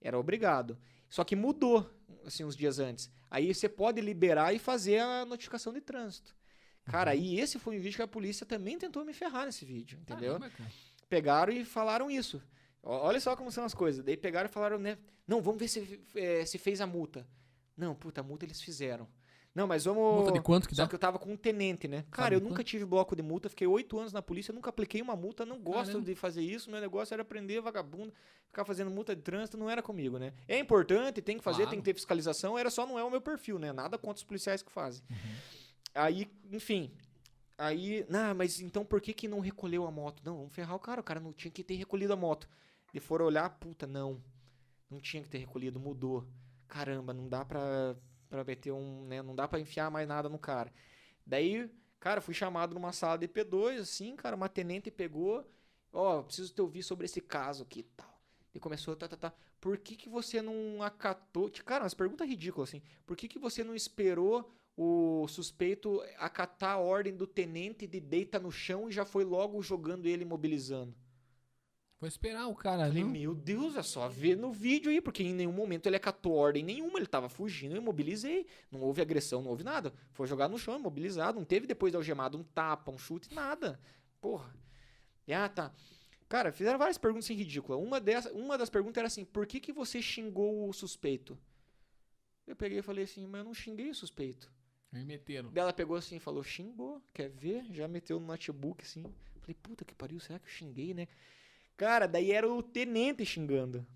[0.00, 0.76] Era obrigado.
[1.08, 1.90] Só que mudou.
[2.26, 3.10] assim, uns dias antes.
[3.30, 6.34] Aí você pode liberar e fazer a notificação de trânsito.
[6.84, 9.98] Cara, aí esse foi um vídeo que a polícia também tentou me ferrar nesse vídeo,
[10.00, 10.34] entendeu?
[10.34, 10.70] Caramba, cara.
[11.08, 12.42] pegaram e falaram isso.
[12.82, 14.04] Olha só como são as coisas.
[14.04, 14.98] Daí pegaram e falaram, né?
[15.26, 17.26] Não, vamos ver se, eh, se fez a multa.
[17.76, 19.08] Não, puta, a multa eles fizeram.
[19.54, 20.02] Não, mas vamos.
[20.16, 20.88] Multa de quanto que Só dá?
[20.88, 22.04] que eu tava com um tenente, né?
[22.10, 22.66] Cara, Sabe eu nunca quanto?
[22.66, 25.88] tive bloco de multa, fiquei oito anos na polícia, nunca apliquei uma multa, não gosto
[25.88, 26.06] Caramba.
[26.06, 26.70] de fazer isso.
[26.70, 28.12] Meu negócio era prender vagabundo,
[28.46, 30.32] ficar fazendo multa de trânsito, não era comigo, né?
[30.48, 31.70] É importante, tem que fazer, Claro.
[31.70, 33.72] tem que ter fiscalização, era só não é o meu perfil, né?
[33.72, 35.02] Nada contra os policiais que fazem.
[35.10, 35.16] Uhum.
[35.94, 36.90] Aí, enfim.
[37.58, 40.22] Aí, não, mas então por que que não recolheu a moto?
[40.24, 42.48] Não, vamos ferrar o cara, o cara não tinha que ter recolhido a moto.
[42.92, 44.22] E foram olhar, puta, não.
[44.90, 46.26] Não tinha que ter recolhido, mudou.
[46.68, 47.96] Caramba, não dá pra,
[48.28, 50.72] pra meter um, né, não dá pra enfiar mais nada no cara.
[51.26, 55.46] Daí, cara, fui chamado numa sala de P2, assim, cara, uma tenente pegou,
[55.92, 58.20] ó, preciso te ouvir sobre esse caso aqui e tal.
[58.54, 59.32] E começou, tá, tá, tá.
[59.60, 61.50] Por que que você não acatou...
[61.64, 62.82] Cara, umas perguntas ridículas, assim.
[63.06, 68.38] Por que que você não esperou o suspeito acatar a ordem do tenente de deita
[68.38, 70.94] no chão e já foi logo jogando ele imobilizando?
[72.02, 73.04] Vou esperar o cara ali.
[73.04, 76.64] meu Deus, é só ver no vídeo aí, porque em nenhum momento ele acatou ordem
[76.64, 78.44] nenhuma, ele tava fugindo, eu imobilizei.
[78.72, 79.94] Não houve agressão, não houve nada.
[80.10, 81.38] Foi jogado no chão, imobilizado.
[81.38, 83.78] Não teve depois da algemada um tapa, um chute, nada.
[84.20, 84.52] Porra.
[85.28, 85.72] E, ah, tá.
[86.28, 87.80] Cara, fizeram várias perguntas assim, ridículas.
[87.80, 91.38] Uma, dessa, uma das perguntas era assim: por que, que você xingou o suspeito?
[92.44, 94.50] Eu peguei e falei assim, mas eu não xinguei o suspeito.
[94.90, 95.52] Me meteram.
[95.52, 97.64] Daí ela pegou assim e falou, xingou, quer ver?
[97.70, 99.04] Já meteu no notebook assim.
[99.40, 101.06] Falei, puta que pariu, será que eu xinguei, né?
[101.76, 103.86] Cara, daí era o tenente xingando.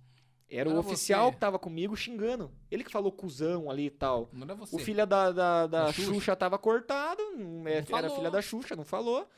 [0.48, 1.34] Era o Era oficial você.
[1.34, 2.52] que tava comigo xingando.
[2.70, 4.28] Ele que falou cuzão ali e tal.
[4.32, 4.76] Não era você.
[4.76, 6.12] O filho da, da, da Xuxa.
[6.14, 6.36] Xuxa.
[6.36, 8.16] tava cortado, não é- era falou.
[8.16, 9.28] filha da Xuxa, não falou.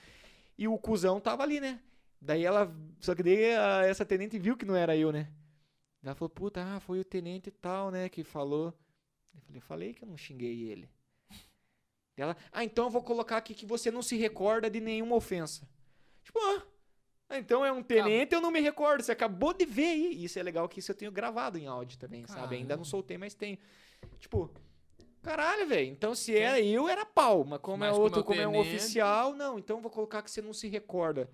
[0.57, 1.81] E o cuzão tava ali, né?
[2.20, 2.75] Daí ela.
[3.00, 5.31] Só que daí a- essa tenente viu que não era eu, né?
[6.02, 8.73] Ela falou, puta, ah, foi o tenente e tal, né, que falou.
[9.34, 10.89] Eu falei, falei que eu não xinguei ele.
[12.17, 15.68] Ela, ah, então eu vou colocar aqui que você não se recorda de nenhuma ofensa.
[16.25, 16.62] Tipo, ah,
[17.31, 19.02] então é um tenente, eu não me recordo.
[19.02, 20.24] Você acabou de ver aí.
[20.24, 22.57] Isso é legal que isso eu tenho gravado em áudio também, sabe?
[22.57, 22.84] Ainda não Caramba.
[22.84, 23.58] soltei, mas tenho.
[24.18, 24.50] Tipo,
[25.23, 25.90] caralho, velho.
[25.90, 27.44] Então se era eu, era pau.
[27.44, 29.58] Mas como Mas é como outro, é como é um tenente- oficial, não.
[29.58, 31.28] Então eu vou colocar que você não se recorda.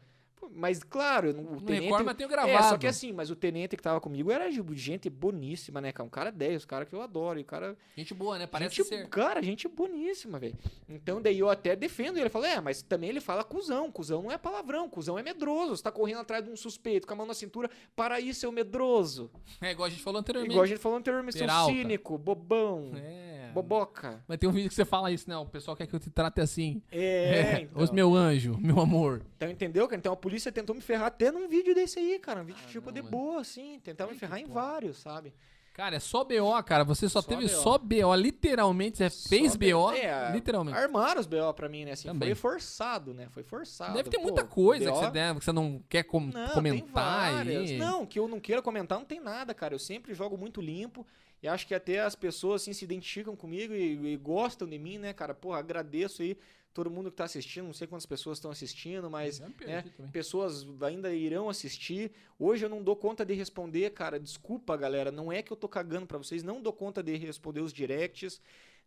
[0.55, 1.85] Mas claro, o Não tenente.
[1.85, 2.69] recordo, mas tenho É, gravado.
[2.69, 6.07] só que assim, mas o tenente que tava comigo era gente boníssima, né, cara?
[6.07, 7.39] Um cara 10, um cara que eu adoro.
[7.39, 8.47] E o cara Gente boa, né?
[8.47, 9.09] Parece gente, ser.
[9.09, 10.57] Cara, gente boníssima, velho.
[10.89, 12.29] Então daí eu até defendo ele.
[12.29, 13.91] Falo, é, mas também ele fala cuzão.
[13.91, 15.77] Cuzão não é palavrão, cuzão é medroso.
[15.77, 17.71] Você tá correndo atrás de um suspeito com a mão na cintura.
[17.97, 19.31] Para aí, seu medroso.
[19.61, 20.53] É igual a gente falou anteriormente.
[20.53, 23.34] Igual a gente falou anteriormente, seu cínico, bobão, É.
[23.55, 24.23] boboca.
[24.29, 25.37] Mas tem um vídeo que você fala isso, né?
[25.37, 26.83] O pessoal quer que eu te trate assim.
[26.91, 27.83] É, então.
[27.83, 29.23] Os meu anjo, meu amor.
[29.37, 29.99] Então, entendeu, cara?
[29.99, 32.41] Então a polícia tentou me ferrar até num vídeo desse aí, cara.
[32.43, 33.11] Um vídeo Ah, tipo não, de mano.
[33.11, 33.81] boa, assim.
[33.83, 35.33] Tentar me ferrar em vários, sabe?
[35.73, 36.85] Cara, é só BO, cara.
[36.85, 37.49] Você só, Só teve BO.
[37.49, 38.15] só BO.
[38.15, 39.91] Literalmente, você fez BO.
[39.93, 40.79] É, literalmente.
[40.79, 41.91] Armaram os BO pra mim, né?
[41.93, 42.29] Assim, Também.
[42.29, 43.27] foi forçado, né?
[43.33, 43.93] Foi forçado.
[43.95, 46.81] Deve ter Pô, muita coisa que você, deve, que você não quer com- Não, comentar
[46.85, 47.71] tem várias.
[47.73, 47.77] aí.
[47.77, 49.75] Não, que eu não queira comentar não tem nada, cara.
[49.75, 51.05] Eu sempre jogo muito limpo
[51.45, 54.97] e acho que até as pessoas assim se identificam comigo e, e gostam de mim,
[54.97, 55.35] né, cara?
[55.35, 56.39] Porra, agradeço aí
[56.73, 57.67] todo mundo que tá assistindo.
[57.67, 62.13] Não sei quantas pessoas estão assistindo, mas né, pessoas ainda irão assistir.
[62.39, 64.19] Hoje eu não dou conta de responder, cara.
[64.19, 65.13] Desculpa, galera.
[65.13, 66.43] Não é que eu tô cagando pra vocês.
[66.43, 68.41] Não dou conta de responder os directs.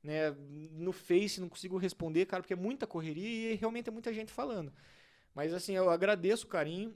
[0.03, 0.31] Né,
[0.71, 4.31] no Face não consigo responder, cara, porque é muita correria e realmente é muita gente
[4.31, 4.73] falando.
[5.35, 6.91] Mas assim, eu agradeço o carinho.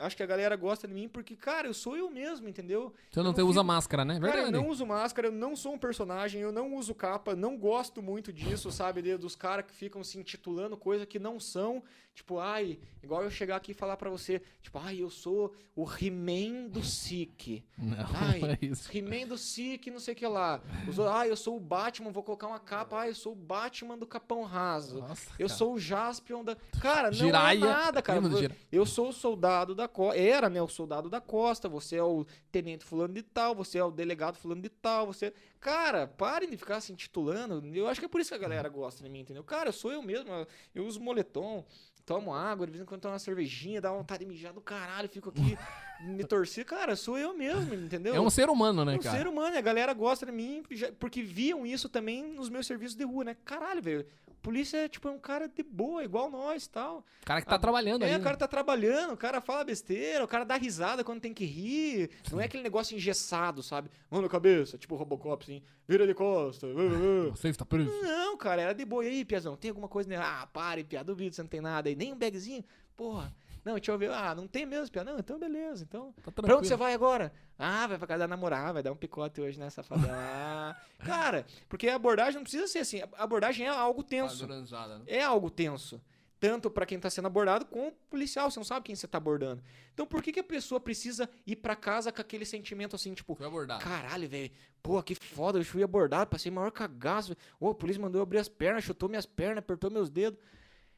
[0.00, 2.92] Acho que a galera gosta de mim porque, cara, eu sou eu mesmo, entendeu?
[3.10, 4.14] Você não, não tem- usa fico- máscara, né?
[4.18, 4.52] Cara, eu Verdade.
[4.64, 8.32] não uso máscara, eu não sou um personagem, eu não uso capa, não gosto muito
[8.32, 9.00] disso, sabe?
[9.18, 11.82] dos caras que ficam se intitulando coisa que não são.
[12.20, 15.86] Tipo, ai, igual eu chegar aqui e falar pra você, tipo, ai, eu sou o
[15.90, 17.64] He-Man do SIC.
[17.78, 18.94] Não, Ai, não é isso.
[18.94, 20.60] He-Man do SIC, não sei o que lá.
[20.86, 23.96] Os ai, eu sou o Batman, vou colocar uma capa, ai, eu sou o Batman
[23.96, 24.98] do Capão Raso.
[25.00, 25.58] Nossa, Eu cara.
[25.58, 26.56] sou o Jaspion da.
[26.78, 27.56] Cara, não Jiraya.
[27.56, 28.20] é nada, cara.
[28.20, 28.54] Jiraya?
[28.70, 30.20] Eu sou o soldado da costa.
[30.20, 30.60] Era, né?
[30.60, 31.70] O soldado da costa.
[31.70, 33.54] Você é o tenente fulano de tal.
[33.54, 35.06] Você é o delegado fulano de tal.
[35.06, 35.32] Você.
[35.60, 37.62] Cara, parem de ficar se intitulando.
[37.74, 39.44] Eu acho que é por isso que a galera gosta de mim, entendeu?
[39.44, 40.30] Cara, eu sou eu mesmo.
[40.74, 41.64] eu- uso moletom.
[42.06, 45.08] Tomo água, de vez em quando tomo uma cervejinha, dá vontade de mijar do caralho,
[45.08, 45.56] fico aqui
[46.02, 46.64] me torcer.
[46.64, 48.14] Cara, sou eu mesmo, entendeu?
[48.14, 49.16] É um ser humano, né, um cara?
[49.18, 50.64] ser humano, a galera gosta de mim
[50.98, 53.36] porque viam isso também nos meus serviços de rua, né?
[53.44, 54.06] Caralho, velho.
[54.42, 57.04] Polícia é tipo é um cara de boa, igual nós tal.
[57.22, 58.10] O cara que tá Ah, trabalhando aí.
[58.10, 58.24] É, o né?
[58.24, 62.10] cara tá trabalhando, o cara fala besteira, o cara dá risada quando tem que rir.
[62.32, 63.90] Não é aquele negócio engessado, sabe?
[64.10, 66.66] Mão na cabeça, tipo Robocop, assim, vira de costa.
[66.66, 67.30] uh, uh.
[67.30, 67.90] Você está preso.
[68.02, 69.04] Não, cara, era de boa.
[69.04, 70.16] E aí, Piazão, tem alguma coisa, né?
[70.16, 71.94] Ah, pare, Pia, duvido, você não tem nada aí.
[71.94, 72.64] Nem um bagzinho.
[72.96, 74.10] Porra, Não, deixa eu ver.
[74.10, 75.04] Ah, não tem mesmo, Pia.
[75.04, 75.84] Não, então beleza.
[75.84, 76.14] Então.
[76.22, 77.32] Tá Pra onde você vai agora?
[77.58, 80.10] Ah, vai pra casa da namorada, vai dar um picote hoje, né, safadão?
[80.10, 83.02] Ah, cara, porque a abordagem não precisa ser assim.
[83.02, 84.46] A abordagem é algo tenso.
[84.46, 84.64] Né?
[85.06, 86.00] É algo tenso.
[86.40, 88.50] Tanto pra quem tá sendo abordado, como o policial.
[88.50, 89.62] Você não sabe quem você tá abordando.
[89.92, 93.34] Então por que, que a pessoa precisa ir pra casa com aquele sentimento assim, tipo,
[93.34, 93.84] Foi abordado.
[93.84, 94.50] Caralho, velho.
[94.82, 95.58] Pô, que foda.
[95.58, 97.36] Eu fui abordado, passei maior cagaço.
[97.60, 100.40] Ô, a polícia mandou eu abrir as pernas, chutou minhas pernas, apertou meus dedos.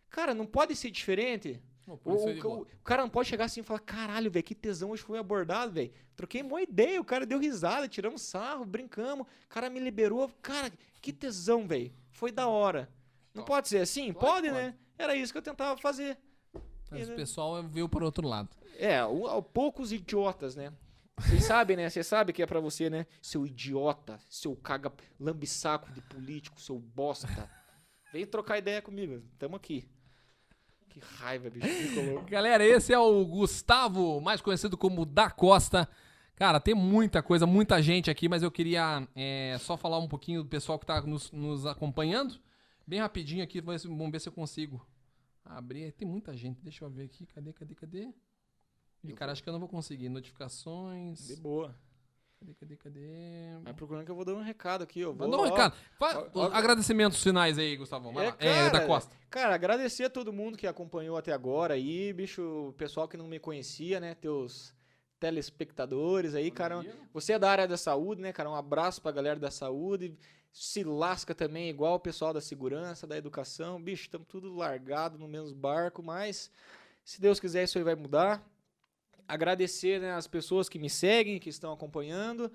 [0.09, 1.61] Cara, não pode ser diferente.
[1.85, 4.91] Pô, O, o- o- cara não pode chegar assim e falar: caralho, velho, que tesão,
[4.91, 5.93] hoje fui abordado, velho.
[6.15, 10.31] Troquei uma ideia, o cara deu risada, tiramos sarro, brincamos, o cara me liberou.
[10.41, 11.93] Cara, que tesão, velho.
[12.11, 12.89] Foi da hora.
[13.35, 14.13] Não pode ser assim?
[14.13, 14.75] Pode, que né?
[14.99, 16.19] Era isso que eu tentava fazer.
[16.91, 17.15] Mas né?
[17.15, 18.51] o pessoal viu por outro lado.
[18.79, 20.73] É, o, poucos idiotas, né?
[21.19, 21.89] Vocês sabem, né?
[21.89, 23.07] Você sabe que é pra você, né?
[23.21, 27.51] Seu idiota, seu caga lambisaco de político, seu bosta.
[28.13, 29.23] Vem trocar ideia comigo.
[29.39, 29.89] Tamo aqui.
[30.93, 31.67] Que raiva, bicho.
[32.29, 35.89] Galera, esse é o Gustavo, mais conhecido como Da Costa.
[36.35, 40.43] Cara, tem muita coisa, muita gente aqui, mas eu queria é, só falar um pouquinho
[40.43, 42.39] do pessoal que tá nos, nos acompanhando.
[42.87, 44.85] Bem rapidinho aqui, vamos ver se- eu consigo
[45.45, 45.93] abrir.
[45.93, 47.27] Tem muita gente, deixa eu ver aqui.
[47.27, 48.09] Cadê, cadê, cadê?
[49.05, 50.09] Ih, cara, acho que eu não vou conseguir.
[50.09, 51.27] Notificações.
[51.27, 51.75] De boa.
[52.43, 53.09] Cadê, cadê, cadê?
[53.63, 54.99] Vai procurando que eu vou dar um recado aqui.
[55.01, 55.51] Eu vou, Manda um ó.
[55.51, 55.77] recado.
[55.99, 56.53] Fa- ó, ó.
[56.53, 58.13] agradecimentos finais aí, Gustavão.
[58.13, 58.37] Vai É, lá.
[58.41, 59.17] É, da cara, Costa.
[59.31, 63.29] Cara, agradecer a todo mundo que acompanhou até agora aí, bicho, o pessoal que não
[63.29, 64.75] me conhecia, né, teus
[65.21, 66.85] telespectadores aí, cara.
[67.13, 68.51] Você é da área da saúde, né, cara?
[68.51, 70.17] Um abraço pra galera da saúde.
[70.53, 73.81] Se lasca também igual o pessoal da segurança, da educação.
[73.81, 76.51] Bicho, estamos tudo largado no mesmo barco, mas
[77.05, 78.47] se Deus quiser isso aí vai mudar.
[79.33, 82.53] Agradecer, né, as pessoas que me seguem, que estão acompanhando.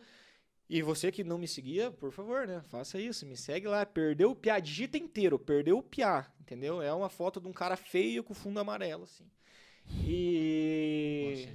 [0.69, 2.61] E você que não me seguia, por favor, né?
[2.69, 3.83] Faça isso, me segue lá.
[3.83, 6.79] Perdeu o piá, digita inteiro, perdeu o piá, entendeu?
[6.79, 9.25] É uma foto de um cara feio com fundo amarelo, assim.
[10.05, 11.47] E.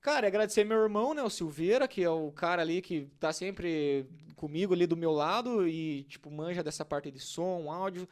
[0.00, 4.06] Cara, agradecer meu irmão, né, o Silveira, que é o cara ali que tá sempre
[4.36, 8.08] comigo ali do meu lado e, tipo, manja dessa parte de som, áudio.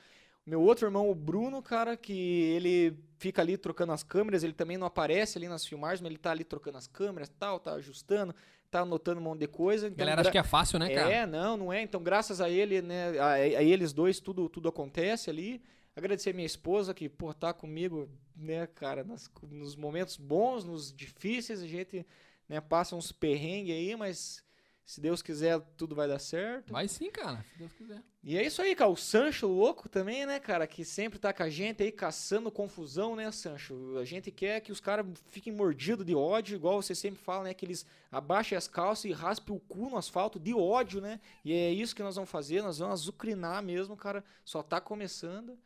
[0.47, 4.77] Meu outro irmão, o Bruno, cara, que ele fica ali trocando as câmeras, ele também
[4.77, 7.73] não aparece ali nas filmagens, mas ele tá ali trocando as câmeras e tal, tá
[7.75, 8.35] ajustando,
[8.71, 9.87] tá anotando um monte de coisa.
[9.87, 11.11] Então, Galera, gra- acha que é fácil, né, cara?
[11.11, 11.81] é, não, não é.
[11.81, 15.63] Então, graças a ele, né, a, a eles dois, tudo, tudo acontece ali.
[15.97, 21.63] Agradecer minha esposa que, pô, tá comigo, né, cara, nas- nos momentos bons, nos difíceis,
[21.63, 22.05] a gente,
[22.47, 24.45] né, passa uns perrengues aí, mas
[24.87, 26.73] se Deus quiser, tudo vai dar certo.
[26.73, 28.03] Vai sim, cara, se Deus quiser.
[28.23, 28.91] E é isso aí, cara.
[28.91, 30.67] O Sancho louco também, né, cara?
[30.67, 33.97] Que sempre tá com a gente aí caçando confusão, né, Sancho?
[33.99, 37.55] A gente quer que os caras fiquem mordidos de ódio, igual você sempre fala, né?
[37.55, 41.19] Que eles abaixem as calças e raspem o cu no asfalto de ódio, né?
[41.43, 42.61] E é isso que nós vamos fazer.
[42.63, 44.23] Nós vamos azucrinar mesmo, cara.
[44.45, 45.59] Só tá começando.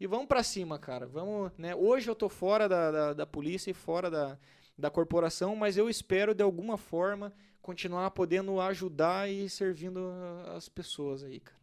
[0.00, 1.06] E vamos pra cima, cara.
[1.06, 1.74] Vamos, né?
[1.74, 4.38] Hoje eu tô fora da, da, da polícia e fora da,
[4.76, 10.10] da corporação, mas eu espero de alguma forma continuar podendo ajudar e servindo
[10.54, 11.62] as pessoas aí, cara.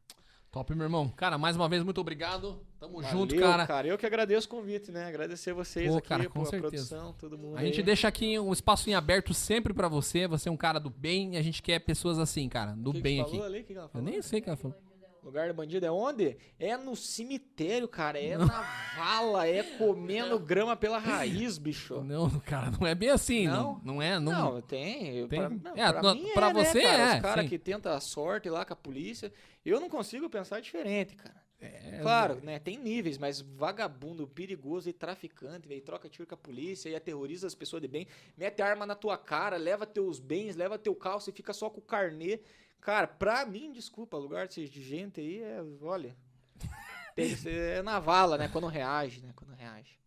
[0.51, 1.09] Top, meu irmão.
[1.09, 2.59] Cara, mais uma vez, muito obrigado.
[2.79, 3.87] Tamo junto, Valeu, cara.
[3.87, 5.05] Eu que agradeço o convite, né?
[5.05, 6.87] Agradecer vocês Pô, aqui, cara, com certeza.
[6.87, 7.55] produção, todo mundo.
[7.55, 7.85] A gente aí.
[7.85, 10.27] deixa aqui um espaço em aberto sempre pra você.
[10.27, 12.97] Você é um cara do bem e a gente quer pessoas assim, cara, do que
[12.97, 13.45] que bem você aqui.
[13.45, 13.59] ali?
[13.59, 14.09] Que que ela Eu falou?
[14.09, 14.75] nem sei o que ela falou.
[15.23, 16.37] Lugar do bandido é onde?
[16.57, 18.19] É no cemitério, cara.
[18.19, 18.61] É na
[18.97, 22.01] vala, é comendo grama pela raiz, bicho.
[22.01, 23.47] Não, cara, não é bem assim.
[23.47, 23.81] Não, Não?
[23.95, 24.19] não é.
[24.19, 25.27] Não, Não, tem.
[25.27, 25.39] Tem?
[25.39, 26.97] Pra, não, É, pra no- mim pra é, né, você cara?
[27.03, 29.31] é, Os caras que tentam a sorte lá com a polícia.
[29.65, 31.35] Eu não consigo pensar diferente, cara.
[31.61, 32.57] É, Claro, né?
[32.57, 37.45] Tem níveis, mas vagabundo, perigoso e traficante, velho, troca tiro com a polícia e aterroriza
[37.47, 38.07] as pessoas de bem,
[38.37, 41.79] mete arma na tua cara, leva teus bens, leva teu calço e fica só com
[41.79, 42.39] o carnê.
[42.81, 46.15] Cara, pra mim, desculpa, lugar de de gente aí é, olha,
[47.45, 48.47] é na vala, né?
[48.51, 49.31] Quando reage, né?
[49.35, 49.99] Quando reage.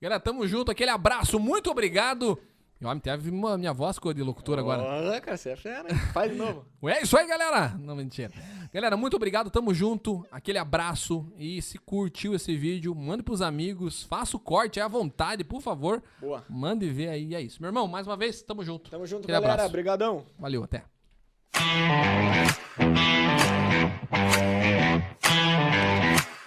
[0.00, 0.70] Galera, tamo junto.
[0.70, 1.38] Aquele abraço.
[1.40, 2.38] Muito obrigado.
[2.80, 4.82] E, ó, teve uma, minha voz ficou de locutor agora.
[4.82, 5.94] Olha, cara, você é fera?
[6.12, 6.64] Faz de novo.
[6.88, 7.76] É isso aí, galera.
[7.78, 8.32] Não, mentira.
[8.72, 9.50] Galera, muito obrigado.
[9.50, 10.24] Tamo junto.
[10.30, 11.30] Aquele abraço.
[11.36, 14.04] E se curtiu esse vídeo, mande pros amigos.
[14.04, 16.02] Faça o corte à vontade, por favor.
[16.20, 16.42] Boa.
[16.48, 17.34] Mande ver aí.
[17.34, 17.60] É isso.
[17.60, 18.88] Meu irmão, mais uma vez, tamo junto.
[18.90, 19.52] Tamo junto, Aquele galera.
[19.54, 19.68] abraço.
[19.68, 20.24] Obrigadão.
[20.38, 20.84] Valeu, até.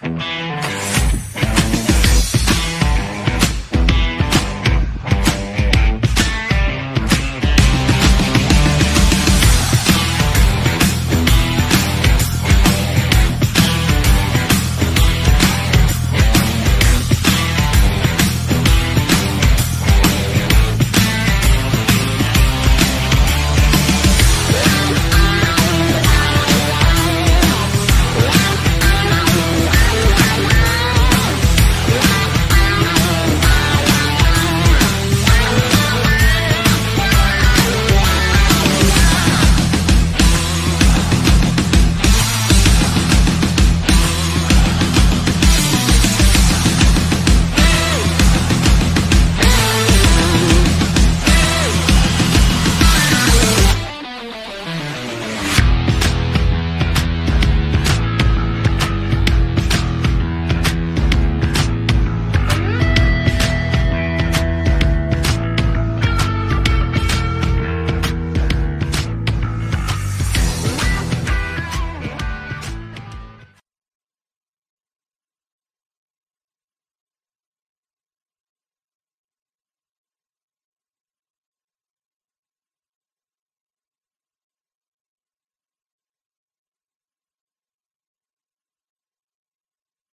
[0.04, 0.43] Thank you.